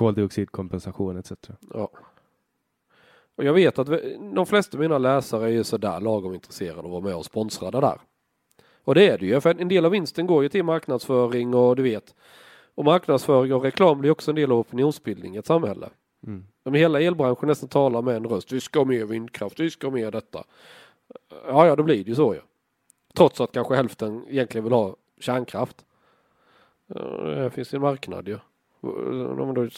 Koldioxidkompensation 0.00 1.16
etc. 1.16 1.32
Ja. 1.74 1.90
Och 3.36 3.44
jag 3.44 3.52
vet 3.52 3.78
att 3.78 3.88
vi- 3.88 4.18
de 4.34 4.46
flesta 4.46 4.76
av 4.76 4.80
mina 4.80 4.98
läsare 4.98 5.44
är 5.44 5.48
ju 5.48 5.64
sådär 5.64 6.00
lagom 6.00 6.34
intresserade 6.34 6.78
av 6.78 6.84
att 6.84 6.90
vara 6.90 7.00
med 7.00 7.14
och 7.14 7.24
sponsra 7.24 7.70
det 7.70 7.80
där. 7.80 8.00
Och 8.84 8.94
det 8.94 9.08
är 9.08 9.18
det 9.18 9.26
ju, 9.26 9.40
för 9.40 9.60
en 9.60 9.68
del 9.68 9.84
av 9.84 9.90
vinsten 9.90 10.26
går 10.26 10.42
ju 10.42 10.48
till 10.48 10.64
marknadsföring 10.64 11.54
och 11.54 11.76
du 11.76 11.82
vet. 11.82 12.14
Och 12.74 12.84
marknadsföring 12.84 13.54
och 13.54 13.62
reklam 13.62 14.00
blir 14.00 14.10
också 14.10 14.30
en 14.30 14.34
del 14.34 14.52
av 14.52 14.58
opinionsbildning 14.58 15.34
i 15.34 15.38
ett 15.38 15.46
samhälle. 15.46 15.88
Mm. 16.26 16.44
Men 16.64 16.74
hela 16.74 17.00
elbranschen 17.00 17.48
nästan 17.48 17.68
talar 17.68 18.02
med 18.02 18.16
en 18.16 18.26
röst. 18.26 18.52
Vi 18.52 18.60
ska 18.60 18.78
ha 18.80 18.84
mer 18.84 19.04
vindkraft, 19.04 19.60
vi 19.60 19.70
ska 19.70 19.86
ha 19.86 19.94
mer 19.94 20.10
detta. 20.10 20.44
Ja, 21.46 21.66
ja, 21.66 21.76
då 21.76 21.82
blir 21.82 22.04
det 22.04 22.10
ju 22.10 22.14
så 22.14 22.34
ju. 22.34 22.40
Trots 23.14 23.40
att 23.40 23.52
kanske 23.52 23.74
hälften 23.74 24.24
egentligen 24.28 24.64
vill 24.64 24.72
ha 24.72 24.96
kärnkraft. 25.20 25.84
Ja, 26.86 27.00
Det 27.26 27.50
finns 27.50 27.74
ju 27.74 27.76
en 27.76 27.82
marknad 27.82 28.28
ju. 28.28 28.34
Om 28.34 28.40
då 28.80 29.68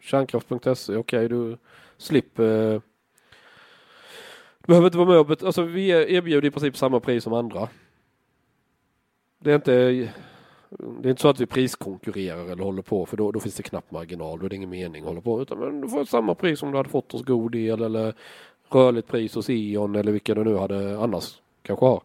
Kärnkraft.se, 0.00 0.96
okej 0.96 1.28
du 1.28 1.56
slipper. 1.96 2.74
Eh, 2.74 2.80
du 4.58 4.66
behöver 4.66 4.86
inte 4.86 4.98
vara 4.98 5.08
med 5.08 5.18
och 5.18 5.26
betala... 5.26 5.48
alltså 5.48 5.62
vi 5.62 5.88
erbjuder 5.88 6.48
i 6.48 6.50
princip 6.50 6.76
samma 6.76 7.00
pris 7.00 7.24
som 7.24 7.32
andra. 7.32 7.68
Det 9.38 9.50
är 9.50 9.54
inte 9.54 10.12
det 10.78 11.08
är 11.08 11.10
inte 11.10 11.22
så 11.22 11.28
att 11.28 11.40
vi 11.40 11.46
priskonkurrerar 11.46 12.52
eller 12.52 12.64
håller 12.64 12.82
på 12.82 13.06
för 13.06 13.16
då, 13.16 13.32
då 13.32 13.40
finns 13.40 13.54
det 13.54 13.62
knappt 13.62 13.90
marginal. 13.90 14.38
Då 14.38 14.44
är 14.44 14.50
det 14.50 14.56
ingen 14.56 14.70
mening 14.70 15.02
att 15.02 15.08
hålla 15.08 15.20
på. 15.20 15.42
Utan 15.42 15.58
men 15.58 15.80
du 15.80 15.88
får 15.88 16.04
samma 16.04 16.34
pris 16.34 16.58
som 16.58 16.70
du 16.70 16.76
hade 16.76 16.88
fått 16.88 17.12
hos 17.12 17.22
God 17.22 17.54
El 17.54 17.82
eller 17.82 18.14
rörligt 18.68 19.08
pris 19.08 19.34
hos 19.34 19.50
E.ON 19.50 19.94
eller 19.94 20.12
vilka 20.12 20.34
du 20.34 20.44
nu 20.44 20.56
hade 20.56 20.98
annars 20.98 21.40
kanske 21.62 21.86
har. 21.86 22.02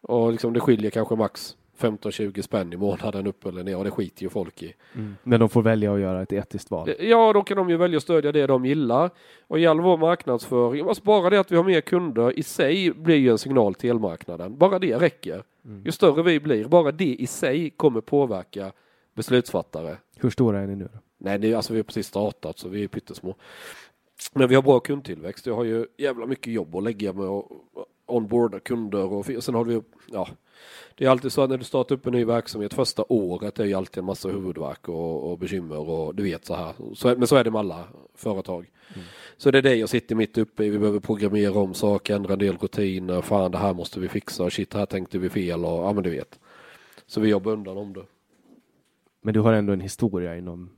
Och 0.00 0.32
liksom 0.32 0.52
det 0.52 0.60
skiljer 0.60 0.90
kanske 0.90 1.16
max 1.16 1.56
15-20 1.78 2.42
spänn 2.42 2.72
i 2.72 2.76
månaden 2.76 3.26
upp 3.26 3.46
eller 3.46 3.62
ner 3.62 3.76
och 3.78 3.84
det 3.84 3.90
skiter 3.90 4.22
ju 4.22 4.28
folk 4.28 4.62
i. 4.62 4.74
Men 5.22 5.40
de 5.40 5.48
får 5.48 5.62
välja 5.62 5.94
att 5.94 6.00
göra 6.00 6.22
ett 6.22 6.32
etiskt 6.32 6.70
val. 6.70 6.90
Ja, 7.00 7.32
då 7.32 7.42
kan 7.42 7.56
de 7.56 7.70
ju 7.70 7.76
välja 7.76 7.96
att 7.96 8.02
stödja 8.02 8.32
det 8.32 8.46
de 8.46 8.64
gillar. 8.64 9.10
Och 9.46 9.58
i 9.58 9.66
all 9.66 9.80
vår 9.80 9.96
marknadsföring, 9.96 10.88
alltså 10.88 11.04
bara 11.04 11.30
det 11.30 11.40
att 11.40 11.52
vi 11.52 11.56
har 11.56 11.64
mer 11.64 11.80
kunder 11.80 12.38
i 12.38 12.42
sig 12.42 12.90
blir 12.90 13.16
ju 13.16 13.30
en 13.30 13.38
signal 13.38 13.74
till 13.74 13.90
elmarknaden. 13.90 14.58
Bara 14.58 14.78
det 14.78 14.96
räcker. 14.96 15.42
Ju 15.84 15.92
större 15.92 16.22
vi 16.22 16.40
blir, 16.40 16.64
bara 16.64 16.92
det 16.92 17.14
i 17.14 17.26
sig 17.26 17.70
kommer 17.70 18.00
påverka 18.00 18.72
beslutsfattare. 19.14 19.96
Hur 20.16 20.30
stora 20.30 20.60
är 20.60 20.66
ni 20.66 20.76
nu 20.76 20.88
då? 20.92 20.98
Nej, 21.18 21.38
det 21.38 21.54
alltså 21.54 21.72
vi 21.72 21.78
har 21.78 21.84
precis 21.84 22.06
startat 22.06 22.58
så 22.58 22.68
vi 22.68 22.84
är 22.84 22.88
pyttesmå. 22.88 23.34
Men 24.32 24.48
vi 24.48 24.54
har 24.54 24.62
bra 24.62 24.80
kundtillväxt. 24.80 25.46
Jag 25.46 25.54
har 25.54 25.64
ju 25.64 25.86
jävla 25.98 26.26
mycket 26.26 26.52
jobb 26.52 26.76
att 26.76 26.82
lägga 26.82 27.12
med 27.12 27.26
att 27.26 27.44
onboarda 28.06 28.60
kunder 28.60 29.04
och 29.12 29.30
och 29.30 29.44
sen 29.44 29.54
har 29.54 29.64
vi, 29.64 29.82
ja, 30.06 30.28
det 30.94 31.04
är 31.04 31.08
alltid 31.10 31.32
så 31.32 31.42
att 31.42 31.50
när 31.50 31.58
du 31.58 31.64
startar 31.64 31.94
upp 31.94 32.06
en 32.06 32.12
ny 32.12 32.24
verksamhet 32.24 32.74
första 32.74 33.04
året 33.08 33.58
är 33.60 33.64
ju 33.64 33.74
alltid 33.74 33.98
en 33.98 34.04
massa 34.04 34.28
huvudvärk 34.28 34.88
och, 34.88 35.30
och 35.30 35.38
bekymmer 35.38 35.78
och 35.90 36.14
du 36.14 36.22
vet 36.22 36.44
så 36.44 36.54
här. 36.54 36.72
Så, 36.94 37.08
men 37.08 37.26
så 37.26 37.36
är 37.36 37.44
det 37.44 37.50
med 37.50 37.58
alla 37.58 37.84
företag. 38.14 38.70
Så 39.36 39.50
det 39.50 39.58
är 39.58 39.62
det 39.62 39.74
jag 39.74 39.88
sitter 39.88 40.14
mitt 40.14 40.38
uppe 40.38 40.64
i. 40.64 40.70
Vi 40.70 40.78
behöver 40.78 41.00
programmera 41.00 41.58
om 41.58 41.74
saker, 41.74 42.14
ändra 42.16 42.32
en 42.32 42.38
del 42.38 42.56
rutiner. 42.56 43.20
Fan, 43.20 43.50
det 43.50 43.58
här 43.58 43.74
måste 43.74 44.00
vi 44.00 44.08
fixa. 44.08 44.50
Shit, 44.50 44.74
här 44.74 44.86
tänkte 44.86 45.18
vi 45.18 45.28
fel 45.28 45.64
och 45.64 45.70
ja, 45.84 45.92
men 45.92 46.02
du 46.02 46.10
vet. 46.10 46.38
Så 47.06 47.20
vi 47.20 47.28
jobbar 47.28 47.52
undan 47.52 47.76
om 47.76 47.92
det. 47.92 48.04
Men 49.22 49.34
du 49.34 49.40
har 49.40 49.52
ändå 49.52 49.72
en 49.72 49.80
historia 49.80 50.36
inom 50.36 50.70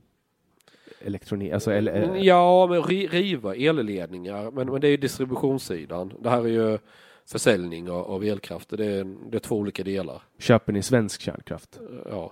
elektronik, 1.01 1.53
alltså 1.53 1.71
eller, 1.71 2.15
Ja, 2.15 2.67
men 2.69 2.81
ri- 2.81 3.07
riva 3.07 3.55
elledningar. 3.55 4.51
Men, 4.51 4.67
men 4.71 4.81
det 4.81 4.87
är 4.87 4.91
ju 4.91 4.97
distributionssidan. 4.97 6.13
Det 6.19 6.29
här 6.29 6.41
är 6.41 6.47
ju 6.47 6.77
försäljning 7.31 7.89
av, 7.89 8.11
av 8.11 8.23
elkraft. 8.23 8.69
Det 8.69 8.85
är, 8.85 9.03
det 9.31 9.37
är 9.37 9.39
två 9.39 9.55
olika 9.55 9.83
delar. 9.83 10.21
köper 10.37 10.73
ni 10.73 10.81
svensk 10.81 11.21
kärnkraft? 11.21 11.79
Ja. 12.09 12.31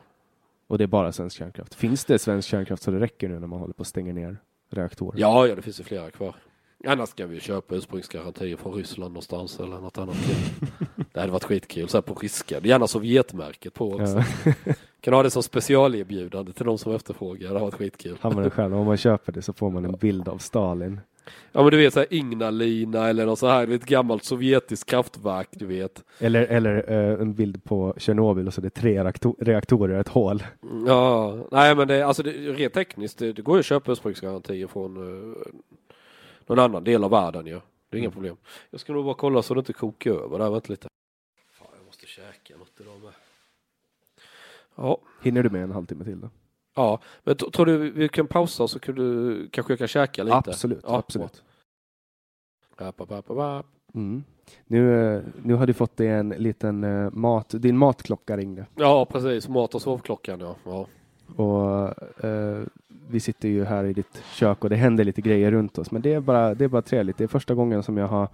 Och 0.68 0.78
det 0.78 0.84
är 0.84 0.88
bara 0.88 1.11
svensk 1.11 1.38
kärnkraft. 1.38 1.76
Finns 1.76 2.06
det 2.06 2.19
svensk 2.19 2.49
kärnkraft 2.49 2.84
så 2.84 2.91
det 2.91 2.99
räcker 2.99 3.30
nu 3.30 3.40
när 3.40 3.48
man 3.48 3.60
håller 3.60 3.74
på 3.74 3.82
att 3.82 3.88
stänga 3.88 4.14
ner 4.14 4.38
reaktorer? 4.69 5.19
Ja, 5.19 5.48
ja, 5.48 5.56
det 5.56 5.61
finns 5.61 5.80
ju 5.80 5.84
flera 5.84 6.11
kvar. 6.11 6.36
Annars 6.86 7.10
ska 7.10 7.26
vi 7.26 7.40
köpa 7.40 7.76
ursprungsgarantier 7.76 8.58
från 8.58 8.74
Ryssland 8.74 9.14
någonstans 9.14 9.60
eller 9.60 9.80
något 9.80 9.98
annat. 9.98 10.16
det 11.14 11.20
hade 11.20 11.32
varit 11.32 11.44
skitkul. 11.44 11.90
Så 11.90 11.98
här 11.98 12.02
på 12.02 12.14
ryska. 12.14 12.60
Gärna 12.60 12.88
Sovjetmärket 12.88 13.74
på 13.74 13.91
också. 13.91 14.24
Ja. 14.45 14.54
Kan 15.02 15.14
ha 15.14 15.24
det 15.24 15.30
som 15.30 15.44
specialerbjudande 15.44 16.54
till 16.54 16.66
de 16.66 16.78
som 16.78 16.95
efterfrågar. 16.95 17.41
Det 17.41 17.48
hade 17.48 17.60
varit 17.60 17.74
skitkul. 17.74 18.18
Den 18.22 18.49
själv, 18.49 18.76
om 18.76 18.86
man 18.86 18.98
köper 18.98 19.32
det 19.32 19.41
så 19.41 19.54
får 19.54 19.70
man 19.70 19.86
en 19.86 19.91
bild 19.91 20.28
av 20.28 20.38
Stalin. 20.38 20.99
Ja 21.52 21.62
men 21.62 21.72
du 21.72 21.78
vet 21.78 21.94
såhär 21.94 22.14
Ignalina 22.14 23.08
eller 23.08 23.26
något 23.26 23.40
så 23.40 23.48
här, 23.48 23.68
ett 23.68 23.86
gammalt 23.86 24.24
sovjetiskt 24.24 24.90
kraftverk 24.90 25.48
du 25.52 25.66
vet. 25.66 26.04
Eller, 26.20 26.44
eller 26.44 26.91
eh, 26.91 27.22
en 27.22 27.34
bild 27.34 27.64
på 27.64 27.94
Tjernobyl 27.98 28.48
och 28.48 28.54
så 28.54 28.62
är 28.62 28.64
det 28.64 28.70
tre 28.70 29.04
reaktor, 29.04 29.36
reaktorer, 29.40 29.99
ett 29.99 30.08
hål. 30.08 30.44
Ja, 30.88 31.38
nej 31.52 31.76
men 31.76 31.88
det, 31.88 32.02
alltså 32.02 32.24
det, 32.24 32.32
rent 32.32 32.74
tekniskt, 32.74 33.18
det, 33.18 33.34
det 33.34 33.41
går 33.41 33.56
ju 33.56 33.60
att 33.60 33.66
köpa 33.66 33.91
ursprungsgarantier 33.91 34.68
från 34.68 34.98
uh, 34.98 35.36
någon 36.48 36.60
annan 36.60 36.84
del 36.84 37.03
av 37.03 37.11
världen 37.11 37.45
ju. 37.45 37.60
Det 37.90 37.98
är 37.98 37.99
inga 37.99 38.11
problem. 38.11 38.38
Jag 38.69 38.80
ska 38.80 38.94
nog 38.94 39.06
bara 39.06 39.15
kolla 39.15 39.41
så 39.41 39.53
det 39.53 39.60
inte 39.60 39.74
kokar 39.74 40.11
över 40.11 40.40
där, 40.40 40.49
vänta 40.49 40.68
lite. 40.69 40.88
Fan, 41.52 41.68
jag 41.78 41.86
måste 41.86 42.06
käka 42.06 42.57
något 42.57 42.80
idag 42.80 43.02
med. 43.03 43.11
Ja, 44.76 44.98
Hinner 45.22 45.44
du 45.44 45.49
med 45.49 45.64
en 45.64 45.72
halvtimme 45.72 46.03
till 46.03 46.22
då? 46.22 46.30
ja. 46.76 46.99
men 47.24 47.36
tror 47.36 47.65
du 47.65 47.91
vi 47.91 48.10
kan 48.10 48.28
pausa 48.28 48.68
så 48.68 48.80
kan 48.80 48.95
du, 48.95 49.49
kanske 49.49 49.74
jag 49.74 49.80
kan 49.80 49.88
käka 49.88 50.24
lite? 50.24 50.38
Absolut, 50.38 50.84
Ja, 50.84 50.98
absolut. 50.98 51.44
Mm. 53.94 54.24
Nu, 54.65 55.14
eh, 55.15 55.24
nu 55.44 55.53
har 55.53 55.68
du 55.68 55.74
fått 55.74 55.98
dig 55.98 56.07
en 56.07 56.30
liten 56.30 56.84
eh, 56.84 57.11
mat, 57.11 57.49
din 57.49 57.78
matklocka 57.78 58.38
ringde. 58.38 58.65
Ja, 58.76 59.06
precis. 59.06 59.48
Mat 59.48 59.76
och 59.76 59.82
sovklockan 59.82 60.40
ja. 60.40 60.56
ja. 60.64 60.88
Och 61.36 62.24
eh, 62.26 62.64
vi 63.12 63.20
sitter 63.20 63.50
ju 63.50 63.66
här 63.66 63.84
i 63.84 63.94
ditt 63.94 64.24
kök 64.34 64.64
och 64.64 64.70
det 64.70 64.76
händer 64.76 65.04
lite 65.04 65.22
grejer 65.22 65.52
runt 65.52 65.78
oss. 65.78 65.92
Men 65.92 66.02
det 66.02 66.14
är 66.14 66.20
bara, 66.20 66.54
det 66.54 66.64
är 66.64 66.70
bara 66.70 66.82
trevligt. 66.82 67.18
Det 67.18 67.24
är 67.24 67.28
första 67.28 67.54
gången 67.54 67.84
som 67.84 67.98
jag 67.98 68.08
har 68.08 68.30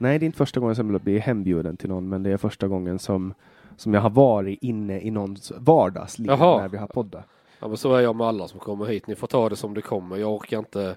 Nej, 0.00 0.18
det 0.18 0.24
är 0.24 0.26
inte 0.26 0.38
första 0.38 0.60
gången 0.60 0.76
som 0.76 0.90
jag 0.90 1.00
blir 1.00 1.18
hembjuden 1.18 1.76
till 1.76 1.88
någon, 1.88 2.08
men 2.08 2.22
det 2.22 2.30
är 2.30 2.36
första 2.36 2.68
gången 2.68 2.98
som, 2.98 3.34
som 3.76 3.94
jag 3.94 4.00
har 4.00 4.10
varit 4.10 4.58
inne 4.62 5.00
i 5.00 5.10
någons 5.10 5.52
vardagsliv 5.56 6.28
Jaha. 6.30 6.60
när 6.60 6.68
vi 6.68 6.76
har 6.76 6.86
poddat. 6.86 7.24
Ja, 7.60 7.68
men 7.68 7.76
så 7.76 7.94
är 7.94 8.00
jag 8.00 8.16
med 8.16 8.26
alla 8.26 8.48
som 8.48 8.60
kommer 8.60 8.86
hit. 8.86 9.06
Ni 9.06 9.14
får 9.14 9.26
ta 9.26 9.48
det 9.48 9.56
som 9.56 9.74
det 9.74 9.82
kommer. 9.82 10.16
Jag 10.16 10.34
orkar 10.34 10.58
inte 10.58 10.96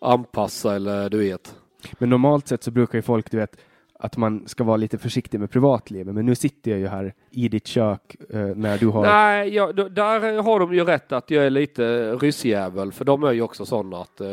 anpassa 0.00 0.76
eller 0.76 1.10
du 1.10 1.18
vet. 1.18 1.56
Men 1.98 2.10
normalt 2.10 2.48
sett 2.48 2.62
så 2.62 2.70
brukar 2.70 2.98
ju 2.98 3.02
folk, 3.02 3.30
du 3.30 3.36
vet, 3.36 3.56
att 4.02 4.16
man 4.16 4.48
ska 4.48 4.64
vara 4.64 4.76
lite 4.76 4.98
försiktig 4.98 5.40
med 5.40 5.50
privatlivet. 5.50 6.14
Men 6.14 6.26
nu 6.26 6.34
sitter 6.34 6.70
jag 6.70 6.80
ju 6.80 6.86
här 6.88 7.14
i 7.30 7.48
ditt 7.48 7.66
kök 7.66 8.16
eh, 8.30 8.40
när 8.40 8.78
du 8.78 8.86
har... 8.86 9.02
Nej, 9.02 9.50
då- 9.74 9.88
där 9.88 10.42
har 10.42 10.60
de 10.60 10.74
ju 10.74 10.84
rätt 10.84 11.12
att 11.12 11.30
jag 11.30 11.46
är 11.46 11.50
lite 11.50 12.12
ryssjävel. 12.14 12.92
För 12.92 13.04
de 13.04 13.22
är 13.24 13.32
ju 13.32 13.42
också 13.42 13.66
sådana 13.66 14.00
att 14.00 14.20
eh, 14.20 14.28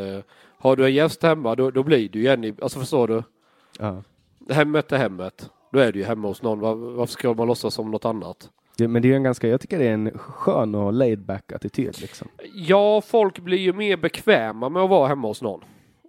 har 0.58 0.76
du 0.76 0.86
en 0.86 0.94
gäst 0.94 1.24
hemma 1.24 1.56
då, 1.56 1.72
då 1.72 1.84
blir 1.84 2.10
du 2.10 2.20
ju 2.22 2.28
en 2.28 2.44
i, 2.44 2.54
alltså 2.62 2.80
förstår 2.80 3.08
du? 3.08 3.24
Ja. 3.80 4.04
Hemmet 4.50 4.92
är 4.92 4.98
hemmet. 4.98 5.50
Då 5.72 5.80
är 5.80 5.92
du 5.92 6.00
ju 6.00 6.06
hemma 6.06 6.28
hos 6.28 6.42
någon. 6.42 6.60
Var, 6.60 6.76
varför 6.76 7.14
ska 7.14 7.34
man 7.34 7.48
låtsas 7.48 7.74
som 7.74 7.92
något 7.92 8.06
annat? 8.06 8.50
Det, 8.78 8.88
men 8.88 9.02
det 9.02 9.12
är 9.12 9.16
en 9.16 9.24
ganska, 9.24 9.48
jag 9.48 9.62
tycker 9.62 9.80
det 9.80 9.86
är 9.88 9.94
en 9.94 10.18
skön 10.18 10.76
och 10.76 10.94
laid 10.94 11.20
back 11.20 11.52
attityd 11.52 12.02
liksom. 12.02 12.28
Ja, 12.54 13.02
folk 13.02 13.40
blir 13.40 13.58
ju 13.58 13.74
mer 13.74 13.98
bekväma 13.98 14.70
med 14.70 14.82
att 14.84 14.90
vara 14.90 15.08
hemma 15.08 15.28
hos 15.28 15.42
någon. 15.42 15.62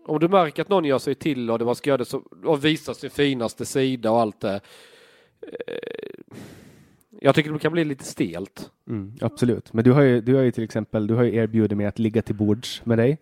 Om 0.09 0.19
du 0.19 0.29
märker 0.29 0.63
att 0.63 0.69
någon 0.69 0.85
gör 0.85 0.99
sig 0.99 1.15
till 1.15 1.51
och 1.51 1.59
det 1.59 1.65
man 1.65 1.75
ska 1.75 1.91
göra 1.91 1.99
det 1.99 2.05
så, 2.05 2.23
och 2.45 2.65
visa 2.65 2.95
sin 2.95 3.11
finaste 3.11 3.65
sida 3.67 4.11
och 4.11 4.21
allt 4.21 4.41
det. 4.41 4.61
Eh, 5.43 5.75
jag 7.21 7.35
tycker 7.35 7.53
det 7.53 7.59
kan 7.59 7.73
bli 7.73 7.85
lite 7.85 8.05
stelt. 8.05 8.71
Mm, 8.89 9.13
absolut. 9.21 9.73
Men 9.73 9.85
du 9.85 9.93
har 9.93 10.03
ju, 10.03 10.21
du 10.21 10.35
har 10.35 10.43
ju 10.43 10.51
till 10.51 10.65
exempel, 10.65 11.07
du 11.07 11.15
har 11.15 11.23
ju 11.23 11.35
erbjudit 11.35 11.77
mig 11.79 11.87
att 11.87 11.99
ligga 11.99 12.23
till 12.23 12.35
bords 12.35 12.85
med 12.85 12.99
dig. 12.99 13.19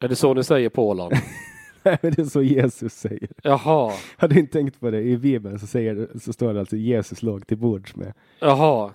Är 0.00 0.08
det 0.08 0.16
så 0.16 0.34
ni 0.34 0.44
säger 0.44 0.68
på 0.68 0.88
Åland? 0.88 1.12
Nej, 1.82 1.98
men 2.02 2.12
det 2.12 2.22
är 2.22 2.26
så 2.26 2.42
Jesus 2.42 2.92
säger. 2.92 3.28
Jaha, 3.42 3.92
Har 4.16 4.28
du 4.28 4.38
inte 4.38 4.52
tänkt 4.52 4.80
på 4.80 4.90
det? 4.90 5.02
I 5.02 5.16
Bibeln 5.18 5.58
så, 5.58 5.66
säger, 5.66 6.08
så 6.20 6.32
står 6.32 6.54
det 6.54 6.60
alltså 6.60 6.76
Jesus 6.76 7.22
låg 7.22 7.46
till 7.46 7.58
bords 7.58 7.96
med. 7.96 8.12
jaha, 8.40 8.90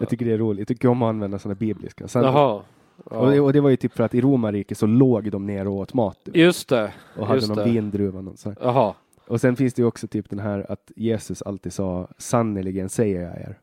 Jag 0.00 0.08
tycker 0.08 0.24
det 0.26 0.32
är 0.32 0.38
roligt. 0.38 0.58
Jag 0.58 0.68
tycker 0.68 0.88
om 0.88 1.02
att 1.02 1.08
använda 1.08 1.38
sådana 1.38 1.54
bibliska. 1.54 2.08
Sen, 2.08 2.22
jaha. 2.24 2.62
Och, 3.04 3.26
det, 3.30 3.36
Ja. 3.36 3.42
och 3.42 3.52
det 3.52 3.60
var 3.60 3.70
ju 3.70 3.76
typ 3.76 3.92
för 3.92 4.04
att 4.04 4.14
i 4.14 4.20
romarriket 4.20 4.78
så 4.78 4.86
låg 4.86 5.30
de 5.30 5.46
ner 5.46 5.68
och 5.68 5.74
åt 5.74 5.94
mat. 5.94 6.28
Just 6.34 6.68
det, 6.68 6.92
Och 7.16 7.26
hade 7.26 7.38
just 7.38 7.48
någon 7.48 7.58
det. 7.58 7.64
vindruva. 7.64 8.20
Här. 8.44 8.56
Jaha. 8.60 8.94
Och 9.26 9.40
sen 9.40 9.56
finns 9.56 9.74
det 9.74 9.82
ju 9.82 9.86
också 9.88 10.06
typ 10.06 10.30
den 10.30 10.38
här 10.38 10.66
att 10.68 10.92
Jesus 10.96 11.42
alltid 11.42 11.72
sa 11.72 12.08
sannerligen 12.18 12.88
säger 12.88 13.20
jag 13.22 13.32
er. 13.36 13.58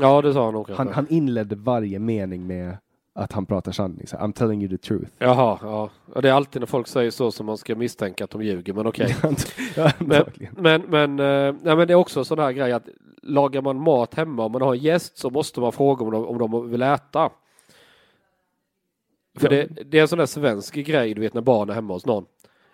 Ja, 0.00 0.22
det 0.22 0.32
sa 0.32 0.44
han 0.44 0.54
nog. 0.54 0.70
Han, 0.70 0.88
han 0.88 1.06
inledde 1.08 1.56
varje 1.56 1.98
mening 1.98 2.46
med 2.46 2.76
att 3.12 3.32
han 3.32 3.46
pratar 3.46 3.72
sanning. 3.72 4.06
Så, 4.06 4.16
I'm 4.16 4.32
telling 4.32 4.62
you 4.62 4.70
the 4.78 4.78
truth. 4.88 5.10
Jaha, 5.18 5.58
ja. 5.62 5.90
ja. 6.14 6.20
Det 6.20 6.28
är 6.28 6.32
alltid 6.32 6.62
när 6.62 6.66
folk 6.66 6.86
säger 6.88 7.10
så 7.10 7.30
som 7.32 7.46
man 7.46 7.56
ska 7.58 7.74
misstänka 7.76 8.24
att 8.24 8.30
de 8.30 8.42
ljuger, 8.42 8.72
men 8.72 8.86
okej. 8.86 9.16
ja, 9.76 9.92
Men, 9.98 10.24
men, 10.56 10.82
men, 10.88 11.18
eh, 11.20 11.54
nej, 11.62 11.76
men 11.76 11.86
det 11.88 11.92
är 11.92 11.94
också 11.94 12.18
en 12.18 12.24
sån 12.24 12.38
här 12.38 12.52
grej 12.52 12.72
att 12.72 12.88
lagar 13.22 13.62
man 13.62 13.76
mat 13.76 14.14
hemma 14.14 14.44
om 14.44 14.52
man 14.52 14.62
har 14.62 14.74
en 14.74 14.80
gäst 14.80 15.18
så 15.18 15.30
måste 15.30 15.60
man 15.60 15.72
fråga 15.72 16.04
om 16.04 16.10
de, 16.10 16.26
om 16.26 16.38
de 16.38 16.70
vill 16.70 16.82
äta. 16.82 17.30
För 19.38 19.48
det, 19.48 19.66
det 19.66 19.98
är 19.98 20.02
en 20.02 20.08
sån 20.08 20.18
där 20.18 20.26
svensk 20.26 20.74
grej, 20.74 21.14
du 21.14 21.20
vet 21.20 21.34
när 21.34 21.40
barn 21.40 21.70
är 21.70 21.74
hemma 21.74 21.94
hos 21.94 22.06
någon. 22.06 22.26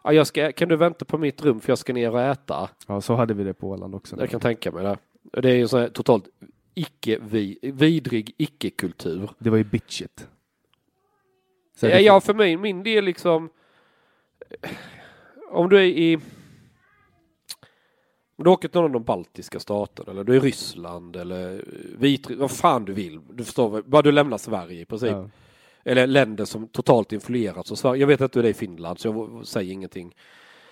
Ja, 0.04 0.12
jag 0.12 0.26
ska, 0.26 0.52
kan 0.52 0.68
du 0.68 0.76
vänta 0.76 1.04
på 1.04 1.18
mitt 1.18 1.42
rum 1.42 1.60
för 1.60 1.70
jag 1.70 1.78
ska 1.78 1.92
ner 1.92 2.10
och 2.10 2.20
äta? 2.20 2.68
Ja, 2.86 3.00
så 3.00 3.14
hade 3.14 3.34
vi 3.34 3.44
det 3.44 3.54
på 3.54 3.70
Åland 3.70 3.94
också. 3.94 4.16
Jag 4.18 4.30
kan 4.30 4.40
tänka 4.40 4.72
mig 4.72 4.84
det. 4.84 4.98
Det 5.42 5.50
är 5.50 5.54
ju 5.54 5.68
sån 5.68 5.80
här 5.80 5.88
totalt 5.88 6.28
icke 6.74 7.18
vi, 7.22 7.58
vidrig 7.62 8.34
icke-kultur. 8.36 9.30
Det 9.38 9.50
var 9.50 9.56
ju 9.56 9.64
bitchigt. 9.64 10.28
Ja, 11.80 11.88
ja, 11.88 12.20
för 12.20 12.34
mig, 12.34 12.56
min 12.56 12.82
del 12.82 13.04
liksom. 13.04 13.50
Om 15.50 15.68
du 15.68 15.76
är 15.76 15.82
i. 15.82 16.18
Om 18.38 18.44
du 18.44 18.50
åker 18.50 18.68
till 18.68 18.80
någon 18.80 18.90
av 18.90 18.92
de 18.92 19.04
baltiska 19.04 19.60
staterna 19.60 20.12
eller 20.12 20.24
du 20.24 20.32
är 20.32 20.36
i 20.36 20.40
Ryssland 20.40 21.16
eller 21.16 21.64
Vitryssland, 21.98 22.40
vad 22.40 22.50
fan 22.50 22.84
du 22.84 22.92
vill. 22.92 23.20
Du 23.32 23.44
förstår, 23.44 23.82
bara 23.82 24.02
du 24.02 24.12
lämnar 24.12 24.38
Sverige 24.38 24.80
i 24.80 24.84
princip. 24.84 25.10
Ja. 25.10 25.30
Eller 25.86 26.06
länder 26.06 26.44
som 26.44 26.68
totalt 26.68 27.12
influerats 27.12 27.72
av 27.72 27.76
Sverige. 27.76 28.00
Jag 28.00 28.06
vet 28.06 28.20
att 28.20 28.32
du 28.32 28.40
är 28.40 28.44
i 28.44 28.54
Finland 28.54 28.98
så 28.98 29.08
jag 29.08 29.46
säger 29.46 29.72
ingenting. 29.72 30.14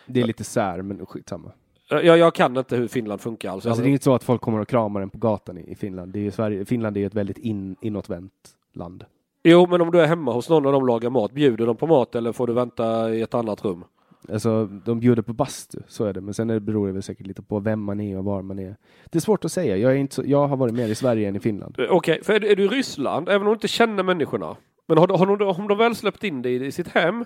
Det 0.06 0.20
är 0.20 0.26
lite 0.26 0.44
sär, 0.44 0.82
men 0.82 1.06
skitsamma. 1.06 1.52
Jag, 1.88 2.04
jag 2.04 2.34
kan 2.34 2.56
inte 2.56 2.76
hur 2.76 2.88
Finland 2.88 3.20
funkar 3.20 3.50
alls. 3.50 3.66
Alltså, 3.66 3.82
det 3.82 3.88
är 3.88 3.92
inte 3.92 4.04
så 4.04 4.14
att 4.14 4.24
folk 4.24 4.40
kommer 4.40 4.60
och 4.60 4.68
kramar 4.68 5.00
en 5.00 5.10
på 5.10 5.18
gatan 5.18 5.58
i, 5.58 5.70
i 5.72 5.74
Finland. 5.74 6.12
Det 6.12 6.26
är 6.26 6.30
Sverige, 6.30 6.64
Finland 6.64 6.96
är 6.96 7.00
ju 7.00 7.06
ett 7.06 7.14
väldigt 7.14 7.38
in, 7.38 7.76
inåtvänt 7.80 8.32
land. 8.72 9.04
Jo, 9.42 9.66
men 9.70 9.80
om 9.80 9.90
du 9.90 10.00
är 10.00 10.06
hemma 10.06 10.32
hos 10.32 10.48
någon 10.48 10.66
och 10.66 10.72
de 10.72 10.86
lagar 10.86 11.10
mat, 11.10 11.32
bjuder 11.32 11.66
de 11.66 11.76
på 11.76 11.86
mat 11.86 12.14
eller 12.14 12.32
får 12.32 12.46
du 12.46 12.52
vänta 12.52 13.14
i 13.14 13.22
ett 13.22 13.34
annat 13.34 13.64
rum? 13.64 13.84
Alltså, 14.32 14.64
de 14.64 15.00
bjuder 15.00 15.22
på 15.22 15.32
bastu, 15.32 15.78
så 15.88 16.04
är 16.04 16.12
det. 16.12 16.20
Men 16.20 16.34
sen 16.34 16.50
är 16.50 16.54
det 16.54 16.60
beror 16.60 16.86
det 16.86 16.92
väl 16.92 17.02
säkert 17.02 17.26
lite 17.26 17.42
på 17.42 17.58
vem 17.60 17.82
man 17.82 18.00
är 18.00 18.18
och 18.18 18.24
var 18.24 18.42
man 18.42 18.58
är. 18.58 18.76
Det 19.10 19.18
är 19.18 19.20
svårt 19.20 19.44
att 19.44 19.52
säga. 19.52 19.76
Jag, 19.76 19.92
är 19.92 19.96
inte 19.96 20.14
så, 20.14 20.22
jag 20.26 20.46
har 20.46 20.56
varit 20.56 20.74
mer 20.74 20.88
i 20.88 20.94
Sverige 20.94 21.28
än 21.28 21.36
i 21.36 21.40
Finland. 21.40 21.78
Eh, 21.78 21.86
Okej, 21.90 22.20
för 22.22 22.32
är 22.32 22.40
du, 22.40 22.48
är 22.48 22.56
du 22.56 22.64
i 22.64 22.68
Ryssland, 22.68 23.28
även 23.28 23.42
om 23.42 23.46
du 23.48 23.52
inte 23.52 23.68
känner 23.68 24.02
människorna, 24.02 24.56
men 24.86 24.98
har, 24.98 25.08
har, 25.08 25.36
de, 25.36 25.44
om 25.48 25.68
de 25.68 25.78
väl 25.78 25.96
släppt 25.96 26.24
in 26.24 26.42
dig 26.42 26.66
i 26.66 26.72
sitt 26.72 26.88
hem, 26.88 27.24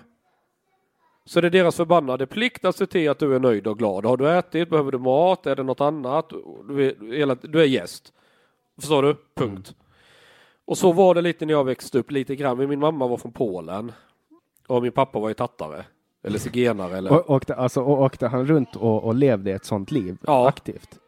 så 1.25 1.39
är 1.39 1.41
det 1.41 1.49
deras 1.49 1.75
förbannade 1.75 2.27
plikt 2.27 2.65
att 2.65 2.75
se 2.75 2.85
till 2.85 3.09
att 3.09 3.19
du 3.19 3.35
är 3.35 3.39
nöjd 3.39 3.67
och 3.67 3.77
glad. 3.77 4.05
Har 4.05 4.17
du 4.17 4.29
ätit, 4.29 4.69
behöver 4.69 4.91
du 4.91 4.97
mat, 4.97 5.45
är 5.45 5.55
det 5.55 5.63
något 5.63 5.81
annat, 5.81 6.29
du 6.67 6.87
är, 6.87 7.47
du 7.47 7.61
är 7.61 7.65
gäst. 7.65 8.13
Förstår 8.79 9.03
du? 9.03 9.15
Punkt. 9.35 9.75
Och 10.65 10.77
så 10.77 10.91
var 10.91 11.15
det 11.15 11.21
lite 11.21 11.45
när 11.45 11.53
jag 11.53 11.63
växte 11.63 11.99
upp, 11.99 12.11
lite 12.11 12.35
grann. 12.35 12.69
Min 12.69 12.79
mamma 12.79 13.07
var 13.07 13.17
från 13.17 13.31
Polen 13.31 13.91
och 14.67 14.81
min 14.81 14.91
pappa 14.91 15.19
var 15.19 15.27
ju 15.27 15.33
tattare. 15.33 15.85
Eller 16.23 16.39
zigenare 16.39 16.97
eller... 16.97 17.11
Och, 17.13 17.29
åkte, 17.29 17.55
alltså, 17.55 17.81
och 17.81 18.01
åkte 18.01 18.27
han 18.27 18.47
runt 18.47 18.75
och, 18.75 19.03
och 19.03 19.15
levde 19.15 19.51
ett 19.51 19.65
sånt 19.65 19.91
liv 19.91 20.17
Ja. 20.21 20.47
aktivt? 20.47 20.99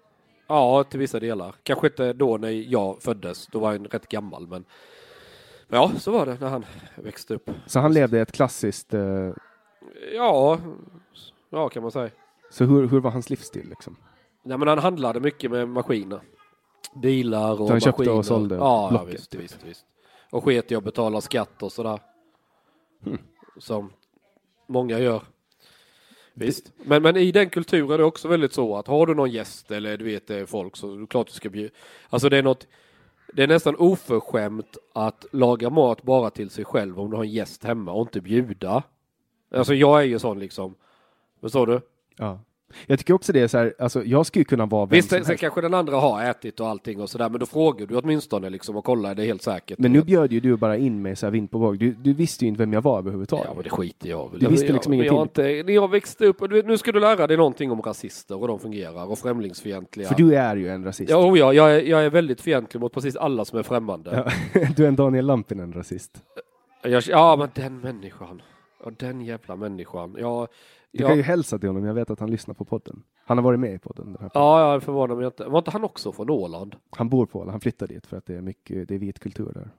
Ja, 0.48 0.84
till 0.84 1.00
vissa 1.00 1.20
delar. 1.20 1.56
Kanske 1.64 1.88
inte 1.88 2.14
då 2.14 2.38
när 2.38 2.50
jag 2.50 3.02
föddes, 3.02 3.48
då 3.48 3.60
var 3.60 3.72
jag 3.72 3.94
rätt 3.94 4.08
gammal 4.08 4.48
men... 4.48 4.66
Ja, 5.72 5.92
så 6.00 6.12
var 6.12 6.26
det 6.26 6.38
när 6.42 6.50
han 6.50 6.66
växte 6.96 7.34
upp. 7.34 7.50
Så 7.66 7.80
han 7.80 7.94
levde 7.94 8.22
ett 8.22 8.32
klassiskt... 8.32 8.94
Eh, 8.94 9.30
Ja, 10.16 10.60
ja 11.50 11.70
kan 11.70 11.82
man 11.84 11.92
säga. 11.92 12.10
så 12.50 12.64
hur, 12.66 12.88
hur 12.88 13.00
var 13.00 13.12
hans 13.12 13.30
livsstil 13.30 13.70
liksom? 13.70 13.96
Nej, 14.44 14.58
men 14.58 14.68
han 14.68 14.80
handlade 14.80 15.20
mycket 15.20 15.52
med 15.52 15.68
maskiner. 15.70 16.22
Bilar 17.02 17.52
och 17.52 17.58
Så 17.68 17.74
han 17.74 17.80
köpte 17.82 18.02
och 18.02 18.08
maskiner. 18.08 18.22
sålde 18.24 18.56
Ja, 18.56 18.90
ja 18.94 19.04
visst, 19.04 19.32
typ. 19.32 19.42
visst, 19.42 19.58
visst. 19.66 19.86
Och 20.32 20.44
sket 20.44 20.72
i 20.72 20.76
att 20.76 20.84
betala 20.84 21.22
skatt 21.22 21.64
och 21.64 21.72
sådär. 21.72 22.00
Hmm. 23.04 23.18
Som 23.58 23.94
många 24.68 25.00
gör. 25.00 25.22
Visst. 26.34 26.72
Men, 26.78 27.02
men 27.04 27.18
i 27.18 27.32
den 27.32 27.50
kulturen 27.50 27.92
är 27.92 27.98
det 27.98 28.04
också 28.04 28.28
väldigt 28.28 28.54
så 28.54 28.78
att 28.78 28.88
har 28.88 29.06
du 29.06 29.16
någon 29.16 29.32
gäst 29.32 29.72
eller 29.72 29.98
du 29.98 30.06
vet 30.06 30.28
det 30.28 30.36
är 30.36 30.46
folk 30.46 30.76
så 30.78 30.94
är 30.94 30.98
det 31.00 31.08
klart 31.08 31.28
du 31.28 31.34
ska 31.34 31.50
bjuda. 31.50 31.74
Alltså 32.10 32.30
det 32.30 32.38
är 32.38 32.44
något 32.44 32.68
det 33.34 33.44
är 33.44 33.48
nästan 33.48 33.76
oförskämt 33.76 34.78
att 34.94 35.26
laga 35.32 35.70
mat 35.70 36.04
bara 36.04 36.30
till 36.30 36.50
sig 36.50 36.66
själv 36.66 37.00
om 37.00 37.10
du 37.10 37.16
har 37.16 37.24
en 37.24 37.32
gäst 37.32 37.64
hemma 37.64 37.92
och 37.92 38.02
inte 38.02 38.22
bjuda. 38.22 38.84
Alltså 39.56 39.74
jag 39.74 40.00
är 40.00 40.06
ju 40.06 40.20
sån 40.20 40.40
liksom. 40.40 40.76
Förstår 41.42 41.68
du? 41.68 41.82
Ja. 42.18 42.40
Jag 42.88 43.00
tycker 43.00 43.14
också 43.14 43.34
det 43.34 43.40
är 43.40 43.48
så 43.48 43.58
här, 43.58 43.74
alltså 43.80 44.04
jag 44.04 44.26
skulle 44.26 44.46
kunna 44.46 44.66
vara 44.66 44.86
vem 44.86 44.96
Visst, 44.96 45.10
som 45.10 45.18
sen 45.18 45.26
helst. 45.26 45.42
kanske 45.42 45.62
den 45.62 45.74
andra 45.74 45.96
har 45.98 46.24
ätit 46.24 46.60
och 46.60 46.68
allting 46.68 47.02
och 47.02 47.10
sådär, 47.10 47.30
men 47.30 47.40
då 47.40 47.46
frågar 47.46 47.88
du 47.88 47.96
åtminstone 47.98 48.50
liksom 48.50 48.76
och 48.76 48.86
kollar, 48.86 49.12
är 49.12 49.16
det 49.16 49.24
helt 49.26 49.42
säkert? 49.42 49.80
Men 49.80 49.92
nu 49.94 50.02
bjöd 50.02 50.32
ju 50.32 50.40
du 50.40 50.58
bara 50.58 50.78
in 50.78 51.02
mig 51.02 51.16
så 51.16 51.26
här 51.26 51.32
vind 51.32 51.52
på 51.52 51.58
våg. 51.58 51.80
Du, 51.80 51.92
du 51.92 52.14
visste 52.14 52.46
ju 52.46 52.50
inte 52.50 52.60
vem 52.60 52.74
jag 52.74 52.82
var 52.82 52.98
överhuvudtaget. 52.98 53.46
Ja, 53.48 53.54
men 53.54 53.64
det 53.64 53.70
skiter 53.70 54.10
jag 54.10 54.32
väl 54.32 54.40
Du 54.40 54.48
visste 54.48 54.66
jag, 54.66 54.74
liksom 54.74 54.94
jag, 54.94 55.06
jag, 55.06 55.14
ingenting. 55.14 55.46
inte, 55.46 55.64
När 55.64 55.74
jag 55.74 55.92
växte 55.92 56.26
upp, 56.26 56.42
och 56.42 56.50
du 56.50 56.56
vet, 56.56 56.66
nu 56.66 56.78
ska 56.78 56.92
du 56.92 57.00
lära 57.00 57.28
dig 57.28 57.38
någonting 57.38 57.72
om 57.72 57.82
rasister 57.82 58.42
och 58.42 58.48
de 58.48 58.60
fungerar 58.60 59.12
och 59.12 59.20
främlingsfientliga. 59.20 60.08
För 60.08 60.16
du 60.16 60.36
är 60.36 60.56
ju 60.56 60.70
en 60.70 60.84
rasist. 60.84 61.10
Ja, 61.12 61.18
oh 61.18 61.40
ja, 61.40 61.54
jag 61.54 61.76
är, 61.76 61.82
jag 61.82 62.06
är 62.06 62.10
väldigt 62.10 62.42
fientlig 62.42 62.80
mot 62.82 62.94
precis 62.94 63.16
alla 63.16 63.46
som 63.46 63.60
är 63.60 63.64
främmande. 63.64 64.24
Ja. 64.54 64.62
Du 64.76 64.84
är 64.84 64.88
en 64.88 64.96
Daniel 64.96 65.26
Lampinen 65.26 65.74
rasist. 65.74 66.12
Jag, 66.84 67.04
ja, 67.08 67.36
men 67.36 67.50
den 67.54 67.80
människan. 67.80 68.42
Ja, 68.84 68.92
den 68.98 69.22
jävla 69.22 69.56
människan. 69.56 70.16
Ja, 70.20 70.48
Du 70.92 71.04
ja, 71.04 71.08
kan 71.08 71.18
ju 71.18 71.24
hälsa 71.24 71.60
till 71.60 71.70
honom, 71.70 71.86
jag 71.86 71.94
vet 71.94 72.10
att 72.10 72.20
han 72.20 72.32
lyssnar 72.32 72.56
på 72.56 72.66
podden. 72.66 73.04
Han 73.26 73.38
har 73.38 73.44
varit 73.44 73.60
med 73.60 73.74
i 73.74 73.80
podden. 73.80 74.06
Den 74.06 74.22
här 74.22 74.30
podden. 74.30 74.48
ja, 74.48 74.74
jag 74.74 74.84
förvånar 74.84 75.16
mig 75.16 75.26
inte. 75.26 75.46
Var 75.46 75.58
inte 75.58 75.72
han 75.72 75.84
också 75.84 76.12
från 76.12 76.30
Åland? 76.30 76.76
Han 76.90 77.10
bor 77.10 77.26
på 77.26 77.40
Åland, 77.40 77.52
han 77.52 77.62
flyttar 77.62 77.88
dit 77.88 78.08
för 78.08 78.18
att 78.18 78.26
det 78.26 78.36
är 78.36 78.42
mycket, 78.42 78.88
det 78.88 78.96
är 78.96 79.00
vit 79.00 79.20
kultur 79.20 79.52
där. 79.54 79.72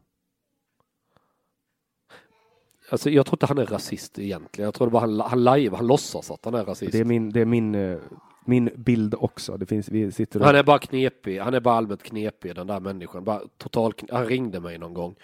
Alltså, 2.90 3.10
jag 3.10 3.26
tror 3.26 3.34
inte 3.34 3.46
han 3.46 3.58
är 3.58 3.66
rasist 3.66 4.18
egentligen. 4.18 4.64
Jag 4.64 4.74
tror 4.74 4.86
det 4.86 4.90
bara 4.90 5.00
han, 5.00 5.20
han 5.20 5.44
live, 5.44 5.76
han 5.76 5.86
låtsas 5.86 6.30
att 6.30 6.44
han 6.44 6.54
är 6.54 6.64
rasist. 6.64 6.92
Det 6.92 6.98
är 6.98 7.04
min, 7.04 7.30
det 7.30 7.40
är 7.40 7.44
min, 7.44 7.74
eh, 7.74 7.98
min 8.44 8.70
bild 8.76 9.14
också. 9.18 9.56
Det 9.56 9.66
finns, 9.66 9.88
vi 9.88 10.12
sitter 10.12 10.40
och, 10.40 10.46
Han 10.46 10.56
är 10.56 10.62
bara 10.62 10.78
knepig. 10.78 11.38
Han 11.38 11.54
är 11.54 11.60
bara 11.60 11.74
allmänt 11.74 12.02
knepig 12.02 12.54
den 12.54 12.66
där 12.66 12.80
människan. 12.80 13.24
Bara 13.24 13.40
total, 13.58 13.94
han 14.10 14.26
ringde 14.26 14.60
mig 14.60 14.78
någon 14.78 14.94
gång 14.94 15.14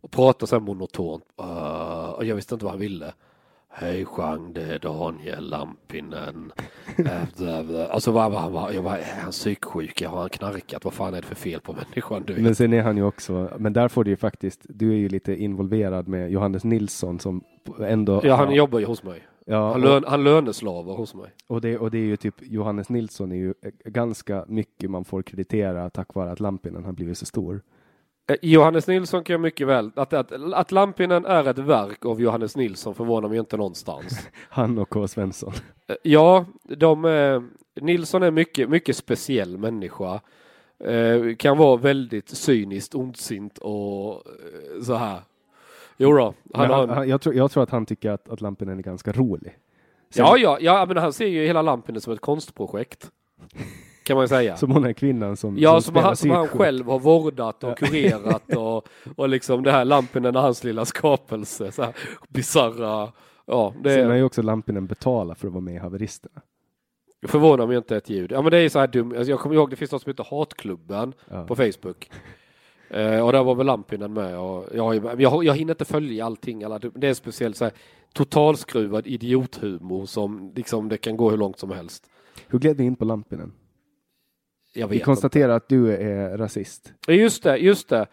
och 0.00 0.10
pratade 0.10 0.46
så 0.46 0.56
här 0.56 0.60
monotont. 0.60 1.24
Uh, 1.40 2.10
och 2.10 2.24
jag 2.24 2.36
visste 2.36 2.54
inte 2.54 2.64
vad 2.64 2.72
han 2.72 2.80
ville. 2.80 3.14
Hej 3.74 4.06
Jean, 4.18 4.52
det 4.52 4.62
är 4.62 4.78
Daniel 4.78 5.48
Lampinen. 5.50 6.52
Alltså 7.90 8.12
vad 8.12 8.32
han 8.32 8.52
var, 8.52 8.72
jag 8.72 8.84
bara, 8.84 8.98
är 8.98 9.20
han 9.22 9.30
psyksjuk? 9.30 10.02
Har 10.02 10.20
han 10.20 10.28
knarkat? 10.28 10.84
Vad 10.84 10.94
fan 10.94 11.14
är 11.14 11.20
det 11.20 11.26
för 11.26 11.34
fel 11.34 11.60
på 11.60 11.72
människan? 11.72 12.22
Du 12.26 12.42
Men 12.42 12.54
sen 12.54 12.72
är 12.72 12.82
han 12.82 12.96
ju 12.96 13.02
också, 13.02 13.50
men 13.58 13.72
där 13.72 13.88
får 13.88 14.04
du 14.04 14.10
ju 14.10 14.16
faktiskt, 14.16 14.66
du 14.68 14.90
är 14.90 14.96
ju 14.96 15.08
lite 15.08 15.36
involverad 15.36 16.08
med 16.08 16.30
Johannes 16.30 16.64
Nilsson 16.64 17.18
som 17.18 17.44
ändå 17.80 18.20
Ja, 18.24 18.34
han 18.34 18.54
jobbar 18.54 18.78
ju 18.78 18.84
hos 18.84 19.02
mig. 19.02 19.22
Ja, 19.46 19.72
Han, 19.72 19.80
lön, 19.80 20.04
han 20.06 20.24
löneslavar 20.24 20.94
hos 20.96 21.14
mig. 21.14 21.30
och, 21.46 21.60
det, 21.60 21.78
och 21.78 21.90
det 21.90 21.98
är 21.98 22.04
ju 22.04 22.16
typ 22.16 22.34
Johannes 22.40 22.88
Nilsson 22.88 23.32
är 23.32 23.36
ju 23.36 23.54
eh, 23.62 23.70
ganska 23.84 24.44
mycket 24.48 24.90
man 24.90 25.04
får 25.04 25.22
kreditera 25.22 25.90
tack 25.90 26.14
vare 26.14 26.32
att 26.32 26.40
Lampinen 26.40 26.84
har 26.84 26.92
blivit 26.92 27.18
så 27.18 27.26
stor. 27.26 27.62
Eh, 28.30 28.36
Johannes 28.42 28.86
Nilsson 28.86 29.24
kan 29.24 29.34
jag 29.34 29.40
mycket 29.40 29.66
väl, 29.66 29.90
att, 29.96 30.12
att, 30.12 30.32
att 30.32 30.72
Lampinen 30.72 31.24
är 31.24 31.48
ett 31.50 31.58
verk 31.58 32.04
av 32.04 32.20
Johannes 32.20 32.56
Nilsson 32.56 32.94
förvånar 32.94 33.28
mig 33.28 33.38
inte 33.38 33.56
någonstans. 33.56 34.28
Han 34.48 34.78
och 34.78 34.88
K. 34.88 35.08
Svensson. 35.08 35.52
Eh, 35.88 35.96
Ja, 36.02 36.44
de, 36.62 37.04
eh, 37.04 37.42
Nilsson 37.80 38.22
är 38.22 38.30
mycket, 38.30 38.68
mycket 38.68 38.96
speciell 38.96 39.58
människa. 39.58 40.20
Eh, 40.84 41.36
kan 41.36 41.58
vara 41.58 41.76
väldigt 41.76 42.28
cyniskt, 42.28 42.94
ondsint 42.94 43.58
och 43.58 44.12
eh, 44.14 44.82
så 44.82 44.94
här. 44.94 45.20
Jo 45.96 46.12
då, 46.12 46.34
han 46.54 46.70
han, 46.70 46.90
han, 46.90 47.08
jag, 47.08 47.20
tror, 47.20 47.34
jag 47.34 47.50
tror 47.50 47.62
att 47.62 47.70
han 47.70 47.86
tycker 47.86 48.10
att, 48.10 48.28
att 48.28 48.40
Lampinen 48.40 48.78
är 48.78 48.82
ganska 48.82 49.12
rolig. 49.12 49.56
ja, 50.14 50.36
ja, 50.36 50.58
ja, 50.60 50.84
men 50.88 50.96
han 50.96 51.12
ser 51.12 51.26
ju 51.26 51.46
hela 51.46 51.62
Lampinen 51.62 52.00
som 52.00 52.12
ett 52.12 52.20
konstprojekt. 52.20 53.10
Kan 54.02 54.16
man 54.16 54.28
säga. 54.28 54.56
Som 54.56 54.70
hon 54.70 54.84
är 54.84 54.92
kvinnan 54.92 55.36
som, 55.36 55.58
Ja, 55.58 55.80
som, 55.80 55.90
spelar 55.92 56.06
han, 56.06 56.16
som 56.16 56.30
han 56.30 56.48
själv 56.48 56.86
har 56.86 56.98
vårdat 56.98 57.64
och 57.64 57.78
kurerat 57.78 58.54
och, 58.56 58.88
och 59.16 59.28
liksom 59.28 59.62
det 59.62 59.72
här 59.72 59.84
Lampinen 59.84 60.36
och 60.36 60.42
hans 60.42 60.64
lilla 60.64 60.84
skapelse. 60.84 61.72
Så 61.72 61.82
här 61.82 61.96
bisarra. 62.28 63.12
Ja, 63.46 63.74
det 63.82 63.94
Sen 63.94 64.06
har 64.06 64.12
är, 64.12 64.16
ju 64.16 64.24
också 64.24 64.42
Lampinen 64.42 64.86
betalat 64.86 65.38
för 65.38 65.46
att 65.46 65.52
vara 65.52 65.60
med 65.60 65.74
i 65.74 65.78
Haveristerna. 65.78 66.40
förvånar 67.26 67.66
mig 67.66 67.76
inte 67.76 67.96
ett 67.96 68.10
ljud. 68.10 68.32
Ja 68.32 68.42
men 68.42 68.50
det 68.50 68.58
är 68.58 68.68
så 68.68 68.78
här 68.78 68.86
dumt. 68.86 69.14
Alltså, 69.16 69.30
jag 69.30 69.40
kommer 69.40 69.54
ihåg 69.56 69.70
det 69.70 69.76
finns 69.76 69.92
något 69.92 70.02
som 70.02 70.10
heter 70.10 70.26
Hatklubben 70.30 71.12
Ja. 71.30 71.44
på 71.46 71.56
Facebook. 71.56 72.10
Eh, 72.90 73.20
och 73.26 73.32
där 73.32 73.44
var 73.44 73.54
väl 73.54 73.66
Lampinen 73.66 74.12
med. 74.12 74.38
Och 74.38 74.66
jag, 74.74 75.20
jag, 75.20 75.44
jag 75.44 75.54
hinner 75.54 75.74
inte 75.74 75.84
följa 75.84 76.26
allting. 76.26 76.64
Alla, 76.64 76.78
det 76.78 77.08
är 77.08 77.14
speciellt 77.14 77.56
så 77.56 77.64
här 77.64 77.72
totalskruvad 78.14 79.06
idiothumor 79.06 80.06
som 80.06 80.52
liksom 80.56 80.88
det 80.88 80.96
kan 80.96 81.16
gå 81.16 81.30
hur 81.30 81.36
långt 81.38 81.58
som 81.58 81.70
helst. 81.70 82.06
Hur 82.48 82.58
gled 82.58 82.76
vi 82.76 82.84
in 82.84 82.96
på 82.96 83.04
Lampinen? 83.04 83.52
Jag 84.72 84.88
Vi 84.88 84.96
vet 84.96 85.04
konstaterar 85.04 85.56
att 85.56 85.68
du 85.68 85.92
är 85.96 86.36
rasist. 86.38 86.92
Just 87.08 87.42
det, 87.42 87.56
just 87.56 87.88
det. 87.88 88.06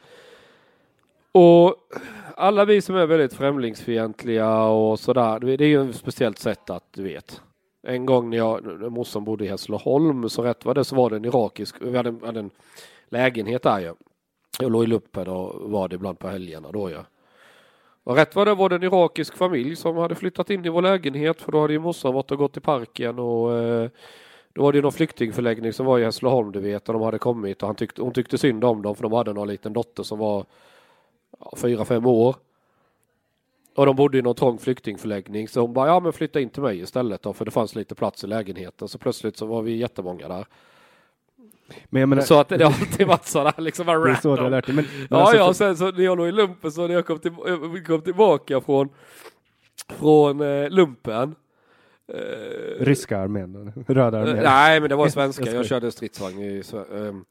Och 1.31 1.75
alla 2.35 2.65
vi 2.65 2.81
som 2.81 2.95
är 2.95 3.05
väldigt 3.05 3.33
främlingsfientliga 3.33 4.59
och 4.63 4.99
sådär, 4.99 5.39
det 5.39 5.63
är 5.65 5.67
ju 5.67 5.89
ett 5.89 5.95
speciellt 5.95 6.39
sätt 6.39 6.69
att 6.69 6.83
du 6.93 7.03
vet. 7.03 7.41
En 7.87 8.05
gång 8.05 8.29
när 8.29 8.37
jag, 8.37 8.91
morsan 8.91 9.23
bodde 9.23 9.45
i 9.45 9.47
Hässleholm, 9.47 10.29
så 10.29 10.41
rätt 10.43 10.65
var 10.65 10.73
det 10.73 10.83
så 10.85 10.95
var 10.95 11.09
det 11.09 11.15
en 11.15 11.25
irakisk, 11.25 11.75
vi 11.81 11.97
hade, 11.97 12.09
en- 12.09 12.21
hade 12.25 12.39
en 12.39 12.49
lägenhet 13.09 13.63
där 13.63 13.79
ju. 13.79 13.93
Jag 14.59 14.71
låg 14.71 14.83
i 14.83 14.87
luppen 14.87 15.27
och 15.27 15.71
var 15.71 15.87
det 15.87 15.95
ibland 15.95 16.19
på 16.19 16.27
helgerna 16.27 16.71
då 16.71 16.89
ja. 16.91 17.05
Och 18.03 18.15
rätt 18.15 18.35
var 18.35 18.45
det 18.45 18.55
var 18.55 18.69
det 18.69 18.75
en 18.75 18.83
irakisk 18.83 19.37
familj 19.37 19.75
som 19.75 19.97
hade 19.97 20.15
flyttat 20.15 20.49
in 20.49 20.65
i 20.65 20.69
vår 20.69 20.81
lägenhet 20.81 21.41
för 21.41 21.51
då 21.51 21.61
hade 21.61 21.73
ju 21.73 21.79
morsan 21.79 22.13
varit 22.13 22.31
och 22.31 22.37
gått 22.37 22.57
i 22.57 22.59
parken 22.59 23.19
och 23.19 23.53
eh, 23.57 23.89
då 24.59 24.63
var 24.63 24.71
det 24.71 24.77
ju 24.77 24.81
någon 24.81 24.91
flyktingförläggning 24.91 25.73
som 25.73 25.85
var 25.85 25.99
i 25.99 26.03
Hässleholm 26.03 26.51
du 26.51 26.59
vet 26.59 26.89
och 26.89 26.93
de 26.93 27.01
hade 27.01 27.19
kommit 27.19 27.61
och 27.61 27.67
han 27.67 27.75
tyckte, 27.75 28.01
hon 28.01 28.13
tyckte 28.13 28.37
synd 28.37 28.63
om 28.63 28.81
dem 28.81 28.95
för 28.95 29.03
de 29.03 29.13
hade 29.13 29.33
någon 29.33 29.47
liten 29.47 29.73
dotter 29.73 30.03
som 30.03 30.19
var 30.19 30.45
fyra, 31.57 31.85
fem 31.85 32.05
år. 32.05 32.35
Och 33.75 33.85
de 33.85 33.95
bodde 33.95 34.17
i 34.17 34.21
någon 34.21 34.35
trång 34.35 34.57
flyktingförläggning 34.57 35.47
så 35.47 35.61
hon 35.61 35.73
bara 35.73 35.87
ja 35.87 35.99
men 35.99 36.13
flytta 36.13 36.39
in 36.39 36.49
till 36.49 36.61
mig 36.61 36.79
istället 36.79 37.21
då 37.21 37.33
för 37.33 37.45
det 37.45 37.51
fanns 37.51 37.75
lite 37.75 37.95
plats 37.95 38.23
i 38.23 38.27
lägenheten 38.27 38.87
så 38.87 38.97
plötsligt 38.97 39.37
så 39.37 39.45
var 39.45 39.61
vi 39.61 39.77
jättemånga 39.77 40.27
där. 40.27 40.45
Men 41.89 42.09
menar, 42.09 42.23
så 42.23 42.39
att 42.39 42.49
det 42.49 42.63
har 42.63 42.71
alltid 42.71 43.07
varit 43.07 43.25
sådär 43.25 43.53
liksom 43.57 43.85
bara 43.85 43.99
det 43.99 44.11
är 44.11 44.15
så 44.15 44.29
random. 44.35 44.51
lärt 44.51 44.65
dig. 44.65 44.75
Men, 44.75 44.85
men 44.85 45.07
Ja, 45.09 45.17
alltså, 45.17 45.37
ja, 45.37 45.47
för- 45.47 45.53
sen 45.53 45.77
så 45.77 45.91
när 45.91 46.03
jag 46.03 46.17
låg 46.17 46.27
i 46.27 46.31
lumpen 46.31 46.71
så 46.71 46.87
när 46.87 46.93
jag 46.95 47.05
kom, 47.05 47.19
till, 47.19 47.35
kom 47.87 48.01
tillbaka 48.01 48.61
från, 48.61 48.89
från 49.99 50.41
eh, 50.41 50.69
lumpen. 50.69 51.35
Eh, 52.13 52.85
Ryska 52.85 53.17
armén, 53.17 53.73
röda 53.87 54.17
armén. 54.19 54.37
eh, 54.37 54.43
nej, 54.43 54.79
men 54.79 54.89
det 54.89 54.95
var 54.95 55.09
svenska. 55.09 55.51
Jag 55.53 55.65
körde 55.65 55.91
stridsvagn 55.91 56.39
i 56.39 56.63
ehm, 56.95 57.25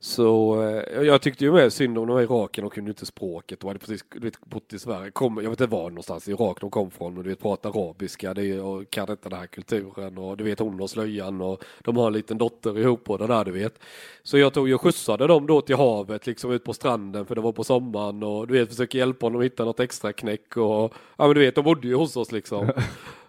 Så 0.00 0.62
eh, 0.62 1.02
jag 1.02 1.22
tyckte 1.22 1.44
ju 1.44 1.52
med 1.52 1.72
synd 1.72 1.98
om 1.98 2.06
de 2.06 2.14
var 2.14 2.22
Iraken, 2.22 2.64
de 2.64 2.70
kunde 2.70 2.90
inte 2.90 3.06
språket. 3.06 3.60
De 3.60 3.66
hade 3.66 3.78
precis 3.78 4.04
du 4.14 4.20
vet, 4.20 4.40
bott 4.40 4.72
i 4.72 4.78
Sverige. 4.78 5.10
Kom, 5.10 5.36
jag 5.36 5.50
vet 5.50 5.60
inte 5.60 5.76
var 5.76 5.90
någonstans 5.90 6.28
i 6.28 6.30
Irak 6.30 6.60
de 6.60 6.70
kom 6.70 6.90
från. 6.90 7.18
Och 7.18 7.24
du 7.24 7.30
vet, 7.30 7.40
pratar 7.40 7.70
arabiska 7.70 8.34
det 8.34 8.44
är, 8.50 8.62
och 8.62 8.90
kan 8.90 9.10
inte 9.10 9.28
den 9.28 9.38
här 9.38 9.46
kulturen. 9.46 10.18
Och 10.18 10.36
du 10.36 10.44
vet 10.44 10.58
hon 10.58 10.80
och 10.80 10.90
slöjan 10.90 11.40
och 11.40 11.64
de 11.80 11.96
har 11.96 12.06
en 12.06 12.12
liten 12.12 12.38
dotter 12.38 12.78
ihop 12.78 13.10
och 13.10 13.18
det 13.18 13.26
där 13.26 13.44
du 13.44 13.50
vet. 13.50 13.78
Så 14.22 14.38
jag 14.38 14.52
tog 14.54 14.68
ju 14.68 14.78
skjutsade 14.78 15.26
dem 15.26 15.46
då 15.46 15.60
till 15.60 15.76
havet, 15.76 16.26
liksom 16.26 16.50
ut 16.52 16.64
på 16.64 16.72
stranden 16.72 17.26
för 17.26 17.34
det 17.34 17.40
var 17.40 17.52
på 17.52 17.64
sommaren. 17.64 18.22
Och 18.22 18.46
du 18.46 18.54
vet, 18.54 18.68
försöker 18.68 18.98
hjälpa 18.98 19.26
honom 19.26 19.40
att 19.40 19.44
hitta 19.44 19.64
något 19.64 19.80
extra 19.80 20.12
knäck. 20.12 20.56
Och 20.56 20.92
ja 21.16 21.26
men 21.26 21.34
du 21.34 21.40
vet, 21.40 21.54
de 21.54 21.64
bodde 21.64 21.88
ju 21.88 21.94
hos 21.94 22.16
oss 22.16 22.32
liksom. 22.32 22.70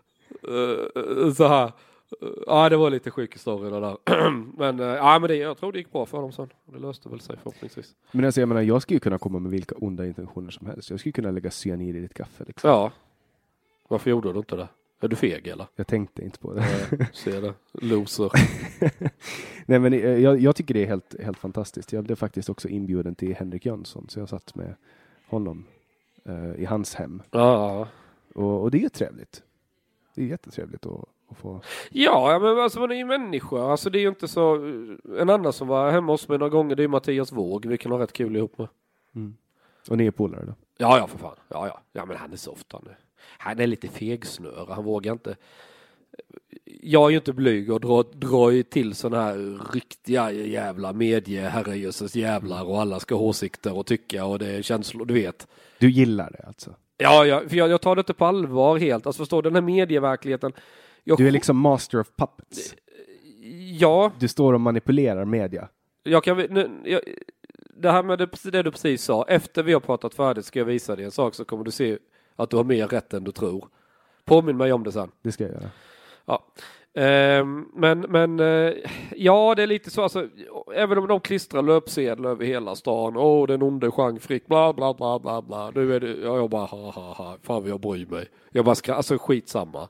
Eh, 0.48 1.34
så 1.34 1.48
här. 1.48 1.66
Eh, 1.66 1.72
Ja, 2.48 2.70
det 2.70 2.78
var 2.78 2.90
lite 2.90 3.12
sjuk 3.12 3.34
historia 3.36 3.70
det 3.70 3.80
där. 3.80 3.98
men 4.58 4.80
eh, 4.80 4.86
ja, 4.86 5.20
men 5.20 5.28
det, 5.28 5.36
jag 5.36 5.58
tror 5.58 5.72
det 5.72 5.78
gick 5.78 5.92
bra 5.92 6.06
för 6.06 6.22
dem 6.22 6.32
sen. 6.32 6.50
Det 6.66 6.80
löste 6.80 7.10
väl 7.10 7.20
sig 7.20 7.38
förhoppningsvis. 7.38 7.96
Men 8.12 8.26
alltså, 8.26 8.42
jag 8.42 8.50
menar, 8.50 8.62
jag 8.62 8.82
skulle 8.82 8.96
ju 8.96 9.00
kunna 9.00 9.18
komma 9.18 9.40
med 9.40 9.52
vilka 9.52 9.76
onda 9.76 10.06
intentioner 10.06 10.52
som 10.52 10.68
helst. 10.68 10.90
Jag 10.90 11.00
skulle 11.00 11.14
kunna 11.14 11.32
lägga 11.32 11.52
cyanid 11.52 11.96
i 11.96 12.00
ditt 12.00 12.14
kaffe. 12.14 12.44
Liksom. 12.48 12.70
Ja. 12.70 12.92
Varför 13.88 14.10
gjorde 14.10 14.34
du 14.34 14.40
inte 14.40 14.56
det? 14.56 14.68
Är 15.00 15.08
du 15.08 15.16
feg 15.16 15.48
eller? 15.48 15.68
Jag 15.76 15.88
tänkte 15.88 16.22
inte 16.24 16.40
på 16.40 16.54
det. 16.54 16.62
Eh, 16.62 17.08
Ser 17.14 17.42
det. 17.42 17.54
Loser. 17.72 18.32
Nej, 19.66 19.80
men 19.80 19.94
eh, 19.94 20.00
jag, 20.00 20.40
jag 20.40 20.56
tycker 20.56 20.74
det 20.74 20.84
är 20.84 20.88
helt, 20.88 21.16
helt 21.22 21.38
fantastiskt. 21.40 21.94
Jag 21.94 22.04
blev 22.04 22.16
faktiskt 22.16 22.50
också 22.50 22.68
inbjuden 22.68 23.16
till 23.16 23.36
Henrik 23.36 23.66
Jönsson, 23.66 24.06
så 24.10 24.20
jag 24.20 24.30
satt 24.30 24.56
med 24.56 24.76
honom 25.28 25.66
eh, 26.26 26.56
i 26.62 26.66
hans 26.66 26.96
hem. 26.96 27.22
Ja. 27.32 27.88
Och, 28.36 28.62
och 28.62 28.72
det 28.72 28.84
är 28.84 28.90
trevligt. 28.90 29.44
Det 30.16 30.22
är 30.22 30.26
jättetrevligt 30.26 30.86
att, 30.86 31.06
att 31.30 31.38
få... 31.38 31.62
Ja, 31.92 32.40
men 32.42 32.60
alltså 32.60 32.80
man 32.80 32.92
är 32.92 32.96
ju 32.96 33.06
människa. 33.06 33.72
Alltså 33.72 33.90
det 33.90 34.00
är 34.00 34.02
ju 34.02 34.10
inte 34.10 34.28
så. 34.28 34.56
En 35.20 35.30
annan 35.30 35.54
som 35.54 35.68
var 35.68 35.92
hemma 35.92 36.14
hos 36.14 36.28
mig 36.28 36.38
några 36.38 36.50
gånger, 36.50 36.76
det 36.76 36.84
är 36.84 36.88
Mattias 36.88 37.32
Våg. 37.32 37.66
Vi 37.66 37.78
kan 37.78 37.92
ha 37.92 38.00
rätt 38.00 38.14
kul 38.14 38.36
ihop 38.36 38.58
med. 38.58 38.68
Och 39.90 39.98
ni 39.98 40.06
är 40.06 40.12
polare 40.12 40.46
då? 40.46 40.54
Ja, 40.78 40.98
ja, 40.98 41.08
för 41.08 41.18
fan. 41.18 41.36
Ja, 41.50 41.68
ja. 41.68 41.82
Ja, 41.92 42.06
men 42.06 42.18
han 42.18 42.34
är 42.34 42.38
soft 42.38 42.72
han 42.72 42.88
är. 42.88 42.98
Han 43.38 43.60
är 43.60 43.68
lite 43.68 43.88
fegsnöre. 43.88 44.74
Han 44.74 44.84
vågar 44.84 45.14
inte. 45.14 45.36
Jag 46.66 47.06
är 47.06 47.10
ju 47.10 47.16
inte 47.16 47.34
blyg 47.34 47.72
och 47.72 47.80
drar, 47.80 48.06
drar 48.14 48.50
ju 48.50 48.64
till 48.64 48.96
sådana 48.96 49.24
här 49.24 49.72
riktiga 49.74 50.32
jävla 50.32 50.94
medieherrejösses 50.94 52.16
jävlar 52.16 52.64
och 52.64 52.82
alla 52.82 53.00
ska 53.00 53.16
ha 53.16 53.22
åsikter 53.22 53.78
och 53.78 53.86
tycka 53.86 54.26
och 54.26 54.40
det 54.40 54.48
är 54.48 54.62
känslor, 54.62 55.06
du 55.06 55.14
vet. 55.14 55.48
Du 55.80 55.92
gillar 55.92 56.32
det 56.32 56.48
alltså? 56.48 56.76
Ja, 57.04 57.26
ja 57.26 57.42
för 57.50 57.56
jag, 57.56 57.70
jag 57.70 57.82
tar 57.82 57.96
det 57.96 58.00
inte 58.00 58.14
på 58.14 58.26
allvar 58.26 58.78
helt. 58.78 59.06
Alltså 59.06 59.22
förstår 59.22 59.42
den 59.42 59.56
här 59.56 59.62
medieverkligheten. 59.62 60.54
Jag, 61.04 61.18
Du 61.18 61.28
är 61.28 61.32
liksom 61.32 61.58
master 61.58 62.00
of 62.00 62.08
puppets. 62.16 62.76
Ja, 63.80 64.12
Du 64.20 64.28
står 64.28 64.54
och 64.54 64.62
manipulerar 64.62 65.26
media. 65.26 65.68
jag 66.04 66.24
kan... 66.24 66.38
Nu, 66.38 66.82
jag, 66.84 67.02
det 67.76 67.92
här 67.92 68.04
med 68.04 68.20
det, 68.20 68.52
det 68.52 68.64
du 68.64 68.72
precis 68.72 69.04
sa. 69.04 69.26
Efter 69.28 69.64
vi 69.64 69.74
har 69.74 69.80
pratat 69.80 70.14
färdigt 70.14 70.46
ska 70.46 70.60
jag 70.60 70.66
visa 70.66 70.96
dig 70.96 71.06
en 71.06 71.12
sak 71.12 71.36
så 71.36 71.46
kommer 71.46 71.64
du 71.64 71.72
se 71.72 71.98
att 72.36 72.50
du 72.50 72.58
har 72.58 72.64
mer 72.64 72.88
rätt 72.88 73.14
än 73.14 73.24
du 73.24 73.32
tror. 73.32 73.68
Påminn 74.26 74.58
mig 74.58 74.74
om 74.74 74.84
det 74.84 74.92
sen. 74.92 75.12
Det 75.22 75.32
ska 75.32 75.44
jag 75.44 75.54
göra. 75.54 75.70
Ja. 76.26 76.44
Ehm, 76.96 77.66
men 77.74 78.00
men 78.00 78.40
eh, 78.40 78.74
ja, 79.16 79.56
det 79.56 79.64
är 79.64 79.68
lite 79.68 79.90
så. 79.90 80.02
Alltså, 80.02 80.28
även 80.76 80.98
om 80.98 81.08
de 81.08 81.20
klistrar 81.20 81.62
löpsedlar 81.62 82.30
över 82.30 82.46
hela 82.46 82.76
stan. 82.76 83.18
Åh, 83.18 83.48
den 83.48 83.62
onde 83.62 83.92
Jean 83.98 84.20
Frick, 84.20 84.48
bla 84.48 84.74
bla 84.74 84.94
bla 84.94 85.20
bla 85.20 85.42
bla. 85.42 85.72
Nu 85.76 85.96
är 85.96 86.00
det, 86.00 86.08
ja, 86.10 86.38
jag 86.38 86.50
bara 86.50 86.66
ha 86.66 86.92
ha 86.92 87.14
ha. 87.14 87.38
Fan 87.42 87.62
vad 87.62 87.70
jag 87.70 87.80
bryr 87.80 88.06
mig. 88.06 88.26
Jag 88.52 88.66
bara 88.66 88.76
ska, 88.76 88.94
alltså 88.94 89.18
skitsamma. 89.18 89.88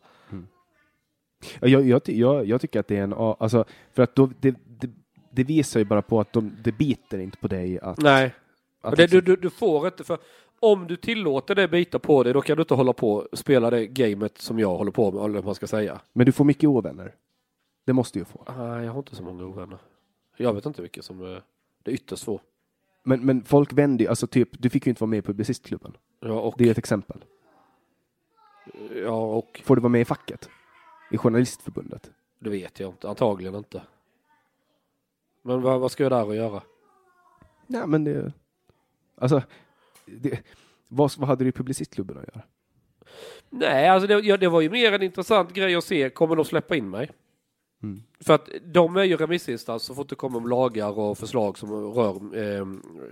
Ja, 1.59 1.67
Jag, 1.67 1.85
jag, 1.85 2.01
jag, 2.05 2.45
jag 2.45 2.61
tycker 2.61 2.79
att 2.79 2.87
det 2.87 2.97
är 2.97 3.03
en... 3.03 3.13
Alltså, 3.13 3.65
för 3.93 4.03
att 4.03 4.15
då, 4.15 4.29
det, 4.39 4.55
det, 4.67 4.89
det 5.31 5.43
visar 5.43 5.79
ju 5.79 5.85
bara 5.85 6.01
på 6.01 6.19
att 6.19 6.33
de, 6.33 6.51
det 6.63 6.71
biter 6.71 7.17
inte 7.17 7.37
på 7.37 7.47
dig 7.47 7.79
att... 7.79 7.97
Nej, 8.01 8.35
att 8.81 8.95
det, 8.95 9.01
liksom- 9.01 9.19
du, 9.19 9.35
du, 9.35 9.41
du 9.41 9.49
får 9.49 9.87
inte 9.87 10.03
för 10.03 10.17
om 10.63 10.87
du 10.87 10.95
tillåter 10.95 11.55
det 11.55 11.67
bita 11.67 11.99
på 11.99 12.23
dig 12.23 12.33
då 12.33 12.41
kan 12.41 12.57
du 12.57 12.61
inte 12.61 12.73
hålla 12.73 12.93
på 12.93 13.13
och 13.13 13.37
spela 13.37 13.69
det 13.69 13.87
gamet 13.87 14.37
som 14.37 14.59
jag 14.59 14.77
håller 14.77 14.91
på 14.91 15.11
med, 15.11 15.23
eller 15.23 15.33
vad 15.35 15.45
man 15.45 15.55
ska 15.55 15.67
säga. 15.67 16.01
Men 16.13 16.25
du 16.25 16.31
får 16.31 16.45
mycket 16.45 16.67
ovänner. 16.67 17.15
Det 17.85 17.93
måste 17.93 18.19
du 18.19 18.25
få. 18.25 18.43
Nej, 18.57 18.85
jag 18.85 18.91
har 18.91 18.99
inte 18.99 19.15
så 19.15 19.23
många 19.23 19.45
ovänner. 19.45 19.77
Jag 20.37 20.53
vet 20.53 20.65
inte 20.65 20.81
vilka 20.81 21.01
som 21.01 21.21
är 21.21 21.43
det 21.83 21.91
är 21.91 21.95
ytterst 21.95 22.23
få. 22.23 22.41
Men, 23.03 23.25
men 23.25 23.43
folk 23.43 23.73
vänder 23.73 24.05
ju, 24.05 24.09
alltså 24.09 24.27
typ, 24.27 24.49
du 24.51 24.69
fick 24.69 24.85
ju 24.85 24.89
inte 24.89 25.01
vara 25.03 25.09
med 25.09 25.19
i 25.19 25.21
Publicistklubben. 25.21 25.97
Ja, 26.19 26.39
och, 26.39 26.55
Det 26.57 26.67
är 26.67 26.71
ett 26.71 26.77
exempel. 26.77 27.23
ja, 29.03 29.35
och 29.35 29.61
Får 29.63 29.75
du 29.75 29.81
vara 29.81 29.89
med 29.91 30.01
i 30.01 30.05
facket? 30.05 30.49
I 31.11 31.17
Journalistförbundet? 31.17 32.11
det 32.39 32.49
vet 32.49 32.79
jag 32.79 32.89
inte. 32.89 33.09
Antagligen 33.09 33.55
inte. 33.55 33.81
Men 35.41 35.61
vad, 35.61 35.79
vad 35.79 35.91
ska 35.91 36.03
jag 36.03 36.11
där 36.11 36.25
och 36.25 36.35
göra? 36.35 36.61
Nej, 37.67 37.87
men 37.87 38.03
det... 38.03 38.33
Alltså, 39.15 39.41
det, 40.05 40.39
vad, 40.87 41.11
vad 41.17 41.27
hade 41.27 41.43
du 41.43 41.49
i 41.49 41.51
Publicistklubben 41.51 42.17
att 42.17 42.27
göra? 42.35 42.45
Nej, 43.49 43.89
alltså 43.89 44.07
det, 44.07 44.19
ja, 44.19 44.37
det 44.37 44.49
var 44.49 44.61
ju 44.61 44.69
mer 44.69 44.91
en 44.91 45.03
intressant 45.03 45.53
grej 45.53 45.75
att 45.75 45.83
se. 45.83 46.09
Kommer 46.09 46.35
de 46.35 46.45
släppa 46.45 46.75
in 46.75 46.89
mig? 46.89 47.11
Mm. 47.83 48.03
För 48.19 48.33
att 48.33 48.49
de 48.63 48.97
är 48.97 49.03
ju 49.03 49.17
remissinstans 49.17 49.83
så 49.83 49.95
fort 49.95 50.09
det 50.09 50.15
kommer 50.15 50.37
om 50.37 50.47
lagar 50.47 50.99
och 50.99 51.17
förslag 51.17 51.57
som 51.57 51.71
rör 51.71 52.37
eh, 52.37 52.65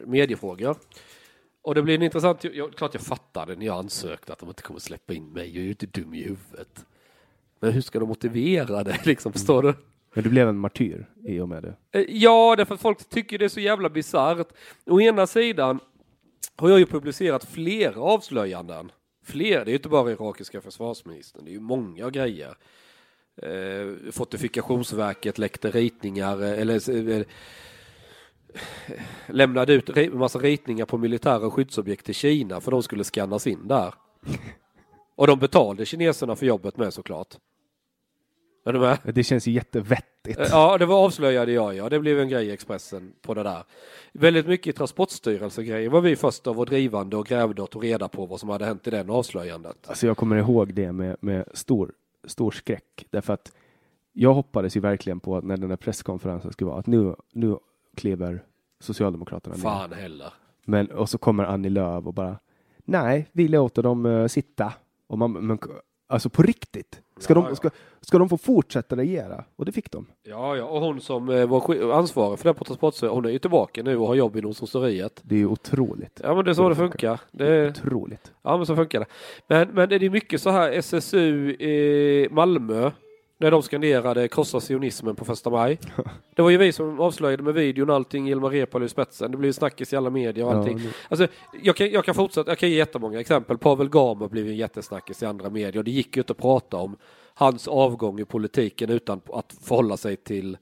mediefrågor. 0.05 0.75
Och 1.61 1.75
det 1.75 1.81
blir 1.81 1.95
en 1.95 2.01
intressant, 2.01 2.43
jag, 2.43 2.73
klart 2.73 2.93
jag 2.93 3.03
fattade 3.03 3.55
när 3.55 3.65
jag 3.65 3.77
ansökte 3.77 4.33
att 4.33 4.39
de 4.39 4.49
inte 4.49 4.61
kommer 4.61 4.79
släppa 4.79 5.13
in 5.13 5.33
mig, 5.33 5.47
jag 5.47 5.57
är 5.57 5.63
ju 5.63 5.69
inte 5.69 5.85
dum 5.85 6.13
i 6.13 6.23
huvudet. 6.23 6.85
Men 7.59 7.71
hur 7.71 7.81
ska 7.81 7.99
de 7.99 8.09
motivera 8.09 8.83
det 8.83 8.99
liksom, 9.05 9.33
förstår 9.33 9.63
du? 9.63 9.73
Men 10.13 10.23
du 10.23 10.29
blev 10.29 10.49
en 10.49 10.57
martyr 10.57 11.09
i 11.23 11.39
och 11.39 11.49
med 11.49 11.63
det. 11.63 11.99
Eh, 11.99 12.05
Ja, 12.09 12.55
därför 12.57 12.75
att 12.75 12.81
folk 12.81 13.09
tycker 13.09 13.37
det 13.37 13.45
är 13.45 13.49
så 13.49 13.59
jävla 13.59 13.89
bisarrt. 13.89 14.47
Å 14.85 15.01
ena 15.01 15.27
sidan 15.27 15.79
har 16.55 16.69
jag 16.69 16.79
ju 16.79 16.85
publicerat 16.85 17.45
flera 17.45 18.01
avslöjanden. 18.01 18.91
Fler, 19.23 19.65
det 19.65 19.69
är 19.69 19.71
ju 19.71 19.75
inte 19.75 19.89
bara 19.89 20.11
irakiska 20.11 20.61
försvarsministern, 20.61 21.45
det 21.45 21.51
är 21.51 21.53
ju 21.53 21.59
många 21.59 22.09
grejer. 22.09 22.57
Eh, 23.41 24.11
Fortifikationsverket 24.11 25.37
läckte 25.37 25.71
ritningar, 25.71 26.43
eh, 26.43 26.59
eller 26.59 26.89
eh, 26.89 27.17
eh, 27.17 27.25
lämnade 29.27 29.73
ut 29.73 29.89
en 29.89 30.17
massa 30.17 30.39
ritningar 30.39 30.85
på 30.85 30.97
militära 30.97 31.51
skyddsobjekt 31.51 32.05
till 32.05 32.15
Kina 32.15 32.61
för 32.61 32.71
de 32.71 32.83
skulle 32.83 33.03
skannas 33.03 33.47
in 33.47 33.67
där. 33.67 33.93
Och 35.15 35.27
de 35.27 35.39
betalade 35.39 35.85
kineserna 35.85 36.35
för 36.35 36.45
jobbet 36.45 36.77
med 36.77 36.93
såklart. 36.93 37.35
Är 38.63 38.73
du 38.73 38.79
med? 38.79 38.97
Det 39.03 39.23
känns 39.23 39.47
ju 39.47 39.51
jättevettigt. 39.51 40.39
Eh, 40.39 40.47
Ja, 40.51 40.77
det 40.77 40.85
var 40.85 41.05
avslöjade 41.05 41.51
jag, 41.51 41.75
ja. 41.75 41.89
Det 41.89 41.99
blev 41.99 42.19
en 42.19 42.29
grej 42.29 42.47
i 42.47 42.51
Expressen 42.51 43.13
på 43.21 43.33
det 43.33 43.43
där. 43.43 43.63
Väldigt 44.13 44.47
mycket 44.47 44.75
Transportstyrelse-grejer 44.75 45.89
var 45.89 46.01
vi 46.01 46.15
först 46.15 46.47
av 46.47 46.59
och 46.59 46.65
drivande 46.65 47.17
och 47.17 47.25
grävde 47.25 47.61
och 47.61 47.69
tog 47.69 47.83
reda 47.83 48.07
på 48.07 48.25
vad 48.25 48.39
som 48.39 48.49
hade 48.49 48.65
hänt 48.65 48.87
i 48.87 48.89
den 48.89 49.09
avslöjandet. 49.09 49.77
Alltså 49.87 50.07
jag 50.07 50.17
kommer 50.17 50.35
ihåg 50.35 50.73
det 50.73 50.91
med, 50.91 51.17
med 51.19 51.45
stor, 51.53 51.91
stor 52.27 52.51
skräck. 52.51 53.05
Därför 53.09 53.33
att 53.33 53.51
jag 54.13 54.33
hoppades 54.33 54.77
ju 54.77 54.79
verkligen 54.79 55.19
på 55.19 55.37
att 55.37 55.43
när 55.43 55.57
den 55.57 55.69
där 55.69 55.75
presskonferensen 55.75 56.51
skulle 56.51 56.69
vara 56.69 56.79
att 56.79 56.87
nu, 56.87 57.15
nu 57.33 57.57
kliver 57.95 58.43
Socialdemokraterna 58.79 59.55
ner. 59.55 59.61
Fan 59.63 59.93
heller. 59.93 60.33
Men, 60.65 60.91
och 60.91 61.09
så 61.09 61.17
kommer 61.17 61.43
Annie 61.43 61.69
Lööf 61.69 62.05
och 62.05 62.13
bara 62.13 62.39
nej, 62.85 63.27
vi 63.31 63.47
låter 63.47 63.83
dem 63.83 64.05
eh, 64.05 64.27
sitta. 64.27 64.73
Och 65.07 65.17
man, 65.17 65.31
men, 65.31 65.59
alltså 66.11 66.29
på 66.29 66.41
riktigt. 66.41 67.01
Ska, 67.19 67.33
Ja, 67.33 67.41
de, 67.49 67.55
ska, 67.55 67.69
ska 68.01 68.17
de 68.17 68.29
få 68.29 68.37
fortsätta 68.37 68.95
regera? 68.95 69.43
Och 69.55 69.65
det 69.65 69.71
fick 69.71 69.91
de. 69.91 70.05
Ja, 70.23 70.55
ja, 70.55 70.63
och 70.65 70.81
hon 70.81 71.01
som 71.01 71.29
eh, 71.29 71.45
var 71.47 71.91
ansvarig 71.93 72.39
för 72.39 72.49
det 72.49 72.53
på 72.53 72.63
Transportstyrelsen, 72.65 73.15
hon 73.15 73.25
är 73.25 73.29
ju 73.29 73.39
tillbaka 73.39 73.83
nu 73.83 73.97
och 73.97 74.07
har 74.07 74.15
jobb 74.15 74.35
inom 74.37 74.53
sosseriet. 74.53 75.19
Det 75.23 75.35
är 75.35 75.39
ju 75.39 75.47
otroligt. 75.47 76.21
Ja, 76.23 76.35
men 76.35 76.45
det 76.45 76.51
är 76.51 76.53
så 76.55 76.69
det 76.69 76.75
funkar. 76.75 77.19
Det 77.31 77.47
är, 77.47 77.69
Otroligt. 77.69 78.31
ja, 78.41 78.57
men 78.57 78.65
så 78.65 78.75
funkar 78.75 78.99
det. 78.99 79.05
Men, 79.47 79.67
men 79.69 79.89
det 79.89 79.95
är 79.95 80.09
mycket 80.09 80.41
så 80.41 80.49
här 80.49 80.71
SSU 80.71 81.51
i 81.51 82.27
Malmö, 82.31 82.91
när 83.41 83.51
de 83.51 83.61
skanderade 83.61 84.27
krossa 84.27 84.59
sionismen 84.61 85.15
på 85.15 85.25
första 85.25 85.49
maj. 85.49 85.79
Det 86.35 86.41
var 86.41 86.49
ju 86.49 86.57
vi 86.57 86.71
som 86.71 86.99
avslöjade 86.99 87.43
med 87.43 87.53
videon 87.53 87.89
och 87.89 87.95
allting, 87.95 88.29
Ilmar 88.29 88.49
Reepalu 88.49 88.85
i 88.85 88.89
spetsen. 88.89 89.31
Det 89.31 89.37
blev 89.37 89.49
ju 89.49 89.53
snackis 89.53 89.93
i 89.93 89.95
alla 89.95 90.09
medier 90.09 90.45
och 90.45 90.51
Ja, 90.51 90.57
allting. 90.57 90.77
nu- 90.77 90.89
Alltså, 91.09 91.27
jag, 91.61 91.75
kan, 91.75 91.89
jag 91.91 92.05
kan 92.05 92.15
fortsätta, 92.15 92.51
jag 92.51 92.57
kan 92.57 92.69
ge 92.69 92.75
jättemånga 92.75 93.19
exempel. 93.19 93.57
Pavel 93.57 93.89
Gamer 93.89 94.27
blev 94.27 94.45
ju 94.45 94.51
en 94.51 94.57
jättesnackis 94.57 95.23
i 95.23 95.25
andra 95.25 95.49
medier. 95.49 95.83
Det 95.83 95.91
gick 95.91 96.15
ju 96.17 96.21
inte 96.21 96.31
att 96.31 96.37
prata 96.37 96.77
om 96.77 96.97
hans 97.33 97.67
avgång 97.67 98.19
i 98.19 98.25
politiken 98.25 98.89
utan 98.89 99.21
att 99.33 99.53
förhålla 99.63 99.97
sig 99.97 100.15
till, 100.15 100.57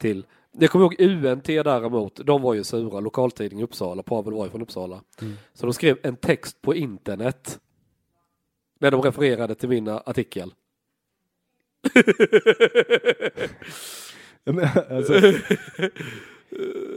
till 0.00 0.26
jag 0.58 0.70
kommer 0.70 0.84
ihåg 0.84 1.00
UNT 1.00 1.44
däremot, 1.46 2.16
de 2.26 2.42
var 2.42 2.54
ju 2.54 2.64
sura, 2.64 3.00
lokaltidning 3.00 3.60
i 3.60 3.64
Uppsala, 3.64 4.02
Pavel 4.02 4.34
var 4.34 4.44
ju 4.44 4.50
från 4.50 4.62
Uppsala. 4.62 5.00
Så 5.54 5.66
de 5.66 5.72
skrev 5.72 5.98
en 6.02 6.16
text 6.16 6.62
på 6.62 6.74
internet 6.74 7.58
när 8.78 8.90
de 8.90 9.02
refererade 9.02 9.54
till 9.54 9.68
min 9.68 9.88
artikel. 9.88 10.54
Alltså, 14.90 15.14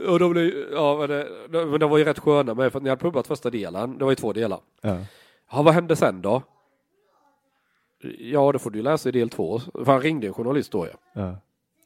Och 0.06 0.18
de 0.18 0.32
blev, 0.32 0.68
ja, 0.72 0.96
men, 0.98 1.08
det, 1.08 1.28
men 1.66 1.80
de 1.80 1.90
var 1.90 1.98
ju 1.98 2.04
rätt 2.04 2.18
sköna 2.18 2.54
med 2.54 2.72
för 2.72 2.78
att 2.78 2.82
ni 2.82 2.88
hade 2.90 3.02
pubbat 3.02 3.26
första 3.26 3.50
delen, 3.50 3.98
det 3.98 4.04
var 4.04 4.12
ju 4.12 4.16
två 4.16 4.32
delar. 4.32 4.60
ja. 4.80 4.98
Ja, 5.50 5.62
vad 5.62 5.74
hände 5.74 5.96
sen 5.96 6.22
då? 6.22 6.42
Ja, 8.18 8.52
det 8.52 8.58
får 8.58 8.70
du 8.70 8.82
läsa 8.82 9.08
i 9.08 9.12
del 9.12 9.28
två. 9.30 9.58
För 9.58 9.84
han 9.84 10.00
ringde 10.02 10.26
en 10.26 10.32
journalist 10.34 10.72
då 10.72 10.86
ja. 10.86 10.92
Ja. 11.12 11.36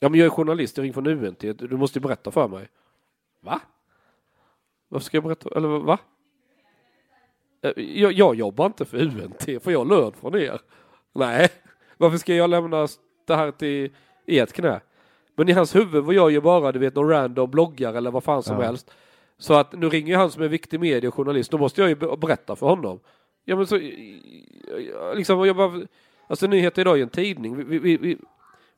Ja, 0.00 0.08
men 0.08 0.18
jag 0.20 0.26
är 0.26 0.30
journalist, 0.30 0.76
jag 0.76 0.84
ringer 0.84 0.94
från 0.94 1.06
UNT. 1.06 1.40
Du 1.58 1.76
måste 1.76 1.98
ju 1.98 2.02
berätta 2.02 2.30
för 2.30 2.48
mig. 2.48 2.68
Va? 3.40 3.60
Varför 4.88 5.04
ska 5.04 5.16
jag 5.16 5.24
berätta? 5.24 5.50
Eller 5.56 5.68
va? 5.68 5.98
Eh, 7.62 7.72
Jag, 7.76 8.12
jag 8.12 8.34
jobbar 8.34 8.66
inte 8.66 8.84
för 8.84 8.96
UNT, 8.98 9.62
får 9.62 9.72
jag 9.72 9.88
lön 9.88 10.12
från 10.12 10.34
er? 10.36 10.60
Nej. 11.12 11.48
Varför 12.02 12.18
ska 12.18 12.34
jag 12.34 12.50
lämna 12.50 12.86
det 13.26 13.34
här 13.36 13.50
till 13.50 13.90
ert 14.26 14.52
knä? 14.52 14.80
Men 15.36 15.48
i 15.48 15.52
hans 15.52 15.74
huvud 15.76 16.04
var 16.04 16.12
jag 16.12 16.30
ju 16.30 16.40
bara, 16.40 16.72
du 16.72 16.78
vet, 16.78 16.94
någon 16.94 17.08
random 17.08 17.50
bloggare 17.50 17.96
eller 17.98 18.10
vad 18.10 18.24
fan 18.24 18.42
som 18.42 18.56
Ja. 18.56 18.62
helst. 18.62 18.90
Så 19.38 19.54
att 19.54 19.72
nu 19.72 19.88
ringer 19.88 20.08
ju 20.08 20.16
han 20.16 20.30
som 20.30 20.42
är 20.42 20.48
viktig 20.48 20.80
mediejournalist, 20.80 21.50
då 21.50 21.58
måste 21.58 21.80
jag 21.80 21.88
ju 21.90 21.94
be- 21.96 22.16
berätta 22.16 22.56
för 22.56 22.66
honom. 22.66 23.00
Ja 23.44 23.56
men 23.56 23.66
så, 23.66 23.78
liksom, 25.14 25.46
jag 25.46 25.56
bara, 25.56 25.80
alltså 26.26 26.46
nyheter 26.46 26.82
idag 26.82 26.98
är 26.98 27.02
en 27.02 27.08
tidning. 27.08 27.56
Vi, 27.68 27.78
vi, 27.78 27.96
vi, 27.96 28.18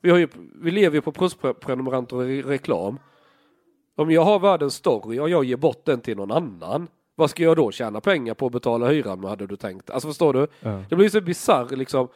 vi, 0.01 0.09
har 0.09 0.17
ju, 0.17 0.27
vi 0.61 0.71
lever 0.71 0.95
ju 0.95 1.01
på 1.01 1.11
plusprenumeranter 1.11 2.15
och 2.15 2.23
re- 2.23 2.47
reklam. 2.47 2.99
Om 3.95 4.11
jag 4.11 4.21
har 4.21 4.39
världens 4.39 4.73
story 4.75 5.19
och 5.19 5.29
jag 5.29 5.43
ger 5.43 5.57
bort 5.57 5.85
den 5.85 6.01
till 6.01 6.17
någon 6.17 6.31
annan, 6.31 6.87
vad 7.15 7.29
ska 7.29 7.43
jag 7.43 7.57
då 7.57 7.71
tjäna 7.71 8.01
pengar 8.01 8.33
på 8.33 8.45
att 8.45 8.51
betala 8.51 8.87
hyran 8.87 9.19
med 9.19 9.29
hade 9.29 9.47
du 9.47 9.55
tänkt? 9.55 9.89
Alltså 9.89 10.07
förstår 10.07 10.33
du? 10.33 10.47
Ja. 10.59 10.83
Det 10.89 10.95
blir 10.95 11.09
så 11.09 11.21
bisarr 11.21 11.75
liksom. 11.75 12.07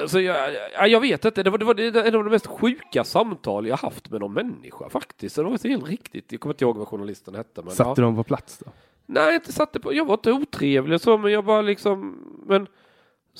Alltså, 0.00 0.20
jag, 0.20 0.90
jag, 0.90 1.00
vet 1.00 1.24
inte, 1.24 1.42
det 1.42 1.50
var, 1.50 1.58
det 1.58 1.64
var 1.64 2.00
en 2.00 2.14
av 2.14 2.24
de 2.24 2.30
mest 2.30 2.46
sjuka 2.46 3.04
samtal 3.04 3.66
jag 3.66 3.76
haft 3.76 4.10
med 4.10 4.20
någon 4.20 4.32
människa 4.32 4.88
faktiskt. 4.88 5.36
Det 5.36 5.42
var 5.42 5.56
så 5.56 5.68
helt 5.68 5.88
riktigt. 5.88 6.32
Jag 6.32 6.40
kommer 6.40 6.54
inte 6.54 6.64
ihåg 6.64 6.76
vad 6.76 6.88
journalisten 6.88 7.34
hette. 7.34 7.62
Men, 7.62 7.74
Satte 7.74 8.00
ja. 8.00 8.04
de 8.04 8.16
på 8.16 8.24
plats 8.24 8.58
då? 8.58 8.70
Nej, 9.06 9.24
jag 9.24 9.34
inte 9.34 9.52
satte 9.52 9.80
på, 9.80 9.94
jag 9.94 10.04
var 10.04 10.14
inte 10.14 10.32
otrevlig 10.32 11.00
så, 11.00 11.18
men 11.18 11.32
jag 11.32 11.44
bara 11.44 11.62
liksom, 11.62 12.18
men 12.46 12.66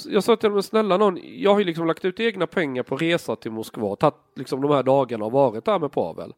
jag 0.06 0.24
sa 0.24 0.36
till 0.36 0.50
dem, 0.50 0.62
snälla 0.62 0.96
någon, 0.96 1.18
jag 1.22 1.52
har 1.52 1.58
ju 1.58 1.64
liksom 1.64 1.86
lagt 1.86 2.04
ut 2.04 2.20
egna 2.20 2.46
pengar 2.46 2.82
på 2.82 2.96
resa 2.96 3.36
till 3.36 3.50
Moskva, 3.50 3.96
tagit 3.96 4.14
liksom 4.34 4.60
de 4.60 4.70
här 4.70 4.82
dagarna 4.82 5.24
och 5.24 5.32
varit 5.32 5.64
där 5.64 5.78
med 5.78 5.92
Pavel. 5.92 6.34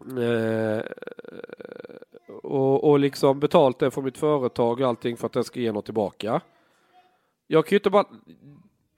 Eh, 0.00 0.84
och, 2.42 2.90
och 2.90 2.98
liksom 2.98 3.40
betalt 3.40 3.78
det 3.78 3.90
från 3.90 4.04
mitt 4.04 4.18
företag 4.18 4.80
och 4.80 4.88
allting 4.88 5.16
för 5.16 5.26
att 5.26 5.32
den 5.32 5.44
ska 5.44 5.60
ge 5.60 5.72
något 5.72 5.84
tillbaka. 5.84 6.40
Jag 7.52 7.66
kan 7.66 7.70
ju 7.70 7.76
inte 7.76 7.90
bara, 7.90 8.04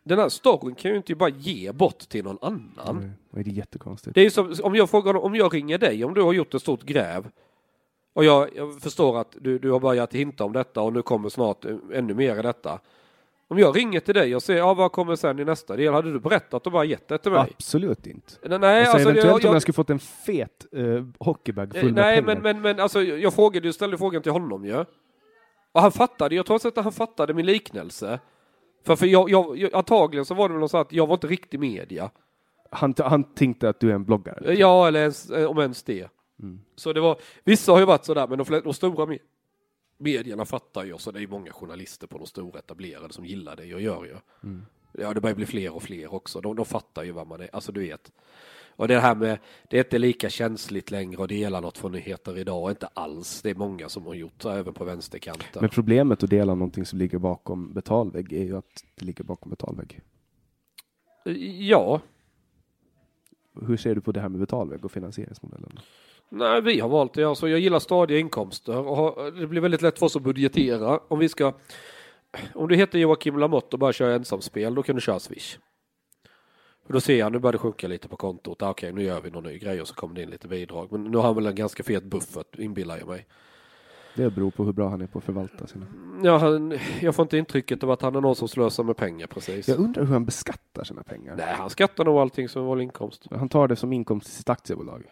den 0.05 0.19
här 0.19 0.29
storyn 0.29 0.75
kan 0.75 0.89
jag 0.89 0.93
ju 0.93 0.97
inte 0.97 1.15
bara 1.15 1.29
ge 1.29 1.73
bort 1.73 1.99
till 1.99 2.25
någon 2.25 2.39
annan. 2.43 3.13
Nej, 3.31 3.45
Det 3.45 3.51
är 3.51 3.55
jättekonstigt. 3.55 4.15
Det 4.15 4.21
är 4.21 4.25
ju 4.25 4.31
som 4.31 4.55
om 4.63 4.75
jag 4.75 4.91
frågar 4.91 5.17
om 5.17 5.35
jag 5.35 5.55
ringer 5.55 5.79
dig 5.79 6.05
om 6.05 6.15
du 6.15 6.23
har 6.23 6.33
gjort 6.33 6.55
ett 6.55 6.63
stort 6.63 6.83
gräv 6.83 7.29
och 8.13 8.25
jag, 8.25 8.49
jag 8.57 8.81
förstår 8.81 9.21
att 9.21 9.37
du, 9.41 9.59
du 9.59 9.71
har 9.71 9.81
börjat 9.81 10.15
hinta 10.15 10.45
om 10.45 10.53
detta 10.53 10.81
och 10.81 10.93
nu 10.93 11.03
kommer 11.03 11.29
snart 11.29 11.65
eh, 11.65 11.77
ännu 11.93 12.15
mer 12.15 12.39
i 12.39 12.43
detta. 12.43 12.79
Om 13.49 13.59
jag 13.59 13.77
ringer 13.77 14.01
till 14.01 14.15
dig 14.15 14.37
och 14.37 14.43
säger 14.43 14.61
ja, 14.61 14.75
vad 14.75 14.93
kommer 14.93 15.17
sen 15.17 15.39
i 15.39 15.45
nästa 15.45 15.77
del? 15.77 15.93
Hade 15.93 16.13
du 16.13 16.21
berättat 16.21 16.67
och 16.67 16.73
bara 16.73 16.85
gett 16.85 17.09
det 17.09 17.19
till 17.19 17.33
mig? 17.33 17.41
Absolut 17.41 18.07
inte. 18.07 18.33
Nej, 18.43 18.59
nej, 18.59 18.79
alltså, 18.81 18.93
alltså, 18.93 19.11
eventuellt 19.11 19.27
jag, 19.27 19.35
om 19.35 19.41
jag, 19.43 19.55
jag 19.55 19.63
skulle 19.63 19.75
fått 19.75 19.91
en 19.91 19.99
fet 19.99 20.67
uh, 20.77 21.07
hockeybag 21.19 21.75
full 21.75 21.85
med 21.85 21.95
nej 21.95 22.23
pengar. 22.23 22.35
men, 22.35 22.43
men, 22.43 22.63
men 22.63 22.81
alltså 22.81 23.03
jag 23.03 23.35
frågade, 23.35 23.69
jag 23.69 23.75
ställde 23.75 23.99
frågan 23.99 24.23
till 24.23 24.33
honom 24.33 24.65
ju. 24.65 24.85
Och 25.73 25.81
han 25.81 25.93
fattade, 25.93 26.35
jag 26.35 26.47
tror 26.47 26.67
att 26.67 26.77
han 26.77 26.93
fattade 26.93 27.35
min 27.35 27.47
liknelse. 27.47 28.21
För, 28.83 28.97
för 28.97 29.07
jag, 29.07 29.31
jag, 29.31 29.59
jag, 29.59 29.75
antagligen 29.75 30.25
så 30.25 30.35
var 30.35 30.49
det 30.49 30.59
väl 30.59 30.69
så 30.69 30.79
att 30.79 30.93
jag 30.93 31.07
var 31.07 31.15
inte 31.15 31.27
riktig 31.27 31.61
media. 31.61 32.11
han, 32.71 32.95
han 32.99 33.25
tänkte 33.25 33.69
att 33.69 33.81
du 33.81 33.91
är 33.91 33.95
en 33.95 34.05
bloggare. 34.05 34.55
Ja, 34.55 34.89
eller 34.89 35.01
ens, 35.01 35.31
eh, 35.31 35.51
om 35.51 35.59
ens 35.59 35.83
det. 35.83 36.09
Mm. 36.43 36.61
Så 36.77 36.93
det 36.93 37.01
var, 37.01 37.21
vissa 37.45 37.73
har 37.73 37.79
ju 37.79 37.85
varit 37.85 38.05
sådär, 38.05 38.27
men 38.29 38.39
de, 38.39 38.61
de 38.65 38.75
stora 38.75 39.07
me- 39.07 39.19
medierna 39.99 40.45
fattar 40.45 40.85
ju, 40.85 40.99
så 40.99 41.11
det 41.11 41.19
är 41.19 41.21
ju 41.21 41.29
många 41.29 41.53
journalister 41.53 42.07
på 42.07 42.19
de 42.19 42.27
stora 42.27 42.59
etablerade 42.59 43.13
som 43.13 43.25
gillar 43.27 43.57
det 43.57 43.65
jag 43.65 43.81
gör 43.81 44.05
ju. 44.05 44.17
Mm. 44.43 44.67
Ja, 44.93 45.15
det 45.15 45.21
börjar 45.21 45.37
bli 45.37 45.47
fler 45.47 45.75
och 45.75 45.83
fler 45.83 46.15
också. 46.15 46.41
De, 46.41 46.57
de 46.57 46.65
fattar 46.65 47.03
ju 47.03 47.13
vad 47.13 47.27
man 47.27 47.41
är, 47.41 47.49
alltså 47.53 47.73
du 47.73 47.81
vet. 47.81 48.13
Och 48.77 48.89
det 48.89 49.01
här 49.01 49.15
med, 49.15 49.39
det 49.69 49.77
är 49.77 49.85
inte 49.85 49.99
lika 49.99 50.31
känsligt 50.31 50.91
längre 50.91 51.23
att 51.23 51.29
dela 51.29 51.61
något 51.61 51.79
från 51.79 51.93
nyheter 51.93 52.39
idag, 52.39 52.71
inte 52.71 52.87
alls. 52.87 53.43
Det 53.43 53.51
är 53.51 53.55
många 53.55 53.89
som 53.89 54.07
har 54.07 54.15
gjort 54.15 54.43
det, 54.43 54.53
även 54.53 54.75
på 54.75 54.85
vänsterkanten. 54.85 55.61
Men 55.61 55.71
problemet 55.71 56.23
att 56.23 56.31
dela 56.31 56.55
någonting 56.55 56.87
som 56.87 56.99
ligger 56.99 57.19
bakom 57.19 57.73
betalvägg 57.73 58.33
är 58.33 58.45
ju 58.45 58.57
att 58.57 58.85
det 58.95 59.05
ligger 59.05 59.25
bakom 59.25 59.51
betalvägg. 59.51 60.01
Ja, 61.59 62.01
Hur 63.67 63.77
ser 63.77 63.95
du 63.95 64.01
på 64.01 64.13
det 64.13 64.21
här 64.21 64.29
med 64.29 64.41
betalvägg 64.41 64.85
och 64.85 64.93
finansieringsmodellen? 64.93 65.79
Nej, 66.29 66.61
vi 66.63 66.81
har 66.81 66.89
valt 66.89 67.15
det. 67.15 67.25
Alltså, 67.25 67.49
jag 67.49 67.61
gillar 67.61 67.79
stadiga 67.79 68.19
inkomster 68.19 68.79
och 68.79 69.33
det 69.33 69.47
blir 69.47 69.61
väldigt 69.61 69.83
lätt 69.83 69.99
för 69.99 70.07
oss 70.07 70.17
att 70.17 70.23
budgetera. 70.23 71.01
Om 71.09 71.19
vi 71.19 71.29
ska, 71.29 71.53
om 72.55 72.69
du 72.69 72.77
heter 72.77 72.99
Joakim 72.99 73.39
Lamotte 73.39 73.77
och 73.77 73.79
bara 73.79 73.93
kör 73.93 74.11
ensamspel, 74.11 74.75
då 74.75 74.83
kan 74.83 74.95
du 74.95 75.01
köra 75.01 75.19
Swish. 75.19 75.59
Då 76.93 77.01
ser 77.01 77.19
jag, 77.19 77.33
nu 77.33 77.39
börjar 77.39 77.53
det 77.53 77.59
sjunka 77.59 77.89
lite 77.89 78.09
på 78.09 78.17
kontot. 78.17 78.63
Ah, 78.63 78.71
Okej, 78.71 78.93
nu 78.93 79.03
gör 79.03 79.21
vi 79.21 79.31
någon 79.31 79.45
ny 79.45 79.59
grej 79.59 79.81
och 79.81 79.89
så 79.89 79.95
kommer 79.95 80.15
det 80.15 80.23
in 80.23 80.31
lite 80.31 80.49
bidrag. 80.49 80.93
Men 80.93 81.05
nu 81.05 81.17
har 81.17 81.25
han 81.25 81.35
väl 81.35 81.47
en 81.47 81.55
ganska 81.55 81.83
fet 81.83 82.05
buffert, 82.05 82.59
inbillar 82.59 82.99
jag 82.99 83.09
mig. 83.09 83.27
Det 84.15 84.31
beror 84.31 84.51
på 84.51 84.65
hur 84.65 84.73
bra 84.73 84.89
han 84.89 85.01
är 85.01 85.07
på 85.07 85.19
att 85.19 85.25
förvalta 85.25 85.67
sina. 85.67 85.87
Ja, 86.23 86.39
han, 86.39 86.79
jag 87.01 87.15
får 87.15 87.23
inte 87.23 87.39
intrycket 87.39 87.83
av 87.85 87.91
att 87.91 88.03
han 88.03 88.17
är 88.17 88.21
någon 88.21 88.37
som 88.37 88.49
slösar 88.49 88.85
med 88.85 88.97
pengar 88.97 89.27
precis. 89.27 89.69
Jag 89.69 89.79
undrar 89.79 90.05
hur 90.05 90.13
han 90.13 90.25
beskattar 90.25 90.85
sina 90.85 91.03
pengar. 91.03 91.37
Nej, 91.37 91.55
han 91.55 91.71
skattar 91.71 92.05
nog 92.05 92.19
allting 92.19 92.49
som 92.49 92.67
vanlig 92.67 92.85
inkomst. 92.85 93.27
Han 93.31 93.49
tar 93.49 93.69
det 93.69 93.77
som 93.77 93.93
inkomst 93.93 94.29
i 94.29 94.31
sitt 94.31 94.49
aktiebolag. 94.51 95.05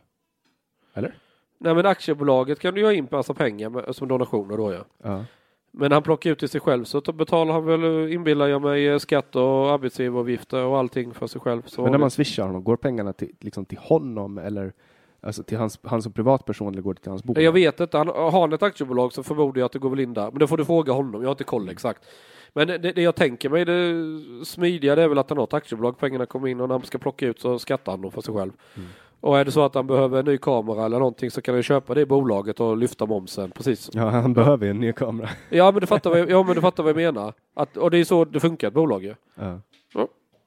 Eller? 0.94 1.14
Nej, 1.58 1.74
men 1.74 1.86
aktiebolaget 1.86 2.60
kan 2.60 2.74
du 2.74 2.80
ju 2.80 2.86
ha 2.86 2.92
in 2.92 3.08
massa 3.10 3.34
pengar 3.34 3.70
med, 3.70 3.96
som 3.96 4.08
donationer 4.08 4.56
då 4.56 4.72
ja. 4.72 4.84
Ja. 5.02 5.24
Men 5.70 5.92
han 5.92 6.02
plockar 6.02 6.30
ut 6.30 6.38
till 6.38 6.48
sig 6.48 6.60
själv 6.60 6.84
så 6.84 7.00
då 7.00 7.12
betalar 7.12 7.52
han 7.52 7.64
väl, 7.64 8.12
inbillar 8.12 8.46
jag 8.46 8.62
mig, 8.62 8.88
eh, 8.88 8.98
skatt 8.98 9.36
och 9.36 9.72
arbetsgivaravgifter 9.72 10.64
och 10.64 10.78
allting 10.78 11.14
för 11.14 11.26
sig 11.26 11.40
själv. 11.40 11.62
Så 11.66 11.82
Men 11.82 11.92
när 11.92 11.98
man 11.98 12.10
swishar 12.10 12.46
honom, 12.46 12.64
går 12.64 12.76
pengarna 12.76 13.12
till, 13.12 13.34
liksom 13.40 13.64
till 13.64 13.78
honom 13.78 14.38
eller 14.38 14.72
alltså 15.20 15.42
till 15.42 15.58
hans, 15.58 15.78
han 15.82 16.02
som 16.02 16.12
privatperson 16.12 16.72
eller 16.72 16.82
går 16.82 16.94
det 16.94 17.00
till 17.00 17.10
hans 17.10 17.24
bolag? 17.24 17.42
Jag 17.42 17.52
vet 17.52 17.80
inte, 17.80 17.98
han, 17.98 18.08
har 18.08 18.30
han 18.30 18.52
ett 18.52 18.62
aktiebolag 18.62 19.12
så 19.12 19.22
förmodar 19.22 19.60
jag 19.60 19.66
att 19.66 19.72
det 19.72 19.78
går 19.78 19.90
väl 19.90 20.00
in 20.00 20.14
där. 20.14 20.30
Men 20.30 20.38
det 20.38 20.46
får 20.46 20.56
du 20.56 20.64
fråga 20.64 20.92
honom, 20.92 21.22
jag 21.22 21.28
har 21.28 21.34
inte 21.34 21.44
koll 21.44 21.68
exakt. 21.68 22.04
Men 22.52 22.66
det, 22.66 22.78
det 22.78 23.02
jag 23.02 23.14
tänker 23.14 23.48
mig, 23.48 23.64
det 23.64 24.44
smidiga 24.44 24.94
det 24.94 25.02
är 25.02 25.08
väl 25.08 25.18
att 25.18 25.30
han 25.30 25.38
har 25.38 25.44
ett 25.44 25.54
aktiebolag, 25.54 25.98
pengarna 25.98 26.26
kommer 26.26 26.48
in 26.48 26.60
och 26.60 26.68
när 26.68 26.74
han 26.74 26.86
ska 26.86 26.98
plocka 26.98 27.26
ut 27.26 27.40
så 27.40 27.58
skattar 27.58 27.92
han 27.92 28.02
dem 28.02 28.12
för 28.12 28.20
sig 28.20 28.34
själv. 28.34 28.52
Mm. 28.76 28.88
Och 29.20 29.38
är 29.38 29.44
det 29.44 29.52
så 29.52 29.64
att 29.64 29.74
han 29.74 29.86
behöver 29.86 30.18
en 30.18 30.24
ny 30.24 30.38
kamera 30.38 30.84
eller 30.84 30.98
någonting 30.98 31.30
så 31.30 31.42
kan 31.42 31.54
han 31.54 31.62
köpa 31.62 31.94
det 31.94 32.00
i 32.00 32.06
bolaget 32.06 32.60
och 32.60 32.76
lyfta 32.76 33.06
momsen 33.06 33.50
precis. 33.50 33.90
Ja, 33.92 34.08
han 34.08 34.34
behöver 34.34 34.64
ju 34.64 34.70
en 34.70 34.80
ny 34.80 34.92
kamera. 34.92 35.28
Ja 35.50 35.72
men 35.72 35.80
du 35.80 35.86
fattar 35.86 36.10
vad 36.10 36.18
jag, 36.18 36.30
ja, 36.30 36.42
men 36.42 36.54
du 36.54 36.60
fattar 36.60 36.82
vad 36.82 36.90
jag 36.90 36.96
menar. 36.96 37.32
Att, 37.54 37.76
och 37.76 37.90
det 37.90 37.98
är 37.98 38.04
så 38.04 38.24
det 38.24 38.40
funkar 38.40 38.68
ett 38.68 38.74
bolag 38.74 39.04
ju. 39.04 39.14
Ja. 39.34 39.60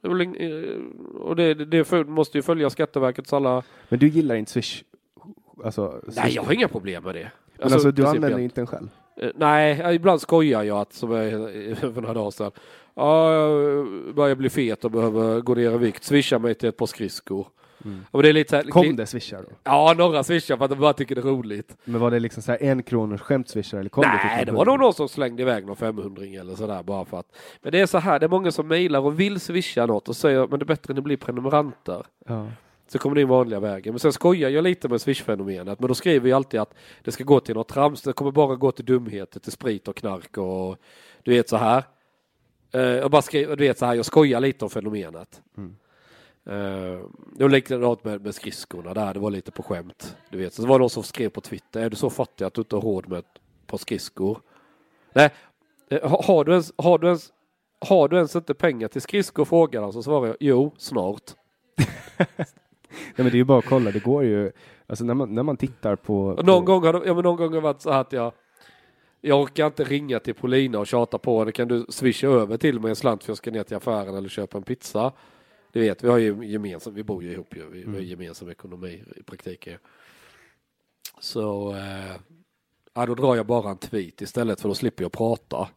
Ing- 0.04 0.38
eh, 0.40 1.22
och 1.22 1.36
det, 1.36 1.54
det, 1.54 1.66
det 1.66 2.04
måste 2.08 2.38
ju 2.38 2.42
följa 2.42 2.70
Skatteverkets 2.70 3.34
alla... 3.34 3.64
Men 3.90 4.00
du 4.00 4.08
gillar 4.08 4.36
inte 4.36 4.52
swish? 4.52 4.84
Alltså, 5.64 6.00
Nej 6.08 6.16
swish- 6.16 6.36
jag 6.36 6.44
har 6.44 6.54
inga 6.54 6.68
problem 6.68 7.04
med 7.04 7.16
det. 7.16 7.32
Men 7.58 7.64
alltså, 7.74 7.78
du 7.78 7.84
principiellt. 7.84 8.16
använder 8.16 8.40
inte 8.40 8.56
den 8.62 8.68
själv? 8.68 8.88
Eh, 9.18 9.30
Nej, 9.36 9.80
ja, 9.84 9.94
ibland 9.94 10.22
skojar 10.22 10.64
jag 10.64 10.78
att, 10.78 10.94
som 10.94 11.12
jag 11.12 11.32
för 11.78 12.02
några 12.02 12.14
dagar 12.14 12.32
sedan, 12.32 12.52
ja, 12.96 13.34
jag 13.34 13.88
börjar 14.16 14.36
bli 14.36 14.50
fet 14.50 14.86
och 14.86 14.92
behöver 14.92 15.42
gå 15.42 15.56
ner 15.56 15.72
i 15.72 15.78
vikt, 15.78 16.04
swisha 16.04 16.40
mig 16.40 16.56
till 16.56 16.70
ett 16.70 16.78
par 16.78 16.86
skridskor. 16.86 17.48
Mm. 17.86 18.06
Och 18.12 18.24
det 18.24 18.30
är 18.30 18.34
lite 18.34 18.50
så 18.50 18.56
här, 18.56 18.64
Kom 18.64 18.96
det 18.96 19.06
swishar 19.06 19.42
då? 19.42 19.50
Ja, 19.64 19.96
några 19.98 20.24
swishar 20.24 20.58
för 20.58 20.66
att 20.66 20.72
de 20.72 20.80
bara 20.80 20.94
tycker 20.94 21.16
det 21.16 21.22
är 21.22 21.26
roligt. 21.26 21.78
Men 21.84 22.02
var 22.02 22.12
det 22.12 22.20
liksom 22.20 22.44
så 22.44 22.52
här 22.52 22.64
en 22.64 22.84
kronors 22.84 23.22
skämtswishar 23.22 23.80
eller 23.80 23.90
kom 23.90 24.02
det 24.02 24.20
Nej, 24.24 24.46
det 24.46 24.50
en 24.52 24.56
var 24.56 24.66
nog 24.66 24.80
någon 24.80 24.94
som 24.94 25.10
slängde 25.10 25.42
iväg 25.42 25.66
någon 25.66 25.76
500 25.76 26.24
eller 26.26 26.56
sådär 26.56 26.84
bara 26.84 27.06
för 27.06 27.20
att. 27.20 27.28
Men 27.62 27.72
det 27.72 27.80
är 27.80 27.86
så 27.86 27.98
här, 27.98 28.20
det 28.20 28.26
är 28.26 28.30
många 28.30 28.52
som 28.52 28.68
mejlar 28.68 29.00
och 29.00 29.20
vill 29.20 29.40
swisha 29.40 29.86
något 29.86 30.10
och 30.10 30.16
säger 30.16 30.48
men 30.48 30.60
det 30.60 30.64
är 30.64 30.68
bättre 30.68 30.92
att 30.92 30.96
ni 30.96 31.02
blir 31.02 31.18
prenumeranter. 31.18 32.06
Ja. 32.28 32.48
Så 32.88 33.00
kommer 33.00 33.16
det 33.16 33.22
in 33.22 33.28
vanliga 33.28 33.60
vägen. 33.60 33.94
Men 33.94 34.00
sen 34.00 34.14
skojar 34.14 34.50
jag 34.50 34.64
lite 34.64 34.90
med 34.90 35.02
Swish-fenomenet. 35.02 35.80
Men 35.80 35.88
då 35.88 35.96
skriver 35.96 36.30
jag 36.30 36.36
alltid 36.36 36.60
att 36.60 36.74
det 37.04 37.12
ska 37.12 37.24
gå 37.24 37.40
till 37.40 37.56
något 37.56 37.68
trams. 37.68 38.02
Det 38.02 38.14
kommer 38.14 38.32
bara 38.32 38.56
gå 38.56 38.72
till 38.72 38.86
dumheter, 38.86 39.40
till 39.40 39.52
sprit 39.52 39.88
och 39.88 39.96
knark 39.96 40.38
och 40.38 40.78
du 41.24 41.32
vet 41.32 41.50
så 41.50 41.58
här. 41.58 41.84
Eh, 42.74 42.82
Jag 42.82 43.12
bara 43.12 43.22
skriver, 43.22 43.56
du 43.56 43.64
vet 43.68 43.78
så 43.78 43.86
här, 43.86 43.94
jag 43.94 44.06
skojar 44.06 44.40
lite 44.40 44.66
om 44.66 44.70
fenomenet. 44.72 45.42
Mm. 45.58 45.76
Eh, 46.46 47.00
Det 47.36 47.44
var 47.44 47.50
likadant 47.50 48.04
med, 48.04 48.22
med 48.22 48.36
skridskorna 48.36 48.94
där, 48.94 49.14
det 49.14 49.20
var 49.20 49.32
lite 49.32 49.52
på 49.52 49.64
skämt. 49.64 50.18
Du 50.30 50.38
vet, 50.38 50.54
så 50.54 50.62
det 50.62 50.68
var 50.68 50.80
någon 50.80 50.90
som 50.90 51.04
skrev 51.04 51.30
på 51.30 51.42
Twitter, 51.42 51.82
är 51.82 51.90
du 51.90 51.96
så 51.96 52.10
fattig 52.10 52.46
att 52.46 52.54
du 52.54 52.62
inte 52.62 52.76
har 52.76 52.82
råd 52.82 53.10
med 53.10 53.20
ett 53.20 53.40
par 53.68 53.78
skridskor? 53.78 54.42
Nej, 55.14 55.30
eh, 55.90 56.24
har, 56.26 56.44
du 56.44 56.52
ens, 56.52 56.74
har, 56.78 56.98
du 56.98 57.08
ens, 57.08 57.34
har 57.80 58.08
du 58.08 58.16
ens 58.16 58.36
inte 58.36 58.54
pengar 58.54 58.88
till 58.88 59.02
skridskor? 59.02 59.46
Frågar 59.46 59.82
han, 59.82 59.94
så 59.94 60.04
svarar 60.04 60.28
jag, 60.28 60.38
jo, 60.40 60.74
snart. 60.78 61.36
Nej, 62.88 63.16
men 63.16 63.26
det 63.26 63.32
är 63.32 63.36
ju 63.36 63.44
bara 63.44 63.60
att 63.60 63.66
kolla, 63.66 63.92
det 63.92 64.04
går 64.04 64.24
ju, 64.24 64.52
alltså 64.88 65.06
när 65.06 65.14
man, 65.14 65.36
när 65.36 65.44
man 65.44 65.58
tittar 65.58 65.96
på... 65.96 66.40
Någon 66.44 66.46
på, 66.46 66.62
gång 66.62 66.84
har 66.86 67.04
ja, 67.06 67.14
men 67.14 67.24
någon 67.24 67.36
gång 67.38 67.48
har 67.48 67.56
det 67.56 67.60
varit 67.60 67.82
så 67.82 67.92
här 67.92 68.02
att 68.02 68.14
jag 68.14 68.32
jag 69.26 69.42
orkar 69.42 69.66
inte 69.66 69.84
ringa 69.84 70.20
till 70.20 70.34
Polina 70.34 70.80
och 70.80 70.88
tjata 70.88 71.18
på 71.18 71.40
henne. 71.40 71.52
Kan 71.52 71.68
du 71.68 71.86
swisha 71.90 72.28
över 72.28 72.58
till 72.58 72.80
mig 72.80 72.90
en 72.90 72.96
slant 72.96 73.24
för 73.24 73.30
jag 73.30 73.38
ska 73.38 73.52
ner 73.52 73.64
till 73.64 73.78
affären 73.78 74.16
eller 74.16 74.30
köpa 74.30 74.58
en 74.58 74.64
pizza? 74.64 75.12
Du 75.74 75.80
vet, 75.80 76.04
vi 76.04 76.08
har 76.08 76.18
ju 76.18 76.46
gemensam, 76.46 76.94
vi 76.94 77.04
bor 77.04 77.24
ju 77.24 77.32
ihop 77.32 77.56
ju. 77.56 77.70
Vi, 77.70 77.84
har 77.84 77.90
Mm. 77.90 78.04
gemensam 78.06 78.50
ekonomi 78.50 79.04
i 79.16 79.24
praktiken. 79.24 79.80
Så, 81.20 81.76
eh, 81.76 82.16
ja, 82.94 83.06
då 83.06 83.16
drar 83.16 83.36
jag 83.36 83.46
bara 83.46 83.70
en 83.70 83.78
tweet 83.78 84.22
istället 84.22 84.62
för 84.62 84.70
då 84.70 84.76
slipper 84.76 85.04
jag 85.04 85.12
prata. 85.12 85.70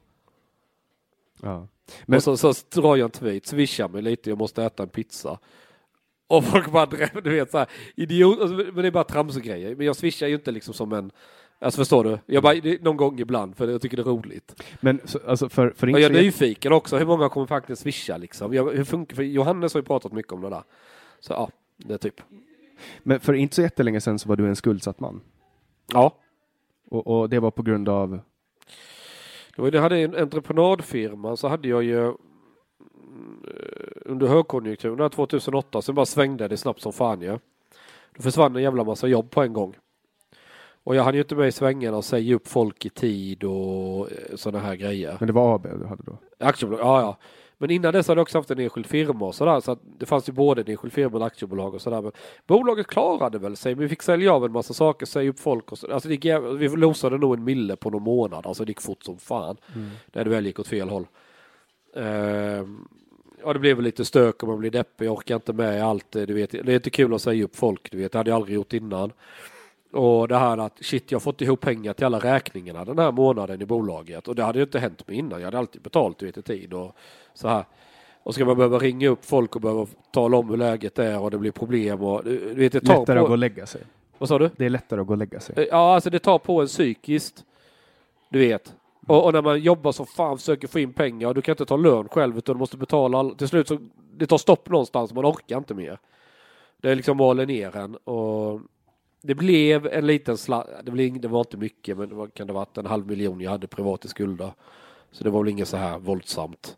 Ja. 1.43 1.69
Men, 2.07 2.17
Och 2.17 2.23
så, 2.23 2.37
så 2.37 2.53
drar 2.81 2.97
jag 2.97 3.05
en 3.05 3.11
tweet, 3.11 3.47
swisha 3.47 3.89
mig 3.89 4.03
lite, 4.03 4.31
jag 4.31 4.39
måste 4.39 4.65
äta 4.65 4.83
en 4.83 4.89
pizza. 4.89 5.39
Och 6.27 6.45
folk 6.45 6.71
bara, 6.73 6.87
du 7.25 7.31
vet 7.31 7.51
så 7.51 7.59
här, 7.59 7.71
idiot, 7.97 8.41
alltså, 8.41 8.57
men 8.57 8.75
det 8.75 8.87
är 8.87 8.91
bara 8.91 9.05
tramsgrejer. 9.05 9.77
Men 9.77 9.87
jag 9.87 9.97
swishar 9.97 10.27
ju 10.27 10.35
inte 10.35 10.51
liksom 10.51 10.75
som 10.75 10.93
en, 10.93 11.11
alltså 11.59 11.81
förstår 11.81 12.05
du? 12.05 12.19
Jag 12.27 12.43
bara, 12.43 12.55
någon 12.81 12.97
gång 12.97 13.21
ibland 13.21 13.57
för 13.57 13.69
jag 13.69 13.83
tycker 13.83 13.97
det 13.97 14.03
är 14.03 14.05
roligt. 14.05 14.63
men 14.81 15.01
så, 15.05 15.19
alltså 15.27 15.49
för, 15.49 15.71
för 15.77 15.87
jag 15.87 16.01
är 16.01 16.07
så 16.07 16.13
nyfiken 16.13 16.73
också, 16.73 16.97
hur 16.97 17.07
många 17.07 17.29
kommer 17.29 17.47
faktiskt 17.47 17.83
swisha 17.83 18.17
liksom? 18.17 18.55
Jag, 18.55 18.73
hur 18.73 18.85
funkar, 18.85 19.17
för 19.17 19.23
Johannes 19.23 19.75
har 19.75 19.81
ju 19.81 19.85
pratat 19.85 20.13
mycket 20.13 20.33
om 20.33 20.41
det 20.41 20.51
där. 20.51 20.63
Så 21.21 21.33
ja, 21.33 21.51
det 21.77 21.95
är 21.95 21.99
typ. 21.99 22.21
men 23.03 23.21
för 23.21 23.33
inte 23.33 23.55
så 23.55 23.63
jättelänge 23.63 24.01
sedan 24.01 24.19
så 24.19 24.29
var 24.29 24.37
du 24.37 24.49
en 24.49 24.57
skuldsatt 24.57 25.01
man. 25.01 25.21
Ja. 25.93 26.15
Och, 26.89 27.07
och 27.07 27.29
det 27.29 27.41
var 27.41 27.51
på 27.51 27.63
grund 27.63 27.89
av, 27.89 28.21
var, 29.57 29.71
det 29.71 29.81
hade 29.81 29.99
en 29.99 30.17
entreprenadfirma 30.17 31.37
så 31.37 31.49
hade 31.49 31.69
jag 31.69 31.83
ju 31.83 31.99
mm, 31.99 32.17
under 34.05 34.27
högkonjunkturen 34.27 34.97
där 34.97 35.09
2008 35.09 35.83
sen 35.83 35.95
bara 35.95 36.07
svängde 36.07 36.49
det 36.49 36.57
snabbt 36.57 36.81
som 36.81 36.93
fan 36.93 37.21
ju. 37.21 37.39
Då 38.17 38.23
försvann 38.23 38.57
en 38.57 38.63
jävla 38.63 38.85
massa 38.85 39.07
jobb 39.07 39.31
på 39.31 39.43
en 39.43 39.53
gång. 39.53 39.75
Och 40.87 40.97
jag 40.97 41.03
hann 41.03 41.15
ju 41.15 41.21
inte 41.21 41.35
med 41.35 41.49
i 41.49 41.53
svängarna 41.53 41.97
och 41.97 42.05
säga 42.05 42.35
upp 42.35 42.49
folk 42.49 42.87
i 42.87 42.91
tid 42.91 43.45
och 43.45 44.09
sådana 44.35 44.65
här 44.65 44.75
grejer. 44.75 45.17
men 45.21 45.27
det 45.27 45.33
var 45.33 45.55
AB 45.55 45.63
du 45.81 45.87
hade 45.87 46.03
då? 46.03 46.19
Aktiebolag, 46.39 46.81
ja 46.81 47.01
ja. 47.01 47.19
Men 47.59 47.71
innan 47.71 47.93
dess 47.93 48.09
hade 48.09 48.19
jag 48.19 48.23
också 48.23 48.39
haft 48.39 48.51
en 48.51 48.59
enskild 48.59 48.87
firma 48.87 49.27
och 49.27 49.35
sådär. 49.35 49.61
Så 49.61 49.73
att 49.73 49.79
det 49.99 50.07
fanns 50.07 50.29
ju 50.29 50.33
både 50.33 50.61
en 50.61 50.71
enskild 50.71 50.93
firma 50.93 51.17
och 51.17 51.23
ett 51.23 51.27
aktiebolag 51.33 51.75
och 51.75 51.81
sådär. 51.81 52.03
Men 52.03 52.13
bolaget 52.47 52.87
klarade 52.87 53.39
väl 53.39 53.57
sig. 53.57 53.75
Men 53.75 53.83
vi 53.83 53.89
fick 53.89 54.03
sälja 54.03 54.33
av 54.33 54.45
en 54.45 54.53
massa 54.53 54.75
saker, 54.75 55.07
säga 55.07 55.31
upp 55.31 55.41
folk 55.41 55.73
och 55.73 55.79
så. 55.79 55.93
Alltså 55.93 56.11
gick, 56.11 56.25
vi 56.59 56.69
losade 56.69 57.19
nog 57.19 57.35
en 57.35 57.45
mille 57.45 57.77
på 57.77 57.91
någon 57.91 58.03
månad. 58.03 58.47
Alltså 58.47 58.65
det 58.65 58.71
gick 58.71 58.81
fort 58.81 59.03
som 59.03 59.19
fan. 59.19 59.57
När 60.13 60.25
det 60.25 60.31
väl 60.31 60.47
gick 60.47 60.59
åt 60.59 60.69
fel 60.69 60.89
håll. 60.89 61.07
Ehm, 61.97 62.89
ja 63.45 63.53
det 63.53 63.59
blev 63.59 63.77
väl 63.77 63.85
lite 63.85 64.05
stök 64.05 64.43
och 64.43 64.49
man 64.49 64.59
blir 64.59 64.71
deppig. 64.71 65.07
Jag 65.07 65.13
orkar 65.13 65.35
inte 65.35 65.53
med 65.53 65.85
allt. 65.85 66.13
Du 66.13 66.35
vet. 66.35 66.51
Det 66.51 66.59
är 66.59 66.71
inte 66.71 66.91
kul 66.91 67.15
att 67.15 67.23
säga 67.23 67.45
upp 67.45 67.57
folk. 67.57 67.91
Du 67.91 67.99
vet. 67.99 68.13
Det 68.13 68.19
hade 68.19 68.31
jag 68.31 68.37
aldrig 68.37 68.55
gjort 68.55 68.73
innan. 68.73 69.13
Och 69.97 70.29
det 70.29 70.37
här 70.37 70.59
att 70.59 70.85
shit 70.85 71.11
jag 71.11 71.17
har 71.17 71.21
fått 71.21 71.41
ihop 71.41 71.61
pengar 71.61 71.93
till 71.93 72.07
alla 72.07 72.19
räkningarna 72.19 72.85
den 72.85 72.99
här 72.99 73.13
månaden 73.13 73.63
i 73.63 73.67
bolaget. 73.67 74.29
Och 74.29 74.35
det 74.35 74.43
hade 74.43 74.59
ju 74.59 74.65
inte 74.65 74.79
hänt 74.79 75.09
mig 75.09 75.17
innan. 75.17 75.41
Jag 75.41 75.47
hade 75.47 75.59
alltid 75.59 75.83
betalt 75.83 76.19
du 76.19 76.27
vet, 76.27 76.37
i 76.39 76.43
tid 76.43 76.75
och 76.75 76.97
så 77.35 77.49
här. 77.49 77.65
Och 78.23 78.35
ska 78.35 78.45
man 78.45 78.57
behöva 78.57 78.79
ringa 78.79 79.09
upp 79.09 79.25
folk 79.25 79.55
och 79.55 79.61
behöva 79.61 79.87
tala 80.11 80.37
om 80.37 80.51
hur 80.51 80.57
läget 80.57 80.99
är 80.99 81.21
och 81.21 81.31
det 81.31 81.39
blir 81.39 81.51
problem 81.51 82.03
och 82.03 82.25
du 82.25 82.55
vet 82.55 82.73
det 82.73 82.81
tar 82.81 82.99
Lättare 82.99 83.19
att 83.19 83.23
gå 83.23 83.27
på... 83.27 83.33
och 83.33 83.39
lägga 83.39 83.67
sig. 83.67 83.83
Vad 84.19 84.29
sa 84.29 84.39
du? 84.39 84.51
Det 84.57 84.65
är 84.65 84.71
lättare 84.71 85.01
att 85.01 85.07
gå 85.07 85.13
och 85.13 85.19
lägga 85.19 85.41
sig. 85.41 85.69
Ja 85.71 85.95
alltså 85.95 86.11
det 86.11 86.19
tar 86.19 86.39
på 86.39 86.61
en 86.61 86.67
psykiskt. 86.67 87.45
Du 88.29 88.39
vet. 88.39 88.75
Och, 89.07 89.25
och 89.25 89.33
när 89.33 89.43
man 89.43 89.61
jobbar 89.61 89.93
som 89.93 90.07
fan 90.07 90.39
försöker 90.39 90.69
få 90.69 90.79
in 90.79 90.93
pengar 90.93 91.29
och 91.29 91.35
du 91.35 91.43
kan 91.43 91.53
inte 91.53 91.67
ta 91.67 91.77
lön 91.77 92.09
själv 92.09 92.39
utan 92.39 92.55
du 92.55 92.59
måste 92.59 92.77
betala 92.77 93.19
all... 93.19 93.35
Till 93.35 93.49
slut 93.49 93.69
så 93.69 93.79
det 94.17 94.27
tar 94.27 94.39
stopp 94.39 94.69
någonstans 94.69 95.13
man 95.13 95.27
orkar 95.27 95.59
inte 95.59 95.75
mer. 95.75 95.99
Det 96.81 96.95
liksom 96.95 97.17
maler 97.17 97.47
ner 97.47 97.77
en 97.77 97.97
och 97.97 98.61
det 99.27 99.35
blev 99.35 99.87
en 99.87 100.07
liten 100.07 100.39
slant, 100.39 100.69
det, 100.83 100.91
blev, 100.91 101.21
det 101.21 101.29
var 101.29 101.41
inte 101.41 101.57
mycket 101.57 101.99
men 101.99 102.09
det 102.09 102.15
var, 102.15 102.29
kan 102.29 102.47
det 102.47 102.53
varit 102.53 102.79
en 102.79 102.87
halv 102.87 103.07
miljon 103.07 103.41
jag 103.41 103.51
hade 103.51 103.67
privat 103.67 104.05
i 104.05 104.09
skulder. 104.09 104.53
Så 105.11 105.25
det 105.25 105.31
var 105.31 105.43
väl 105.43 105.53
inget 105.53 105.69
så 105.69 105.77
här 105.77 105.99
våldsamt. 105.99 106.77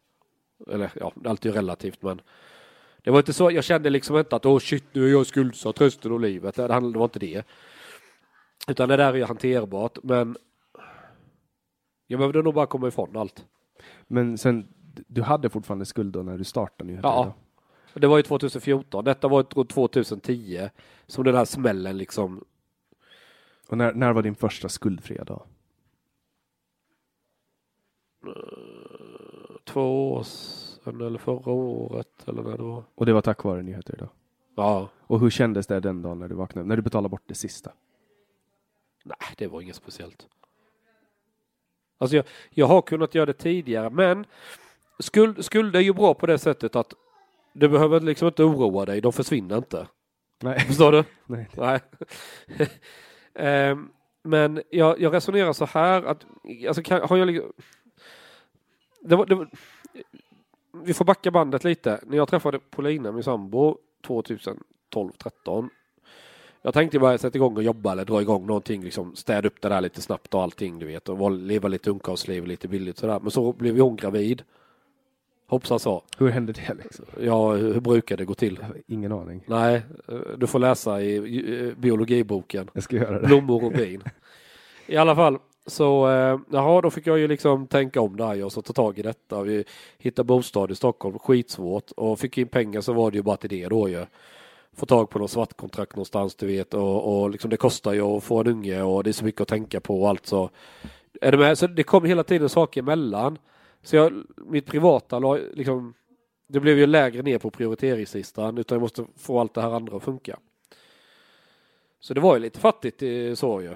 Eller 0.71 0.91
ja, 0.95 1.13
det 1.15 1.45
är 1.45 1.53
relativt 1.53 2.03
men 2.03 2.21
det 3.03 3.11
var 3.11 3.19
inte 3.19 3.33
så, 3.33 3.51
jag 3.51 3.65
kände 3.65 3.91
liksom 3.91 4.19
inte 4.19 4.37
att 4.37 4.47
åh 4.47 4.59
shit 4.59 4.85
nu 4.93 5.07
är 5.07 5.11
jag 5.11 5.27
skuldsatt 5.27 5.81
resten 5.81 6.13
av 6.13 6.21
livet. 6.21 6.55
Det, 6.55 6.67
det 6.67 6.99
var 6.99 7.05
inte 7.05 7.19
det. 7.19 7.47
Utan 8.69 8.89
det 8.89 8.97
där 8.97 9.13
är 9.13 9.17
ju 9.17 9.25
hanterbart 9.25 9.99
men 10.03 10.37
jag 12.07 12.19
behövde 12.19 12.43
nog 12.43 12.55
bara 12.55 12.67
komma 12.67 12.89
ifrån 12.89 13.17
allt. 13.17 13.47
Men 14.07 14.39
sen, 14.39 14.69
du 15.07 15.23
hade 15.23 15.51
fortfarande 15.51 15.87
skuld 15.87 16.13
då 16.13 16.23
när 16.23 16.39
du 16.39 16.45
startade 16.45 16.91
nyheter? 16.91 17.09
Ja. 17.09 17.35
Det 17.95 18.07
var 18.07 18.17
ju 18.17 18.23
2014, 18.23 19.05
detta 19.05 19.29
var 19.29 19.47
ju 19.55 19.65
2010 19.65 20.69
som 21.07 21.25
den 21.25 21.35
här 21.35 21.45
smällen 21.45 21.99
liksom 21.99 22.45
Och 23.69 23.79
när, 23.79 23.93
när 23.93 24.13
var 24.13 24.23
din 24.23 24.35
första 24.35 24.69
skuldfria 24.69 25.25
dag? 25.25 25.47
två 29.65 30.13
år 30.13 30.23
sedan 30.23 31.01
eller 31.01 31.19
förra 31.19 31.53
året 31.53 32.29
eller 32.29 32.43
när 32.43 32.57
det 32.57 32.63
var. 32.63 32.85
Och 32.95 33.07
det 33.07 33.13
var 33.13 33.21
tack 33.21 33.45
vare 33.45 33.63
nyheter 33.63 33.95
idag? 33.95 34.09
Ja, 34.57 34.89
Och 35.01 35.21
hur 35.21 35.31
kändes 35.31 35.67
det 35.67 35.81
den 35.81 36.03
dagen 36.03 36.19
när 36.19 36.29
du 36.29 36.35
vaknade? 36.35 36.69
När 36.69 36.77
du 36.77 36.83
betalade 36.83 37.09
bort 37.09 37.23
det 37.27 37.35
sista? 37.35 37.73
nej 39.05 39.35
det 39.37 39.47
var 39.47 39.61
inget 39.61 39.77
speciellt. 39.77 40.29
Alltså 41.99 42.17
jag, 42.17 42.25
jag 42.51 42.67
har 42.67 42.83
kunnat 42.83 43.15
göra 43.15 43.27
det 43.27 43.33
tidigare 43.33 43.91
men 43.91 44.27
skuld, 44.99 45.45
skuld 45.45 45.77
är 45.77 45.81
ju 45.81 45.93
bra 45.93 46.15
på 46.15 46.27
det 46.27 46.39
sättet 46.39 46.77
att 46.77 46.95
du 47.59 47.69
behöver 47.69 48.01
liksom 48.01 48.29
inte 48.29 48.45
oroa 48.45 48.85
dig, 48.85 49.01
de 49.01 49.13
försvinner 49.13 49.57
inte. 49.57 49.87
Nej. 50.43 50.61
Förstår 50.61 50.93
du? 50.93 51.05
Nej. 51.27 51.49
Nej. 51.57 51.81
Ehm, 53.35 53.89
men 54.23 54.63
jag, 54.71 55.01
jag 55.01 55.15
resonerar 55.15 55.53
så 55.53 55.65
här 55.65 56.03
att, 56.03 56.27
alltså 56.69 56.83
kan, 56.83 57.09
har 57.09 57.17
jag 57.17 57.27
liksom, 57.27 57.53
det 59.01 59.17
var, 59.17 59.27
det 59.27 59.35
var, 59.35 59.49
vi 60.85 60.95
får 60.95 61.05
backa 61.05 61.31
bandet 61.31 61.65
lite. 61.65 62.01
När 62.07 62.17
jag 62.17 62.29
träffade 62.29 62.59
Paulina, 62.59 63.13
min 63.13 63.23
sambo, 63.23 63.79
2012-13. 64.07 65.69
Jag 66.63 66.75
tänkte 66.75 66.99
bara 66.99 67.19
sätta 67.19 67.39
igång 67.39 67.57
och 67.57 67.63
jobba 67.63 67.93
eller 67.93 68.05
dra 68.05 68.23
igång 68.23 68.47
någonting, 68.47 68.85
liksom 68.85 69.17
städa 69.17 69.49
upp 69.49 69.61
det 69.61 69.69
där 69.69 69.81
lite 69.81 70.03
snabbt 70.03 70.35
och 70.35 70.43
allting, 70.43 70.79
du 70.79 70.87
vet, 70.87 71.09
och 71.09 71.31
leva 71.31 71.69
lite 71.69 71.91
ungkarlsliv 71.91 72.47
lite 72.47 72.69
billigt 72.69 72.99
sådär. 72.99 73.21
Men 73.21 73.31
så 73.31 73.53
blev 73.53 73.79
hon 73.81 73.97
gravid. 73.97 74.43
Hoppsan 75.51 75.81
sa. 75.81 76.03
Hur 76.19 76.29
hände 76.29 76.53
det 76.53 76.75
liksom? 76.83 77.05
Ja, 77.21 77.53
hur, 77.53 77.81
brukar 77.81 78.17
det 78.17 78.25
gå 78.25 78.35
till? 78.35 78.59
Ingen 78.87 79.13
aning. 79.13 79.45
Nej, 79.47 79.83
du 80.37 80.47
får 80.47 80.59
läsa 80.59 81.03
i, 81.03 81.15
i 81.17 81.75
biologiboken. 81.77 82.71
Jag 82.73 82.83
ska 82.83 82.97
göra 82.97 83.21
det. 83.21 83.27
Blommor 83.27 83.65
och 83.65 83.73
bin. 83.73 84.03
I 84.87 84.97
alla 84.97 85.17
fall, 85.17 85.39
så 85.67 86.11
eh, 86.11 86.39
jaha, 86.51 86.81
då 86.81 86.91
fick 86.91 87.07
jag 87.07 87.19
ju 87.19 87.29
liksom 87.29 87.67
tänka 87.67 88.01
om 88.01 88.17
där 88.17 88.45
och 88.45 88.53
så 88.53 88.63
ta 88.63 88.73
tag 88.73 88.99
i 88.99 89.03
detta. 89.03 89.43
Vi 89.43 89.65
hittade 89.99 90.27
bostad 90.27 90.71
i 90.71 90.75
Stockholm, 90.75 91.19
skitsvårt 91.19 91.91
och 91.91 92.19
fick 92.19 92.39
in 92.39 92.49
pengar 92.49 92.81
så 92.81 92.93
var 92.93 93.11
det 93.11 93.17
ju 93.17 93.23
bara 93.23 93.37
till 93.37 93.51
det 93.51 93.69
då 93.69 93.89
ju. 93.89 94.07
Få 94.77 94.87
tag 94.87 95.11
på 95.11 95.19
något 95.19 95.31
svartkontrakt 95.31 95.97
någonstans 95.97 96.35
du 96.35 96.47
vet 96.47 96.75
och, 96.75 97.21
och 97.21 97.31
liksom 97.31 97.51
det 97.51 97.57
kostar 97.57 97.93
ju 97.93 98.03
att 98.03 98.25
få 98.25 98.41
en 98.41 98.47
unge 98.47 98.83
och 98.83 99.05
det 99.05 99.11
är 99.11 99.13
så 99.13 99.25
mycket 99.25 99.41
att 99.41 99.49
tänka 99.49 99.81
på 99.81 100.03
och 100.03 100.09
allt 100.09 100.27
så. 100.27 100.51
Är 101.21 101.33
du 101.33 101.39
med? 101.39 101.59
Så 101.59 101.67
det 101.67 101.83
kom 101.83 102.05
hela 102.05 102.25
tiden 102.25 102.49
saker 102.49 102.81
emellan. 102.81 103.39
Så 103.89 103.97
jag, 103.97 104.13
mitt 104.37 104.67
privata 104.67 105.19
la, 105.19 105.35
liksom, 105.53 105.95
det 106.47 106.61
blev 106.61 106.79
ju 106.79 106.87
lägre 106.87 107.23
ner 107.23 107.39
på 107.39 107.51
prioriteringslistan 107.51 108.59
utan 108.59 108.77
jag 108.77 108.81
måste 108.83 109.05
få 109.17 109.41
allt 109.41 109.55
det 109.55 109.61
här 109.63 109.71
andra 109.71 109.97
att 109.97 110.03
funka. 110.03 110.39
Så 112.01 112.15
det 112.15 112.21
var 112.21 112.35
ju 112.37 112.41
lite 112.41 112.61
fattigt 112.61 113.03
eh, 113.03 113.35
så 113.35 113.63
ju. 113.63 113.75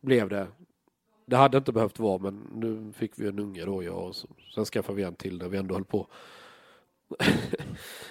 Blev 0.00 0.28
det. 0.28 0.46
Det 1.26 1.36
hade 1.36 1.58
inte 1.58 1.72
behövt 1.72 1.98
vara 1.98 2.18
men 2.18 2.48
nu 2.54 2.92
fick 2.92 3.12
vi 3.18 3.28
en 3.28 3.38
unge 3.38 3.64
då 3.64 3.82
ja, 3.82 3.92
och 3.92 4.14
så, 4.16 4.28
sen 4.54 4.64
skaffade 4.64 4.96
vi 4.96 5.02
en 5.02 5.14
till 5.14 5.38
när 5.38 5.48
vi 5.48 5.58
ändå 5.58 5.74
höll 5.74 5.84
på. 5.84 6.06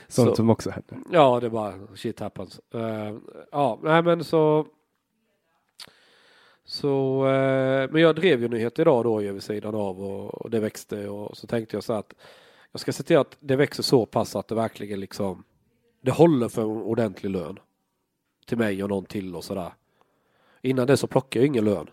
Sånt 0.08 0.30
Så- 0.30 0.36
som 0.36 0.50
också 0.50 0.70
hände. 0.70 0.98
Ja, 1.12 1.40
det 1.40 1.50
bara 1.50 1.74
shit 1.96 2.20
happens. 2.20 2.62
Eh, 2.74 3.16
ja, 3.52 3.80
nej 3.84 4.04
men 4.04 4.24
så. 4.24 4.66
Så, 6.70 7.26
eh, 7.28 7.90
men 7.92 8.02
jag 8.02 8.16
drev 8.16 8.42
ju 8.42 8.48
nyheter 8.48 8.84
idag 8.84 9.04
då 9.04 9.22
ju 9.22 9.34
vid 9.34 9.44
sidan 9.44 9.76
av 9.76 10.02
och, 10.02 10.50
det 10.50 10.60
växte 10.60 11.08
och 11.08 11.38
så 11.38 11.48
tänkte 11.48 11.76
jag 11.76 11.84
så 11.84 11.94
att 11.94 12.14
jag 12.72 12.82
ska 12.82 12.94
se 12.94 13.04
till 13.04 13.18
att 13.18 13.38
det 13.40 13.56
växer 13.56 13.84
så 13.84 14.06
pass 14.06 14.36
att 14.36 14.48
det 14.48 14.56
verkligen 14.56 15.00
liksom 15.00 15.44
det 16.02 16.12
håller 16.12 16.50
för 16.50 16.62
en 16.62 16.68
ordentlig 16.68 17.30
lön 17.30 17.60
till 18.46 18.58
mig 18.58 18.84
och 18.84 18.90
någon 18.90 19.06
till 19.06 19.36
och 19.36 19.44
sådär. 19.44 19.74
Innan 20.62 20.88
det 20.88 20.98
så 20.98 21.08
plockar 21.08 21.40
jag 21.40 21.48
ingen 21.48 21.66
lön. 21.66 21.90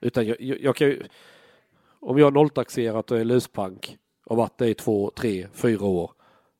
Utan 0.00 0.26
jag, 0.26 0.40
jag, 0.40 0.60
jag 0.60 0.76
kan 0.76 0.86
ju, 0.86 1.02
om 2.00 2.18
jag 2.18 2.26
har 2.26 2.32
nolltaxerat 2.32 3.10
och 3.10 3.18
är 3.18 3.24
luspank 3.24 3.98
och 4.24 4.36
varit 4.36 4.58
det 4.58 4.68
i 4.68 4.74
två, 4.74 5.10
tre, 5.16 5.48
fyra 5.52 5.84
år. 5.84 6.10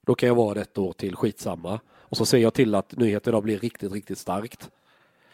Då 0.06 0.14
kan 0.14 0.26
jag 0.26 0.36
vara 0.36 0.54
det 0.54 0.60
ett 0.60 0.78
år 0.78 0.92
till, 0.92 1.16
skitsamma. 1.16 1.80
Och 1.88 2.16
så 2.16 2.26
ser 2.26 2.38
jag 2.38 2.54
till 2.54 2.74
att 2.74 2.96
nyheten 2.96 3.30
idag 3.30 3.42
blir 3.42 3.58
riktigt, 3.58 3.92
riktigt 3.92 4.18
starkt. 4.18 4.70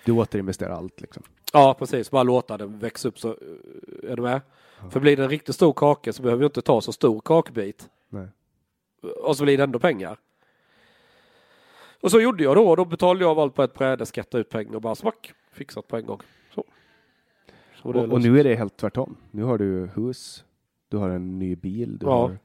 Du 0.05 0.13
återinvesterar 0.13 0.71
allt 0.71 1.01
liksom. 1.01 1.23
Ja, 1.53 1.74
precis. 1.79 2.11
Bara 2.11 2.23
låta 2.23 2.57
den 2.57 2.79
växa 2.79 3.09
upp 3.09 3.19
så, 3.19 3.29
eh, 3.29 4.11
är 4.11 4.16
du 4.16 4.23
med? 4.23 4.41
För 4.91 5.01
blir 5.01 5.16
det 5.16 5.23
en 5.24 5.31
riktigt 5.31 5.55
stor 5.55 5.73
kaka 5.73 6.12
så 6.12 6.23
behöver 6.23 6.41
vi 6.41 6.47
inte 6.47 6.62
ta 6.62 6.81
så 6.81 6.93
stor 6.93 7.20
kakbit. 7.20 7.89
Nej. 8.09 8.29
Och 9.23 9.37
så 9.37 9.45
blir 9.45 9.57
det 9.57 9.65
ändå 9.65 9.79
pengar. 9.79 10.16
Och 12.01 12.11
så 12.11 12.20
gjorde 12.20 12.45
jag 12.45 12.57
då. 12.57 12.77
Då 12.77 12.85
betalade 12.85 13.20
jag 13.24 13.31
av 13.31 13.39
allt 13.39 13.55
på 13.55 13.62
ett 13.62 13.74
bräde, 13.74 14.07
skattade 14.07 14.41
ut 14.41 14.49
pengar 14.49 14.74
och 14.74 14.83
bara 14.83 14.95
smack. 14.95 15.33
Fixat 15.53 15.89
på 15.89 15.97
en 15.97 16.07
gång. 16.07 16.20
Så. 16.55 16.65
så 17.83 17.89
Och, 17.89 17.97
och 18.12 18.20
nu 18.23 18.41
är 18.41 18.45
det 18.45 18.55
helt 18.55 18.77
tvärtom. 18.77 19.16
Nu 19.31 19.43
har 19.43 19.59
du 19.59 19.91
hus, 19.95 20.45
du 20.89 20.97
har 20.97 21.11
en 21.11 21.39
ny 21.39 21.57
bil, 21.57 21.99
du 21.99 22.07
Ja. 22.07 22.12
har... 22.20 22.39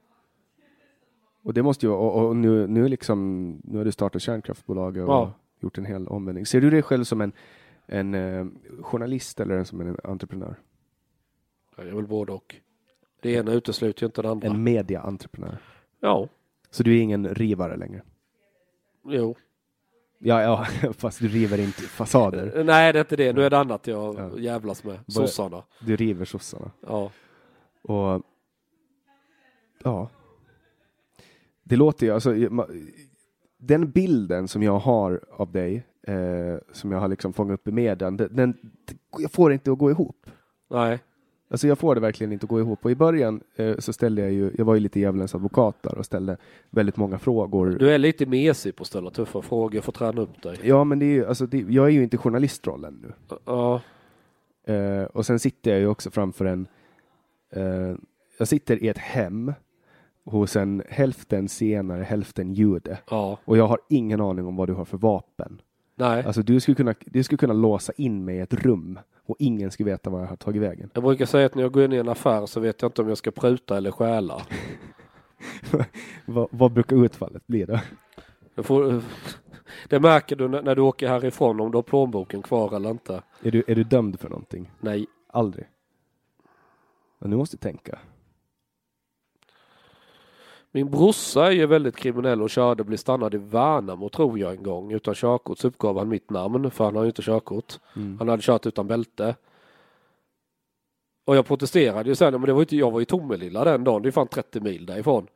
Och 1.44 1.54
det 1.54 1.64
måste 1.64 1.86
ju, 1.86 1.92
och, 1.92 2.28
och 2.28 2.36
nu, 2.36 2.68
nu 2.68 2.88
liksom, 2.88 3.50
nu 3.64 3.78
har 3.78 3.86
du 3.86 3.92
startat 3.92 4.22
kärnkraftbolaget 4.22 5.04
och 5.04 5.10
Ja. 5.14 5.34
gjort 5.60 5.78
en 5.78 5.86
hel 5.86 6.08
omvändning. 6.08 6.46
Ser 6.46 6.62
du 6.62 6.70
dig 6.70 6.82
själv 6.82 7.04
som 7.04 7.22
en, 7.22 7.32
en 7.88 8.14
eh, 8.14 8.46
journalist 8.82 9.40
eller 9.40 9.64
som 9.64 9.82
en 9.82 9.98
entreprenör? 10.04 10.56
Jag 11.78 11.88
är 11.88 11.92
väl 11.92 12.08
både 12.08 12.34
och. 12.34 12.56
Det 13.22 13.32
ena 13.32 13.52
utesluter 13.54 14.04
ju 14.04 14.06
inte 14.06 14.22
det 14.22 14.30
andra. 14.30 14.48
En 14.48 14.64
media-entreprenör. 14.64 15.58
Ja, 16.00 16.28
Så 16.70 16.84
du 16.84 16.98
är 16.98 17.02
ingen 17.02 17.36
rivare 17.36 17.78
längre? 17.78 18.02
jo. 19.06 19.36
Ja, 20.20 20.42
ja, 20.42 20.66
fast 20.94 21.20
du 21.20 21.28
river 21.28 21.58
inte 21.60 21.82
fasader. 21.82 22.58
Eh, 22.58 22.66
Nej, 22.66 22.94
det 22.94 23.00
är 23.00 23.04
inte 23.04 23.16
det. 23.16 23.34
Nu 23.34 23.42
är 23.44 23.50
det 23.50 23.58
annat 23.58 23.88
jag 23.88 24.16
Ja. 24.16 24.38
jävlas 24.40 24.84
med. 24.84 25.00
Sossarna. 25.08 25.64
Du 25.80 25.96
river 25.96 26.26
sossarna. 26.26 26.72
Ja. 26.82 27.12
Och 27.82 28.24
ja. 29.84 30.10
Det 31.64 31.76
låter 31.76 32.06
ju, 32.06 32.14
alltså, 32.14 32.34
den 33.58 33.92
bilden 33.92 34.48
som 34.48 34.64
jag 34.64 34.80
har 34.80 35.22
av 35.32 35.52
dig, 35.52 35.84
eh, 36.08 36.58
som 36.72 36.92
jag 36.92 37.00
har 37.00 37.08
liksom 37.08 37.34
fångat 37.34 37.54
upp 37.54 37.68
i 37.68 37.72
medien, 37.72 38.18
den, 38.18 38.30
den, 38.32 38.58
jag 39.18 39.32
får 39.32 39.50
det 39.50 39.54
inte 39.54 39.72
att 39.72 39.78
gå 39.78 39.92
ihop. 39.92 40.26
Nej. 40.70 41.00
Alltså 41.50 41.68
jag 41.68 41.80
får 41.80 41.96
det 41.96 42.02
verkligen 42.02 42.34
inte 42.34 42.44
att 42.44 42.50
gå 42.50 42.60
ihop. 42.60 42.86
Och 42.86 42.92
i 42.92 42.96
början 42.96 43.42
eh, 43.56 43.78
så 43.78 43.94
ställde 43.94 44.22
jag 44.22 44.32
ju, 44.32 44.52
jag 44.58 44.66
var 44.66 44.74
ju 44.74 44.80
lite 44.80 45.00
djävulens 45.00 45.36
advokat 45.36 45.84
där 45.84 45.98
och 45.98 46.06
ställde 46.06 46.38
väldigt 46.70 46.98
många 46.98 47.20
frågor. 47.20 47.76
Du 47.80 47.90
är 47.90 47.98
lite 47.98 48.26
mesig 48.26 48.76
på 48.76 48.82
att 48.82 48.88
ställa 48.88 49.10
tuffa 49.10 49.42
frågor 49.42 49.82
för 49.82 49.92
att 49.92 49.96
träna 49.96 50.22
upp 50.22 50.42
dig. 50.42 50.58
Ja, 50.64 50.84
men 50.84 51.00
det 51.00 51.06
är 51.06 51.14
ju, 51.14 51.26
alltså 51.26 51.46
det, 51.46 51.66
jag 51.70 51.86
är 51.86 51.90
ju 51.90 52.04
inte 52.04 52.18
journalistrollen 52.18 53.00
nu. 53.02 53.38
Ja. 53.46 53.82
Eh, 54.74 55.04
och 55.04 55.26
sen 55.26 55.40
sitter 55.40 55.72
jag 55.72 55.80
ju 55.80 55.88
också 55.88 56.12
framför 56.12 56.46
en, 56.46 56.68
eh, 57.52 57.96
jag 58.38 58.48
sitter 58.48 58.84
i 58.84 58.88
ett 58.88 58.98
hem 58.98 59.54
hos 60.26 60.56
en 60.56 60.84
hälften 60.90 61.50
senare, 61.50 62.04
hälften 62.04 62.54
jude. 62.54 62.98
Ja. 63.10 63.40
Och 63.46 63.58
jag 63.58 63.68
har 63.68 63.80
ingen 63.90 64.22
aning 64.22 64.46
om 64.46 64.56
vad 64.56 64.70
du 64.70 64.74
har 64.74 64.86
för 64.86 64.98
vapen. 64.98 65.62
Nej. 66.00 66.24
Alltså 66.26 66.42
du 66.42 66.60
skulle 66.60 66.76
kunna, 66.76 66.96
du 67.06 67.24
skulle 67.24 67.38
kunna 67.38 67.54
låsa 67.54 67.94
in 67.96 68.26
mig 68.26 68.36
i 68.36 68.40
ett 68.40 68.54
rum 68.54 69.00
och 69.26 69.36
ingen 69.40 69.72
skulle 69.72 69.92
veta 69.92 70.10
vad 70.10 70.22
jag 70.22 70.28
har 70.28 70.36
tagit 70.36 70.62
vägen. 70.62 70.90
Jag 70.94 71.04
brukar 71.04 71.26
säga 71.26 71.46
att 71.46 71.56
när 71.56 71.64
jag 71.64 71.72
går 71.72 71.84
in 71.84 71.94
i 71.94 71.98
en 71.98 72.10
affär 72.10 72.46
så 72.46 72.60
vet 72.60 72.82
jag 72.82 72.90
inte 72.90 73.02
om 73.02 73.10
jag 73.10 73.18
ska 73.18 73.32
pruta 73.32 73.78
eller 73.78 73.92
stjäla. 73.92 74.42
vad, 76.26 76.48
vad 76.52 76.72
brukar 76.72 77.06
utfallet 77.06 77.48
bli 77.48 77.66
då? 77.66 77.80
Får, 78.64 79.02
det 79.90 80.00
märker 80.00 80.36
du 80.36 80.48
när, 80.48 80.62
när 80.62 80.76
du 80.76 80.82
åker 80.82 81.08
härifrån 81.08 81.60
om 81.60 81.72
du 81.72 81.78
har 81.78 81.84
plånboken 81.84 82.42
kvar 82.42 82.76
eller 82.76 82.90
inte. 82.90 83.22
Är 83.44 83.52
du, 83.52 83.64
är 83.68 83.76
du 83.76 83.84
dömd 83.84 84.20
för 84.20 84.30
någonting? 84.30 84.72
Nej. 84.80 85.06
Aldrig. 85.30 85.68
Men 87.20 87.30
nu 87.30 87.36
måste 87.36 87.58
du 87.58 87.62
tänka. 87.62 88.00
Min 90.78 90.90
brorsa 90.90 91.48
är 91.48 91.52
ju 91.52 91.66
väldigt 91.66 91.96
kriminell 91.96 92.42
och 92.42 92.50
körde 92.50 92.84
blev 92.84 92.98
stannad 92.98 93.34
i 93.34 93.38
Värnamo 93.38 94.10
tror 94.10 94.40
jag 94.40 94.52
en 94.52 94.64
gång. 94.64 94.92
Utan 94.92 95.16
körkort 95.16 95.58
så 95.58 95.68
uppgav 95.68 95.98
han 95.98 96.10
mitt 96.10 96.30
namn 96.30 96.72
för 96.72 96.84
han 96.86 96.96
har 96.96 97.04
ju 97.04 97.08
inte 97.08 97.22
körkort. 97.22 97.80
Mm. 97.96 98.18
Han 98.20 98.30
hade 98.30 98.42
kört 98.42 98.66
utan 98.66 98.88
bälte. 98.88 99.36
Och 101.26 101.36
jag 101.36 101.46
protesterade 101.46 102.10
ju 102.10 102.16
sen, 102.16 102.34
men 102.34 102.42
det 102.42 102.54
var 102.54 102.62
inte, 102.62 102.76
jag 102.76 102.92
var 102.92 103.00
ju 103.00 103.06
Tomelilla 103.06 103.64
den 103.64 103.84
dagen, 103.84 104.02
det 104.02 104.10
är 104.10 104.12
fan 104.12 104.28
30 104.28 104.60
mil 104.60 104.86
därifrån. 104.86 105.28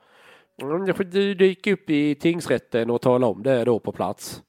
Mm, 0.62 0.86
du 1.12 1.46
gick 1.46 1.68
upp 1.68 1.90
i 1.90 2.16
tingsrätten 2.16 2.90
och 2.90 3.02
talade 3.02 3.32
om 3.32 3.44
det 3.44 3.66
då 3.66 3.80
på 3.80 3.92
plats. 3.92 4.42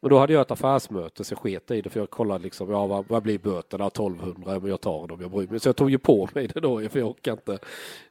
Men 0.00 0.10
då 0.10 0.18
hade 0.18 0.32
jag 0.32 0.40
ett 0.40 0.50
affärsmöte 0.50 1.24
så 1.24 1.32
jag 1.32 1.38
sket 1.38 1.70
i 1.70 1.82
det 1.82 1.90
för 1.90 2.00
jag 2.00 2.10
kollade 2.10 2.44
liksom, 2.44 2.70
ja 2.70 2.86
vad, 2.86 3.04
vad 3.08 3.22
blir 3.22 3.38
böterna? 3.38 3.86
1200, 3.86 4.60
men 4.60 4.70
jag 4.70 4.80
tar 4.80 5.06
dem, 5.06 5.20
jag 5.20 5.30
bryr 5.30 5.48
mig. 5.48 5.60
Så 5.60 5.68
jag 5.68 5.76
tog 5.76 5.90
ju 5.90 5.98
på 5.98 6.28
mig 6.34 6.48
det 6.54 6.60
då 6.60 6.88
för 6.88 6.98
jag 6.98 7.08
orkar 7.08 7.32
inte. 7.32 7.58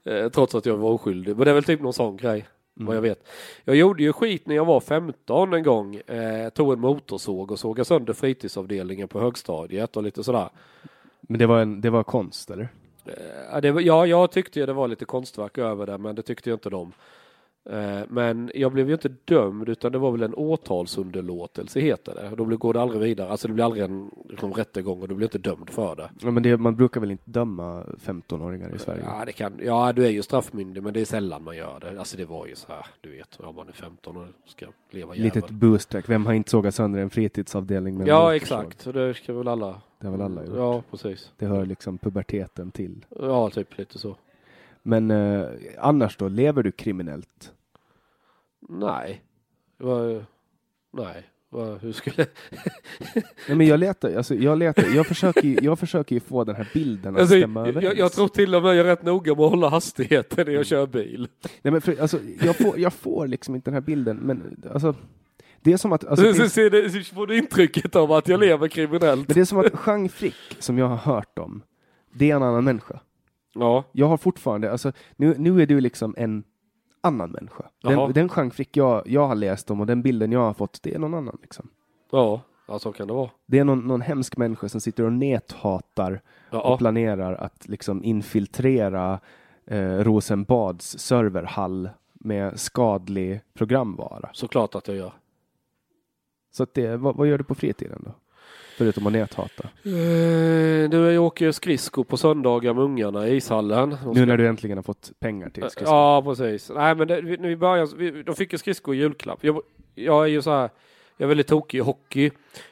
Eh, 0.03 0.30
trots 0.30 0.56
att 0.56 0.66
jag 0.66 0.78
var 0.78 0.90
oskyldig. 0.90 1.36
Men 1.36 1.45
det 1.45 1.52
är 1.52 1.56
väl 1.56 1.64
typ 1.64 1.82
någon 1.82 1.94
sån 1.94 2.18
grej. 2.18 2.48
Vad 2.82 2.95
jag 2.95 3.02
vet. 3.02 3.28
Jag 3.64 3.76
gjorde 3.76 4.03
ju 4.03 4.14
skit 4.14 4.48
när 4.48 4.56
jag 4.56 4.66
var 4.66 4.80
15 4.80 5.53
en 5.53 5.64
gång. 5.64 5.95
Eh, 5.95 6.49
tog 6.49 6.74
en 6.74 6.80
motorsåg 6.80 7.52
och 7.52 7.60
sågade 7.60 7.86
sönder 7.86 8.14
fritidsavdelningen 8.14 9.07
på 9.07 9.20
högstadiet 9.20 9.98
och 9.98 10.03
lite 10.03 10.24
sådär. 10.24 10.49
Men 11.22 11.40
det 11.40 11.45
var, 11.45 11.60
en, 11.60 11.82
det 11.82 11.90
var 11.90 12.03
konst 12.03 12.52
eller? 12.52 12.70
Eh, 13.06 13.14
Ja, 13.52 13.61
det 13.61 13.72
var, 13.72 13.82
ja, 13.82 14.06
jag 14.06 14.32
tyckte 14.32 14.60
ju 14.60 14.66
det 14.66 14.74
var 14.74 14.88
lite 14.88 15.06
konstverk 15.06 15.57
över 15.57 15.86
det, 15.86 15.98
men 15.98 16.16
det 16.16 16.22
tyckte 16.22 16.49
ju 16.49 16.53
inte 16.53 16.70
de. 16.70 16.91
Eh, 17.72 18.02
Men 18.10 18.52
jag 18.56 18.72
blev 18.72 18.88
ju 18.88 18.94
inte 18.94 19.10
dömd, 19.26 19.70
utan 19.70 19.91
det 19.91 19.98
var 19.98 20.12
väl 20.12 20.24
en 20.24 20.36
åtalsunderlåtelse 20.36 21.80
heter 21.80 22.16
det. 22.16 22.36
Då 22.36 22.46
går 22.58 22.74
det 22.74 22.82
aldrig 22.82 23.02
vidare, 23.02 23.30
alltså 23.30 23.48
det 23.48 23.54
blir 23.54 23.66
aldrig 23.66 23.84
en 23.84 24.12
liksom, 24.30 24.54
rättegång 24.54 25.02
och 25.02 25.08
du 25.08 25.16
blir 25.16 25.28
inte 25.28 25.38
dömd 25.38 25.70
för 25.70 25.96
det. 25.96 26.10
Ja, 26.22 26.32
men 26.32 26.44
det, 26.44 26.58
man 26.58 26.76
brukar 26.76 27.02
väl 27.02 27.12
inte 27.12 27.32
döma 27.32 27.84
15-åringar 28.06 28.76
i 28.76 28.80
Sverige? 28.80 29.04
Ja, 29.06 29.26
det 29.26 29.32
kan, 29.32 29.54
ja, 29.64 29.94
du 29.94 30.06
är 30.06 30.10
ju 30.10 30.22
straffmyndig, 30.22 30.84
men 30.84 30.94
det 30.94 31.02
är 31.02 31.06
sällan 31.06 31.44
man 31.44 31.58
gör 31.58 31.80
det. 31.80 32.00
Alltså 32.00 32.18
det 32.18 32.26
var 32.26 32.48
ju 32.48 32.56
så 32.56 32.68
här, 32.68 32.86
du 33.02 33.10
vet, 33.12 33.40
om 33.40 33.56
man 33.56 33.68
är 33.68 33.72
15 33.74 34.18
och 34.18 34.28
ska 34.46 34.66
leva 34.90 35.16
jävel. 35.16 35.34
Litet 35.36 35.50
boosttrack. 35.50 36.10
Vem 36.10 36.26
har 36.26 36.34
inte 36.34 36.50
sågat 36.50 36.76
sönder 36.76 37.00
en 37.00 37.10
fritidsavdelning 37.10 37.98
med 37.98 38.08
Ja, 38.08 38.36
exakt. 38.36 38.82
Så 38.82 38.91
det 38.91 39.14
ska 39.14 39.34
väl 39.34 39.48
alla. 39.48 39.82
Det 40.00 40.08
har 40.08 40.12
väl 40.12 40.22
alla 40.22 40.46
gjort. 40.46 40.56
Ja, 40.56 40.84
precis. 40.91 41.32
Det 41.38 41.46
hör 41.46 41.66
liksom 41.66 41.98
puberteten 41.98 42.72
till. 42.72 43.06
Ja, 43.20 43.50
typ 43.50 43.78
lite 43.78 44.00
så. 44.00 44.16
Men 44.84 45.12
eh, 45.12 45.48
annars 45.80 46.18
då, 46.18 46.28
lever 46.28 46.64
du 46.64 46.72
kriminellt? 46.72 47.54
Nej. 48.70 49.22
Var, 49.78 50.26
nej. 50.94 51.24
Vad- 51.52 51.82
Hur 51.82 51.91
skulle... 51.91 52.26
Nej, 53.48 53.58
men 53.58 53.68
jag 53.68 53.80
letar, 53.80 54.14
alltså, 54.16 54.36
jag 54.36 54.58
letar, 54.58 54.84
jag 54.96 55.08
försöker, 55.08 55.41
ju- 55.48 55.58
jag 55.62 55.80
försöker 55.80 56.16
ju 56.16 56.20
få 56.20 56.44
den 56.44 56.56
här 56.56 56.70
bilden 56.74 57.16
att 57.16 57.22
Alltså, 57.22 57.38
stämma 57.38 57.60
jag, 57.60 57.68
överens. 57.70 58.00
jag 58.00 58.12
tror 58.12 58.28
till 58.28 58.56
och 58.56 58.64
med 58.64 58.70
jag 58.72 58.78
är 58.80 58.84
rätt 58.84 59.04
noga 59.04 59.36
med 59.36 59.44
att 59.44 59.50
hålla 59.50 59.70
hastigheten 59.70 60.46
när 60.48 60.54
jag 60.54 60.66
kör 60.66 60.88
bil. 60.88 61.28
Nej, 61.62 61.72
men 61.72 61.82
för, 61.82 62.02
alltså, 62.02 62.20
jag, 62.41 62.56
får, 62.56 62.80
jag 62.80 62.94
får 62.94 63.28
liksom 63.28 63.56
inte 63.56 63.70
den 63.72 63.74
här 63.74 63.82
bilden, 63.82 64.18
men 64.18 64.64
alltså, 64.74 64.96
det 65.62 65.74
är 65.74 65.78
som 65.78 65.91
att, 65.91 66.06
alltså, 66.06 66.34
så, 66.34 66.50
så, 66.50 66.70
det, 66.70 66.90
så 66.90 67.16
får 67.16 67.28
du 67.28 67.38
intrycket 67.38 67.96
av 67.96 68.12
att 68.12 68.28
jag 68.28 68.40
lever 68.40 68.68
kriminellt. 68.68 69.28
men 69.28 69.34
det 69.36 69.41
är 69.41 69.46
som 69.46 69.58
att 69.60 69.74
Jean 69.88 70.10
Frick, 70.10 70.36
som 70.60 70.78
jag 70.78 70.88
har 70.88 71.14
hört 71.14 71.40
om, 71.40 71.62
det 72.14 72.32
är 72.32 72.36
en 72.36 72.44
annan 72.44 72.64
människa. 72.64 73.00
Ja, 73.54 73.84
Jag 73.91 74.08
har 74.08 74.18
fortfarande, 74.18 74.72
alltså, 74.72 74.91
nu, 75.16 75.36
nu 75.38 75.62
är 75.62 75.66
du 75.66 75.82
liksom 75.82 76.16
en 76.18 76.44
annan 77.01 77.31
människa. 77.31 77.65
Jaha. 77.81 78.11
Den, 78.13 78.30
den 78.30 78.51
Frick 78.51 78.77
jag, 78.77 79.03
jag 79.05 79.27
har 79.27 79.35
läst 79.35 79.71
om 79.71 79.80
och 79.80 79.85
den 79.85 80.01
bilden 80.01 80.31
jag 80.31 80.39
har 80.39 80.53
fått, 80.53 80.80
det 80.84 80.95
är 80.95 80.99
någon 80.99 81.13
annan. 81.13 81.38
Liksom. 81.41 81.69
ja, 82.11 82.41
ja 82.67 82.80
så 82.80 82.91
kan 82.91 83.07
det 83.07 83.13
vara. 83.13 83.30
Det 83.45 83.59
är 83.59 83.63
någon, 83.63 83.88
någon 83.88 84.01
hemsk 84.01 84.38
människa 84.38 84.69
som 84.69 84.81
sitter 84.81 85.03
och 85.03 85.13
näthatar 85.13 86.21
Ja, 86.49 86.61
och 86.61 86.80
planerar 86.80 87.35
att 87.35 87.67
liksom 87.67 88.03
infiltrera 88.03 89.19
eh, 89.65 89.97
Rosenbads 89.97 90.99
serverhall 90.99 91.89
med 92.13 92.59
skadlig 92.59 93.41
programvara. 93.53 94.30
såklart 94.34 94.76
att 94.76 94.88
jag 94.88 94.97
gör. 94.97 95.13
Så 96.51 96.63
att 96.63 96.73
det, 96.73 96.97
vad, 96.97 97.15
vad 97.15 97.27
gör 97.27 97.38
du 97.38 97.43
på 97.43 97.55
fritiden 97.55 98.03
då? 98.05 98.11
Förutom 98.80 99.07
att 99.07 99.14
näthata. 99.14 99.64
Eh, 99.64 100.89
du, 100.89 101.11
jag 101.14 101.23
åker 101.23 101.51
skridskor 101.51 102.03
på 102.03 102.18
söndagar 102.18 102.73
med 102.73 102.84
ungarna 102.84 103.27
i 103.27 103.35
ishallen. 103.35 103.97
De 104.03 104.14
Nu 104.14 104.26
när 104.26 104.38
du 104.38 104.47
äntligen 104.47 104.77
har 104.77 104.84
fått 104.84 105.11
pengar 105.19 105.49
till 105.49 105.64
skridskor. 105.69 105.88
Ja, 105.97 106.22
precis. 106.26 106.72
Nej, 106.76 106.95
men 106.95 107.07
det, 107.07 107.22
vi- 107.22 107.38
nu 107.38 107.56
början, 107.56 107.89
vi, 107.97 108.23
de 108.23 108.35
fick 108.35 108.51
ju 108.51 108.57
skridskor 108.57 108.95
i 108.95 108.97
julklapp. 108.97 109.43
Jag, 109.43 109.61
jag 109.95 110.23
är 110.23 110.27
ju 110.27 110.41
så 110.41 110.51
här, 110.51 110.69
jag 111.18 111.26
är 111.26 111.27
väldigt 111.27 111.47
tokig 111.47 111.77
i 111.77 111.81
hockey. 111.81 112.31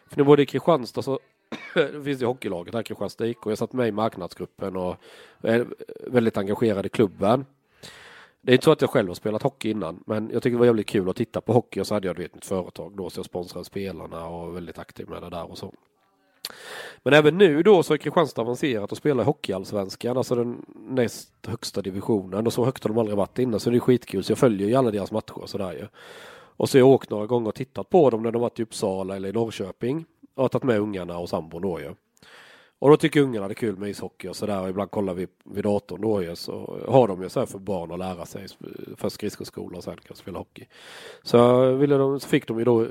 För 0.10 0.18
nu 0.18 0.24
både 0.24 0.42
i 0.42 0.46
Kristianstad 0.46 1.02
så 1.02 1.20
det 1.74 2.04
finns 2.04 2.20
det 2.20 2.26
hockeylaget 2.26 2.74
här, 2.74 2.84
Kristianstad 2.84 3.28
IK. 3.28 3.38
Jag 3.46 3.58
satt 3.58 3.74
med 3.74 3.88
i 3.88 3.92
marknadsgruppen 3.92 4.76
och 4.76 4.96
är 5.42 5.66
väldigt 6.08 6.38
engagerad 6.38 6.86
i 6.86 6.90
klubben. 6.90 7.46
Det 8.42 8.52
är 8.52 8.54
inte 8.54 8.66
så 8.66 8.72
att 8.72 8.82
jag 8.82 8.90
själv 8.90 9.08
har 9.08 9.16
spelat 9.16 9.44
hockey 9.44 9.70
innan, 9.70 10.04
men 10.06 10.30
jag 10.34 10.44
tyckte 10.44 10.56
det 10.56 10.60
var 10.60 10.66
jävligt 10.66 10.88
kul 10.88 11.10
att 11.10 11.16
titta 11.16 11.42
på 11.42 11.54
hockey 11.54 11.80
och 11.82 11.88
så 11.88 11.94
hade 11.94 12.08
jag 12.08 12.18
vet, 12.18 12.36
ett 12.36 12.46
företag 12.46 12.94
då 12.98 13.10
så 13.10 13.20
jag 13.20 13.26
sponsrade 13.26 13.66
spelarna 13.66 14.26
och 14.28 14.46
var 14.48 14.52
väldigt 14.54 14.80
aktiv 14.80 15.10
med 15.10 15.22
det 15.22 15.30
där 15.30 15.52
och 15.52 15.58
så. 15.58 15.74
Men 17.04 17.14
även 17.14 17.38
nu 17.38 17.64
då 17.64 17.84
så 17.84 17.94
är 17.94 17.98
Kristianstad 17.98 18.42
avancerat 18.42 18.92
och 18.92 18.98
spelar 18.98 19.24
i 19.24 19.26
Hockeyallsvenskan, 19.26 20.18
alltså 20.18 20.36
den 20.36 20.66
näst 20.76 21.30
högsta 21.48 21.82
divisionen 21.82 22.48
och 22.48 22.54
så 22.54 22.66
högt 22.66 22.84
har 22.84 22.90
de 22.90 22.98
aldrig 22.98 23.18
varit 23.18 23.40
innan 23.40 23.60
så 23.60 23.70
det 23.70 23.78
är 23.78 23.80
skitkul 23.80 24.24
så 24.24 24.32
jag 24.32 24.38
följer 24.38 24.68
ju 24.68 24.76
alla 24.76 24.92
deras 24.92 25.12
matcher 25.12 25.42
och 25.42 25.50
sådär 25.50 25.74
ju. 25.74 25.88
Och 26.60 26.70
så 26.70 26.78
har 26.78 26.80
jag 26.80 26.88
åkt 26.90 27.10
några 27.10 27.26
gånger 27.26 27.48
och 27.48 27.56
tittat 27.56 27.90
på 27.90 28.10
dem 28.10 28.24
när 28.24 28.32
de 28.32 28.42
varit 28.42 28.60
i 28.60 28.64
Uppsala 28.64 29.16
eller 29.16 29.30
i 29.30 29.34
Norrköping 29.34 30.06
och 30.36 30.44
har 30.44 30.50
tagit 30.50 30.64
med 30.64 30.80
ungarna 30.80 31.18
och 31.18 31.30
sambon 31.30 31.62
då 31.62 31.80
ju. 31.80 31.94
Och 32.80 32.90
då 32.90 32.98
tycker 32.98 33.22
ungarna 33.22 33.48
det 33.48 33.52
är 33.52 33.56
kul 33.56 33.78
med 33.78 33.90
ishockey 33.90 34.28
och 34.28 34.36
sådär 34.36 34.62
och 34.62 34.70
ibland 34.70 34.92
kollar 34.92 35.14
vi 35.14 35.28
vid 35.46 35.64
datorn 35.64 36.02
då 36.02 36.24
ju 36.24 36.36
så 36.36 36.80
har 36.88 37.08
de 37.08 37.24
ju 37.24 37.30
så 37.30 37.40
här 37.40 37.48
för 37.48 37.60
barn 37.60 37.92
att 37.92 38.00
lära 38.00 38.26
sig 38.26 38.48
först 38.96 39.16
skridskoskola 39.16 39.78
och 39.78 39.84
sen 39.84 39.94
kan 39.94 40.04
de 40.08 40.16
spela 40.16 40.38
hockey. 40.38 40.66
Så, 41.24 41.72
ville 41.72 41.98
de, 41.98 42.20
så 42.20 42.28
fick 42.28 42.48
de 42.48 42.60
ju 42.60 42.66
då 42.66 42.82
eh, 42.82 42.90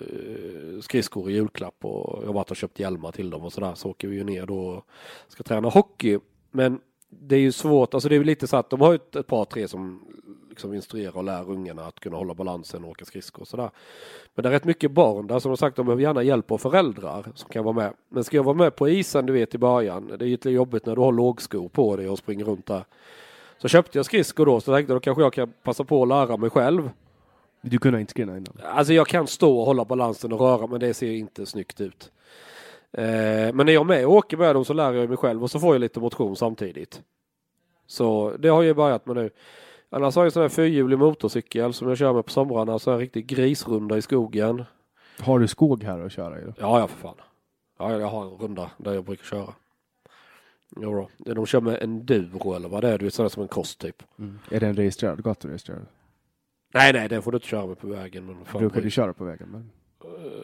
skridskor 0.80 1.30
i 1.30 1.32
julklapp 1.32 1.84
och 1.84 2.18
jag 2.22 2.26
har 2.26 2.34
varit 2.34 2.50
och 2.50 2.56
köpt 2.56 2.80
hjälmar 2.80 3.12
till 3.12 3.30
dem 3.30 3.42
och 3.42 3.52
sådär 3.52 3.74
så 3.74 3.90
åker 3.90 4.08
vi 4.08 4.16
ju 4.16 4.24
ner 4.24 4.46
då 4.46 4.58
och 4.58 4.86
ska 5.28 5.42
träna 5.42 5.68
hockey. 5.68 6.18
Men 6.50 6.80
det 7.08 7.36
är 7.36 7.40
ju 7.40 7.52
svårt, 7.52 7.94
alltså 7.94 8.08
det 8.08 8.14
är 8.14 8.18
ju 8.18 8.24
lite 8.24 8.46
så 8.46 8.56
att 8.56 8.70
de 8.70 8.80
har 8.80 8.92
ju 8.92 8.98
ett 9.20 9.26
par 9.26 9.44
tre 9.44 9.68
som 9.68 10.02
liksom 10.56 10.74
instruerar 10.74 11.16
och 11.16 11.24
lär 11.24 11.50
ungarna 11.50 11.82
att 11.82 12.00
kunna 12.00 12.16
hålla 12.16 12.34
balansen 12.34 12.84
och 12.84 12.90
åka 12.90 13.04
skridskor 13.04 13.42
och 13.42 13.48
sådär. 13.48 13.70
Men 14.34 14.42
det 14.42 14.48
är 14.48 14.50
rätt 14.50 14.64
mycket 14.64 14.90
barn 14.90 15.26
där 15.26 15.38
som 15.38 15.50
har 15.50 15.56
sagt 15.56 15.76
de 15.76 15.86
behöver 15.86 16.02
gärna 16.02 16.22
hjälp 16.22 16.50
av 16.50 16.58
föräldrar 16.58 17.26
som 17.34 17.48
kan 17.48 17.64
vara 17.64 17.74
med. 17.74 17.92
Men 18.08 18.24
ska 18.24 18.36
jag 18.36 18.44
vara 18.44 18.56
med 18.56 18.76
på 18.76 18.88
isen 18.88 19.26
du 19.26 19.32
vet 19.32 19.54
i 19.54 19.58
början, 19.58 20.06
det 20.06 20.24
är 20.24 20.26
ju 20.26 20.30
lite 20.30 20.50
jobbigt 20.50 20.86
när 20.86 20.94
du 20.94 21.00
har 21.00 21.12
lågskor 21.12 21.68
på 21.68 21.96
dig 21.96 22.08
och 22.08 22.18
springer 22.18 22.44
runt 22.44 22.66
där. 22.66 22.84
Så 23.58 23.68
köpte 23.68 23.98
jag 23.98 24.06
skridskor 24.06 24.46
då 24.46 24.60
så 24.60 24.74
tänkte 24.74 24.92
jag 24.92 24.96
då 24.96 25.00
kanske 25.00 25.22
jag 25.22 25.32
kan 25.32 25.52
passa 25.62 25.84
på 25.84 26.02
att 26.02 26.08
lära 26.08 26.36
mig 26.36 26.50
själv. 26.50 26.90
Du 27.60 27.78
kunde 27.78 28.00
inte 28.00 28.10
skriva 28.10 28.36
innan. 28.36 28.60
Alltså 28.64 28.92
jag 28.92 29.06
kan 29.06 29.26
stå 29.26 29.58
och 29.58 29.66
hålla 29.66 29.84
balansen 29.84 30.32
och 30.32 30.40
röra 30.40 30.66
men 30.66 30.80
det 30.80 30.94
ser 30.94 31.10
inte 31.10 31.46
snyggt 31.46 31.80
ut. 31.80 32.12
Eh, 32.92 33.04
men 33.54 33.66
när 33.66 33.72
jag 33.72 33.80
är 33.80 33.84
med 33.84 34.06
och 34.06 34.12
åker 34.12 34.36
med 34.36 34.54
dem 34.54 34.64
så 34.64 34.72
lär 34.72 34.92
jag 34.92 35.08
mig 35.08 35.18
själv 35.18 35.42
och 35.42 35.50
så 35.50 35.60
får 35.60 35.74
jag 35.74 35.80
lite 35.80 36.00
motion 36.00 36.36
samtidigt. 36.36 37.02
Så 37.86 38.36
det 38.38 38.48
har 38.48 38.62
jag 38.62 38.76
börjat 38.76 39.06
med 39.06 39.16
nu. 39.16 39.30
Annars 39.90 40.14
har 40.16 40.22
jag 40.22 40.26
en 40.26 40.30
sån 40.30 40.42
här 40.42 40.48
fyrhjulig 40.48 40.98
motorcykel 40.98 41.72
som 41.72 41.88
jag 41.88 41.98
kör 41.98 42.12
med 42.12 42.24
på 42.24 42.30
somrarna, 42.30 42.78
så 42.78 42.90
en 42.90 42.98
riktig 42.98 43.26
grisrunda 43.26 43.96
i 43.96 44.02
skogen. 44.02 44.64
Har 45.20 45.38
du 45.38 45.48
skog 45.48 45.82
här 45.82 46.00
att 46.00 46.12
köra 46.12 46.40
i? 46.40 46.44
Ja, 46.44 46.80
ja 46.80 46.88
för 46.88 46.96
fan. 46.96 47.14
Ja, 47.78 47.98
jag 47.98 48.06
har 48.06 48.24
en 48.24 48.30
runda 48.30 48.70
där 48.76 48.94
jag 48.94 49.04
brukar 49.04 49.24
köra. 49.24 49.54
Jo 50.76 51.08
då. 51.24 51.34
De 51.34 51.46
kör 51.46 51.60
med 51.60 51.82
enduro 51.82 52.54
eller 52.54 52.68
vad 52.68 52.82
det 52.82 52.88
är, 52.88 52.98
du 52.98 53.04
vet 53.04 53.14
sådär 53.14 53.28
som 53.28 53.42
en 53.42 53.48
cross 53.48 53.76
typ. 53.76 54.02
Är 54.50 54.60
den 54.60 54.76
registrerad? 54.76 55.24
Gaturegistrerad? 55.24 55.86
Nej, 56.74 56.92
nej, 56.92 57.08
det 57.08 57.22
får 57.22 57.32
du 57.32 57.36
inte 57.36 57.48
köra 57.48 57.66
med 57.66 57.78
på 57.78 57.86
vägen. 57.86 58.26
Men 58.26 58.44
fan, 58.44 58.60
Brukar 58.60 58.80
du 58.80 58.90
köra 58.90 59.12
på 59.12 59.24
vägen? 59.24 59.48
Men... 59.50 59.70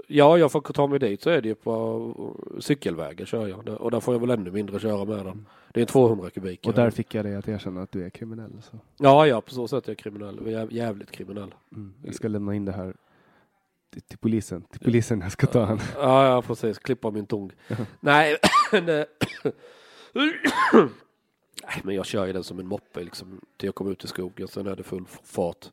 Ja, 0.06 0.38
jag 0.38 0.52
får 0.52 0.60
ta 0.60 0.86
mig 0.86 0.98
dit 0.98 1.22
så 1.22 1.30
är 1.30 1.40
det 1.40 1.48
ju 1.48 1.54
på 1.54 2.34
cykelvägen 2.60 3.26
kör 3.26 3.48
jag. 3.48 3.68
Och 3.68 3.90
där 3.90 4.00
får 4.00 4.14
jag 4.14 4.20
väl 4.20 4.30
ännu 4.30 4.50
mindre 4.50 4.80
köra 4.80 5.04
med 5.04 5.26
den. 5.26 5.46
Det 5.72 5.80
är 5.80 5.82
en 5.82 5.86
200 5.86 6.30
kubik. 6.30 6.66
Och 6.66 6.74
där 6.74 6.90
fick 6.90 7.14
jag 7.14 7.24
dig 7.24 7.34
att 7.34 7.48
erkänna 7.48 7.82
att 7.82 7.92
du 7.92 8.04
är 8.04 8.10
kriminell. 8.10 8.62
Så. 8.70 8.78
Ja, 8.96 9.26
ja, 9.26 9.40
på 9.40 9.50
så 9.50 9.68
sätt 9.68 9.84
är 9.84 9.90
jag 9.90 9.98
kriminell. 9.98 10.68
Jävligt 10.70 11.10
kriminell. 11.10 11.54
Mm. 11.72 11.94
Jag 12.04 12.14
ska 12.14 12.28
lämna 12.28 12.54
in 12.54 12.64
det 12.64 12.72
här 12.72 12.94
till, 13.92 14.02
till 14.02 14.18
polisen. 14.18 14.62
Till 14.62 14.80
polisen 14.80 15.20
jag 15.20 15.32
ska 15.32 15.46
ta 15.46 15.64
han. 15.64 15.80
Ja, 15.96 16.26
ja, 16.26 16.42
precis. 16.42 16.78
Klippa 16.78 17.10
min 17.10 17.26
tång. 17.26 17.52
Nej, 18.00 18.36
Nej, 21.62 21.80
men 21.82 21.94
jag 21.94 22.06
kör 22.06 22.26
ju 22.26 22.32
den 22.32 22.44
som 22.44 22.58
en 22.58 22.66
moppe 22.66 23.02
liksom 23.02 23.40
till 23.56 23.66
jag 23.66 23.74
kommer 23.74 23.90
ut 23.90 24.04
i 24.04 24.08
skogen. 24.08 24.48
Sen 24.48 24.66
är 24.66 24.76
det 24.76 24.82
full 24.82 25.04
fart. 25.24 25.70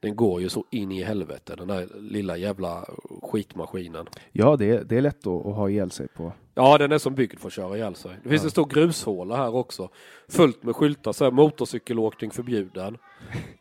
Den 0.00 0.16
går 0.16 0.40
ju 0.40 0.48
så 0.48 0.64
in 0.70 0.92
i 0.92 1.02
helvete, 1.02 1.54
den 1.56 1.68
där 1.68 1.88
lilla 2.00 2.36
jävla 2.36 2.84
skitmaskinen. 3.22 4.06
Ja, 4.32 4.56
det 4.56 4.70
är, 4.70 4.84
det 4.84 4.96
är 4.96 5.00
lätt 5.00 5.26
att, 5.26 5.46
att 5.46 5.54
ha 5.54 5.68
ihjäl 5.70 5.90
sig 5.90 6.08
på. 6.08 6.32
Ja, 6.54 6.78
den 6.78 6.92
är 6.92 6.98
som 6.98 7.14
byggd 7.14 7.38
för 7.38 7.46
att 7.46 7.52
köra 7.52 7.76
ihjäl 7.76 7.94
sig. 7.94 8.12
Det 8.22 8.28
finns 8.28 8.44
en 8.44 8.50
stor 8.50 8.66
grushåla 8.66 9.36
här 9.36 9.54
också. 9.54 9.88
Fullt 10.28 10.62
med 10.62 10.76
skyltar, 10.76 11.12
så 11.12 11.24
här 11.24 11.30
motorcykelåkning 11.30 12.30
förbjuden. 12.30 12.96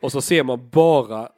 Och 0.02 0.12
så 0.12 0.22
ser 0.22 0.44
man 0.44 0.70
bara 0.70 1.30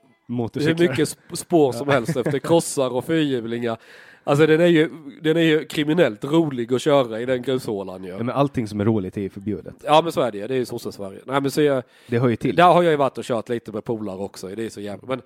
hur 0.53 0.79
mycket 0.79 1.09
sp- 1.09 1.35
spår 1.35 1.71
som 1.71 1.87
helst 1.87 2.17
efter 2.17 2.39
krossar 2.39 2.89
och 2.89 3.05
fyrhjulingar. 3.05 3.77
Alltså 4.23 4.45
den 4.47 4.61
är 4.61 4.65
ju, 4.65 4.89
den 5.21 5.37
är 5.37 5.41
ju 5.41 5.65
kriminellt 5.65 6.23
rolig 6.23 6.73
att 6.73 6.81
köra 6.81 7.21
i 7.21 7.25
den 7.25 7.41
grushålan 7.41 8.03
ju. 8.03 8.09
Ja, 8.09 8.17
men 8.17 8.29
allting 8.29 8.67
som 8.67 8.81
är 8.81 8.85
roligt 8.85 9.17
är 9.17 9.21
ju 9.21 9.29
förbjudet. 9.29 9.75
Ja 9.83 10.01
men 10.01 10.11
så 10.11 10.21
är 10.21 10.31
det 10.31 10.37
ju, 10.37 10.47
det 10.47 10.53
är 10.53 10.57
ju 10.57 10.65
sosse-Sverige. 10.65 11.19
Nej 11.25 11.41
men 11.41 11.51
så 11.51 11.61
jag, 11.61 11.83
Det 12.07 12.19
hör 12.19 12.27
ju 12.29 12.35
till. 12.35 12.55
där 12.55 12.73
har 12.73 12.83
jag 12.83 12.91
ju 12.91 12.97
varit 12.97 13.17
och 13.17 13.23
kört 13.23 13.49
lite 13.49 13.71
med 13.71 13.83
polare 13.83 14.17
också, 14.17 14.47
det 14.47 14.65
är 14.65 14.69
så 14.69 14.81
jävla, 14.81 15.07
men 15.07 15.21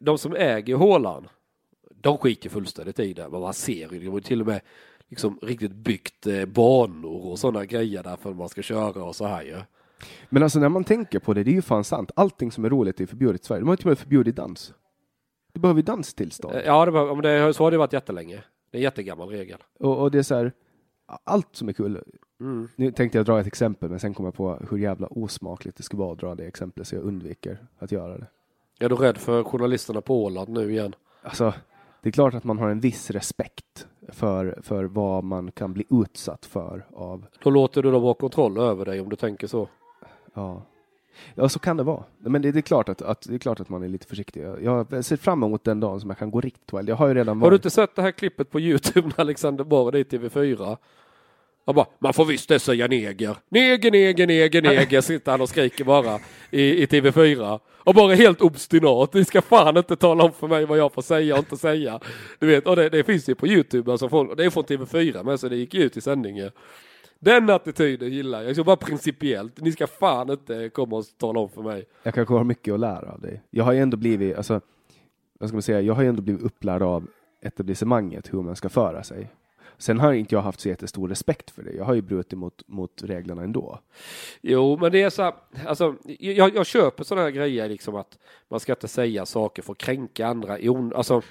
de 0.00 0.18
som 0.18 0.34
äger 0.36 0.74
hålan, 0.74 1.28
de 2.00 2.18
skiter 2.18 2.48
fullständigt 2.50 3.00
i 3.00 3.12
det, 3.14 3.28
men 3.28 3.40
man 3.40 3.54
ser 3.54 3.92
ju, 3.92 3.98
de 3.98 4.06
har 4.08 4.20
till 4.20 4.40
och 4.40 4.46
med 4.46 4.60
liksom 5.08 5.38
riktigt 5.42 5.72
byggt 5.72 6.26
eh, 6.26 6.44
banor 6.44 7.26
och 7.26 7.38
sådana 7.38 7.64
grejer 7.64 8.02
där 8.02 8.16
för 8.16 8.30
att 8.30 8.36
man 8.36 8.48
ska 8.48 8.62
köra 8.62 9.04
och 9.04 9.16
så 9.16 9.26
här 9.26 9.42
ju. 9.42 9.56
Men 10.28 10.42
alltså 10.42 10.58
när 10.58 10.68
man 10.68 10.84
tänker 10.84 11.18
på 11.18 11.34
det, 11.34 11.44
det 11.44 11.50
är 11.50 11.54
ju 11.54 11.62
fan 11.62 11.84
sant. 11.84 12.10
Allting 12.16 12.52
som 12.52 12.64
är 12.64 12.70
roligt 12.70 13.00
är 13.00 13.06
förbjudet 13.06 13.40
i 13.40 13.44
Sverige. 13.44 13.60
De 13.60 13.66
har 13.68 13.72
ju 13.72 13.76
till 13.76 13.86
och 13.86 13.90
med 13.90 13.98
förbjudit 13.98 14.36
dans. 14.36 14.72
Du 15.58 15.62
behöver 15.62 15.78
ju 15.78 15.82
danstillstånd. 15.82 16.54
Eh, 16.54 16.62
Ja, 16.66 16.84
det 16.84 16.92
men 16.92 17.18
det, 17.22 17.54
så 17.54 17.64
har 17.64 17.70
det 17.70 17.78
varit 17.78 17.92
jättelänge. 17.92 18.34
Det 18.70 18.76
är 18.76 18.78
en 18.78 18.82
jättegammal 18.82 19.28
regel. 19.28 19.58
Och, 19.78 19.98
och 19.98 20.10
det 20.10 20.18
är 20.18 20.22
så 20.22 20.34
här, 20.34 20.52
allt 21.24 21.56
som 21.56 21.68
är 21.68 21.72
kul. 21.72 22.02
Mm. 22.40 22.68
Nu 22.76 22.92
tänkte 22.92 23.18
jag 23.18 23.26
dra 23.26 23.40
ett 23.40 23.46
exempel, 23.46 23.90
men 23.90 24.00
sen 24.00 24.14
kom 24.14 24.24
jag 24.24 24.34
på 24.34 24.58
hur 24.70 24.78
jävla 24.78 25.06
osmakligt 25.06 25.76
det 25.76 25.82
skulle 25.82 26.00
vara 26.00 26.12
att 26.12 26.18
dra 26.18 26.34
det 26.34 26.46
exemplet, 26.46 26.88
så 26.88 26.94
jag 26.94 27.02
undviker 27.02 27.66
att 27.78 27.92
göra 27.92 28.18
det. 28.18 28.26
Är 28.80 28.88
du 28.88 28.94
rädd 28.94 29.16
för 29.18 29.44
journalisterna 29.44 30.00
på 30.00 30.24
Åland 30.24 30.48
nu 30.48 30.70
igen? 30.70 30.94
Alltså, 31.22 31.54
det 32.02 32.08
är 32.08 32.12
klart 32.12 32.34
att 32.34 32.44
man 32.44 32.58
har 32.58 32.68
en 32.68 32.80
viss 32.80 33.10
respekt 33.10 33.86
för, 34.08 34.58
för 34.62 34.84
vad 34.84 35.24
man 35.24 35.52
kan 35.52 35.72
bli 35.72 35.86
utsatt 35.90 36.46
för 36.46 36.86
av, 36.92 37.26
Då 37.42 37.50
låter 37.50 37.82
du 37.82 37.90
dem 37.90 38.02
ha 38.02 38.14
kontroll 38.14 38.58
över 38.58 38.84
dig 38.84 39.00
om 39.00 39.08
du 39.08 39.16
tänker 39.16 39.46
så. 39.46 39.68
ja. 40.34 40.62
Ja, 41.34 41.48
så 41.48 41.58
kan 41.58 41.76
det 41.76 41.82
vara. 41.82 42.02
Men 42.18 42.42
det, 42.42 42.52
det, 42.52 42.58
är 42.58 42.62
klart 42.62 42.88
att, 42.88 43.02
att, 43.02 43.20
det 43.28 43.34
är 43.34 43.38
klart 43.38 43.60
att 43.60 43.68
man 43.68 43.82
är 43.82 43.88
lite 43.88 44.06
försiktig. 44.06 44.42
Jag, 44.62 44.86
jag 44.90 45.04
ser 45.04 45.16
fram 45.16 45.42
emot 45.42 45.64
den 45.64 45.80
dagen 45.80 46.00
som 46.00 46.10
jag 46.10 46.18
kan 46.18 46.30
gå 46.30 46.40
riktigt 46.40 46.72
well. 46.72 46.88
Jag 46.88 46.96
har 46.96 47.08
ju 47.08 47.14
redan 47.14 47.28
Har 47.28 47.50
du 47.50 47.50
varit... 47.50 47.58
inte 47.58 47.70
sett 47.70 47.96
det 47.96 48.02
här 48.02 48.10
klippet 48.10 48.50
på 48.50 48.60
Youtube 48.60 49.08
när 49.08 49.20
Alexander 49.20 49.64
Borg 49.64 50.00
är 50.00 50.00
i 50.00 50.18
TV4? 50.18 50.76
Han 51.68 51.74
bara, 51.74 51.86
man 51.98 52.12
får 52.12 52.24
visst 52.24 52.48
det 52.48 52.58
säga 52.58 52.86
neger. 52.86 53.36
Neger, 53.48 53.90
neger, 53.90 54.26
neger, 54.26 54.62
neger, 54.62 55.00
sitter 55.00 55.30
han 55.30 55.40
och 55.40 55.48
skriker 55.48 55.84
bara 55.84 56.18
i, 56.50 56.82
i 56.82 56.86
TV4. 56.86 57.60
Och 57.88 57.94
bara 57.94 58.14
helt 58.14 58.40
obstinat. 58.40 59.14
Ni 59.14 59.24
ska 59.24 59.42
fan 59.42 59.76
inte 59.76 59.96
tala 59.96 60.24
om 60.24 60.32
för 60.32 60.48
mig 60.48 60.66
vad 60.66 60.78
jag 60.78 60.92
får 60.92 61.02
säga 61.02 61.34
och 61.34 61.38
inte 61.38 61.56
säga. 61.56 62.00
Du 62.38 62.46
vet, 62.46 62.66
och 62.66 62.76
det, 62.76 62.88
det 62.88 63.04
finns 63.04 63.28
ju 63.28 63.34
på 63.34 63.46
Youtube, 63.46 63.92
alltså 63.92 64.34
det 64.34 64.44
är 64.44 64.50
från 64.50 64.64
TV4 64.64 65.24
men 65.24 65.38
så 65.38 65.48
det 65.48 65.56
gick 65.56 65.74
ju 65.74 65.82
ut 65.82 65.96
i 65.96 66.00
sändningen. 66.00 66.50
Den 67.18 67.50
attityden 67.50 68.12
gillar 68.12 68.42
jag, 68.42 68.56
så 68.56 68.64
bara 68.64 68.76
principiellt. 68.76 69.60
Ni 69.60 69.72
ska 69.72 69.86
fan 69.86 70.30
inte 70.30 70.68
komma 70.68 70.96
och 70.96 71.04
tala 71.18 71.40
om 71.40 71.48
för 71.48 71.62
mig. 71.62 71.84
Jag 72.02 72.14
kanske 72.14 72.34
har 72.34 72.44
mycket 72.44 72.74
att 72.74 72.80
lära 72.80 73.12
av 73.12 73.20
dig. 73.20 73.42
Jag 73.50 73.64
har 73.64 73.72
ju 73.72 73.78
ändå 73.80 73.96
blivit, 73.96 74.36
alltså, 74.36 74.60
vad 75.38 75.48
ska 75.48 75.54
man 75.56 75.62
säga, 75.62 75.80
jag 75.80 75.94
har 75.94 76.02
ju 76.02 76.08
ändå 76.08 76.22
blivit 76.22 76.42
upplärd 76.42 76.82
av 76.82 77.06
etablissemanget 77.42 78.32
hur 78.34 78.42
man 78.42 78.56
ska 78.56 78.68
föra 78.68 79.02
sig. 79.02 79.30
Sen 79.80 80.00
har 80.00 80.12
inte 80.12 80.34
jag 80.34 80.42
haft 80.42 80.60
så 80.60 80.68
jättestor 80.68 81.08
respekt 81.08 81.50
för 81.50 81.62
det. 81.62 81.72
Jag 81.72 81.84
har 81.84 81.94
ju 81.94 82.02
brutit 82.02 82.38
mot, 82.38 82.62
mot 82.68 83.02
reglerna 83.02 83.42
ändå. 83.42 83.80
Jo, 84.40 84.78
men 84.80 84.92
det 84.92 85.02
är 85.02 85.10
så 85.10 85.22
här, 85.22 85.34
alltså, 85.66 85.94
jag, 86.18 86.54
jag 86.54 86.66
köper 86.66 87.04
sådana 87.04 87.24
här 87.24 87.30
grejer, 87.30 87.68
liksom 87.68 87.94
att 87.94 88.18
man 88.48 88.60
ska 88.60 88.72
inte 88.72 88.88
säga 88.88 89.26
saker 89.26 89.62
för 89.62 89.72
att 89.72 89.78
kränka 89.78 90.26
andra. 90.26 90.58
i 90.58 90.68
on- 90.68 90.92
Alltså, 90.94 91.22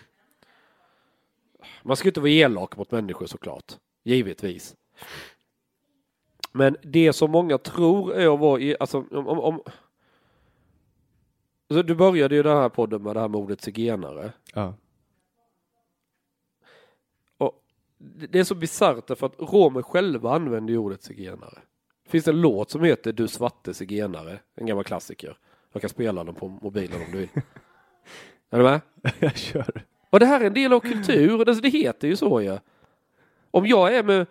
man 1.84 1.95
ska 1.97 2.07
inte 2.09 2.19
vara 2.19 2.30
elak 2.31 2.77
mot 2.77 2.91
människor 2.91 3.26
såklart, 3.26 3.73
givetvis. 4.03 4.76
Men 6.58 6.78
det 6.82 7.14
som 7.14 7.32
många 7.32 7.58
tror 7.58 8.14
är 8.14 8.34
att 8.34 8.40
vara, 8.40 8.62
i, 8.62 8.76
alltså, 8.80 9.06
om, 9.12 9.28
om, 9.28 9.40
om 9.40 9.62
alltså, 11.70 11.84
du 11.84 11.96
började 11.96 12.36
ju 12.36 12.44
den 12.44 12.58
här 12.58 12.70
podden 12.70 13.04
med 13.04 13.16
det 13.16 13.20
här 13.20 13.28
med 13.28 13.40
ordet 13.40 13.62
zigenare. 13.62 14.32
Ja. 14.54 14.74
Och 17.38 17.64
det 17.98 18.40
är 18.40 18.44
så 18.44 18.56
bisarrt 18.56 19.08
därför 19.08 19.26
att 19.26 19.40
romer 19.40 19.82
själva 19.82 20.36
använder 20.36 20.74
ju 20.74 20.78
ordet 20.78 21.04
zigenare. 21.04 21.60
Det 22.04 22.10
finns 22.10 22.28
en 22.28 22.42
låt 22.42 22.70
som 22.70 22.84
heter 22.84 23.14
Du 23.14 23.28
svarte 23.28 23.74
zigenare, 23.74 24.40
en 24.56 24.66
gammal 24.66 24.84
klassiker. 24.84 25.38
Jag 25.74 25.82
kan 25.82 25.90
spela 25.90 26.24
den 26.24 26.36
på 26.36 26.48
mobilen 26.48 27.02
om 27.02 27.12
du 27.12 27.18
vill. 27.18 27.30
är 28.50 28.58
du 28.58 28.64
med? 28.64 28.82
jag 29.20 29.38
kör. 29.38 29.84
Och 30.10 30.20
det 30.20 30.26
här 30.26 30.42
är 30.42 30.46
en 30.46 30.54
del 30.54 30.74
av 30.74 30.80
kultur, 30.80 31.62
det, 31.62 31.70
heter 31.70 32.08
ju 32.08 32.16
så 32.16 32.42
ju. 32.42 32.60
Om 33.52 33.68
jag 33.68 33.96
är 33.96 34.04
med 34.04 34.28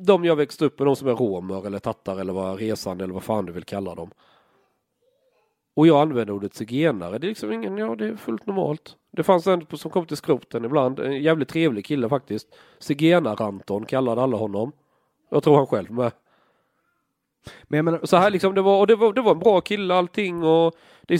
de 0.00 0.24
jag 0.24 0.36
växte 0.36 0.64
upp 0.64 0.78
med, 0.78 0.86
de 0.86 0.96
som 0.96 1.08
är 1.08 1.14
romer 1.14 1.66
eller 1.66 1.78
tattar 1.78 2.20
eller 2.20 2.32
vad 2.32 2.58
resande 2.58 3.04
eller 3.04 3.14
vad 3.14 3.22
fan 3.22 3.46
du 3.46 3.52
vill 3.52 3.64
kalla 3.64 3.94
dem. 3.94 4.10
Och 5.74 5.86
jag 5.86 6.00
använder 6.00 6.34
ordet 6.34 6.54
zigenare, 6.54 7.18
det 7.18 7.26
är 7.26 7.28
liksom 7.28 7.52
ingen, 7.52 7.78
ja 7.78 7.94
det 7.94 8.06
är 8.06 8.16
fullt 8.16 8.46
normalt. 8.46 8.96
Det 9.10 9.22
fanns 9.22 9.46
en 9.46 9.66
som 9.72 9.90
kom 9.90 10.06
till 10.06 10.16
skroten 10.16 10.64
ibland, 10.64 10.98
en 10.98 11.22
jävligt 11.22 11.48
trevlig 11.48 11.86
kille 11.86 12.08
faktiskt. 12.08 12.48
Zigenar-Anton 12.78 13.84
kallade 13.84 14.22
alla 14.22 14.36
honom. 14.36 14.72
Jag 15.30 15.42
tror 15.42 15.56
han 15.56 15.66
själv 15.66 15.90
med. 15.90 16.12
Men 17.62 17.76
jag 17.76 17.84
menar, 17.84 18.00
så 18.04 18.16
här 18.16 18.30
liksom, 18.30 18.54
det 18.54 18.62
var, 18.62 18.80
och 18.80 18.86
det 18.86 18.96
var, 18.96 19.12
det 19.12 19.20
var 19.20 19.32
en 19.32 19.38
bra 19.38 19.60
kille 19.60 19.94
allting 19.94 20.42
och 20.42 20.74
det 21.02 21.18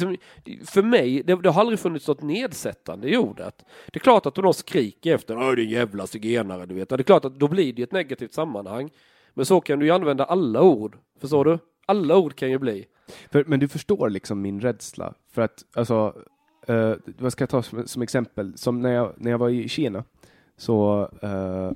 för 0.67 0.83
mig, 0.83 1.23
det, 1.23 1.43
det 1.43 1.51
har 1.51 1.61
aldrig 1.61 1.79
funnits 1.79 2.09
något 2.09 2.23
nedsättande 2.23 3.09
i 3.09 3.17
ordet. 3.17 3.65
Det 3.87 3.97
är 3.97 4.01
klart 4.01 4.27
att 4.27 4.39
om 4.39 4.45
någon 4.45 4.55
skriker 4.55 5.15
efter, 5.15 5.37
åh 5.37 5.53
din 5.53 5.71
jävla 5.71 6.07
zigenare, 6.07 6.67
du 6.67 6.75
vet, 6.75 6.89
det 6.89 6.95
är 6.95 7.03
klart 7.03 7.25
att 7.25 7.39
då 7.39 7.49
blir 7.49 7.73
det 7.73 7.83
ett 7.83 7.93
negativt 7.93 8.33
sammanhang. 8.33 8.91
Men 9.35 9.47
så 9.47 9.61
kan 9.61 9.79
du 9.79 9.87
ju 9.87 9.93
använda 9.93 10.25
alla 10.25 10.63
ord, 10.63 10.97
förstår 11.21 11.45
du? 11.45 11.59
Alla 11.87 12.17
ord 12.17 12.35
kan 12.35 12.51
ju 12.51 12.59
bli. 12.59 12.85
För, 13.31 13.45
men 13.45 13.61
du 13.61 13.69
förstår 13.69 14.11
liksom 14.11 14.41
min 14.43 14.61
rädsla. 14.61 15.15
För 15.33 15.43
att, 15.43 15.65
alltså, 15.75 16.15
eh, 16.67 16.93
vad 17.19 17.33
ska 17.33 17.43
jag 17.43 17.51
ta 17.51 17.63
som, 17.63 17.87
som 17.87 18.03
exempel? 18.03 18.59
Som 18.59 18.81
när 18.81 18.93
jag, 18.93 19.13
när 19.17 19.31
jag 19.31 19.39
var 19.39 19.49
i 19.49 19.69
Kina, 19.69 20.05
så 20.57 21.09
eh, 21.23 21.71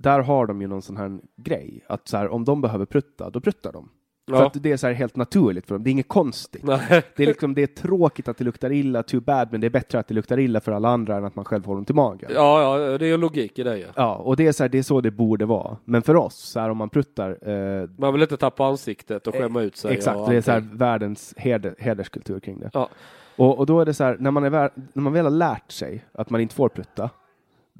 där 0.00 0.20
har 0.20 0.46
de 0.46 0.60
ju 0.62 0.66
någon 0.68 0.82
sån 0.82 0.96
här 0.96 1.18
grej, 1.36 1.84
att 1.88 2.08
så 2.08 2.16
här, 2.16 2.28
om 2.28 2.44
de 2.44 2.60
behöver 2.60 2.84
prutta, 2.84 3.30
då 3.30 3.40
pruttar 3.40 3.72
de. 3.72 3.88
För 4.30 4.36
Ja. 4.36 4.46
att 4.46 4.62
det 4.62 4.72
är 4.72 4.76
så 4.76 4.86
här 4.86 4.94
helt 4.94 5.16
naturligt 5.16 5.66
för 5.66 5.74
dem, 5.74 5.82
det 5.84 5.90
är 5.90 5.92
inget 5.92 6.08
konstigt. 6.08 6.62
Nej. 6.62 6.80
Det 7.16 7.22
är, 7.22 7.26
liksom, 7.26 7.54
det 7.54 7.62
är 7.62 7.66
tråkigt 7.66 8.28
att 8.28 8.36
det 8.38 8.44
luktar 8.44 8.72
illa, 8.72 9.02
too 9.02 9.20
bad, 9.20 9.48
men 9.50 9.60
det 9.60 9.66
är 9.66 9.70
bättre 9.70 9.98
att 9.98 10.08
det 10.08 10.14
luktar 10.14 10.38
illa 10.38 10.60
för 10.60 10.72
alla 10.72 10.88
andra 10.88 11.16
än 11.16 11.24
att 11.24 11.36
man 11.36 11.44
själv 11.44 11.62
får 11.62 11.76
ont 11.76 11.90
i 11.90 11.92
magen. 11.92 12.30
Ja, 12.34 12.78
ja, 12.80 12.98
det 12.98 13.04
är 13.06 13.08
ju 13.08 13.16
logik 13.16 13.58
i 13.58 13.62
det 13.62 13.78
ju. 13.78 13.86
Ja, 13.96 14.14
och 14.14 14.36
det 14.36 14.46
är, 14.46 14.52
så 14.52 14.64
här, 14.64 14.68
det 14.68 14.78
är 14.78 14.82
så 14.82 15.00
det 15.00 15.10
borde 15.10 15.46
vara. 15.46 15.76
Men 15.84 16.02
för 16.02 16.16
oss, 16.16 16.34
så 16.36 16.60
här, 16.60 16.70
om 16.70 16.76
man 16.76 16.88
pruttar, 16.88 17.48
eh, 17.50 17.88
Man 17.98 18.12
vill 18.12 18.22
inte 18.22 18.36
tappa 18.36 18.64
ansiktet 18.64 19.26
och 19.26 19.34
skämma 19.34 19.62
ut 19.62 19.76
sig. 19.76 19.92
Exakt, 19.92 20.18
det 20.28 20.36
är 20.36 20.40
så 20.40 20.50
här 20.50 20.68
världens 20.72 21.34
heder, 21.36 21.74
hederskultur 21.78 22.40
kring 22.40 22.60
det. 22.60 22.70
Ja. 22.72 22.88
Och, 23.36 23.58
och 23.58 23.66
då 23.66 23.80
är 23.80 23.84
det 23.84 23.94
så 23.94 24.04
här, 24.04 24.16
när 24.20 24.30
man, 24.30 24.44
är 24.44 24.50
när 24.50 25.02
man 25.02 25.12
väl 25.12 25.24
har 25.24 25.30
lärt 25.30 25.72
sig 25.72 26.04
att 26.12 26.30
man 26.30 26.40
inte 26.40 26.54
får 26.54 26.68
prutta, 26.68 27.10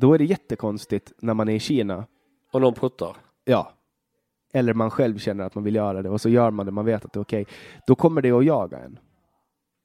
då 0.00 0.14
är 0.14 0.18
det 0.18 0.24
jättekonstigt 0.24 1.12
när 1.18 1.34
man 1.34 1.48
är 1.48 1.54
i 1.54 1.60
Kina, 1.60 2.04
Och 2.52 2.60
någon 2.60 2.74
pruttar. 2.74 3.16
ja, 3.44 3.72
eller 4.52 4.74
man 4.74 4.90
själv 4.90 5.18
känner 5.18 5.44
att 5.44 5.54
man 5.54 5.64
vill 5.64 5.74
göra 5.74 6.02
det 6.02 6.10
och 6.10 6.20
så 6.20 6.28
gör 6.28 6.50
man 6.50 6.66
det, 6.66 6.72
man 6.72 6.84
vet 6.84 7.04
att 7.04 7.12
det 7.12 7.18
är 7.18 7.22
okej. 7.22 7.46
Då 7.86 7.94
kommer 7.94 8.22
det 8.22 8.30
att 8.30 8.44
jaga 8.44 8.78
en. 8.78 8.98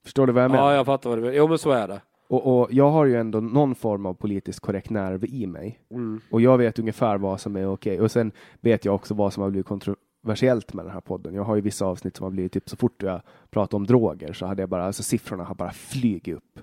Förstår 0.04 0.28
du 0.28 0.34
vad 0.34 0.44
jag 0.44 0.52
menar? 0.52 0.72
Ja, 0.72 0.76
jag 0.76 0.86
fattar 0.86 1.10
vad 1.10 1.18
du 1.18 1.22
menar. 1.22 1.36
Jo, 1.36 1.48
men 1.48 1.58
så 1.58 1.72
är 1.72 1.88
det. 1.88 2.02
Och, 2.28 2.60
och 2.60 2.74
jag 2.74 2.90
har 2.90 3.06
ju 3.06 3.16
ändå 3.16 3.40
någon 3.40 3.76
form 3.76 4.06
av 4.06 4.14
politiskt 4.14 4.60
korrekt 4.60 4.90
nerv 4.90 5.26
i 5.26 5.48
mig. 5.48 5.80
Mm. 5.92 6.22
Och 6.32 6.42
jag 6.42 6.58
vet 6.58 6.80
ungefär 6.80 7.18
vad 7.18 7.42
som 7.42 7.56
är 7.56 7.68
okej. 7.68 8.02
Och 8.02 8.12
sen 8.12 8.32
vet 8.62 8.86
jag 8.86 8.96
också 8.96 9.14
vad 9.14 9.34
som 9.34 9.44
har 9.44 9.50
blivit 9.50 9.68
kontroversiellt 9.68 10.74
med 10.74 10.86
den 10.86 10.94
här 10.94 11.02
podden. 11.02 11.34
Jag 11.34 11.44
har 11.44 11.56
ju 11.56 11.62
vissa 11.62 11.86
avsnitt 11.86 12.16
som 12.18 12.24
har 12.24 12.32
blivit 12.32 12.52
typ 12.52 12.70
så 12.70 12.76
fort 12.78 13.04
jag 13.04 13.22
pratar 13.50 13.78
om 13.78 13.86
droger 13.88 14.34
så 14.34 14.46
hade 14.46 14.62
jag 14.62 14.70
bara, 14.70 14.86
alltså 14.86 15.04
siffrorna 15.04 15.44
har 15.44 15.56
bara 15.56 15.72
flugit 15.72 16.36
upp. 16.38 16.60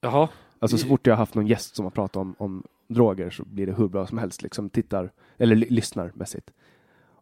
Jaha. 0.00 0.28
Alltså 0.58 0.78
så 0.78 0.86
fort 0.86 1.06
jag 1.06 1.14
har 1.14 1.18
haft 1.18 1.34
någon 1.34 1.46
gäst 1.46 1.76
som 1.76 1.84
har 1.84 1.90
pratat 1.90 2.16
om, 2.16 2.34
om 2.38 2.62
droger 2.88 3.30
så 3.30 3.44
blir 3.44 3.66
det 3.66 3.72
hur 3.72 3.88
bra 3.88 4.06
som 4.06 4.18
helst 4.18 4.42
liksom 4.42 4.70
tittar, 4.70 5.10
eller 5.38 5.56
ly- 5.56 5.70
lyssnar 5.70 6.12
mässigt. 6.14 6.50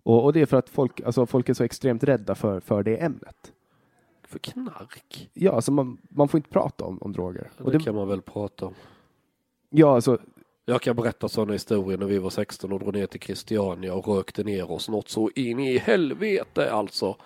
Och, 0.05 0.25
och 0.25 0.33
det 0.33 0.41
är 0.41 0.47
för 0.47 0.57
att 0.57 0.69
folk, 0.69 1.01
alltså 1.01 1.27
folk 1.27 1.49
är 1.49 1.55
så 1.55 1.65
extremt 1.65 2.05
rädda 2.05 2.35
för, 2.35 2.61
för 2.61 2.83
det 2.83 2.97
ämnet. 2.97 3.53
För 4.25 4.39
knark? 4.39 5.31
Ja, 5.33 5.53
alltså 5.53 5.73
man, 5.73 5.99
man 6.09 6.29
får 6.29 6.39
inte 6.39 6.49
prata 6.51 6.85
om, 6.85 6.99
om 7.03 7.13
droger. 7.13 7.51
Det, 7.59 7.65
Och 7.65 7.73
det, 7.73 7.81
kan 7.81 7.95
man 7.95 8.09
väl 8.09 8.23
prata 8.23 8.67
om. 8.67 8.75
ja, 9.71 9.95
alltså, 9.95 10.19
Jag 10.65 10.83
kan 10.83 10.97
berätta 10.97 11.29
sådana 11.29 11.53
historier 11.53 11.99
när 11.99 12.07
vi 12.07 12.19
var 12.19 12.31
16 12.31 12.73
och 12.73 12.79
drog 12.81 12.95
ner 12.95 13.07
till 13.07 13.21
Christiania 13.21 13.95
och 13.95 14.09
rökte 14.17 14.45
ner 14.45 14.71
oss 14.71 14.89
något 14.89 15.09
så 15.09 15.31
in 15.35 15.61
i 15.61 15.79
helvete 15.79 16.73
alltså. 16.73 17.17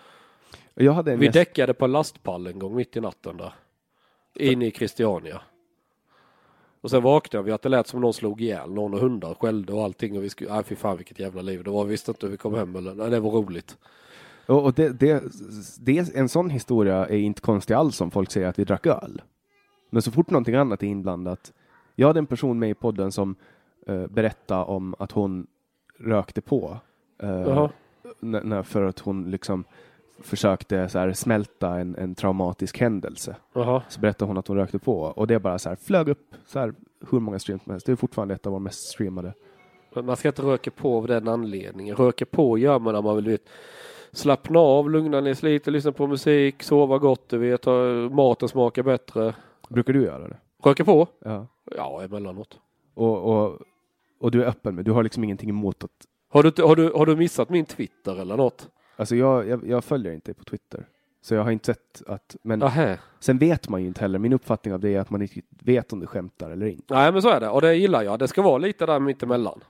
Vi 1.18 1.26
gäst- 1.26 1.34
däckade 1.34 1.74
på 1.74 1.84
en 1.84 1.92
lastpall 1.92 2.46
en 2.46 2.58
gång 2.58 2.74
mitt 2.74 2.96
i 2.96 3.00
natten 3.00 3.36
där. 3.36 3.52
In 4.34 4.62
i 4.62 4.70
Christiania. 4.70 5.40
Och 6.86 6.90
sen 6.90 7.02
vaknade 7.02 7.44
vi 7.44 7.52
att 7.52 7.62
det 7.62 7.68
lät 7.68 7.86
som 7.86 8.00
någon 8.00 8.14
slog 8.14 8.40
ihjäl 8.40 8.70
någon 8.70 8.94
och 8.94 9.00
hundar 9.00 9.34
skällde 9.34 9.72
och 9.72 9.84
allting 9.84 10.16
och 10.16 10.24
vi 10.24 10.28
skulle, 10.28 10.52
nej 10.52 10.64
fy 10.64 10.76
fan 10.76 10.96
vilket 10.96 11.18
jävla 11.18 11.42
liv 11.42 11.64
det 11.64 11.70
var. 11.70 11.84
Vi 11.84 11.90
visste 11.90 12.10
inte 12.10 12.26
hur 12.26 12.30
vi 12.30 12.36
kom 12.36 12.54
hem 12.54 12.76
eller, 12.76 12.94
nej 12.94 13.10
det 13.10 13.20
var 13.20 13.30
roligt. 13.30 13.78
Och, 14.46 14.72
det, 14.72 15.00
det, 15.00 15.22
det, 15.80 16.14
en 16.14 16.28
sån 16.28 16.50
historia 16.50 17.06
är 17.06 17.16
inte 17.16 17.40
konstig 17.40 17.74
alls 17.74 18.00
om 18.00 18.10
folk 18.10 18.30
säger 18.30 18.46
att 18.48 18.58
vi 18.58 18.64
drack 18.64 18.86
öl. 18.86 19.22
Men 19.90 20.02
så 20.02 20.10
fort 20.10 20.30
någonting 20.30 20.54
annat 20.54 20.82
är 20.82 20.86
inblandat. 20.86 21.52
Jag 21.94 22.06
hade 22.06 22.18
en 22.18 22.26
person 22.26 22.58
med 22.58 22.70
i 22.70 22.74
podden 22.74 23.12
som 23.12 23.34
uh, 23.88 24.06
berättade 24.06 24.64
om 24.64 24.94
att 24.98 25.12
hon 25.12 25.46
rökte 25.98 26.40
på. 26.40 26.78
eh, 27.22 27.28
Jaha. 27.30 27.70
när, 28.20 28.42
när, 28.42 28.62
för 28.62 28.82
att 28.82 28.98
hon 28.98 29.30
liksom 29.30 29.64
försökte 30.22 30.88
så 30.88 30.98
här, 30.98 31.12
smälta 31.12 31.78
en, 31.78 31.94
en 31.96 32.14
traumatisk 32.14 32.78
händelse. 32.80 33.36
Jaha. 33.52 33.82
Så 33.88 34.00
berättade 34.00 34.28
hon 34.28 34.38
att 34.38 34.48
hon 34.48 34.56
rökte 34.56 34.78
på 34.78 35.00
och 35.00 35.26
det 35.26 35.38
bara 35.38 35.58
så 35.58 35.68
här 35.68 35.76
flög 35.76 36.08
upp 36.08 36.34
så 36.46 36.58
här, 36.58 36.74
hur 37.10 37.20
många 37.20 37.38
streams 37.38 37.62
som 37.62 37.70
helst. 37.70 37.86
Det 37.86 37.92
är 37.92 37.96
fortfarande 37.96 38.34
ett 38.34 38.46
av 38.46 38.52
våra 38.52 38.60
mest 38.60 38.88
streamade. 38.88 39.32
Men 39.94 40.06
man 40.06 40.16
ska 40.16 40.28
inte 40.28 40.42
röka 40.42 40.70
på 40.70 40.96
av 40.96 41.06
den 41.06 41.28
anledningen. 41.28 41.96
Röka 41.96 42.26
på 42.26 42.58
gör 42.58 42.78
man 42.78 42.94
när 42.94 43.02
man 43.02 43.16
vill 43.16 43.26
vet, 43.26 43.48
slappna 44.12 44.58
av, 44.58 44.90
lugna 44.90 45.20
ner 45.20 45.34
sig 45.34 45.52
lite, 45.52 45.70
lyssna 45.70 45.92
på 45.92 46.06
musik, 46.06 46.62
sova 46.62 46.98
gott, 46.98 47.28
du 47.28 47.38
vet, 47.38 47.66
maten 48.12 48.48
smakar 48.48 48.82
bättre. 48.82 49.34
Brukar 49.68 49.92
du 49.92 50.02
göra 50.04 50.28
det? 50.28 50.36
Röka 50.64 50.84
på? 50.84 51.06
Ja. 51.24 51.46
Ja, 51.76 52.02
emellanåt. 52.02 52.58
Och, 52.94 53.18
och, 53.18 53.58
och 54.20 54.30
du 54.30 54.42
är 54.42 54.46
öppen 54.46 54.74
med, 54.74 54.84
du 54.84 54.92
har 54.92 55.02
liksom 55.02 55.24
ingenting 55.24 55.50
emot 55.50 55.84
att 55.84 55.90
Har 56.28 56.42
du, 56.42 56.62
har, 56.62 56.76
du, 56.76 56.92
har 56.92 57.06
du 57.06 57.16
missat 57.16 57.50
min 57.50 57.64
Twitter 57.64 58.20
eller 58.20 58.36
något? 58.36 58.68
Alltså 58.96 59.16
jag, 59.16 59.48
jag, 59.48 59.68
jag 59.68 59.84
följer 59.84 60.12
inte 60.12 60.34
på 60.34 60.44
Twitter. 60.44 60.86
Så 61.22 61.34
jag 61.34 61.44
har 61.44 61.50
inte 61.50 61.66
sett 61.66 62.02
att, 62.06 62.36
men 62.42 62.58
Nähä. 62.58 62.98
sen 63.20 63.38
vet 63.38 63.68
man 63.68 63.82
ju 63.82 63.88
inte 63.88 64.00
heller. 64.00 64.18
Min 64.18 64.32
uppfattning 64.32 64.74
av 64.74 64.80
det 64.80 64.94
är 64.94 65.00
att 65.00 65.10
man 65.10 65.22
inte 65.22 65.40
vet 65.64 65.92
om 65.92 66.00
du 66.00 66.06
skämtar 66.06 66.50
eller 66.50 66.66
inte. 66.66 66.94
Nej, 66.94 67.12
men 67.12 67.22
så 67.22 67.28
är 67.28 67.40
det. 67.40 67.48
Och 67.48 67.60
det 67.60 67.74
gillar 67.74 68.02
jag. 68.02 68.18
Det 68.18 68.28
ska 68.28 68.42
vara 68.42 68.58
lite 68.58 68.86
där 68.86 69.00
mittemellan. 69.00 69.60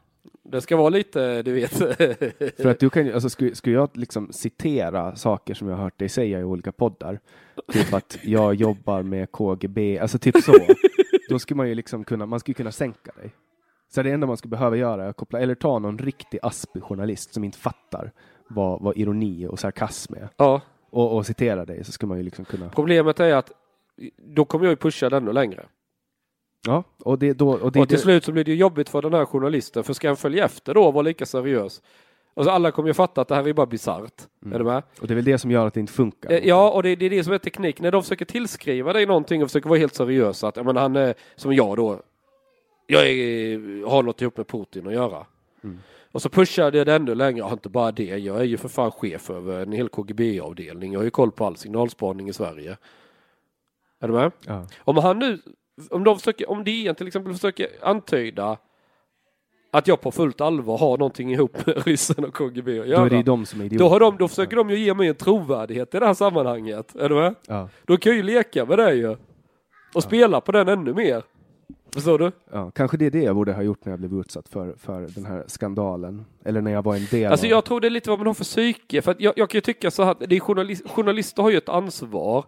Det 0.42 0.60
ska 0.60 0.76
vara 0.76 0.88
lite, 0.88 1.42
du 1.42 1.52
vet. 1.52 1.72
För 2.56 2.66
att 2.66 2.80
du 2.80 2.90
kan 2.90 3.12
alltså 3.12 3.30
skulle, 3.30 3.54
skulle 3.54 3.74
jag 3.74 3.90
liksom 3.96 4.32
citera 4.32 5.16
saker 5.16 5.54
som 5.54 5.68
jag 5.68 5.76
har 5.76 5.82
hört 5.82 5.98
dig 5.98 6.08
säga 6.08 6.40
i 6.40 6.44
olika 6.44 6.72
poddar, 6.72 7.20
typ 7.72 7.94
att 7.94 8.18
jag 8.22 8.54
jobbar 8.54 9.02
med 9.02 9.32
KGB, 9.32 9.98
alltså 9.98 10.18
typ 10.18 10.36
så, 10.42 10.52
då 11.28 11.38
skulle 11.38 11.56
man 11.56 11.68
ju 11.68 11.74
liksom 11.74 12.04
kunna, 12.04 12.26
man 12.26 12.40
skulle 12.40 12.54
kunna 12.54 12.72
sänka 12.72 13.12
dig. 13.16 13.30
Så 13.88 14.02
det 14.02 14.10
enda 14.10 14.26
man 14.26 14.36
skulle 14.36 14.50
behöva 14.50 14.76
göra 14.76 15.04
är 15.04 15.08
att 15.08 15.16
koppla, 15.16 15.40
eller 15.40 15.54
ta 15.54 15.78
någon 15.78 15.98
riktig 15.98 16.38
aspig 16.42 16.82
journalist 16.82 17.34
som 17.34 17.44
inte 17.44 17.58
fattar 17.58 18.12
vad, 18.48 18.82
vad 18.82 18.96
ironi 18.96 19.46
och 19.46 19.58
sarkasm 19.58 20.14
är 20.14 20.28
ja. 20.36 20.60
och, 20.90 21.16
och 21.16 21.26
citera 21.26 21.64
dig 21.64 21.84
så 21.84 21.92
skulle 21.92 22.08
man 22.08 22.18
ju 22.18 22.24
liksom 22.24 22.44
kunna, 22.44 22.68
Problemet 22.68 23.20
är 23.20 23.34
att 23.34 23.52
då 24.16 24.44
kommer 24.44 24.64
jag 24.64 24.72
ju 24.72 24.76
pusha 24.76 25.10
den 25.10 25.22
ännu 25.22 25.32
längre. 25.32 25.66
ja, 26.66 26.84
och 26.98 27.18
det 27.18 27.32
då, 27.32 27.50
och 27.50 27.72
det, 27.72 27.80
och 27.80 27.88
till 27.88 27.96
det, 27.96 28.02
slut 28.02 28.24
så 28.24 28.32
blir 28.32 28.44
det 28.44 28.50
ju 28.50 28.56
jobbigt 28.56 28.88
för 28.88 29.02
den 29.02 29.14
här 29.14 29.24
journalisten. 29.24 29.84
För 29.84 29.92
ska 29.92 30.08
han 30.08 30.16
följa 30.16 30.44
efter 30.44 30.74
då 30.74 30.84
och 30.84 30.94
vara 30.94 31.02
lika 31.02 31.26
seriös? 31.26 31.82
Alltså 32.34 32.50
alla 32.50 32.70
kommer 32.70 32.88
ju 32.88 32.94
fatta 32.94 33.20
att 33.20 33.28
det 33.28 33.34
här 33.34 33.48
är 33.48 33.52
bara 33.52 33.66
bisarrt. 33.66 34.22
Är 34.52 34.58
du 34.58 34.64
med? 34.64 34.82
och 35.00 35.06
det 35.06 35.12
är 35.12 35.14
väl 35.14 35.24
det 35.24 35.38
som 35.38 35.50
gör 35.50 35.66
att 35.66 35.74
det 35.74 35.80
inte 35.80 35.92
funkar. 35.92 36.32
Eh, 36.32 36.38
Ja, 36.38 36.70
och 36.70 36.82
det, 36.82 36.96
det 36.96 37.06
är 37.06 37.10
det 37.10 37.24
som 37.24 37.32
är 37.32 37.38
teknik. 37.38 37.80
När 37.80 37.92
de 37.92 38.02
försöker 38.02 38.24
tillskriva 38.24 38.92
dig 38.92 39.06
någonting 39.06 39.42
och 39.42 39.48
försöker 39.48 39.68
vara 39.68 39.78
helt 39.78 39.94
seriösa. 39.94 40.48
Att, 40.48 40.56
menar, 40.56 40.80
han 40.80 40.96
är 40.96 41.14
som 41.36 41.52
jag 41.52 41.76
då. 41.76 42.00
Jag 42.86 43.08
är, 43.08 43.86
har 43.86 44.02
något 44.02 44.22
ihop 44.22 44.36
med 44.36 44.46
Putin 44.46 44.86
att 44.86 44.92
göra. 44.92 45.26
Och 46.16 46.22
så 46.22 46.28
pushar 46.28 46.70
det 46.70 46.94
ännu 46.94 47.14
längre. 47.14 47.38
Jag 47.38 47.44
har 47.44 47.52
inte 47.52 47.68
bara 47.68 47.92
det. 47.92 48.04
Jag 48.04 48.40
är 48.40 48.44
ju 48.44 48.56
för 48.56 48.68
fan 48.68 48.90
chef 48.90 49.30
över 49.30 49.62
en 49.62 49.72
hel 49.72 49.88
KGB-avdelning. 49.88 50.92
Jag 50.92 51.00
har 51.00 51.04
ju 51.04 51.10
koll 51.10 51.30
på 51.32 51.46
all 51.46 51.56
signalspaning 51.56 52.28
i 52.28 52.32
Sverige. 52.32 52.76
Är 54.00 54.08
du 54.08 54.14
med? 54.14 54.32
Ja. 54.46 54.66
Om 54.78 54.96
han 54.96 55.18
nu 55.18 55.38
om 55.90 56.04
de 56.04 56.18
försöker, 56.18 56.50
om 56.50 56.64
DN 56.64 56.94
till 56.94 57.06
exempel 57.06 57.32
försöker 57.32 57.68
antyda 57.82 58.58
att 59.70 59.88
jag 59.88 60.00
på 60.00 60.10
fullt 60.10 60.40
allvar 60.40 60.78
har 60.78 60.98
någonting 60.98 61.32
ihop 61.32 61.66
med 61.66 61.82
ryssen 61.86 62.24
och 62.24 62.34
KGB 62.34 62.80
att 62.80 62.88
göra. 62.88 63.00
Då 63.00 63.06
är 63.06 63.10
det 63.10 63.22
de 63.22 63.46
som 63.46 63.60
är 63.60 63.64
idioter. 63.64 63.84
Då, 63.84 63.88
har 63.90 64.00
de, 64.00 64.16
då 64.16 64.28
försöker 64.28 64.56
de 64.56 64.70
ju 64.70 64.78
ge 64.78 64.94
mig 64.94 65.08
en 65.08 65.14
trovärdighet 65.14 65.94
i 65.94 65.98
det 65.98 66.06
här 66.06 66.14
sammanhanget. 66.14 66.94
Är 66.94 67.08
du 67.08 67.14
med? 67.14 67.34
Ja, 67.46 67.68
Då 67.84 67.96
kan 67.96 68.10
jag 68.12 68.16
ju 68.16 68.22
leka 68.22 68.64
med 68.64 68.78
det 68.78 68.94
ju. 68.94 69.16
Och 69.94 70.02
spela 70.02 70.40
på 70.40 70.52
den 70.52 70.68
ännu 70.68 70.94
mer. 70.94 71.22
Förstår 71.94 72.18
du? 72.18 72.32
ja, 72.52 72.70
kanske 72.70 72.96
det 72.96 73.06
är 73.06 73.10
det 73.10 73.22
jag 73.22 73.36
borde 73.36 73.52
ha 73.52 73.62
gjort 73.62 73.84
när 73.84 73.92
jag 73.92 73.98
blev 73.98 74.14
utsatt 74.14 74.48
för, 74.48 74.74
för 74.78 75.00
den 75.14 75.26
här 75.26 75.44
skandalen. 75.46 76.24
Eller 76.44 76.60
när 76.60 76.70
jag 76.72 76.82
var 76.82 76.96
en 76.96 77.06
del 77.10 77.30
Alltså 77.32 77.46
av... 77.46 77.50
jag 77.50 77.64
tror 77.64 77.80
det 77.80 77.88
är 77.88 77.90
lite 77.90 78.10
vad 78.10 78.18
man 78.18 78.26
har 78.26 78.34
för 78.34 78.44
psyke. 78.44 79.02
För 79.02 79.10
att 79.10 79.20
jag, 79.20 79.34
jag 79.36 79.50
kan 79.50 79.56
ju 79.58 79.62
tycka 79.62 79.90
så 79.90 80.04
här, 80.04 80.16
det 80.28 80.36
är 80.36 80.40
journalist, 80.40 80.88
journalister 80.90 81.42
har 81.42 81.50
ju 81.50 81.56
ett 81.56 81.68
ansvar 81.68 82.44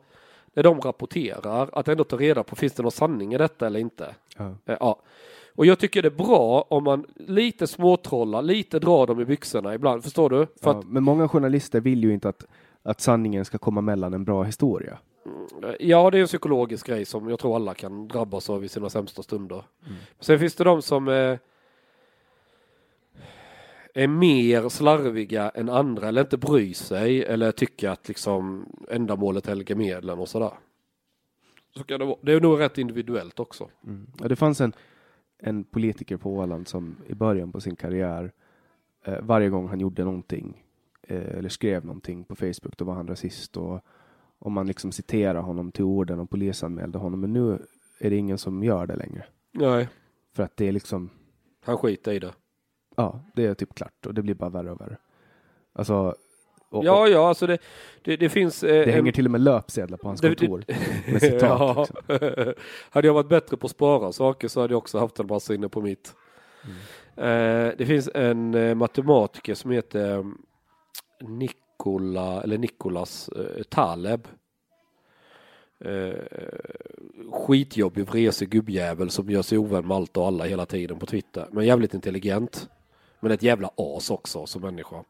när 0.54 0.62
de 0.62 0.80
rapporterar 0.80 1.68
att 1.72 1.88
ändå 1.88 2.04
ta 2.04 2.16
reda 2.16 2.42
på 2.42 2.56
finns 2.56 2.72
det 2.72 2.82
någon 2.82 2.92
sanning 2.92 3.34
i 3.34 3.38
detta 3.38 3.66
eller 3.66 3.80
inte. 3.80 4.14
Ja. 4.38 4.54
Eh, 4.66 4.76
Ja. 4.80 5.02
Och 5.54 5.66
jag 5.66 5.78
tycker 5.78 6.02
det 6.02 6.08
är 6.08 6.24
bra 6.26 6.66
om 6.70 6.84
man 6.84 7.04
lite 7.16 7.66
småtrollar, 7.66 8.42
lite 8.42 8.78
drar 8.78 9.06
dem 9.06 9.20
i 9.20 9.24
byxorna 9.24 9.74
ibland, 9.74 10.02
förstår 10.04 10.30
du? 10.30 10.46
Ja, 10.60 10.82
men 10.86 11.02
många 11.02 11.28
journalister 11.28 11.80
vill 11.80 12.04
ju 12.04 12.14
inte 12.14 12.28
att, 12.28 12.44
att 12.82 13.00
sanningen 13.00 13.44
ska 13.44 13.58
komma 13.58 13.80
mellan 13.80 14.14
en 14.14 14.24
bra 14.24 14.42
historia. 14.42 14.98
Eh, 15.62 15.74
ja, 15.80 16.10
det 16.10 16.18
är 16.18 16.20
en 16.20 16.26
psykologisk 16.26 16.86
grej 16.86 17.04
som 17.04 17.28
jag 17.28 17.38
tror 17.38 17.56
alla 17.56 17.74
kan 17.74 18.08
drabbas 18.08 18.50
av 18.50 18.64
i 18.64 18.68
sina 18.68 18.90
sämsta 18.90 19.22
stunder. 19.22 19.64
Sen 20.20 20.38
finns 20.38 20.54
det 20.54 20.64
de 20.64 20.82
som 20.82 21.08
eh, 21.08 21.38
är 23.94 24.08
mer 24.08 24.68
slarviga 24.68 25.50
än 25.50 25.68
andra 25.68 26.08
eller 26.08 26.20
inte 26.20 26.36
bryr 26.36 26.74
sig 26.74 27.24
eller 27.24 27.52
tycker 27.52 27.88
att 27.88 28.08
liksom 28.08 28.66
ändamålet 28.90 29.46
helgar 29.46 29.76
medlen 29.76 30.18
och 30.18 30.28
sådär. 30.28 30.52
Så 31.76 31.84
kan 31.84 32.00
det 32.00 32.06
vara. 32.06 32.18
Det 32.22 32.32
är 32.32 32.40
nog 32.40 32.60
rätt 32.60 32.78
individuellt 32.78 33.40
också. 33.40 33.68
Mm. 33.86 34.06
Ja, 34.20 34.28
det 34.28 34.36
fanns 34.36 34.60
en, 34.60 34.72
en 35.38 35.64
politiker 35.64 36.16
på 36.16 36.32
Åland 36.32 36.68
som 36.68 36.96
i 37.06 37.14
början 37.14 37.52
på 37.52 37.60
sin 37.60 37.76
karriär, 37.76 38.32
eh, 39.04 39.18
varje 39.22 39.48
gång 39.48 39.68
han 39.68 39.80
gjorde 39.80 40.04
någonting 40.04 40.64
eh, 41.02 41.38
eller 41.38 41.48
skrev 41.48 41.84
någonting 41.84 42.24
på 42.24 42.36
Facebook, 42.36 42.76
då 42.76 42.84
var 42.84 42.94
han 42.94 43.08
rasist 43.08 43.56
och 43.56 43.80
om 44.38 44.52
man 44.52 44.66
liksom 44.66 44.92
citerar 44.92 45.40
honom 45.40 45.72
till 45.72 45.84
orden 45.84 46.20
och 46.20 46.30
polisanmälde 46.30 46.98
honom. 46.98 47.20
Men 47.20 47.32
nu 47.32 47.58
är 48.00 48.10
det 48.10 48.16
ingen 48.16 48.38
som 48.38 48.64
gör 48.64 48.86
det 48.86 48.96
längre. 48.96 49.24
Nej, 49.52 49.88
För 50.36 50.42
att 50.42 50.56
det 50.56 50.68
är 50.68 50.72
liksom, 50.72 51.10
han 51.64 51.78
skiter 51.78 52.12
i 52.12 52.18
det. 52.18 52.32
ja, 52.96 53.20
det 53.34 53.46
är 53.46 53.54
typ 53.54 53.74
klart 53.74 54.06
och 54.06 54.14
det 54.14 54.22
blir 54.22 54.34
bara 54.34 54.50
värre 54.50 54.70
och 54.70 54.80
värre. 54.80 54.96
Alltså, 55.72 56.14
och, 56.70 56.84
Ja, 56.84 57.00
och 57.02 57.08
ja, 57.08 57.28
alltså 57.28 57.46
det, 57.46 57.58
det, 58.02 58.16
det 58.16 58.28
finns... 58.28 58.62
eh, 58.64 58.68
det 58.72 58.84
en- 58.84 58.90
hänger 58.90 59.12
till 59.12 59.24
och 59.24 59.30
med 59.30 59.40
löpsedlar 59.40 59.98
på 59.98 60.08
hans 60.08 60.20
Det- 60.20 60.28
det- 60.28 60.34
kontor 60.46 60.64
med 61.12 61.22
citat. 61.22 61.40
ja. 61.42 61.86
Liksom. 62.08 62.54
hade 62.90 63.06
jag 63.06 63.14
varit 63.14 63.28
bättre 63.28 63.56
på 63.56 63.64
att 63.66 63.70
spara 63.70 64.12
saker 64.12 64.48
så 64.48 64.60
hade 64.60 64.72
jag 64.72 64.78
också 64.78 64.98
haft 64.98 65.18
en 65.18 65.26
massa 65.26 65.54
inne 65.54 65.68
på 65.68 65.80
mitt. 65.82 66.14
Eh, 67.16 67.68
det 67.78 67.86
finns 67.86 68.10
en 68.14 68.54
eh, 68.54 68.74
matematiker 68.74 69.54
som 69.54 69.70
heter 69.70 70.14
mm, 70.14 70.38
Nikola, 71.78 72.42
eller 72.42 72.58
Nikolas 72.58 73.28
eh, 73.28 73.62
Taleb. 73.62 74.28
Eh, 75.80 76.14
skitjobbig, 77.32 78.04
vresig 78.06 78.48
gubbjävel 78.50 79.10
som 79.10 79.30
gör 79.30 79.42
sig 79.42 79.58
ovän 79.58 79.86
med 79.86 79.96
allt 79.96 80.16
och 80.16 80.26
alla 80.26 80.44
hela 80.44 80.66
tiden 80.66 80.98
på 80.98 81.06
Twitter. 81.06 81.46
Men 81.52 81.66
jävligt 81.66 81.94
intelligent. 81.94 82.68
Men 83.20 83.32
ett 83.32 83.42
jävla 83.42 83.70
as 83.76 84.10
också 84.10 84.46
som 84.46 84.62
människa. 84.62 85.04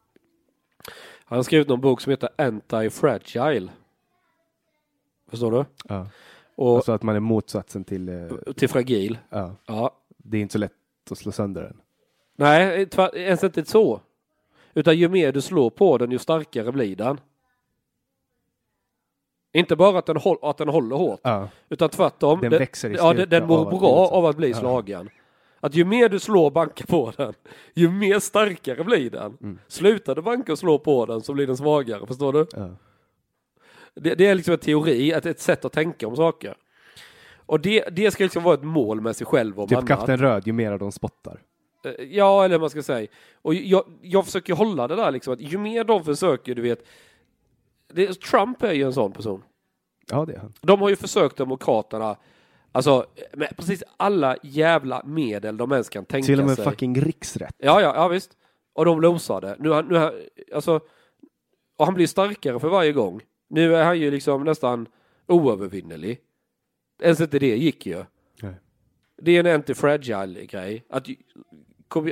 Han 1.24 1.39
har 1.39 1.43
skrivit 1.43 1.69
någon 1.69 1.81
bok 1.81 2.01
som 2.01 2.11
heter 2.11 2.28
Anti-Fragile. 2.39 3.69
Förstår 5.31 5.51
du? 5.53 5.65
Ja. 5.89 6.07
Och 6.55 6.77
Alltså 6.77 6.93
att 6.93 7.03
man 7.03 7.16
är 7.16 7.20
motsatsen 7.20 7.85
till, 7.85 8.09
eh, 8.09 8.53
till 8.57 8.69
fragil. 8.69 9.19
ja, 9.31 9.57
Ja. 9.66 9.97
det 10.16 10.36
är 10.36 10.40
inte 10.43 10.53
så 10.53 10.59
lätt 10.59 10.73
att 11.11 11.19
slå 11.19 11.32
sönder 11.32 11.62
den. 11.62 11.81
Nej, 12.36 12.89
ens 13.15 13.45
inte 13.45 13.65
så. 13.65 14.01
Utan 14.74 14.97
ju 14.99 15.09
mer 15.09 15.32
du 15.32 15.40
slår 15.40 15.70
på 15.70 15.99
den, 15.99 16.11
ju 16.11 16.19
starkare 16.19 16.73
blir 16.73 16.97
den. 16.97 17.20
Inte 19.53 19.77
bara 19.77 19.99
att 19.99 20.07
den, 20.07 20.16
håll, 20.16 20.39
att 20.43 20.59
den 20.59 20.69
håller 20.69 20.97
hårt, 20.97 21.20
Ja. 21.23 21.49
utan 21.69 21.89
tvärtom. 21.89 22.40
Den 22.40 22.51
Den- 22.51 22.59
växer 22.59 22.90
i 22.90 22.95
Ja, 22.95 23.12
den, 23.15 23.28
den 23.28 23.47
mår 23.47 23.57
av 23.59 23.69
att 23.74 23.81
bra 23.81 24.09
av 24.09 24.27
att 24.27 24.36
bli 24.36 24.55
slagen. 24.55 25.09
Att 25.61 25.74
ju 25.74 25.85
mer 25.85 26.09
du 26.09 26.19
slår 26.20 26.51
bankar 26.51 26.86
på 26.86 27.12
den, 27.16 27.35
ju 27.74 27.90
mer 27.90 28.19
starkare 28.19 28.85
blir 28.85 29.11
den. 29.11 29.39
Mm. 29.43 29.59
Slutar 29.69 30.15
du 30.15 30.23
banka 30.23 30.53
och 30.53 30.59
slå 30.59 30.78
på 30.78 31.07
den 31.07 31.20
så 31.20 31.32
blir 31.35 31.47
den 31.47 31.57
svagare, 31.57 32.07
förstår 32.07 32.32
du? 32.32 32.47
Ja. 32.53 32.69
Det, 33.95 34.15
det 34.15 34.27
är 34.27 34.35
liksom 34.35 34.53
en 34.55 34.59
teori, 34.61 35.12
ett, 35.12 35.27
ett 35.27 35.40
sätt 35.40 35.65
att 35.65 35.73
tänka 35.73 36.09
om 36.09 36.16
saker. 36.16 36.55
Och 37.47 37.61
det, 37.61 37.85
det 37.93 38.11
ska 38.11 38.24
liksom 38.24 38.43
vara 38.43 38.55
ett 38.55 38.62
mål 38.62 39.01
med 39.01 39.16
sig 39.16 39.27
själv 39.27 39.61
och 39.61 39.69
Typ. 39.69 39.86
Kapten 39.86 40.19
Röd, 40.19 40.47
ju 40.47 40.53
mer 40.53 40.78
de 40.78 40.93
spottar. 40.93 41.40
Eh, 41.98 42.05
Ja, 42.05 42.44
eller 42.44 42.55
vad 42.55 42.60
man 42.60 42.70
ska 42.70 42.82
säga. 42.82 43.09
Och 43.43 43.55
jag, 43.55 43.85
jag 44.02 44.24
försöker 44.24 44.55
hålla 44.55 44.89
det 44.89 44.97
där 44.97 45.10
liksom, 45.10 45.32
att 45.32 45.40
ju 45.40 45.59
mer 45.59 45.85
de 45.85 46.05
försöker, 46.05 46.55
du 46.55 46.62
vet. 46.62 46.86
Det, 47.93 48.20
Trump 48.20 48.62
är 48.62 48.73
ju 48.73 48.82
en 48.82 48.93
sån 48.93 49.12
person. 49.12 49.43
Ja, 50.10 50.24
det 50.24 50.32
är 50.35 50.39
han. 50.39 50.52
De 50.60 50.81
har 50.81 50.89
ju 50.89 50.97
försökt 50.97 51.36
Demokraterna, 51.36 52.16
alltså 52.73 53.06
med 53.32 53.56
precis 53.56 53.82
alla 53.97 54.36
jävla 54.43 55.02
medel 55.05 55.56
de 55.56 55.73
ens 55.73 55.89
kan 55.89 56.05
tänka 56.05 56.27
Till 56.27 56.40
och 56.40 56.47
med 56.47 56.56
sig. 56.56 56.65
fucking 56.65 57.01
riksrätt. 57.01 57.55
Ja, 57.59 57.81
ja, 57.81 57.93
ja 57.94 58.09
visst. 58.09 58.36
Och 58.73 58.85
de 58.85 59.01
losade. 59.01 59.56
Nu, 59.59 59.82
nu, 59.82 60.28
alltså, 60.55 60.81
och 61.77 61.85
han 61.85 61.94
blir 61.94 62.06
starkare 62.06 62.60
för 62.60 62.69
varje 62.69 62.93
gång. 62.93 63.20
Nu 63.48 63.77
är 63.77 63.85
han 63.85 63.98
ju 64.01 64.10
liksom 64.10 64.44
nästan 64.44 64.89
oövervinnerlig. 65.27 66.20
Ens 67.02 67.20
inte 67.20 67.39
det 67.39 67.56
gick 67.56 67.86
ju. 67.86 68.05
Nej. 68.43 68.55
Det 69.23 69.36
är 69.36 69.44
en 69.44 69.62
anti-fragile 69.62 70.47
grej. 70.47 70.85
Att, 70.89 71.06
och 71.97 72.09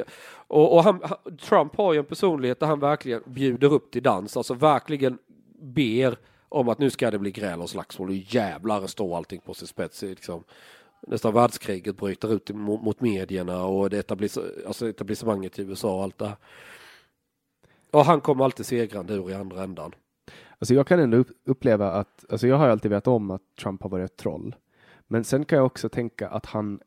och 0.48 0.84
han, 0.84 1.00
Trump 1.40 1.76
har 1.76 1.92
ju 1.92 1.98
en 1.98 2.04
personlighet 2.04 2.60
där 2.60 2.66
han 2.66 2.80
verkligen 2.80 3.22
bjuder 3.26 3.72
upp 3.72 3.90
till 3.90 4.02
dans, 4.02 4.36
alltså 4.36 4.54
verkligen 4.54 5.18
ber 5.58 6.18
om 6.48 6.68
att 6.68 6.78
nu 6.78 6.90
ska 6.90 7.10
det 7.10 7.18
bli 7.18 7.30
gräl 7.30 7.60
och 7.60 7.70
slagsmål 7.70 8.08
och 8.08 8.14
jävlar 8.14 8.86
står 8.86 9.16
allting 9.16 9.40
på 9.40 9.54
sin 9.54 9.68
spets. 9.68 10.02
Liksom. 10.02 10.44
Nästan 11.06 11.34
världskriget 11.34 11.96
bryter 11.96 12.32
ut 12.34 12.50
mot, 12.50 12.82
mot 12.82 13.00
medierna 13.00 13.64
och 13.64 13.90
det 13.90 13.98
etablis, 13.98 14.38
alltså 14.66 14.88
etablissemanget 14.88 15.58
i 15.58 15.62
USA 15.62 15.96
och 15.96 16.02
allt 16.02 16.18
det 16.18 16.26
här. 16.26 16.36
Och 17.90 18.04
han 18.04 18.20
kommer 18.20 18.44
alltid 18.44 18.66
segrande 18.66 19.14
ur 19.14 19.30
i 19.30 19.34
andra 19.34 19.62
ändan. 19.62 19.94
Alltså 20.58 20.74
jag 20.74 20.86
kan 20.86 21.00
ändå 21.00 21.24
uppleva 21.44 21.92
att, 21.92 22.24
alltså 22.30 22.46
jag 22.46 22.56
har 22.56 22.68
alltid 22.68 22.90
vetat 22.90 23.08
om 23.08 23.30
att 23.30 23.42
Trump 23.60 23.82
har 23.82 23.90
varit 23.90 24.10
ett 24.10 24.16
troll. 24.16 24.54
Men 25.06 25.24
sen 25.24 25.44
kan 25.44 25.56
jag 25.56 25.66
också 25.66 25.88
tänka 25.88 26.28
att 26.28 26.46
han 26.46 26.80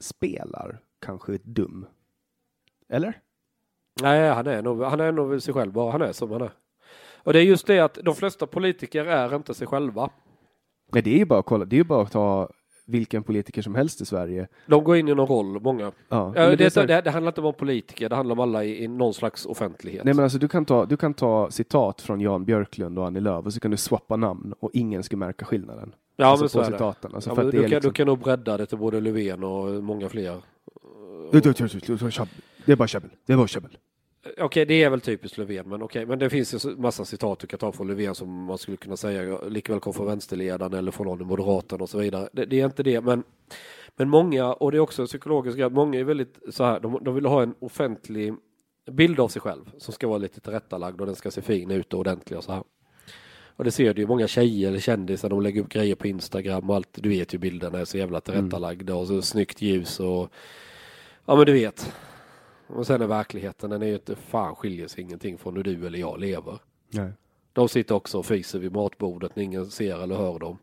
spelar 0.00 0.80
kanske 1.00 1.38
dum. 1.42 1.86
Eller? 2.94 3.18
Nej, 4.02 4.28
han 4.30 4.46
är 4.46 4.62
nog, 4.62 4.82
han 4.82 5.00
är 5.00 5.12
nog 5.12 5.42
sig 5.42 5.54
själv 5.54 5.72
bara. 5.72 5.92
Han 5.92 6.02
är 6.02 6.12
som 6.12 6.30
han 6.30 6.42
är. 6.42 6.50
Och 7.22 7.32
det 7.32 7.38
är 7.38 7.42
just 7.42 7.66
det 7.66 7.80
att 7.80 7.98
de 8.02 8.14
flesta 8.14 8.46
politiker 8.46 9.04
är 9.04 9.34
inte 9.36 9.54
sig 9.54 9.66
själva. 9.66 10.10
Nej, 10.92 11.02
det 11.02 11.14
är 11.14 11.18
ju 11.18 11.24
bara 11.24 11.38
att 11.38 11.46
kolla, 11.46 11.64
det 11.64 11.76
är 11.76 11.78
ju 11.78 11.84
bara 11.84 12.02
att 12.02 12.12
ta 12.12 12.48
vilken 12.86 13.22
politiker 13.22 13.62
som 13.62 13.74
helst 13.74 14.00
i 14.00 14.04
Sverige. 14.04 14.48
De 14.66 14.84
går 14.84 14.96
in 14.96 15.08
i 15.08 15.14
någon 15.14 15.26
roll, 15.26 15.60
många. 15.60 15.92
Ja, 16.08 16.32
det, 16.34 16.56
det 16.56 16.64
är 16.64 16.70
så 16.70 16.82
det, 16.82 16.94
här- 16.94 17.02
det, 17.02 17.10
handlar 17.10 17.30
inte 17.32 17.40
om 17.40 17.54
politiker, 17.54 18.08
det 18.08 18.16
handlar 18.16 18.32
om 18.32 18.40
alla 18.40 18.64
i, 18.64 18.84
i 18.84 18.88
någon 18.88 19.14
slags 19.14 19.46
offentlighet. 19.46 20.04
Nej 20.04 20.14
men 20.14 20.22
alltså 20.22 20.38
du 20.38 20.48
kan, 20.48 20.64
ta, 20.64 20.84
du 20.86 20.96
kan 20.96 21.14
ta 21.14 21.50
citat 21.50 22.00
från 22.00 22.20
Jan 22.20 22.44
Björklund 22.44 22.98
och 22.98 23.06
Annie 23.06 23.20
Lööf 23.20 23.46
och 23.46 23.52
så 23.52 23.60
kan 23.60 23.70
du 23.70 23.76
swappa 23.76 24.16
namn 24.16 24.54
och 24.60 24.70
ingen 24.72 25.02
ska 25.02 25.16
märka 25.16 25.44
skillnaden. 25.44 25.94
ja, 26.16 26.26
alltså 26.26 26.44
men 26.44 26.48
så 26.48 26.58
på 26.58 26.64
är 26.64 26.70
det. 26.70 26.76
citaten. 26.76 27.14
Alltså 27.14 27.30
Ja, 27.36 27.42
du, 27.42 27.50
det 27.50 27.56
kan, 27.56 27.70
liksom... 27.70 27.80
du 27.88 27.92
kan 27.92 28.06
nog 28.06 28.18
bredda 28.18 28.56
det 28.56 28.66
till 28.66 28.78
både 28.78 29.00
Löfven 29.00 29.44
och 29.44 29.84
många 29.84 30.08
fler. 30.08 30.40
Det 32.64 32.72
är 32.72 32.76
bara 32.76 32.88
käbbel. 32.88 33.10
Det 33.26 33.32
är 33.32 33.36
bara 33.36 33.46
käbbel. 33.46 33.78
Eh, 34.24 34.44
okej, 34.44 34.66
det 34.66 34.82
är 34.82 34.90
väl 34.90 35.00
typiskt 35.00 35.38
Löfven, 35.38 35.68
men 35.68 35.82
okej, 35.82 36.06
men 36.06 36.18
det 36.18 36.30
finns 36.30 36.66
ju 36.66 36.76
massa 36.76 37.04
citat 37.04 37.38
du 37.38 37.46
kan 37.46 37.58
ta 37.58 37.72
från 37.72 37.86
Löfven 37.86 38.14
som 38.14 38.44
man 38.44 38.58
skulle 38.58 38.76
kunna 38.76 38.96
säga 38.96 39.38
likväl 39.38 39.80
kom 39.80 39.94
från 39.94 40.06
vänsterledaren 40.06 40.74
eller 40.74 40.90
från 40.90 41.06
någon 41.06 41.20
i 41.20 41.24
Moderaterna 41.24 41.82
och 41.82 41.90
så 41.90 41.98
vidare. 41.98 42.28
Det, 42.32 42.44
det 42.44 42.60
är 42.60 42.64
inte 42.64 42.82
det, 42.82 43.00
men, 43.00 43.22
men 43.96 44.08
många, 44.08 44.52
och 44.52 44.72
det 44.72 44.76
är 44.76 44.80
också 44.80 45.06
psykologiskt 45.06 45.72
många 45.72 46.00
är 46.00 46.04
väldigt 46.04 46.38
så 46.50 46.64
här, 46.64 46.80
de, 46.80 46.98
de 47.04 47.14
vill 47.14 47.26
ha 47.26 47.42
en 47.42 47.54
offentlig 47.58 48.34
bild 48.90 49.20
av 49.20 49.28
sig 49.28 49.42
själv 49.42 49.70
som 49.78 49.94
ska 49.94 50.08
vara 50.08 50.18
lite 50.18 50.40
tillrättalagd 50.40 51.00
och 51.00 51.06
den 51.06 51.16
ska 51.16 51.30
se 51.30 51.42
fin 51.42 51.70
ut 51.70 51.94
och 51.94 52.00
ordentlig 52.00 52.38
och 52.38 52.44
så 52.44 52.52
här. 52.52 52.62
Och 53.56 53.64
det 53.64 53.70
ser 53.70 53.94
du 53.94 54.02
ju 54.02 54.08
många 54.08 54.26
tjejer 54.26 54.68
eller 54.68 54.80
kändisar, 54.80 55.28
de 55.28 55.42
lägger 55.42 55.60
upp 55.60 55.68
grejer 55.68 55.94
på 55.94 56.06
Instagram 56.06 56.70
och 56.70 56.76
allt, 56.76 56.88
du 56.92 57.08
vet 57.08 57.34
ju 57.34 57.38
bilderna 57.38 57.78
är 57.78 57.84
så 57.84 57.98
jävla 57.98 58.20
tillrättalagda 58.20 58.94
och 58.94 59.06
så 59.06 59.22
snyggt 59.22 59.62
ljus 59.62 60.00
och 60.00 60.32
ja 61.26 61.36
men 61.36 61.46
du 61.46 61.52
vet. 61.52 61.92
Och 62.66 62.86
sen 62.86 63.02
är 63.02 63.06
verkligheten, 63.06 63.70
den 63.70 63.82
är 63.82 63.86
ju 63.86 63.94
inte 63.94 64.16
fan 64.16 64.56
skiljer 64.56 64.88
sig 64.88 65.02
ingenting 65.02 65.38
från 65.38 65.56
hur 65.56 65.62
du 65.62 65.86
eller 65.86 65.98
jag 65.98 66.20
lever. 66.20 66.58
Nej. 66.90 67.12
De 67.52 67.68
sitter 67.68 67.94
också 67.94 68.18
och 68.18 68.26
fiser 68.26 68.58
vid 68.58 68.72
matbordet 68.72 69.36
när 69.36 69.42
ingen 69.42 69.66
ser 69.66 70.02
eller 70.02 70.16
hör 70.16 70.38
dem. 70.38 70.58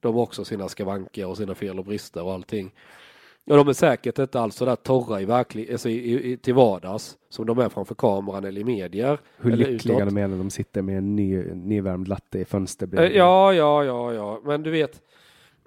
De 0.00 0.14
har 0.14 0.22
också 0.22 0.44
sina 0.44 0.68
skavanker 0.68 1.26
och 1.26 1.36
sina 1.36 1.54
fel 1.54 1.78
och 1.78 1.84
brister 1.84 2.22
och 2.22 2.32
allting. 2.32 2.72
Och 3.44 3.56
de 3.56 3.68
är 3.68 3.72
säkert 3.72 4.18
inte 4.18 4.40
alls 4.40 4.54
så 4.56 4.64
där 4.64 4.76
torra 4.76 5.20
i 5.20 5.24
verklig, 5.24 5.72
alltså 5.72 5.88
i, 5.88 6.32
i, 6.32 6.36
till 6.36 6.54
vardags 6.54 7.18
som 7.28 7.46
de 7.46 7.58
är 7.58 7.68
framför 7.68 7.94
kameran 7.94 8.44
eller 8.44 8.60
i 8.60 8.64
medier. 8.64 9.18
Hur 9.36 9.52
eller 9.52 9.66
lyckliga 9.66 9.96
utåt. 9.96 10.14
de 10.14 10.20
är 10.20 10.28
när 10.28 10.38
de 10.38 10.50
sitter 10.50 10.82
med 10.82 10.98
en 10.98 11.16
ny, 11.16 11.44
nyrvärmd 11.54 12.08
latte 12.08 12.38
i 12.38 12.44
fönsterbredvid. 12.44 13.16
Ja, 13.16 13.52
ja, 13.52 13.84
ja, 13.84 14.12
ja, 14.12 14.40
men 14.44 14.62
du 14.62 14.70
vet. 14.70 15.02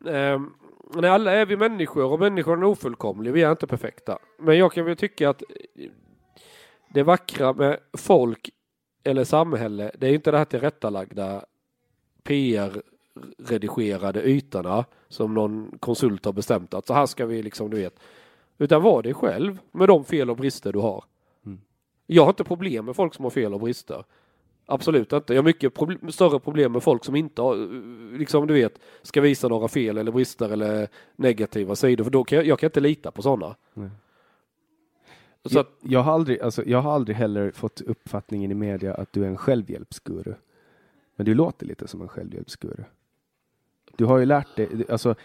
ehm, 0.09 0.49
Nej, 0.95 1.09
alla 1.09 1.31
är 1.31 1.45
vi 1.45 1.57
människor 1.57 2.11
och 2.11 2.19
människan 2.19 2.61
är 2.61 2.65
ofullkomlig. 2.65 3.33
Vi 3.33 3.41
är 3.41 3.51
inte 3.51 3.67
perfekta. 3.67 4.17
Men 4.39 4.57
jag 4.57 4.71
kan 4.71 4.85
väl 4.85 4.95
tycka 4.95 5.29
att 5.29 5.43
det 6.93 7.03
vackra 7.03 7.53
med 7.53 7.79
folk 7.97 8.49
eller 9.03 9.23
samhälle, 9.23 9.91
det 9.97 10.07
är 10.07 10.13
inte 10.13 10.31
det 10.31 10.37
här 10.37 10.45
tillrättalagda 10.45 11.45
PR-redigerade 12.23 14.23
ytorna 14.23 14.85
som 15.07 15.33
någon 15.33 15.77
konsult 15.79 16.25
har 16.25 16.33
bestämt 16.33 16.73
att 16.73 16.87
så 16.87 16.93
här 16.93 17.05
ska 17.05 17.25
vi 17.25 17.43
liksom, 17.43 17.69
du 17.69 17.77
vet. 17.77 17.99
Utan 18.57 18.81
var 18.81 19.01
dig 19.01 19.13
själv 19.13 19.59
med 19.71 19.87
de 19.87 20.05
fel 20.05 20.29
och 20.29 20.37
brister 20.37 20.73
du 20.73 20.79
har. 20.79 21.03
Mm. 21.45 21.61
Jag 22.07 22.23
har 22.23 22.29
inte 22.29 22.43
problem 22.43 22.85
med 22.85 22.95
folk 22.95 23.13
som 23.13 23.25
har 23.25 23.29
fel 23.29 23.53
och 23.53 23.59
brister. 23.59 24.03
Absolut 24.65 25.13
inte. 25.13 25.33
Jag 25.33 25.41
har 25.41 25.45
mycket 25.45 25.73
proble- 25.73 26.11
större 26.11 26.39
problem 26.39 26.71
med 26.71 26.83
folk 26.83 27.05
som 27.05 27.15
inte 27.15 27.41
har, 27.41 27.55
liksom 28.17 28.47
du 28.47 28.53
vet, 28.53 28.79
ska 29.01 29.21
visa 29.21 29.47
några 29.47 29.67
fel 29.67 29.97
eller 29.97 30.11
brister 30.11 30.49
eller 30.49 30.87
negativa 31.15 31.75
sidor. 31.75 32.03
För 32.03 32.11
då 32.11 32.23
kan 32.23 32.35
jag, 32.35 32.45
jag 32.45 32.59
kan 32.59 32.67
inte 32.67 32.79
lita 32.79 33.11
på 33.11 33.21
sådana. 33.21 33.55
Nej. 33.73 33.89
Så 35.45 35.57
jag, 35.57 35.65
jag, 35.81 35.99
har 35.99 36.13
aldrig, 36.13 36.41
alltså, 36.41 36.63
jag 36.65 36.81
har 36.81 36.91
aldrig 36.91 37.17
heller 37.17 37.51
fått 37.51 37.81
uppfattningen 37.81 38.51
i 38.51 38.53
media 38.53 38.93
att 38.93 39.13
du 39.13 39.23
är 39.23 39.27
en 39.27 39.37
självhjälpsguru. 39.37 40.33
Men 41.15 41.25
du 41.25 41.33
låter 41.33 41.65
lite 41.65 41.87
som 41.87 42.01
en 42.01 42.07
självhjälpsguru. 42.07 42.83
Du 43.95 44.05
har 44.05 44.17
ju 44.17 44.25
lärt 44.25 44.55
dig, 44.55 44.85
alltså, 44.89 45.15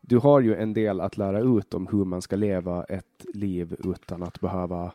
du 0.00 0.18
har 0.18 0.40
ju 0.40 0.54
en 0.54 0.74
del 0.74 1.00
att 1.00 1.16
lära 1.16 1.40
ut 1.40 1.74
om 1.74 1.86
hur 1.86 2.04
man 2.04 2.22
ska 2.22 2.36
leva 2.36 2.84
ett 2.84 3.24
liv 3.34 3.76
utan 3.84 4.22
att 4.22 4.40
behöva 4.40 4.92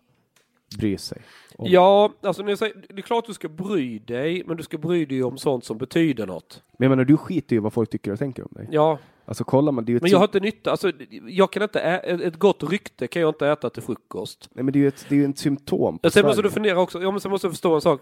bry 0.78 0.98
sig. 0.98 1.22
om- 1.58 1.68
ja, 1.72 2.14
alltså 2.22 2.44
när 2.44 2.56
säger, 2.56 2.76
det 2.90 2.98
är 2.98 3.02
klart 3.02 3.26
du 3.26 3.34
ska 3.34 3.50
bry 3.50 4.00
dig, 4.00 4.44
men 4.48 4.58
du 4.58 4.64
ska 4.64 4.78
bry 4.78 5.06
dig 5.06 5.24
om 5.24 5.38
sånt 5.38 5.66
som 5.66 5.78
betyder 5.78 6.28
något. 6.28 6.64
Men 6.78 6.86
jag 6.86 6.90
menar, 6.90 7.04
du 7.06 7.18
skiter 7.18 7.56
ju 7.56 7.60
vad 7.60 7.74
folk 7.74 7.90
tycker 7.90 8.12
och 8.12 8.20
tänker 8.20 8.44
om 8.44 8.50
dig. 8.52 8.68
Ja, 8.72 9.00
Alltså 9.26 9.44
kollar 9.44 9.72
man, 9.72 9.86
det 9.86 9.90
är 9.90 9.92
ju 9.94 9.98
ett, 9.98 10.02
men 10.04 10.12
jag 10.12 10.18
har 10.18 10.26
inte 10.26 10.40
nytta, 10.40 10.72
alltså 10.72 10.92
jag 11.28 11.52
kan 11.52 11.64
inte, 11.64 11.80
ä- 11.82 12.28
ett 12.28 12.36
gott 12.40 12.64
rykte 12.64 13.08
kan 13.08 13.22
jag 13.22 13.30
inte 13.30 13.48
äta 13.48 13.70
till 13.70 13.84
frukost. 13.84 14.50
nej, 14.54 14.64
men 14.64 14.74
det 14.74 14.80
är 14.80 14.82
ju 14.82 14.88
ett, 14.88 15.06
det 15.10 15.16
är 15.16 15.20
ju 15.20 15.26
ett 15.30 15.38
symptom 15.38 16.00
på 16.00 16.10
Sen 16.10 16.26
måste 16.26 16.42
du 16.42 16.50
fundera 16.52 16.80
också, 16.82 17.02
ja 17.02 17.12
men 17.12 17.20
sen 17.20 17.32
måste 17.32 17.48
du 17.48 17.52
förstå 17.52 17.76
en 17.76 17.82
sak. 17.82 18.02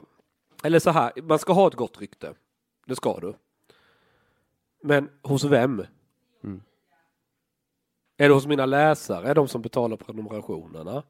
Eller 0.63 0.79
så 0.79 0.89
här, 0.89 1.11
man 1.23 1.39
ska 1.39 1.53
ha 1.53 1.67
ett 1.67 1.75
gott 1.75 2.01
rykte. 2.01 2.33
Det 2.85 2.95
ska 2.95 3.19
du. 3.19 3.33
Men 4.83 5.09
hos 5.21 5.43
vem? 5.43 5.83
Mm. 6.43 6.61
Är 8.17 8.27
det 8.27 8.33
hos 8.33 8.47
mina 8.47 8.65
läsare, 8.65 9.27
är 9.29 9.35
de 9.35 9.47
som 9.47 9.61
betalar 9.61 9.97
prenumerationerna? 9.97 11.03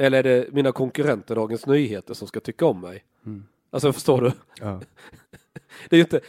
Eller 0.00 0.18
är 0.18 0.22
det 0.22 0.52
mina 0.52 0.72
konkurrenter 0.72 1.34
Dagens 1.34 1.66
Nyheter 1.66 2.14
som 2.14 2.28
ska 2.28 2.40
tycka 2.40 2.66
om 2.66 2.80
mig? 2.80 3.04
Mm. 3.26 3.44
Alltså 3.70 3.92
förstår 3.92 4.20
du? 4.20 4.32
Ja. 4.60 4.80
Det 5.88 5.96
är 5.96 6.00
inte, 6.00 6.20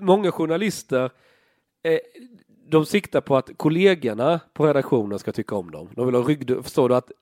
många 0.00 0.32
journalister 0.32 1.10
eh, 1.82 1.98
de 2.66 2.86
siktar 2.86 3.20
på 3.20 3.36
att 3.36 3.50
kollegorna 3.56 4.40
på 4.52 4.66
redaktionen 4.66 5.18
ska 5.18 5.32
tycka 5.32 5.54
om 5.54 5.70
dem. 5.70 5.88
De 5.94 6.06
vill 6.06 6.14
ha 6.14 6.22
rygg, 6.22 6.62
förstår 6.62 6.88
du 6.88 6.94
att 6.94 7.12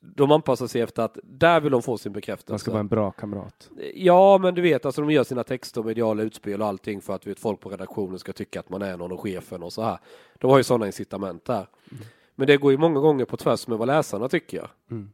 de 0.00 0.32
anpassar 0.32 0.66
sig 0.66 0.80
efter 0.80 1.02
att 1.02 1.18
där 1.22 1.60
vill 1.60 1.72
de 1.72 1.82
få 1.82 1.98
sin 1.98 2.12
bekräftelse. 2.12 2.52
Man 2.52 2.58
ska 2.58 2.70
vara 2.70 2.80
en 2.80 2.88
bra 2.88 3.10
kamrat. 3.10 3.70
Ja, 3.94 4.38
men 4.38 4.54
du 4.54 4.62
vet, 4.62 4.86
alltså 4.86 5.00
de 5.00 5.10
gör 5.10 5.24
sina 5.24 5.44
texter 5.44 5.80
och 5.80 5.86
mediala 5.86 6.22
utspel 6.22 6.62
och 6.62 6.68
allting 6.68 7.00
för 7.00 7.14
att 7.14 7.26
vet, 7.26 7.40
folk 7.40 7.60
på 7.60 7.68
redaktionen 7.68 8.18
ska 8.18 8.32
tycka 8.32 8.60
att 8.60 8.70
man 8.70 8.82
är 8.82 8.96
någon 8.96 9.12
och 9.12 9.20
chefen 9.20 9.62
och 9.62 9.72
så 9.72 9.82
här. 9.82 9.98
De 10.38 10.50
har 10.50 10.58
ju 10.58 10.64
sådana 10.64 10.86
incitament 10.86 11.44
där. 11.44 11.66
Men 12.34 12.46
det 12.46 12.56
går 12.56 12.72
ju 12.72 12.78
många 12.78 13.00
gånger 13.00 13.24
på 13.24 13.36
tvärs 13.36 13.68
med 13.68 13.78
vad 13.78 13.88
läsarna 13.88 14.28
tycker. 14.28 14.70
Mm. 14.90 15.10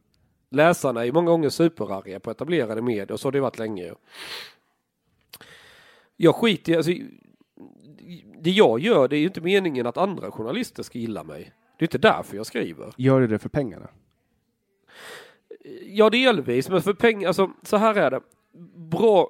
Läsarna 0.49 1.05
är 1.05 1.11
många 1.11 1.31
gånger 1.31 1.49
superarga 1.49 2.19
på 2.19 2.31
etablerade 2.31 2.81
medier 2.81 3.11
och 3.11 3.19
så 3.19 3.27
har 3.27 3.31
det 3.31 3.39
varit 3.39 3.59
länge. 3.59 3.93
Jag 6.15 6.35
skiter 6.35 6.77
alltså, 6.77 6.91
det 8.41 8.51
jag 8.51 8.79
gör 8.79 9.07
det 9.07 9.17
är 9.17 9.19
ju 9.19 9.25
inte 9.25 9.41
meningen 9.41 9.87
att 9.87 9.97
andra 9.97 10.31
journalister 10.31 10.83
ska 10.83 10.99
gilla 10.99 11.23
mig. 11.23 11.51
Det 11.77 11.83
är 11.83 11.87
inte 11.87 11.97
därför 11.97 12.37
jag 12.37 12.45
skriver. 12.45 12.93
Gör 12.97 13.19
du 13.19 13.27
det 13.27 13.39
för 13.39 13.49
pengarna? 13.49 13.87
Ja, 15.85 16.09
delvis, 16.09 16.69
men 16.69 16.81
för 16.81 16.93
pengar, 16.93 17.27
alltså 17.27 17.51
så 17.63 17.77
här 17.77 17.95
är 17.95 18.11
det. 18.11 18.21
Bra. 18.75 19.29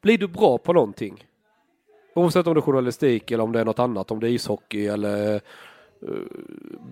Blir 0.00 0.18
du 0.18 0.28
bra 0.28 0.58
på 0.58 0.72
någonting, 0.72 1.26
oavsett 2.14 2.46
om 2.46 2.54
det 2.54 2.58
är 2.58 2.62
journalistik 2.62 3.30
eller 3.30 3.44
om 3.44 3.52
det 3.52 3.60
är 3.60 3.64
något 3.64 3.78
annat, 3.78 4.10
om 4.10 4.20
det 4.20 4.28
är 4.28 4.30
ishockey 4.30 4.86
eller 4.86 5.40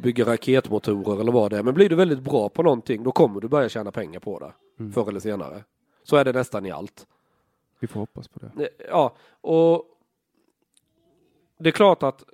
bygga 0.02 0.24
raketmotorer 0.24 1.20
eller 1.20 1.32
vad 1.32 1.50
det 1.50 1.58
är. 1.58 1.62
Men 1.62 1.74
blir 1.74 1.88
du 1.88 1.94
väldigt 1.96 2.20
bra 2.20 2.48
på 2.48 2.62
någonting, 2.62 3.02
då 3.02 3.12
kommer 3.12 3.40
du 3.40 3.48
börja 3.48 3.68
tjäna 3.68 3.92
pengar 3.92 4.20
på 4.20 4.38
det. 4.38 4.52
Mm. 4.80 4.92
Förr 4.92 5.08
eller 5.08 5.20
senare. 5.20 5.64
Så 6.02 6.16
är 6.16 6.24
det 6.24 6.32
nästan 6.32 6.66
i 6.66 6.70
allt. 6.70 7.06
Vi 7.80 7.86
får 7.86 8.00
hoppas 8.00 8.28
på 8.28 8.40
det. 8.40 8.62
Eh, 8.64 8.86
Ja, 8.88 9.16
och 9.40 9.84
det 11.58 11.68
är 11.68 11.72
klart 11.72 12.02
att 12.02 12.24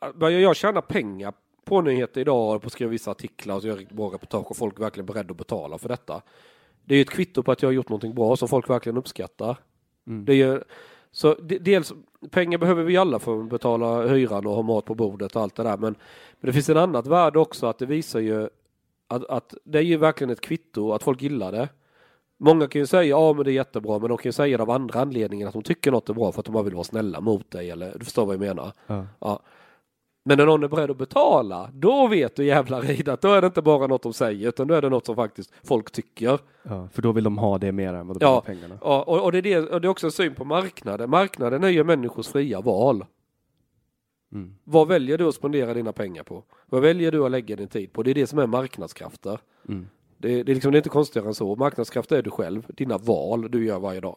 ja, 0.00 0.12
börjar 0.14 0.40
jag 0.40 0.56
tjäna 0.56 0.82
pengar 0.82 1.32
på 1.64 1.80
nyheter 1.80 2.20
idag 2.20 2.56
och 2.56 2.62
på 2.62 2.66
att 2.66 2.72
skriva 2.72 2.90
vissa 2.90 3.10
artiklar 3.10 3.56
och 3.56 3.64
göra 3.64 3.80
bra 3.90 4.06
reportage 4.12 4.50
och 4.50 4.56
folk 4.56 4.76
är 4.78 4.80
verkligen 4.80 5.06
beredda 5.06 5.30
att 5.30 5.36
betala 5.36 5.78
för 5.78 5.88
detta. 5.88 6.22
Det 6.84 6.94
är 6.94 6.96
ju 6.96 7.02
ett 7.02 7.10
kvitto 7.10 7.42
på 7.42 7.52
att 7.52 7.62
jag 7.62 7.68
har 7.68 7.72
gjort 7.74 7.88
någonting 7.88 8.14
bra 8.14 8.36
som 8.36 8.48
folk 8.48 8.70
verkligen 8.70 8.96
uppskattar. 8.96 9.56
Mm. 10.06 10.24
Det 10.24 10.32
är 10.32 10.36
ju, 10.36 10.60
så 11.10 11.34
de- 11.34 11.58
dels, 11.58 11.92
pengar 12.30 12.58
behöver 12.58 12.82
vi 12.82 12.96
alla 12.96 13.18
för 13.18 13.40
att 13.40 13.48
betala 13.48 14.06
hyran 14.06 14.46
och 14.46 14.54
ha 14.54 14.62
mat 14.62 14.84
på 14.84 14.94
bordet 14.94 15.36
och 15.36 15.42
allt 15.42 15.56
det 15.56 15.62
där. 15.62 15.76
Men, 15.76 15.94
men 16.40 16.46
det 16.46 16.52
finns 16.52 16.68
en 16.68 16.76
annat 16.76 17.06
värde 17.06 17.38
också 17.38 17.66
att 17.66 17.78
det 17.78 17.86
visar 17.86 18.20
ju 18.20 18.48
att, 19.08 19.24
att 19.24 19.54
det 19.64 19.78
är 19.78 19.82
ju 19.82 19.96
verkligen 19.96 20.30
ett 20.30 20.40
kvitto 20.40 20.92
att 20.92 21.02
folk 21.02 21.22
gillar 21.22 21.52
det. 21.52 21.68
Många 22.38 22.66
kan 22.66 22.80
ju 22.80 22.86
säga 22.86 23.04
ja 23.04 23.32
men 23.32 23.44
det 23.44 23.50
är 23.50 23.54
jättebra 23.54 23.98
men 23.98 24.08
de 24.08 24.18
kan 24.18 24.28
ju 24.28 24.32
säga 24.32 24.56
det 24.56 24.62
av 24.62 24.70
andra 24.70 25.00
anledningar 25.00 25.46
att 25.48 25.52
de 25.52 25.62
tycker 25.62 25.90
något 25.90 26.08
är 26.08 26.14
bra 26.14 26.32
för 26.32 26.40
att 26.40 26.46
de 26.46 26.52
bara 26.52 26.62
vill 26.62 26.74
vara 26.74 26.84
snälla 26.84 27.20
mot 27.20 27.50
dig 27.50 27.70
eller 27.70 27.98
du 27.98 28.04
förstår 28.04 28.26
vad 28.26 28.34
jag 28.34 28.40
menar. 28.40 28.72
Ja. 28.86 29.06
Ja. 29.18 29.40
Men 30.26 30.38
när 30.38 30.46
någon 30.46 30.62
är 30.64 30.68
beredd 30.68 30.90
att 30.90 30.96
betala, 30.96 31.70
då 31.74 32.06
vet 32.06 32.36
du 32.36 32.44
jävlar 32.44 32.90
i 32.90 33.02
det 33.02 33.12
att 33.12 33.20
då 33.20 33.32
är 33.32 33.40
det 33.40 33.46
inte 33.46 33.62
bara 33.62 33.86
något 33.86 34.02
de 34.02 34.12
säger 34.12 34.48
utan 34.48 34.68
då 34.68 34.74
är 34.74 34.82
det 34.82 34.88
något 34.88 35.06
som 35.06 35.16
faktiskt 35.16 35.52
folk 35.62 35.90
tycker. 35.90 36.38
Ja, 36.62 36.88
för 36.92 37.02
då 37.02 37.12
vill 37.12 37.24
de 37.24 37.38
ha 37.38 37.58
det 37.58 37.72
mer 37.72 37.94
än 37.94 38.06
vad 38.06 38.18
de 38.20 38.24
Ja. 38.24 38.40
pengarna. 38.46 38.78
Ja, 38.80 39.02
och, 39.02 39.24
och, 39.24 39.32
det 39.32 39.38
är 39.38 39.42
det, 39.42 39.58
och 39.58 39.80
det 39.80 39.86
är 39.86 39.90
också 39.90 40.06
en 40.06 40.12
syn 40.12 40.34
på 40.34 40.44
marknaden. 40.44 41.10
Marknaden 41.10 41.64
är 41.64 41.68
ju 41.68 41.84
människors 41.84 42.28
fria 42.28 42.60
val. 42.60 43.04
Mm. 44.32 44.54
Vad 44.64 44.88
väljer 44.88 45.18
du 45.18 45.28
att 45.28 45.34
spendera 45.34 45.74
dina 45.74 45.92
pengar 45.92 46.22
på? 46.22 46.44
Vad 46.66 46.82
väljer 46.82 47.12
du 47.12 47.24
att 47.24 47.30
lägga 47.30 47.56
din 47.56 47.68
tid 47.68 47.92
på? 47.92 48.02
Det 48.02 48.10
är 48.10 48.14
det 48.14 48.26
som 48.26 48.38
är 48.38 48.46
marknadskrafter. 48.46 49.38
Mm. 49.68 49.88
Det, 50.18 50.42
det, 50.42 50.52
är 50.52 50.54
liksom, 50.54 50.72
det 50.72 50.76
är 50.76 50.80
inte 50.80 50.88
konstigare 50.88 51.28
än 51.28 51.34
så. 51.34 51.56
Marknadskrafter 51.56 52.16
är 52.16 52.22
du 52.22 52.30
själv, 52.30 52.66
dina 52.68 52.98
val 52.98 53.50
du 53.50 53.66
gör 53.66 53.78
varje 53.78 54.00
dag. 54.00 54.16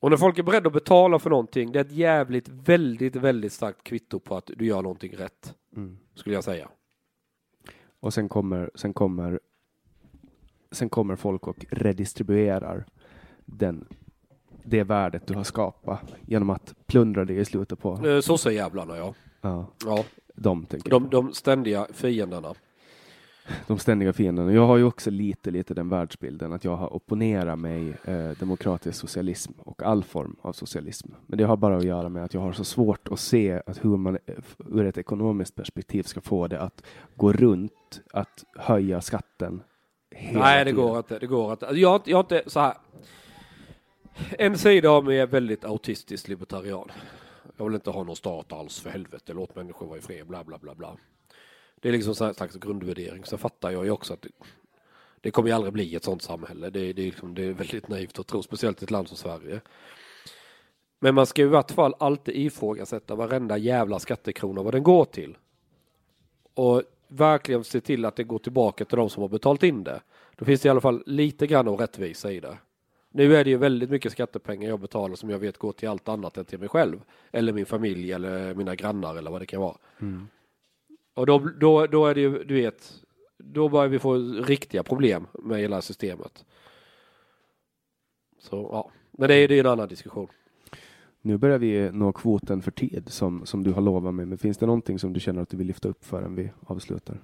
Och 0.00 0.10
när 0.10 0.16
folk 0.16 0.38
är 0.38 0.42
beredda 0.42 0.66
att 0.66 0.72
betala 0.72 1.18
för 1.18 1.30
någonting, 1.30 1.72
det 1.72 1.78
är 1.78 1.84
ett 1.84 1.92
jävligt, 1.92 2.48
väldigt, 2.48 3.16
väldigt 3.16 3.52
starkt 3.52 3.84
kvitto 3.84 4.20
på 4.20 4.36
att 4.36 4.50
du 4.56 4.66
gör 4.66 4.82
någonting 4.82 5.16
rätt. 5.16 5.54
Mm. 5.76 5.98
Skulle 6.14 6.34
jag 6.34 6.44
säga. 6.44 6.68
Och 8.00 8.14
sen 8.14 8.28
kommer, 8.28 8.70
sen 8.74 8.92
kommer 8.92 9.40
sen 10.70 10.88
kommer 10.88 11.16
folk 11.16 11.46
och 11.46 11.66
redistribuerar 11.70 12.84
den, 13.44 13.88
det 14.62 14.84
värdet 14.84 15.26
du 15.26 15.34
har 15.34 15.44
skapat 15.44 16.14
genom 16.26 16.50
att 16.50 16.74
plundra 16.86 17.24
det 17.24 17.34
i 17.34 17.44
slutet 17.44 17.78
på. 17.78 18.06
Eh, 18.06 18.20
Så 18.20 18.38
säger 18.38 18.62
jävlarna 18.62 18.96
ja. 18.96 19.14
Ja, 19.40 19.66
ja. 19.84 20.04
de 20.34 20.66
tänker 20.66 20.90
De, 20.90 21.10
de 21.10 21.32
ständiga 21.32 21.86
fienderna. 21.92 22.54
De 23.66 23.78
ständiga 23.78 24.12
fienderna. 24.12 24.52
Jag 24.52 24.66
har 24.66 24.76
ju 24.76 24.84
också 24.84 25.10
lite, 25.10 25.50
lite 25.50 25.74
den 25.74 25.88
världsbilden 25.88 26.52
att 26.52 26.64
jag 26.64 26.76
har 26.76 26.94
opponerat 26.94 27.58
mig 27.58 27.94
eh, 28.04 28.30
demokratisk 28.30 29.00
socialism 29.00 29.52
och 29.58 29.82
all 29.82 30.04
form 30.04 30.36
av 30.42 30.52
socialism. 30.52 31.08
Men 31.26 31.38
det 31.38 31.44
har 31.44 31.56
bara 31.56 31.76
att 31.76 31.84
göra 31.84 32.08
med 32.08 32.24
att 32.24 32.34
jag 32.34 32.40
har 32.40 32.52
så 32.52 32.64
svårt 32.64 33.08
att 33.08 33.20
se 33.20 33.62
att 33.66 33.84
hur 33.84 33.96
man 33.96 34.18
eh, 34.26 34.34
ur 34.58 34.86
ett 34.86 34.98
ekonomiskt 34.98 35.54
perspektiv 35.54 36.02
ska 36.02 36.20
få 36.20 36.48
det 36.48 36.60
att 36.60 36.82
gå 37.16 37.32
runt 37.32 38.00
att 38.12 38.44
höja 38.56 39.00
skatten. 39.00 39.62
Nej, 40.32 40.64
det 40.64 40.70
tiden. 40.70 40.86
går 40.86 40.98
inte. 40.98 41.18
Det 41.18 41.26
går 41.26 41.52
inte. 41.52 41.66
Jag, 41.72 42.00
jag 42.04 42.20
inte 42.20 42.42
så 42.46 42.60
här. 42.60 42.74
En 44.38 44.58
sida 44.58 44.90
av 44.90 45.04
mig 45.04 45.20
är 45.20 45.26
väldigt 45.26 45.64
autistisk 45.64 46.28
libertarian. 46.28 46.90
Jag 47.56 47.64
vill 47.64 47.74
inte 47.74 47.90
ha 47.90 48.04
någon 48.04 48.16
stat 48.16 48.52
alls 48.52 48.80
för 48.80 48.90
helvete. 48.90 49.32
Låt 49.32 49.56
människor 49.56 49.86
vara 49.86 49.98
i 49.98 50.00
fred, 50.00 50.26
bla 50.26 50.44
bla 50.44 50.58
bla 50.58 50.74
bla. 50.74 50.96
Det 51.80 51.88
är 51.88 51.92
liksom 51.92 52.26
en 52.26 52.34
slags 52.34 52.56
grundvärdering. 52.56 53.24
Sen 53.24 53.38
fattar 53.38 53.70
jag 53.70 53.84
ju 53.84 53.90
också 53.90 54.12
att 54.12 54.22
det, 54.22 54.28
det 55.20 55.30
kommer 55.30 55.48
ju 55.48 55.54
aldrig 55.54 55.72
bli 55.72 55.94
ett 55.94 56.04
sånt 56.04 56.22
samhälle. 56.22 56.70
Det, 56.70 56.92
det, 56.92 57.02
är 57.02 57.06
liksom, 57.06 57.34
det 57.34 57.44
är 57.44 57.52
väldigt 57.52 57.88
naivt 57.88 58.18
att 58.18 58.26
tro, 58.26 58.42
speciellt 58.42 58.82
i 58.82 58.84
ett 58.84 58.90
land 58.90 59.08
som 59.08 59.16
Sverige. 59.16 59.60
Men 60.98 61.14
man 61.14 61.26
ska 61.26 61.42
i 61.42 61.46
vart 61.46 61.70
fall 61.70 61.94
alltid 61.98 62.36
ifrågasätta 62.36 63.14
varenda 63.14 63.56
jävla 63.56 63.98
skattekrona 63.98 64.62
vad 64.62 64.74
den 64.74 64.82
går 64.82 65.04
till. 65.04 65.36
Och 66.54 66.82
verkligen 67.08 67.64
se 67.64 67.80
till 67.80 68.04
att 68.04 68.16
det 68.16 68.24
går 68.24 68.38
tillbaka 68.38 68.84
till 68.84 68.96
de 68.96 69.10
som 69.10 69.20
har 69.20 69.28
betalt 69.28 69.62
in 69.62 69.84
det. 69.84 70.00
Då 70.36 70.44
finns 70.44 70.60
det 70.60 70.66
i 70.66 70.70
alla 70.70 70.80
fall 70.80 71.02
lite 71.06 71.46
grann 71.46 71.68
av 71.68 71.76
rättvisa 71.76 72.32
i 72.32 72.40
det. 72.40 72.58
Nu 73.10 73.36
är 73.36 73.44
det 73.44 73.50
ju 73.50 73.56
väldigt 73.56 73.90
mycket 73.90 74.12
skattepengar 74.12 74.68
jag 74.68 74.80
betalar 74.80 75.14
som 75.14 75.30
jag 75.30 75.38
vet 75.38 75.58
går 75.58 75.72
till 75.72 75.88
allt 75.88 76.08
annat 76.08 76.36
än 76.36 76.44
till 76.44 76.58
mig 76.58 76.68
själv. 76.68 77.00
Eller 77.32 77.52
min 77.52 77.66
familj 77.66 78.12
eller 78.12 78.54
mina 78.54 78.74
grannar 78.74 79.16
eller 79.16 79.30
vad 79.30 79.42
det 79.42 79.46
kan 79.46 79.60
vara. 79.60 79.76
Mm. 80.00 80.28
Och 81.18 81.26
då, 81.26 81.38
då, 81.38 81.86
då 81.86 82.06
är 82.06 82.14
det 82.14 82.20
ju, 82.20 82.44
du 82.44 82.54
vet, 82.54 83.02
då 83.38 83.68
börjar 83.68 83.88
vi 83.88 83.98
få 83.98 84.14
riktiga 84.42 84.82
problem 84.82 85.26
med 85.32 85.60
hela 85.60 85.82
systemet. 85.82 86.44
Så 88.38 88.68
ja, 88.72 88.90
men 89.10 89.28
det 89.28 89.34
är, 89.34 89.52
är 89.52 89.60
en 89.60 89.66
annan 89.66 89.88
diskussion. 89.88 90.28
nu 91.22 91.38
börjar 91.38 91.58
vi 91.58 91.90
nå 91.92 92.12
kvoten 92.12 92.62
för 92.62 92.70
tid 92.70 93.04
som, 93.06 93.46
som 93.46 93.64
du 93.64 93.72
har 93.72 93.82
lovat 93.82 94.14
mig. 94.14 94.26
Men 94.26 94.38
finns 94.38 94.58
det 94.58 94.66
någonting 94.66 94.98
som 94.98 95.12
du 95.12 95.20
känner 95.20 95.42
att 95.42 95.48
du 95.48 95.56
vill 95.56 95.66
lyfta 95.66 95.88
upp 95.88 96.04
förrän 96.04 96.34
vi 96.34 96.50
avslutar? 96.66 97.20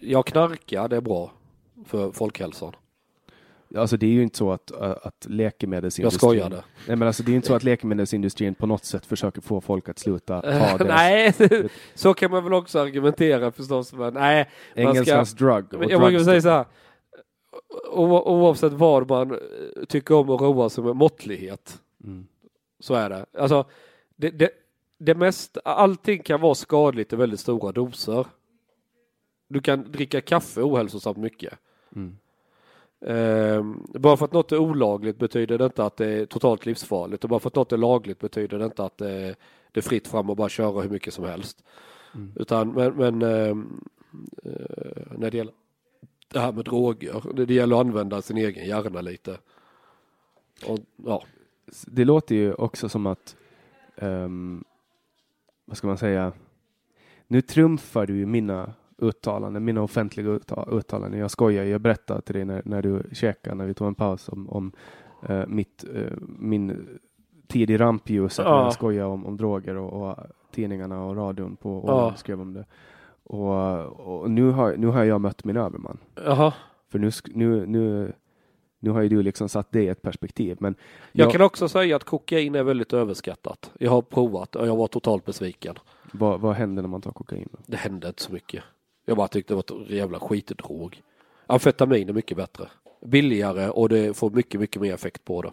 Jag 0.00 0.26
knarkar, 0.26 0.88
det 0.88 0.96
är 0.96 1.00
bra 1.00 1.32
för 1.84 2.12
folkhälsan. 2.12 2.72
Alltså 3.74 3.96
det 3.96 4.06
är 4.06 4.10
ju 4.10 4.22
inte 4.22 4.38
så 4.38 4.52
att, 4.52 4.72
att 4.72 5.26
läkemedelsindustrin... 5.28 6.30
Jag 6.30 6.46
skojade. 6.46 6.64
Nej 6.86 6.96
men 6.96 7.08
alltså 7.08 7.22
det 7.22 7.32
är 7.32 7.36
inte 7.36 7.48
så 7.48 7.54
att 7.54 7.64
läkemedelsindustrin 7.64 8.54
på 8.54 8.66
något 8.66 8.84
sätt 8.84 9.06
försöker 9.06 9.40
få 9.40 9.60
folk 9.60 9.88
att 9.88 9.98
sluta 9.98 10.42
ta 10.42 10.48
deras... 10.48 10.88
nej, 10.88 11.34
så 11.94 12.14
kan 12.14 12.30
man 12.30 12.44
väl 12.44 12.52
också 12.52 12.78
argumentera 12.78 13.52
förstås. 13.52 13.92
Men 13.92 14.14
nej. 14.14 14.50
Engelskans 14.74 15.30
ska, 15.30 15.44
drug. 15.44 15.90
Jag 15.90 16.00
brukar 16.00 16.24
säga 16.24 16.40
så 16.40 16.48
här. 16.48 16.64
Oavsett 17.92 18.72
vad 18.72 19.10
man 19.10 19.38
tycker 19.88 20.14
om 20.14 20.30
att 20.30 20.40
roa 20.40 20.68
sig 20.68 20.84
med 20.84 20.96
måttlighet. 20.96 21.80
Mm. 22.04 22.26
Så 22.80 22.94
är 22.94 23.10
det. 23.10 23.26
Alltså, 23.38 23.64
det, 24.16 24.30
det, 24.30 24.50
det 24.98 25.14
mest, 25.14 25.58
allting 25.64 26.22
kan 26.22 26.40
vara 26.40 26.54
skadligt 26.54 27.12
i 27.12 27.16
väldigt 27.16 27.40
stora 27.40 27.72
doser. 27.72 28.26
Du 29.48 29.60
kan 29.60 29.92
dricka 29.92 30.20
kaffe 30.20 30.60
ohälsosamt 30.60 31.16
mycket. 31.16 31.54
Mm. 31.96 32.16
Um, 33.08 33.86
bara 33.94 34.16
för 34.16 34.24
att 34.24 34.32
något 34.32 34.52
är 34.52 34.58
olagligt 34.58 35.18
betyder 35.18 35.58
det 35.58 35.64
inte 35.64 35.84
att 35.84 35.96
det 35.96 36.06
är 36.06 36.26
totalt 36.26 36.66
livsfarligt 36.66 37.24
och 37.24 37.30
bara 37.30 37.40
för 37.40 37.48
att 37.48 37.54
något 37.54 37.72
är 37.72 37.76
lagligt 37.76 38.18
betyder 38.18 38.58
det 38.58 38.64
inte 38.64 38.84
att 38.84 38.98
det, 38.98 39.36
är 39.72 39.80
fritt 39.80 40.08
fram 40.08 40.30
och 40.30 40.36
bara 40.36 40.48
köra 40.48 40.80
hur 40.82 40.90
mycket 40.90 41.14
som 41.14 41.24
helst. 41.24 41.64
Mm. 42.14 42.32
Utan 42.36 42.72
men, 42.72 42.94
men 42.94 43.22
um, 43.22 43.88
uh, 44.46 45.18
när 45.18 45.30
det 45.30 45.36
gäller 45.36 45.52
det 46.32 46.40
här 46.40 46.52
med 46.52 46.64
droger, 46.64 47.22
det, 47.34 47.46
det 47.46 47.54
gäller 47.54 47.76
att 47.76 47.86
använda 47.86 48.22
sin 48.22 48.36
egen 48.36 48.66
hjärna 48.66 49.00
lite. 49.00 49.38
Och, 50.66 50.78
ja. 50.96 51.22
Det 51.86 52.04
låter 52.04 52.34
ju 52.34 52.52
också 52.52 52.88
som 52.88 53.06
att 53.06 53.36
um, 53.96 54.64
vad 55.64 55.76
ska 55.76 55.86
man 55.86 55.98
säga? 55.98 56.32
Nu 57.26 57.40
trumfar 57.40 58.06
du 58.06 58.16
ju 58.16 58.26
mina 58.26 58.74
uttalanden, 58.98 59.64
mina 59.64 59.82
offentliga 59.82 60.38
uttalanden. 60.66 61.20
Jag 61.20 61.30
skojar, 61.30 61.64
jag 61.64 61.80
berättade 61.80 62.20
till 62.20 62.34
dig 62.34 62.44
när, 62.44 62.62
när 62.64 62.82
du 62.82 63.02
käkade, 63.12 63.56
när 63.56 63.66
vi 63.66 63.74
tog 63.74 63.88
en 63.88 63.94
paus 63.94 64.28
om, 64.28 64.50
om 64.50 64.72
uh, 65.30 65.46
mitt, 65.46 65.84
uh, 65.94 66.12
min 66.38 66.88
tid 67.48 67.70
i 67.70 67.76
rampljuset, 67.76 68.44
ja. 68.44 68.56
när 68.56 68.62
jag 68.62 68.72
skojade 68.72 69.08
om, 69.08 69.26
om 69.26 69.36
droger 69.36 69.76
och, 69.76 70.08
och, 70.08 70.16
tidningarna 70.50 71.04
och 71.04 71.16
radion 71.16 71.56
på 71.56 71.78
och 71.78 71.90
ja. 71.90 72.14
skrev 72.16 72.40
om 72.40 72.54
det. 72.54 72.64
Och, 73.22 74.20
och, 74.20 74.30
nu, 74.30 74.50
har, 74.50 74.76
nu 74.76 74.86
har 74.86 75.04
jag 75.04 75.20
mött 75.20 75.44
min 75.44 75.56
överman. 75.56 75.98
Jaha. 76.24 76.52
För 76.88 76.98
nu, 76.98 77.10
nu, 77.34 77.66
nu, 77.66 78.12
nu 78.78 78.90
har 78.90 79.02
ju 79.02 79.08
du 79.08 79.22
liksom 79.22 79.48
satt 79.48 79.72
det 79.72 79.82
i 79.82 79.88
ett 79.88 80.02
perspektiv. 80.02 80.56
Men 80.60 80.74
jag, 81.12 81.26
jag 81.26 81.32
kan 81.32 81.40
också 81.40 81.68
säga 81.68 81.96
att 81.96 82.04
kokain 82.04 82.54
är 82.54 82.62
väldigt 82.62 82.92
överskattat. 82.92 83.70
Jag 83.78 83.90
har 83.90 84.02
provat 84.02 84.56
och 84.56 84.66
jag 84.66 84.76
var 84.76 84.86
totalt 84.86 85.24
besviken. 85.24 85.74
Vad, 86.12 86.40
vad 86.40 86.54
händer 86.54 86.82
när 86.82 86.88
man 86.88 87.00
tar 87.00 87.12
kokain? 87.12 87.48
Det 87.66 87.76
hände 87.76 88.08
inte 88.08 88.22
så 88.22 88.32
mycket. 88.32 88.62
Jag 89.08 89.16
bara 89.16 89.28
tyckte 89.28 89.54
det 89.54 89.56
var 89.56 89.84
ett 89.84 89.90
jävla 89.90 90.18
skitdrog. 90.18 91.02
Amfetamin 91.46 92.08
är 92.08 92.12
mycket 92.12 92.36
bättre. 92.36 92.68
Billigare 93.06 93.68
och 93.68 93.88
det 93.88 94.16
får 94.16 94.30
mycket, 94.30 94.60
mycket 94.60 94.82
mer 94.82 94.94
effekt 94.94 95.24
på 95.24 95.42
det. 95.42 95.52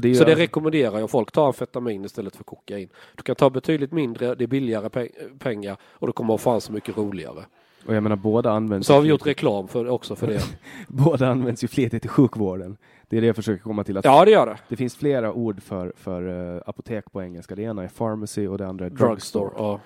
det 0.00 0.14
så 0.14 0.24
det 0.24 0.34
rekommenderar 0.34 0.98
jag 0.98 1.10
folk. 1.10 1.32
Ta 1.32 1.46
amfetamin 1.46 2.04
istället 2.04 2.36
för 2.36 2.44
kokain. 2.44 2.88
Du 3.16 3.22
kan 3.22 3.36
ta 3.36 3.50
betydligt 3.50 3.92
mindre, 3.92 4.34
det 4.34 4.44
är 4.44 4.48
billigare 4.48 5.08
pengar 5.38 5.76
och 5.82 6.06
det 6.06 6.12
kommer 6.12 6.34
att 6.34 6.40
fan 6.40 6.60
så 6.60 6.72
mycket 6.72 6.96
roligare. 6.96 7.44
Och 7.86 7.94
jag 7.94 8.02
menar 8.02 8.16
båda 8.16 8.50
används. 8.50 8.86
Så 8.86 8.94
har 8.94 9.00
vi 9.00 9.08
gjort 9.08 9.26
reklam 9.26 9.68
för, 9.68 9.88
också 9.88 10.16
för 10.16 10.26
det. 10.26 10.40
båda 10.88 11.28
används 11.28 11.64
ju 11.64 11.68
flitigt 11.68 12.04
i 12.04 12.08
sjukvården. 12.08 12.76
Det 13.08 13.16
är 13.16 13.20
det 13.20 13.26
jag 13.26 13.36
försöker 13.36 13.62
komma 13.62 13.84
till. 13.84 13.96
Att 13.96 14.04
ja, 14.04 14.24
det 14.24 14.30
gör 14.30 14.46
det. 14.46 14.56
Det 14.68 14.76
finns 14.76 14.96
flera 14.96 15.32
ord 15.32 15.62
för, 15.62 15.92
för 15.96 16.22
uh, 16.22 16.62
apotek 16.66 17.12
på 17.12 17.22
engelska. 17.22 17.54
Det 17.54 17.62
ena 17.62 17.84
är 17.84 17.88
pharmacy 17.88 18.46
och 18.46 18.58
det 18.58 18.66
andra 18.66 18.86
är 18.86 18.90
drugstore. 18.90 19.44
drugstore 19.44 19.52
ja. 19.56 19.80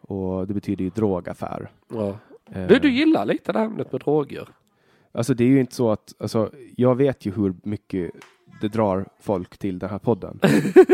Och 0.00 0.46
det 0.46 0.54
betyder 0.54 0.84
ju 0.84 0.90
drogaffär. 0.90 1.70
Ja. 1.88 2.18
Uh, 2.56 2.66
du, 2.66 2.78
du 2.78 2.90
gillar 2.90 3.24
lite 3.24 3.52
det 3.52 3.58
här 3.58 3.66
ämnet 3.66 3.92
med 3.92 4.00
droger. 4.00 4.48
Alltså 5.12 5.34
det 5.34 5.44
är 5.44 5.48
ju 5.48 5.60
inte 5.60 5.74
så 5.74 5.90
att, 5.90 6.14
alltså 6.18 6.50
jag 6.76 6.94
vet 6.94 7.26
ju 7.26 7.32
hur 7.32 7.54
mycket 7.62 8.10
det 8.60 8.68
drar 8.68 9.06
folk 9.20 9.58
till 9.58 9.78
den 9.78 9.90
här 9.90 9.98
podden. 9.98 10.38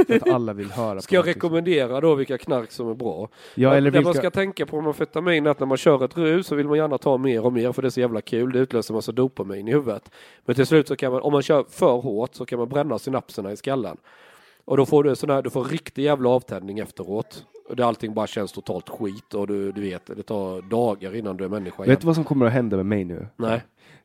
För 0.06 0.16
att 0.16 0.30
alla 0.30 0.52
vill 0.52 0.70
höra. 0.70 1.00
Ska 1.02 1.14
jag 1.14 1.26
rekommendera 1.26 2.00
då 2.00 2.14
vilka 2.14 2.38
knark 2.38 2.70
som 2.70 2.88
är 2.88 2.94
bra? 2.94 3.28
Ja, 3.54 3.74
eller 3.74 3.90
det 3.90 3.98
vilka... 3.98 4.08
man 4.08 4.14
ska 4.14 4.30
tänka 4.30 4.66
på 4.66 4.80
med 4.80 4.88
amfetamin 4.88 5.46
är 5.46 5.50
att 5.50 5.60
när 5.60 5.66
man 5.66 5.76
kör 5.76 6.04
ett 6.04 6.16
rus 6.16 6.46
så 6.46 6.54
vill 6.54 6.68
man 6.68 6.76
gärna 6.76 6.98
ta 6.98 7.18
mer 7.18 7.46
och 7.46 7.52
mer 7.52 7.72
för 7.72 7.82
det 7.82 7.88
är 7.88 7.90
så 7.90 8.00
jävla 8.00 8.20
kul. 8.20 8.52
Det 8.52 8.58
utlöser 8.58 8.94
massa 8.94 9.12
dopamin 9.12 9.68
i 9.68 9.72
huvudet. 9.72 10.10
Men 10.44 10.54
till 10.54 10.66
slut 10.66 10.88
så 10.88 10.96
kan 10.96 11.12
man, 11.12 11.22
om 11.22 11.32
man 11.32 11.42
kör 11.42 11.64
för 11.70 11.96
hårt 11.96 12.34
så 12.34 12.46
kan 12.46 12.58
man 12.58 12.68
bränna 12.68 12.98
synapserna 12.98 13.52
i 13.52 13.56
skallen. 13.56 13.96
Och 14.64 14.76
då 14.76 14.86
får 14.86 15.04
du 15.04 15.16
sån 15.16 15.30
här, 15.30 15.42
du 15.42 15.50
får 15.50 15.64
riktig 15.64 16.02
jävla 16.02 16.28
avtändning 16.28 16.78
efteråt. 16.78 17.44
Och 17.70 17.76
där 17.76 17.84
allting 17.84 18.14
bara 18.14 18.26
känns 18.26 18.52
totalt 18.52 18.88
skit 18.88 19.34
och 19.34 19.46
du, 19.46 19.72
du 19.72 19.80
vet, 19.80 20.06
det 20.06 20.22
tar 20.22 20.62
dagar 20.62 21.14
innan 21.14 21.36
du 21.36 21.44
är 21.44 21.48
människa 21.48 21.82
igen. 21.82 21.92
Vet 21.92 22.00
du 22.00 22.06
vad 22.06 22.14
som 22.14 22.24
kommer 22.24 22.46
att 22.46 22.52
hända 22.52 22.76
med 22.76 22.86
mig 22.86 23.04
nu? 23.04 23.26
Nej 23.36 23.62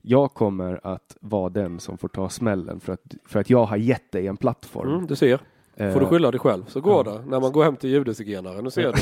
jag 0.07 0.33
kommer 0.33 0.79
att 0.83 1.17
vara 1.19 1.49
den 1.49 1.79
som 1.79 1.97
får 1.97 2.07
ta 2.07 2.29
smällen 2.29 2.79
för 2.79 2.93
att, 2.93 3.15
för 3.25 3.39
att 3.39 3.49
jag 3.49 3.65
har 3.65 3.77
gett 3.77 4.11
dig 4.11 4.27
en 4.27 4.37
plattform. 4.37 4.93
Mm, 4.93 5.07
du 5.07 5.15
ser. 5.15 5.39
Får 5.93 5.99
du 5.99 6.05
skylla 6.05 6.31
dig 6.31 6.39
själv 6.39 6.65
så 6.67 6.81
går 6.81 7.07
ja. 7.07 7.13
det. 7.13 7.25
När 7.25 7.39
man 7.39 7.51
går 7.51 7.63
hem 7.63 7.75
till 7.75 7.89
ljudesigenaren, 7.89 8.63
nu 8.63 8.71
ser 8.71 8.93
du. 8.93 8.99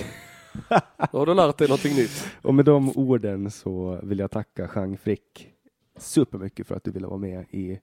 Då 1.12 1.18
har 1.20 1.26
du 1.26 1.34
lärt 1.34 1.58
dig 1.58 1.68
någonting 1.68 1.96
nytt. 1.96 2.28
Och 2.42 2.54
med 2.54 2.66
de 2.66 2.90
orden 2.98 3.52
så 3.52 4.00
vill 4.04 4.20
jag 4.20 4.32
tacka 4.32 4.70
Jean 4.76 4.98
Frick 4.98 5.50
supermycket 5.98 6.68
för 6.68 6.76
att 6.76 6.84
du 6.84 6.92
ville 6.92 7.08
vara 7.08 7.18
med 7.18 7.46
i 7.50 7.80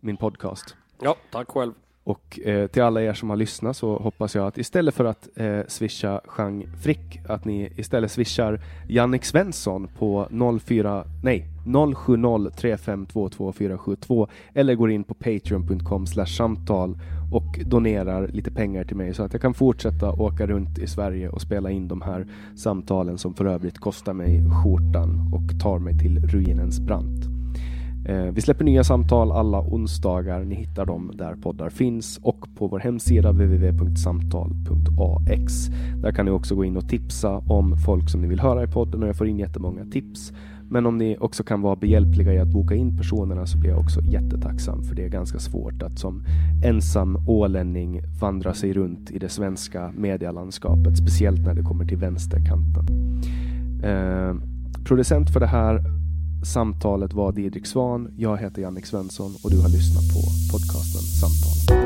min 0.00 0.16
podcast. 0.16 0.76
Ja, 1.00 1.16
tack 1.30 1.50
själv. 1.50 1.72
Och 2.06 2.40
eh, 2.44 2.66
till 2.66 2.82
alla 2.82 3.02
er 3.02 3.14
som 3.14 3.30
har 3.30 3.36
lyssnat 3.36 3.76
så 3.76 3.96
hoppas 3.96 4.34
jag 4.34 4.46
att 4.46 4.58
istället 4.58 4.94
för 4.94 5.04
att 5.04 5.28
eh, 5.36 5.60
swisha 5.68 6.20
Jean 6.38 6.64
Frick, 6.82 7.20
att 7.28 7.44
ni 7.44 7.72
istället 7.76 8.10
swishar 8.10 8.60
Jannik 8.88 9.24
Svensson 9.24 9.88
på 9.98 10.28
04, 10.60 11.04
nej, 11.22 11.46
0703522472 11.64 14.28
eller 14.54 14.74
går 14.74 14.90
in 14.90 15.04
på 15.04 15.14
patreon.com 15.14 16.06
samtal 16.06 16.98
och 17.32 17.60
donerar 17.66 18.28
lite 18.28 18.50
pengar 18.50 18.84
till 18.84 18.96
mig 18.96 19.14
så 19.14 19.22
att 19.22 19.32
jag 19.32 19.42
kan 19.42 19.54
fortsätta 19.54 20.12
åka 20.12 20.46
runt 20.46 20.78
i 20.78 20.86
Sverige 20.86 21.28
och 21.28 21.42
spela 21.42 21.70
in 21.70 21.88
de 21.88 22.02
här 22.02 22.26
samtalen 22.56 23.18
som 23.18 23.34
för 23.34 23.44
övrigt 23.44 23.78
kostar 23.78 24.12
mig 24.12 24.42
skjortan 24.62 25.32
och 25.34 25.60
tar 25.62 25.78
mig 25.78 25.98
till 25.98 26.26
ruinens 26.26 26.80
brant. 26.80 27.35
Eh, 28.08 28.32
vi 28.32 28.40
släpper 28.40 28.64
nya 28.64 28.84
samtal 28.84 29.32
alla 29.32 29.60
onsdagar. 29.60 30.44
Ni 30.44 30.54
hittar 30.54 30.86
dem 30.86 31.12
där 31.14 31.34
poddar 31.34 31.70
finns 31.70 32.20
och 32.22 32.46
på 32.56 32.66
vår 32.66 32.78
hemsida 32.78 33.32
www.samtal.ax. 33.32 35.66
Där 36.02 36.12
kan 36.12 36.24
ni 36.24 36.30
också 36.30 36.54
gå 36.54 36.64
in 36.64 36.76
och 36.76 36.88
tipsa 36.88 37.36
om 37.36 37.76
folk 37.76 38.10
som 38.10 38.20
ni 38.20 38.28
vill 38.28 38.40
höra 38.40 38.64
i 38.64 38.66
podden 38.66 39.02
och 39.02 39.08
jag 39.08 39.16
får 39.16 39.28
in 39.28 39.38
jättemånga 39.38 39.84
tips. 39.84 40.32
Men 40.68 40.86
om 40.86 40.98
ni 40.98 41.16
också 41.20 41.42
kan 41.42 41.60
vara 41.60 41.76
behjälpliga 41.76 42.32
i 42.32 42.38
att 42.38 42.48
boka 42.48 42.74
in 42.74 42.96
personerna 42.96 43.46
så 43.46 43.58
blir 43.58 43.70
jag 43.70 43.78
också 43.78 44.00
jättetacksam 44.00 44.82
för 44.82 44.94
det 44.94 45.04
är 45.04 45.08
ganska 45.08 45.38
svårt 45.38 45.82
att 45.82 45.98
som 45.98 46.22
ensam 46.64 47.28
ålänning 47.28 48.00
vandra 48.20 48.54
sig 48.54 48.72
runt 48.72 49.10
i 49.10 49.18
det 49.18 49.28
svenska 49.28 49.92
medialandskapet, 49.96 50.96
speciellt 50.96 51.40
när 51.40 51.54
det 51.54 51.62
kommer 51.62 51.84
till 51.84 51.98
vänsterkanten. 51.98 52.86
Eh, 53.82 54.34
producent 54.84 55.30
för 55.30 55.40
det 55.40 55.46
här 55.46 55.84
Samtalet 56.52 57.12
var 57.12 57.32
Didrik 57.32 57.66
Svan. 57.66 58.14
Jag 58.16 58.36
heter 58.36 58.62
Jannik 58.62 58.86
Svensson 58.86 59.36
och 59.44 59.50
du 59.50 59.60
har 59.60 59.68
lyssnat 59.68 60.04
på 60.14 60.20
podcasten 60.52 61.02
Samtal. 61.02 61.85